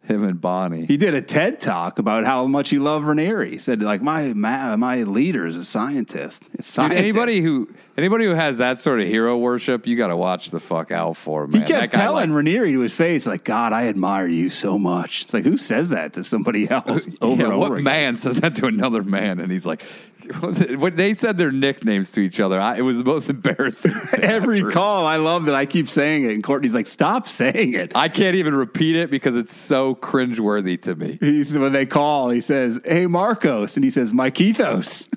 him 0.05 0.25
and 0.25 0.41
Bonnie. 0.41 0.87
He 0.87 0.97
did 0.97 1.15
a 1.15 1.23
TED 1.23 1.61
talk 1.61 1.99
about 1.99 2.25
how 2.25 2.47
much 2.47 2.71
he 2.71 2.79
loved 2.79 3.07
Raniere. 3.07 3.49
He 3.51 3.59
said 3.59 3.83
like 3.83 4.03
my 4.03 4.33
my, 4.35 4.77
my 4.77 5.03
leader 5.05 5.47
is 5.47 5.57
a 5.57 5.65
scientist. 5.65 6.43
It's 6.55 6.75
Dude, 6.75 6.93
anybody 6.93 7.41
who 7.41 7.71
anybody 7.97 8.25
who 8.25 8.35
has 8.35 8.59
that 8.59 8.81
sort 8.81 9.01
of 9.01 9.07
hero 9.07 9.37
worship, 9.39 9.87
you 9.87 9.97
got 9.97 10.09
to 10.09 10.17
watch 10.17 10.51
the 10.51 10.61
fuck 10.61 10.91
out 10.91 11.17
for. 11.17 11.47
He 11.47 11.59
Man, 11.59 11.67
kept 11.67 11.93
That 11.93 11.99
telling 11.99 12.33
like- 12.33 12.45
Raniere 12.45 12.73
to 12.73 12.81
his 12.81 12.95
face, 12.95 13.27
like, 13.27 13.45
God, 13.45 13.73
I 13.73 13.87
admire 13.89 14.27
you 14.27 14.49
so 14.49 14.79
much. 14.79 15.23
It's 15.23 15.35
like, 15.35 15.45
who 15.45 15.57
says 15.57 15.91
that 15.91 16.13
to 16.15 16.25
somebody 16.25 16.69
else 16.71 17.09
over 17.21 17.43
yeah, 17.43 17.49
and 17.51 17.59
what 17.59 17.73
again? 17.73 17.85
man 17.85 18.17
says 18.17 18.41
that 18.41 18.55
to 18.57 18.67
another 18.67 19.03
man? 19.03 19.41
And 19.41 19.51
he's 19.53 19.67
like, 19.67 19.83
what 20.39 20.43
was 20.43 20.61
it? 20.61 20.79
When 20.79 20.95
they 20.97 21.15
said 21.15 21.37
their 21.37 21.51
nicknames 21.51 22.11
to 22.13 22.21
each 22.21 22.39
other, 22.41 22.61
I, 22.61 22.79
it 22.79 22.83
was 22.83 22.99
the 22.99 23.05
most 23.05 23.29
embarrassing. 23.31 23.93
Every 24.23 24.61
ever. 24.61 24.71
call, 24.71 25.05
I 25.07 25.17
love 25.17 25.47
that 25.47 25.55
I 25.55 25.67
keep 25.67 25.89
saying 25.89 26.25
it. 26.25 26.33
And 26.33 26.43
Courtney's 26.45 26.75
like, 26.75 26.87
stop 26.87 27.27
saying 27.27 27.75
it. 27.75 27.93
I 27.97 28.09
can't 28.09 28.37
even 28.37 28.55
repeat 28.55 28.97
it 28.97 29.11
because 29.11 29.37
it's 29.37 29.57
so 29.57 29.95
cringeworthy 29.97 30.81
to 30.83 30.95
me. 30.95 31.19
He's, 31.21 31.53
when 31.53 31.73
they 31.73 31.87
call, 31.87 32.31
he 32.31 32.41
says, 32.41 32.81
Hey, 32.85 33.07
Marcos. 33.07 33.77
And 33.77 33.85
he 33.85 33.91
says, 33.91 34.13
Mike 34.13 34.41
Ethos. 34.41 35.09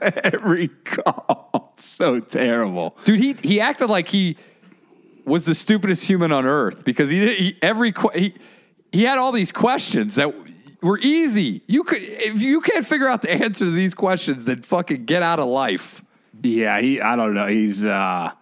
Every 0.00 0.68
call. 0.68 1.61
So 1.92 2.20
terrible. 2.20 2.96
Dude, 3.04 3.18
he 3.18 3.36
he 3.42 3.60
acted 3.60 3.90
like 3.90 4.08
he 4.08 4.36
was 5.24 5.46
the 5.46 5.54
stupidest 5.54 6.06
human 6.06 6.30
on 6.30 6.46
earth 6.46 6.84
because 6.84 7.10
he, 7.10 7.34
he 7.34 7.58
every 7.60 7.92
he, 8.14 8.34
he 8.92 9.02
had 9.02 9.18
all 9.18 9.32
these 9.32 9.50
questions 9.50 10.14
that 10.14 10.32
were 10.80 10.98
easy. 11.00 11.62
You 11.66 11.82
could 11.82 11.98
if 12.02 12.40
you 12.40 12.60
can't 12.60 12.86
figure 12.86 13.08
out 13.08 13.22
the 13.22 13.32
answer 13.32 13.64
to 13.64 13.70
these 13.70 13.94
questions, 13.94 14.44
then 14.44 14.62
fucking 14.62 15.06
get 15.06 15.22
out 15.22 15.40
of 15.40 15.48
life. 15.48 16.02
Yeah, 16.42 16.80
he, 16.80 17.00
I 17.00 17.16
don't 17.16 17.34
know. 17.34 17.46
He's, 17.46 17.84
uh, 17.84 18.32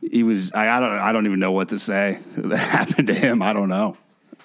he 0.00 0.22
was, 0.22 0.52
I, 0.52 0.76
I 0.76 0.80
don't, 0.80 0.92
I 0.92 1.12
don't 1.12 1.26
even 1.26 1.38
know 1.40 1.52
what 1.52 1.68
to 1.70 1.78
say 1.78 2.20
that 2.36 2.56
happened 2.56 3.08
to 3.08 3.14
him. 3.14 3.42
I 3.42 3.52
don't 3.52 3.68
know. 3.68 3.96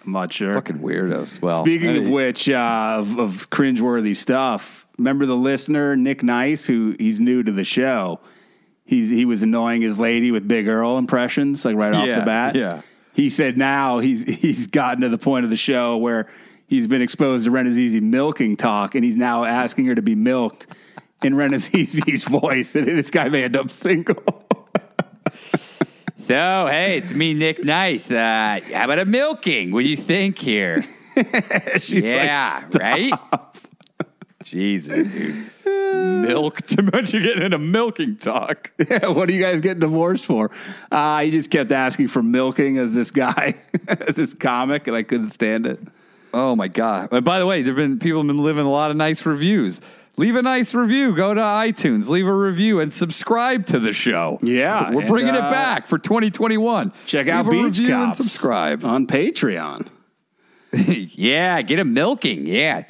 I'm 0.05 0.11
not 0.11 0.33
sure. 0.33 0.53
Fucking 0.53 0.79
weirdos. 0.79 1.41
Well, 1.41 1.61
Speaking 1.61 1.91
I 1.91 1.95
of 1.97 2.09
which, 2.09 2.49
uh, 2.49 2.95
of, 2.99 3.17
of 3.17 3.49
cringeworthy 3.49 4.17
stuff, 4.17 4.82
remember 4.97 5.25
the 5.25 5.35
listener 5.37 5.95
Nick 5.95 6.23
Nice, 6.23 6.65
who 6.65 6.95
he's 6.99 7.19
new 7.19 7.43
to 7.43 7.51
the 7.51 7.63
show. 7.63 8.19
He's 8.85 9.09
he 9.09 9.25
was 9.25 9.43
annoying 9.43 9.81
his 9.81 9.97
lady 9.99 10.31
with 10.31 10.47
Big 10.47 10.67
Earl 10.67 10.97
impressions, 10.97 11.63
like 11.65 11.75
right 11.75 11.93
off 11.93 12.05
Yeah, 12.05 12.19
the 12.19 12.25
bat. 12.25 12.55
yeah. 12.55 12.81
He 13.13 13.29
said 13.29 13.57
now 13.57 13.99
he's 13.99 14.23
he's 14.23 14.67
gotten 14.67 15.01
to 15.01 15.09
the 15.09 15.17
point 15.17 15.45
of 15.45 15.49
the 15.49 15.57
show 15.57 15.97
where 15.97 16.27
he's 16.67 16.87
been 16.87 17.01
exposed 17.01 17.45
to 17.45 17.51
Renazizi 17.51 18.01
milking 18.01 18.57
talk, 18.57 18.95
and 18.95 19.05
he's 19.05 19.15
now 19.15 19.43
asking 19.43 19.85
her 19.85 19.95
to 19.95 20.01
be 20.01 20.15
milked 20.15 20.67
in 21.23 21.33
Renazizi's 21.35 22.23
voice, 22.41 22.75
and 22.75 22.87
this 22.87 23.09
guy 23.09 23.29
may 23.29 23.43
end 23.45 23.55
up 23.55 23.69
single. 23.69 24.21
So, 26.27 26.67
hey, 26.69 26.99
it's 26.99 27.13
me, 27.13 27.33
Nick 27.33 27.63
Nice. 27.65 28.09
Uh, 28.09 28.59
how 28.73 28.85
about 28.85 28.99
a 28.99 29.05
milking? 29.05 29.71
What 29.71 29.81
do 29.81 29.87
you 29.89 29.97
think 29.97 30.37
here? 30.37 30.81
She's 31.81 32.03
yeah, 32.03 32.63
like, 32.71 32.81
right? 32.81 33.13
Jesus, 34.53 35.11
dude. 35.11 35.49
Milked. 35.65 36.73
Imagine 36.77 37.23
you're 37.23 37.33
getting 37.33 37.43
into 37.43 37.57
milking 37.57 38.17
talk. 38.17 38.71
Yeah, 38.77 39.07
what 39.07 39.27
are 39.27 39.31
you 39.31 39.41
guys 39.41 39.61
getting 39.61 39.79
divorced 39.79 40.25
for? 40.25 40.51
Uh, 40.91 41.21
he 41.21 41.31
just 41.31 41.49
kept 41.49 41.71
asking 41.71 42.09
for 42.09 42.21
milking 42.21 42.77
as 42.77 42.93
this 42.93 43.09
guy, 43.09 43.55
this 44.09 44.35
comic, 44.35 44.85
and 44.87 44.95
I 44.95 45.01
couldn't 45.01 45.31
stand 45.31 45.65
it. 45.65 45.79
Oh 46.35 46.55
my 46.55 46.67
god! 46.67 47.09
And 47.11 47.25
by 47.25 47.39
the 47.39 47.47
way, 47.47 47.63
there've 47.63 47.75
been 47.75 47.97
people 47.97 48.19
have 48.19 48.27
been 48.27 48.43
living 48.43 48.65
a 48.65 48.71
lot 48.71 48.91
of 48.91 48.97
nice 48.97 49.25
reviews. 49.25 49.81
Leave 50.17 50.35
a 50.35 50.43
nice 50.43 50.75
review. 50.75 51.15
Go 51.15 51.33
to 51.33 51.41
iTunes, 51.41 52.07
leave 52.07 52.27
a 52.27 52.33
review, 52.33 52.79
and 52.79 52.93
subscribe 52.93 53.65
to 53.67 53.79
the 53.79 53.91
show. 53.91 54.37
Yeah, 54.43 54.91
we're 54.91 55.01
and, 55.01 55.09
bringing 55.09 55.33
uh, 55.33 55.47
it 55.47 55.51
back 55.51 55.87
for 55.87 55.97
2021. 55.97 56.93
Check 57.07 57.27
out 57.27 57.47
leave 57.47 57.59
a 57.59 57.65
Beach 57.65 57.79
review 57.79 57.95
and 57.95 58.15
subscribe. 58.15 58.85
on 58.85 59.07
Patreon. 59.07 59.87
yeah, 60.73 61.59
get 61.63 61.79
a 61.79 61.85
milking. 61.85 62.45
Yeah, 62.45 62.83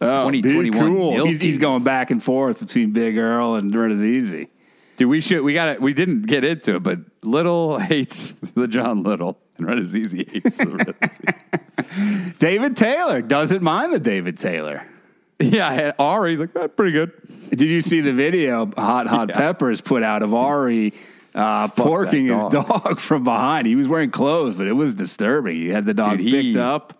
Oh, 0.00 0.30
be 0.30 0.40
2021. 0.42 0.96
cool. 0.96 1.26
He's, 1.26 1.40
he's 1.40 1.58
going 1.58 1.82
back 1.84 2.10
and 2.10 2.22
forth 2.22 2.60
between 2.60 2.92
Big 2.92 3.18
Earl 3.18 3.56
and 3.56 3.74
Run 3.74 4.02
Easy. 4.04 4.48
Dude, 4.96 5.08
we 5.08 5.20
should. 5.20 5.42
We 5.42 5.54
got 5.54 5.68
it. 5.70 5.80
We 5.80 5.92
didn't 5.94 6.22
get 6.26 6.44
into 6.44 6.76
it, 6.76 6.82
but 6.82 6.98
Little 7.22 7.78
hates 7.80 8.32
the 8.54 8.66
John 8.68 9.02
Little, 9.02 9.38
and 9.56 9.66
Red 9.66 9.78
is 9.78 9.94
easy 9.96 10.26
hates 10.30 10.56
the 10.56 10.68
Red 10.68 10.94
Easy. 11.04 12.32
David 12.38 12.76
Taylor 12.76 13.22
doesn't 13.22 13.62
mind 13.62 13.92
the 13.92 13.98
David 13.98 14.38
Taylor. 14.38 14.86
Yeah, 15.38 15.70
and 15.72 15.94
Ari, 15.98 16.36
like 16.36 16.52
that's 16.52 16.74
pretty 16.74 16.92
good. 16.92 17.12
Did 17.50 17.62
you 17.62 17.80
see 17.80 18.00
the 18.00 18.12
video 18.12 18.66
Hot 18.76 19.06
Hot 19.06 19.28
Yeah. 19.30 19.36
Peppers 19.36 19.80
put 19.80 20.02
out 20.02 20.22
of 20.22 20.34
Ari 20.34 20.92
uh, 21.34 21.68
porking 21.68 22.24
his 22.24 22.52
dog. 22.52 22.68
dog 22.68 23.00
from 23.00 23.24
behind? 23.24 23.66
He 23.66 23.76
was 23.76 23.88
wearing 23.88 24.10
clothes, 24.10 24.54
but 24.54 24.66
it 24.66 24.72
was 24.74 24.94
disturbing. 24.94 25.56
He 25.56 25.68
had 25.68 25.86
the 25.86 25.94
dog 25.94 26.18
Dude, 26.18 26.20
he- 26.26 26.30
picked 26.52 26.56
up. 26.58 26.94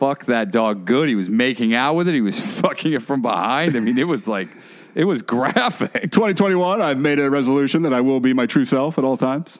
Fuck 0.00 0.24
that 0.24 0.50
dog 0.50 0.86
good. 0.86 1.10
He 1.10 1.14
was 1.14 1.28
making 1.28 1.74
out 1.74 1.94
with 1.94 2.08
it. 2.08 2.14
He 2.14 2.22
was 2.22 2.40
fucking 2.60 2.94
it 2.94 3.02
from 3.02 3.20
behind. 3.20 3.76
I 3.76 3.80
mean, 3.80 3.98
it 3.98 4.08
was 4.08 4.26
like, 4.26 4.48
it 4.94 5.04
was 5.04 5.20
graphic. 5.20 5.92
2021, 5.92 6.80
I've 6.80 6.98
made 6.98 7.18
a 7.18 7.28
resolution 7.28 7.82
that 7.82 7.92
I 7.92 8.00
will 8.00 8.18
be 8.18 8.32
my 8.32 8.46
true 8.46 8.64
self 8.64 8.96
at 8.96 9.04
all 9.04 9.18
times. 9.18 9.58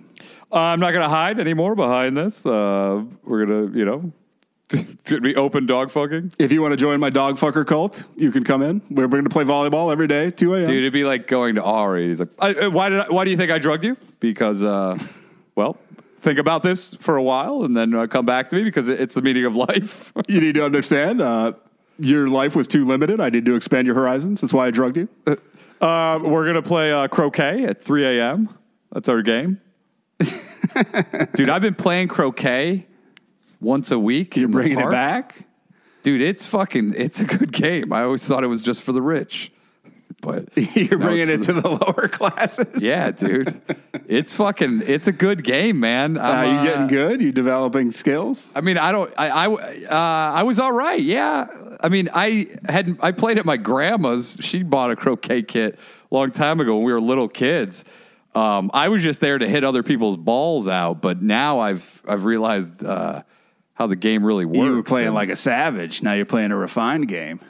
Uh, 0.51 0.57
I'm 0.57 0.81
not 0.81 0.93
going 0.93 1.03
to 1.03 1.11
hide 1.11 1.39
anymore 1.39 1.75
behind 1.75 2.17
this. 2.17 2.47
Uh, 2.47 3.05
we're 3.23 3.45
going 3.45 3.71
to, 3.71 3.79
you 3.79 3.85
know, 3.85 4.13
it's 4.71 5.11
going 5.11 5.23
to 5.23 5.29
be 5.29 5.37
open 5.37 5.67
dog 5.67 5.91
fucking. 5.91 6.33
If 6.39 6.53
you 6.53 6.63
want 6.63 6.73
to 6.73 6.79
join 6.79 7.01
my 7.01 7.11
dog 7.11 7.37
fucker 7.37 7.67
cult, 7.67 8.05
you 8.17 8.33
can 8.33 8.43
come 8.43 8.63
in. 8.63 8.81
We're, 8.89 9.09
going 9.09 9.25
to 9.25 9.29
play 9.29 9.45
volleyball 9.45 9.93
every 9.93 10.07
day, 10.07 10.31
2 10.31 10.55
a.m. 10.55 10.65
Dude, 10.65 10.79
it'd 10.79 10.93
be 10.95 11.05
like 11.05 11.27
going 11.27 11.57
to 11.57 11.63
Ari. 11.63 12.09
He's 12.09 12.21
like, 12.21 12.31
I, 12.39 12.55
uh, 12.55 12.71
why, 12.71 12.89
did 12.89 13.01
I, 13.01 13.09
why 13.09 13.25
do 13.25 13.31
you 13.31 13.37
think 13.37 13.51
I 13.51 13.59
drugged 13.59 13.85
you? 13.85 13.99
Because, 14.21 14.63
uh, 14.63 14.97
well, 15.55 15.77
think 16.21 16.39
about 16.39 16.63
this 16.63 16.95
for 16.95 17.17
a 17.17 17.23
while 17.23 17.65
and 17.65 17.77
then 17.77 17.95
uh, 17.95 18.07
come 18.07 18.27
back 18.27 18.51
to 18.51 18.57
me 18.57 18.63
because 18.65 18.89
it's 18.89 19.15
the 19.15 19.23
meaning 19.23 19.45
of 19.45 19.57
life. 19.57 20.13
You 20.29 20.41
need 20.41 20.55
to 20.55 20.65
understand 20.65 21.21
uh, 21.21 21.55
your 21.99 22.29
life 22.29 22.55
was 22.55 22.69
too 22.69 22.85
limited. 22.85 23.21
I 23.21 23.31
need 23.31 23.45
to 23.47 23.55
expand 23.55 23.87
your 23.87 23.97
horizons. 23.97 24.41
That's 24.41 24.53
why 24.53 24.67
I 24.67 24.71
drugged 24.71 24.97
you. 24.99 25.09
Uh, 25.81 26.21
we're 26.23 26.47
gonna 26.47 26.63
play 26.63 26.93
uh, 26.93 27.09
croquet 27.09 27.65
at 27.65 27.83
3 27.83 28.05
a.m. 28.19 28.49
That's 28.93 29.09
our 29.09 29.23
game. 29.23 29.61
Dude, 31.35 31.49
I've 31.49 31.63
been 31.63 31.75
playing 31.75 32.09
croquet 32.09 32.87
once 33.61 33.91
a 33.91 33.99
week. 33.99 34.37
You're 34.37 34.49
bringing 34.49 34.79
it 34.79 34.91
back. 34.91 35.47
dude, 36.03 36.21
it's 36.21 36.47
fucking, 36.47 36.95
it's 36.97 37.21
a 37.21 37.25
good 37.25 37.53
game. 37.53 37.93
I 37.93 38.03
always 38.03 38.23
thought 38.23 38.45
it 38.45 38.49
was 38.49 38.63
just 38.63 38.83
for 38.83 38.93
the 38.93 39.03
rich, 39.03 39.51
but 40.21 40.49
You're 40.77 40.99
bringing 40.99 41.29
it 41.29 41.43
to 41.45 41.53
the 41.53 41.69
lower 41.69 42.09
classes. 42.09 42.83
Yeah, 42.83 43.11
dude, 43.11 43.61
it's 44.07 44.37
fucking, 44.37 44.83
it's 44.87 45.07
a 45.09 45.13
good 45.13 45.43
game, 45.45 45.81
man. 45.81 46.17
Uh, 46.17 46.23
I'm, 46.23 46.65
you 46.65 46.71
getting 46.71 46.87
good? 46.89 47.23
You 47.23 47.33
developing 47.33 47.93
skills? 47.93 48.49
I 48.55 48.61
mean, 48.61 48.79
I 48.79 48.93
don't. 48.93 49.13
I 49.19 49.29
I, 49.29 49.47
uh, 49.49 50.33
I 50.39 50.43
was 50.43 50.59
all 50.59 50.73
right. 50.73 51.01
Yeah. 51.01 51.47
I 51.83 51.89
mean, 51.89 52.09
I 52.15 52.47
had 52.69 52.99
I 53.03 53.13
played 53.13 53.39
at 53.39 53.45
my 53.47 53.57
grandma's. 53.57 54.37
She 54.41 54.63
bought 54.63 54.91
a 54.91 54.97
croquet 54.97 55.43
kit 55.43 55.79
a 56.11 56.15
long 56.15 56.31
time 56.31 56.61
ago 56.61 56.77
when 56.77 56.85
we 56.85 56.93
were 56.93 57.01
little 57.01 57.29
kids. 57.29 57.85
Um, 58.35 58.71
I 58.75 58.89
was 58.89 59.03
just 59.03 59.21
there 59.21 59.39
to 59.39 59.49
hit 59.49 59.65
other 59.65 59.83
people's 59.83 60.17
balls 60.17 60.69
out, 60.69 61.01
but 61.03 61.21
now 61.23 61.59
I've 61.61 62.03
I've 62.07 62.25
realized 62.25 62.85
uh, 62.85 63.23
how 63.75 63.87
the 63.87 63.97
game 63.97 64.25
really 64.25 64.45
works. 64.45 64.59
You 64.59 64.73
were 64.75 64.83
playing 64.83 65.07
And- 65.09 65.15
like 65.15 65.31
a 65.31 65.37
savage. 65.37 66.03
Now 66.03 66.13
you're 66.13 66.27
playing 66.27 66.53
a 66.53 66.57
refined 66.57 67.09
game. 67.09 67.41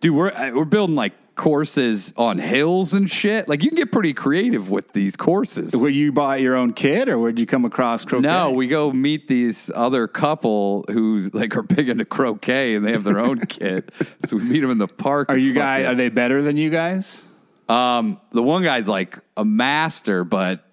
dude. 0.00 0.14
We're 0.14 0.30
uh, 0.30 0.50
we're 0.54 0.64
building 0.64 0.96
like 0.96 1.12
courses 1.36 2.12
on 2.16 2.38
hills 2.38 2.94
and 2.94 3.08
shit. 3.08 3.48
Like 3.48 3.62
you 3.62 3.70
can 3.70 3.76
get 3.76 3.92
pretty 3.92 4.12
creative 4.12 4.70
with 4.70 4.92
these 4.92 5.16
courses. 5.16 5.76
Were 5.76 5.88
you 5.88 6.10
bought 6.10 6.40
your 6.40 6.56
own 6.56 6.72
kit, 6.72 7.08
or 7.08 7.18
where'd 7.18 7.38
you 7.38 7.46
come 7.46 7.64
across 7.64 8.04
croquet? 8.04 8.26
No, 8.26 8.52
we 8.52 8.66
go 8.66 8.90
meet 8.90 9.28
these 9.28 9.70
other 9.74 10.08
couple 10.08 10.84
who 10.90 11.30
like 11.32 11.56
are 11.56 11.62
big 11.62 11.88
into 11.88 12.04
croquet 12.04 12.74
and 12.74 12.84
they 12.84 12.92
have 12.92 13.04
their 13.04 13.18
own 13.18 13.40
kit. 13.46 13.92
So 14.24 14.36
we 14.36 14.44
meet 14.44 14.60
them 14.60 14.70
in 14.70 14.78
the 14.78 14.88
park. 14.88 15.30
Are 15.30 15.38
you 15.38 15.52
guys? 15.52 15.86
Are 15.86 15.94
they 15.94 16.08
better 16.08 16.42
than 16.42 16.56
you 16.56 16.70
guys? 16.70 17.22
Um, 17.68 18.20
the 18.30 18.42
one 18.42 18.62
guy's 18.62 18.88
like 18.88 19.18
a 19.36 19.44
master, 19.44 20.24
but 20.24 20.65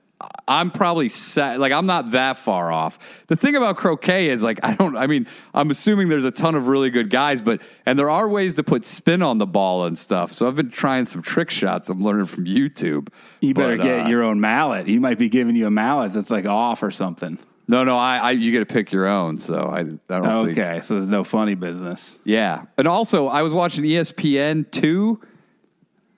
I'm 0.48 0.72
probably 0.72 1.10
set, 1.10 1.60
like 1.60 1.72
I'm 1.72 1.86
not 1.86 2.12
that 2.12 2.38
far 2.38 2.72
off. 2.72 3.26
The 3.28 3.36
thing 3.36 3.56
about 3.56 3.78
croquet 3.78 4.28
is 4.30 4.44
like 4.44 4.60
I 4.64 4.76
don't. 4.76 4.98
I 4.98 5.08
mean, 5.08 5.28
I'm 5.54 5.72
assuming 5.72 6.10
there's 6.10 6.26
a 6.26 6.32
ton 6.32 6.56
of 6.56 6.68
really 6.68 6.90
good 6.90 7.10
guys, 7.10 7.42
but 7.42 7.62
and 7.86 7.98
there 7.98 8.10
are 8.10 8.28
ways 8.28 8.56
to 8.56 8.64
put 8.64 8.86
spin 8.86 9.22
on 9.22 9.38
the 9.38 9.48
ball 9.48 9.86
and 9.86 9.98
stuff. 9.98 10.32
So 10.32 10.48
I've 10.48 10.56
been 10.56 10.70
trying 10.70 11.06
some 11.06 11.22
trick 11.22 11.50
shots. 11.50 11.90
I'm 11.90 12.04
learning 12.04 12.26
from 12.26 12.46
YouTube. 12.46 13.10
You 13.42 13.54
better 13.54 13.78
But, 13.78 13.84
get 13.84 14.06
uh, 14.06 14.10
your 14.10 14.24
own 14.24 14.40
mallet. 14.40 14.88
He 14.88 15.00
might 15.00 15.18
be 15.18 15.30
giving 15.30 15.56
you 15.56 15.68
a 15.68 15.72
mallet 15.72 16.14
that's 16.14 16.32
like 16.32 16.46
off 16.46 16.84
or 16.84 16.92
something. 16.92 17.38
No, 17.68 17.86
no, 17.86 17.98
I, 17.98 18.18
I 18.18 18.32
you 18.32 18.52
get 18.52 18.60
to 18.60 18.66
pick 18.66 18.92
your 18.92 19.08
own. 19.08 19.40
So 19.40 19.56
I, 19.56 19.80
I 19.80 19.84
don't 19.84 20.46
think. 20.46 20.58
Okay, 20.58 20.82
so 20.82 20.96
there's 20.96 21.10
no 21.10 21.24
funny 21.24 21.56
business. 21.56 22.18
Yeah, 22.26 22.66
and 22.78 22.88
also 22.88 23.28
I 23.28 23.42
was 23.42 23.54
watching 23.54 23.84
ESPN 23.86 24.70
two 24.70 25.22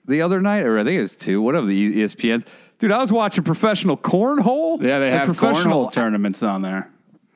the 0.06 0.22
other 0.22 0.40
night, 0.40 0.64
or 0.64 0.78
I 0.78 0.84
think 0.84 0.98
it 0.98 1.02
was 1.02 1.16
two, 1.16 1.40
one 1.40 1.54
of 1.54 1.66
the 1.66 2.02
ESPNs. 2.02 2.44
Dude, 2.78 2.90
I 2.90 2.98
was 2.98 3.10
watching 3.10 3.42
professional 3.42 3.96
cornhole. 3.96 4.82
Yeah, 4.82 4.98
they 4.98 5.10
have 5.10 5.26
professional. 5.26 5.86
cornhole 5.86 5.92
tournaments 5.92 6.42
on 6.42 6.62
there. 6.62 6.90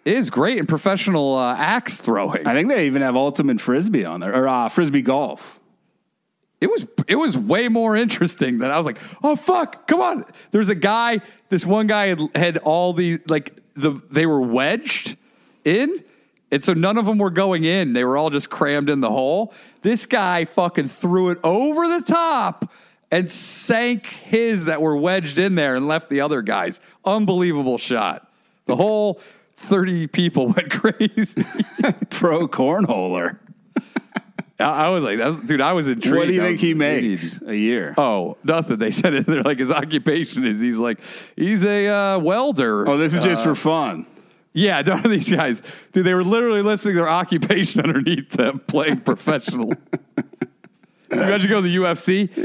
It 0.05 0.17
is 0.17 0.31
great 0.31 0.59
and 0.59 0.69
professional 0.69 1.35
uh, 1.37 1.55
axe 1.57 1.99
throwing. 1.99 2.47
I 2.47 2.55
think 2.55 2.69
they 2.69 2.87
even 2.87 3.03
have 3.03 3.17
ultimate 3.17 3.61
frisbee 3.61 4.05
on 4.05 4.21
there, 4.21 4.35
or 4.35 4.49
uh, 4.49 4.69
frisbee 4.69 5.03
golf. 5.03 5.61
it 6.61 6.69
was 6.69 6.87
it 7.09 7.17
was 7.17 7.37
way 7.37 7.69
more 7.69 7.97
interesting 7.97 8.59
than 8.59 8.71
I 8.71 8.77
was 8.77 8.87
like, 8.87 8.99
oh 9.23 9.37
fuck, 9.37 9.87
come 9.87 10.01
on. 10.01 10.25
There's 10.51 10.69
a 10.69 10.75
guy, 10.75 11.21
this 11.49 11.65
one 11.65 11.87
guy 11.87 12.09
had, 12.09 12.21
had 12.35 12.57
all 12.59 12.93
the 12.93 13.19
like 13.29 13.57
the 13.75 14.01
they 14.11 14.27
were 14.27 14.41
wedged 14.41 15.17
in, 15.65 16.05
and 16.51 16.63
so 16.63 16.75
none 16.75 16.99
of 16.99 17.07
them 17.07 17.19
were 17.19 17.31
going 17.31 17.65
in. 17.65 17.93
They 17.93 18.05
were 18.05 18.17
all 18.17 18.31
just 18.31 18.51
crammed 18.51 18.91
in 18.91 19.01
the 19.01 19.11
hole. 19.11 19.55
This 19.83 20.07
guy 20.07 20.45
fucking 20.45 20.89
threw 20.89 21.31
it 21.31 21.39
over 21.43 21.89
the 21.89 22.03
top 22.03 22.71
and 23.11 23.31
sank 23.31 24.07
his 24.07 24.67
that 24.67 24.81
were 24.83 24.97
wedged 24.97 25.39
in 25.39 25.55
there 25.55 25.75
and 25.77 25.89
left 25.89 26.11
the 26.11 26.21
other 26.21 26.43
guys. 26.43 26.81
Unbelievable 27.05 27.79
shot. 27.79 28.31
The 28.67 28.77
whole 28.77 29.15
30 29.57 30.07
people 30.09 30.47
went 30.57 30.71
crazy. 30.71 31.43
Pro 32.11 32.47
cornholer. 32.49 33.39
I, 34.59 34.87
I 34.87 34.89
was 34.91 35.03
like, 35.03 35.19
that 35.19 35.27
was, 35.29 35.37
dude, 35.39 35.61
I 35.61 35.73
was 35.73 35.89
intrigued. 35.89 36.17
What 36.17 36.29
do 36.29 36.35
you 36.35 36.43
think 36.43 36.61
he 36.61 36.75
makes 36.75 37.41
a 37.43 37.57
year? 37.57 37.95
Oh, 37.97 38.37
nothing. 38.45 38.79
They 38.79 38.91
said 38.91 39.15
it. 39.15 39.27
They're 39.27 39.43
like 39.43 39.59
his 39.59 39.71
occupation 39.71 40.45
is 40.47 40.61
he's 40.61 40.77
like 40.79 41.01
he's 41.35 41.65
a 41.65 41.89
uh, 41.89 42.19
welder. 42.19 42.87
Oh, 42.89 42.97
this 42.99 43.15
is 43.15 43.25
just 43.25 43.43
Uh, 43.43 43.51
for 43.51 43.55
fun. 43.55 44.07
yeah. 44.53 44.83
None 44.83 45.05
of 45.05 45.11
these 45.11 45.31
guys, 45.31 45.63
dude. 45.93 46.05
They 46.05 46.13
were 46.15 46.23
literally 46.25 46.61
listing 46.63 46.95
their 46.95 47.09
occupation 47.09 47.81
underneath 47.81 48.31
them, 48.33 48.61
playing 48.67 49.01
professional. 49.01 49.73
You 51.13 51.21
Imagine 51.23 51.51
go 51.51 51.57
to 51.61 51.67
the 51.69 51.77
UFC, 51.77 52.37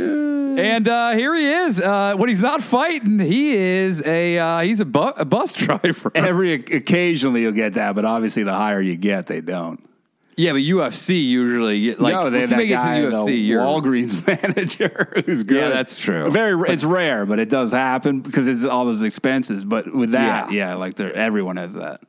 and 0.57 0.87
uh, 0.87 1.11
here 1.11 1.35
he 1.35 1.45
is. 1.45 1.79
Uh, 1.79 2.15
when 2.17 2.29
he's 2.29 2.41
not 2.41 2.63
fighting, 2.63 3.19
he 3.19 3.53
is 3.55 4.05
a 4.07 4.37
uh, 4.37 4.59
he's 4.61 4.79
a, 4.79 4.85
bu- 4.85 5.13
a 5.17 5.25
bus 5.25 5.53
driver. 5.53 6.11
Every 6.15 6.53
occasionally 6.53 7.41
you'll 7.41 7.51
get 7.51 7.73
that, 7.73 7.93
but 7.95 8.05
obviously 8.05 8.43
the 8.43 8.53
higher 8.53 8.81
you 8.81 8.95
get, 8.95 9.27
they 9.27 9.41
don't. 9.41 9.87
yeah, 10.35 10.51
but 10.53 10.59
UFC 10.61 11.23
usually 11.23 11.93
like 11.95 12.13
no, 12.15 12.29
they 12.31 12.37
if 12.43 12.43
you 12.43 12.47
that 12.49 12.57
make 12.57 12.69
it 12.71 12.73
to 12.73 13.09
the 13.11 13.15
UFC, 13.17 13.25
the 13.27 13.31
you're 13.33 13.61
Walgreens 13.61 14.25
manager 14.43 15.21
who's 15.25 15.43
good. 15.43 15.57
Yeah, 15.57 15.69
that's 15.69 15.95
true. 15.95 16.31
Very, 16.31 16.59
it's 16.73 16.83
rare, 16.83 17.25
but 17.27 17.37
it 17.39 17.49
does 17.49 17.71
happen 17.71 18.21
because 18.21 18.47
it's 18.47 18.65
all 18.65 18.85
those 18.85 19.03
expenses. 19.03 19.63
But 19.63 19.93
with 19.93 20.11
that, 20.11 20.51
Yeah. 20.51 20.69
yeah, 20.71 20.75
like 20.75 20.99
everyone 20.99 21.57
has 21.57 21.73
that. 21.75 22.01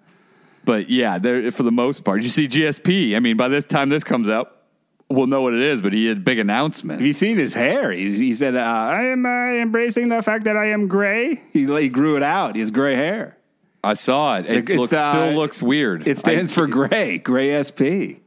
But 0.65 0.89
yeah, 0.89 1.19
for 1.51 1.63
the 1.63 1.71
most 1.71 2.03
part. 2.03 2.23
You 2.23 2.31
see 2.31 2.49
GSP. 2.49 3.15
I 3.15 3.21
mean, 3.21 3.37
by 3.37 3.49
this 3.49 3.65
time 3.67 3.89
this 3.91 4.03
comes 4.03 4.29
out, 4.29 4.56
we'll 5.09 5.27
know 5.27 5.43
what 5.43 5.55
it 5.55 5.61
is. 5.61 5.83
But 5.83 5.93
he 5.93 6.07
had 6.07 6.19
a 6.19 6.21
big 6.21 6.39
announcement. 6.39 7.01
Have 7.01 7.07
you 7.07 7.13
seen 7.13 7.37
his 7.39 7.55
hair? 7.55 7.93
He's, 7.93 8.19
he 8.19 8.35
said, 8.35 8.55
uh, 8.57 8.61
"I 8.61 9.05
am 9.07 9.25
uh, 9.27 9.53
embracing 9.55 10.09
the 10.09 10.23
fact 10.23 10.45
that 10.45 10.57
I 10.57 10.67
am 10.67 10.89
gray." 10.89 11.43
He, 11.53 11.67
he 11.67 11.89
grew 11.89 12.17
it 12.17 12.23
out. 12.23 12.55
He 12.55 12.61
has 12.61 12.71
gray 12.71 12.95
hair. 12.95 13.37
I 13.85 13.95
saw 13.95 14.39
it. 14.39 14.47
It 14.47 14.69
looks, 14.77 14.93
uh, 14.93 15.13
still 15.13 15.39
looks 15.39 15.63
weird. 15.63 16.09
It 16.09 16.19
stands 16.19 16.53
I- 16.53 16.55
for 16.55 16.67
gray, 16.67 17.19
gray 17.19 17.63
SP. 17.63 18.19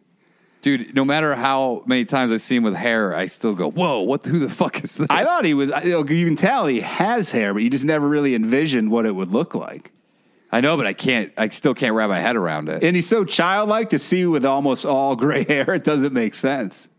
dude. 0.62 0.96
No 0.96 1.04
matter 1.04 1.36
how 1.36 1.84
many 1.86 2.06
times 2.06 2.32
I 2.32 2.38
see 2.38 2.56
him 2.56 2.64
with 2.64 2.76
hair, 2.76 3.14
I 3.14 3.26
still 3.28 3.56
go, 3.56 3.70
"Whoa, 3.70 4.02
what? 4.02 4.26
Who 4.26 4.40
the 4.40 4.50
fuck 4.50 4.82
is 4.84 4.96
this?" 4.98 5.08
I 5.10 5.26
thought 5.26 5.44
he 5.44 5.54
was. 5.54 5.70
You, 5.84 5.90
know, 5.92 6.06
you 6.08 6.26
can 6.26 6.36
tell 6.38 6.66
he 6.68 6.80
has 6.82 7.32
hair, 7.32 7.54
but 7.54 7.62
you 7.64 7.70
just 7.70 7.86
never 7.86 8.08
really 8.08 8.36
envisioned 8.36 8.90
what 8.90 9.06
it 9.06 9.12
would 9.16 9.32
look 9.32 9.54
like. 9.54 9.92
I 10.52 10.62
know, 10.62 10.78
but 10.78 10.88
I 10.88 10.94
can't. 10.94 11.32
I 11.38 11.50
still 11.50 11.74
can't 11.74 11.94
wrap 11.94 12.10
my 12.10 12.20
head 12.20 12.36
around 12.36 12.70
it. 12.70 12.84
And 12.84 12.96
he's 12.96 13.08
so 13.08 13.24
childlike 13.24 13.90
to 13.90 14.00
see 14.00 14.26
with 14.26 14.46
almost 14.46 14.86
all 14.86 15.16
gray 15.16 15.44
hair. 15.48 15.74
It 15.74 15.84
doesn't 15.84 16.14
make 16.14 16.34
sense. 16.36 16.90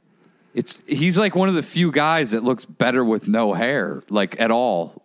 It's 0.55 0.81
he's 0.87 1.17
like 1.17 1.35
one 1.37 1.49
of 1.49 1.55
the 1.55 1.63
few 1.63 1.91
guys 1.93 2.33
that 2.33 2.43
looks 2.43 2.65
better 2.65 3.05
with 3.05 3.29
no 3.29 3.53
hair, 3.53 4.03
like 4.09 4.41
at 4.41 4.51
all. 4.51 5.03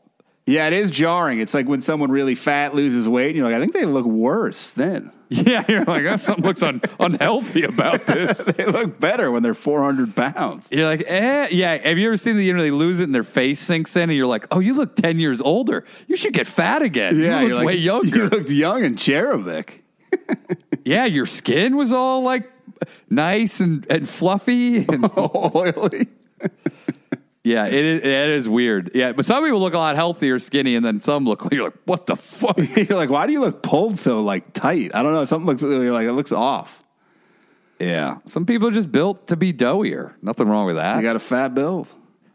Yeah, 0.47 0.67
it 0.67 0.73
is 0.73 0.91
jarring. 0.91 1.39
It's 1.39 1.55
like 1.55 1.67
when 1.67 1.81
someone 1.81 2.11
really 2.11 2.35
fat 2.35 2.75
loses 2.75 3.09
weight, 3.09 3.29
and 3.29 3.37
you're 3.37 3.45
like, 3.47 3.55
I 3.55 3.59
think 3.59 3.73
they 3.73 3.85
look 3.85 4.05
worse 4.05 4.71
then. 4.71 5.11
Yeah, 5.45 5.63
you're 5.67 5.83
like, 5.83 6.05
"Oh, 6.05 6.15
something 6.15 6.45
looks 6.45 6.63
un- 6.63 6.81
unhealthy 6.99 7.63
about 7.63 8.05
this. 8.07 8.37
They 8.45 8.65
look 8.65 8.99
better 8.99 9.31
when 9.31 9.43
they're 9.43 9.53
400 9.53 10.15
pounds. 10.15 10.67
You're 10.71 10.87
like, 10.87 11.03
eh, 11.07 11.47
yeah. 11.51 11.77
Have 11.77 11.97
you 11.97 12.07
ever 12.07 12.17
seen 12.17 12.37
the 12.37 12.43
you 12.43 12.53
know 12.53 12.61
they 12.61 12.71
lose 12.71 12.99
it 12.99 13.03
and 13.03 13.13
their 13.13 13.23
face 13.23 13.59
sinks 13.59 13.95
in, 13.95 14.03
and 14.03 14.13
you're 14.13 14.27
like, 14.27 14.47
oh, 14.51 14.59
you 14.59 14.73
look 14.73 14.95
ten 14.95 15.19
years 15.19 15.41
older. 15.41 15.85
You 16.07 16.15
should 16.15 16.33
get 16.33 16.47
fat 16.47 16.81
again. 16.81 17.19
Yeah, 17.19 17.41
you 17.41 17.47
you're 17.47 17.55
look 17.55 17.65
like, 17.65 17.67
way 17.67 17.75
younger. 17.75 18.17
You 18.17 18.29
looked 18.29 18.49
young 18.49 18.83
and 18.83 18.97
cherubic. 18.97 19.83
yeah, 20.85 21.05
your 21.05 21.25
skin 21.25 21.75
was 21.75 21.91
all 21.91 22.21
like 22.21 22.49
nice 23.09 23.59
and, 23.59 23.85
and 23.89 24.07
fluffy. 24.07 24.85
And, 24.87 25.09
Oily. 25.17 26.07
Yeah, 27.45 27.67
it 27.67 27.73
is, 27.73 28.03
it 28.03 28.29
is 28.29 28.49
weird. 28.49 28.89
Yeah, 28.95 29.13
but 29.13 29.23
some 29.23 29.43
people 29.43 29.59
look 29.59 29.75
a 29.75 29.77
lot 29.77 29.95
healthier, 29.95 30.39
skinny, 30.39 30.75
and 30.75 30.83
then 30.83 30.99
some 30.99 31.25
look. 31.25 31.47
You're 31.51 31.65
like, 31.65 31.77
what 31.85 32.07
the 32.07 32.15
fuck? 32.15 32.57
you're 32.75 32.97
like, 32.97 33.11
why 33.11 33.27
do 33.27 33.33
you 33.33 33.39
look 33.39 33.61
pulled 33.61 33.99
so 33.99 34.23
like 34.23 34.51
tight? 34.53 34.95
I 34.95 35.03
don't 35.03 35.13
know. 35.13 35.25
Something 35.25 35.45
looks. 35.45 35.61
You're 35.61 35.93
like, 35.93 36.07
it 36.07 36.13
looks 36.13 36.31
off. 36.31 36.83
yeah, 37.79 38.17
some 38.25 38.47
people 38.47 38.67
are 38.67 38.71
just 38.71 38.91
built 38.91 39.27
to 39.27 39.37
be 39.37 39.53
doughier. 39.53 40.15
Nothing 40.23 40.47
wrong 40.47 40.65
with 40.65 40.77
that. 40.77 40.95
You 40.95 41.03
got 41.03 41.15
a 41.15 41.19
fat 41.19 41.53
build. 41.53 41.87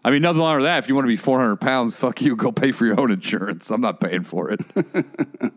I 0.05 0.13
mean, 0.13 0.23
nothing 0.23 0.41
wrong 0.41 0.55
with 0.55 0.65
that. 0.65 0.79
If 0.79 0.89
you 0.89 0.95
want 0.95 1.07
to 1.07 1.11
be 1.11 1.17
400 1.17 1.57
pounds, 1.57 1.97
fuck 1.97 2.23
you. 2.23 2.37
Go 2.37 2.53
pay 2.53 2.71
for 2.71 2.87
your 2.87 2.99
own 3.01 3.11
insurance. 3.11 3.69
I'm 3.69 3.81
not 3.81 3.99
paying 3.99 4.23
for 4.23 4.51
it. 4.51 4.61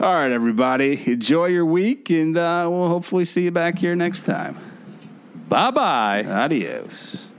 All 0.00 0.14
right, 0.14 0.32
everybody. 0.32 1.00
Enjoy 1.12 1.46
your 1.46 1.64
week, 1.64 2.10
and 2.10 2.36
uh, 2.36 2.66
we'll 2.68 2.88
hopefully 2.88 3.24
see 3.24 3.44
you 3.44 3.52
back 3.52 3.78
here 3.78 3.94
next 3.94 4.24
time. 4.24 4.58
bye 5.48 5.70
bye. 5.70 6.24
Adios. 6.24 7.29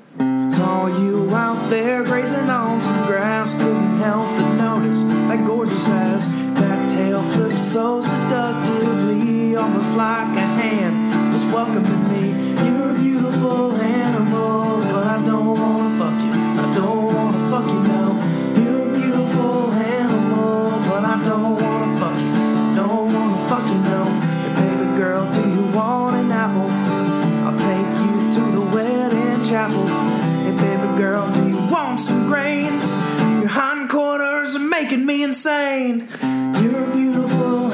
Saw 0.51 0.85
you 0.85 1.33
out 1.35 1.69
there 1.69 2.03
grazing 2.03 2.49
on 2.49 2.79
some 2.79 3.05
grass, 3.07 3.53
couldn't 3.55 3.97
help 3.97 4.27
but 4.37 4.53
notice 4.53 5.01
that 5.27 5.43
gorgeous 5.45 5.89
ass. 5.89 6.27
That 6.59 6.91
tail 6.91 7.23
flipped 7.31 7.59
so 7.59 8.01
seductively, 8.01 9.55
almost 9.55 9.95
like 9.95 10.35
a 10.37 10.47
hand 10.61 11.33
was 11.33 11.43
welcoming 11.45 12.03
me. 12.11 12.25
You're 12.65 12.91
a 12.91 12.93
beautiful 12.93 13.73
animal, 13.75 14.81
but 14.91 15.07
I 15.07 15.25
don't 15.25 15.57
wanna 15.59 15.97
fuck 15.97 16.17
you. 16.21 16.33
I 16.63 16.75
don't 16.75 17.10
making 34.91 35.05
me 35.05 35.23
insane. 35.23 36.05
You're 36.61 36.85
beautiful 36.87 37.70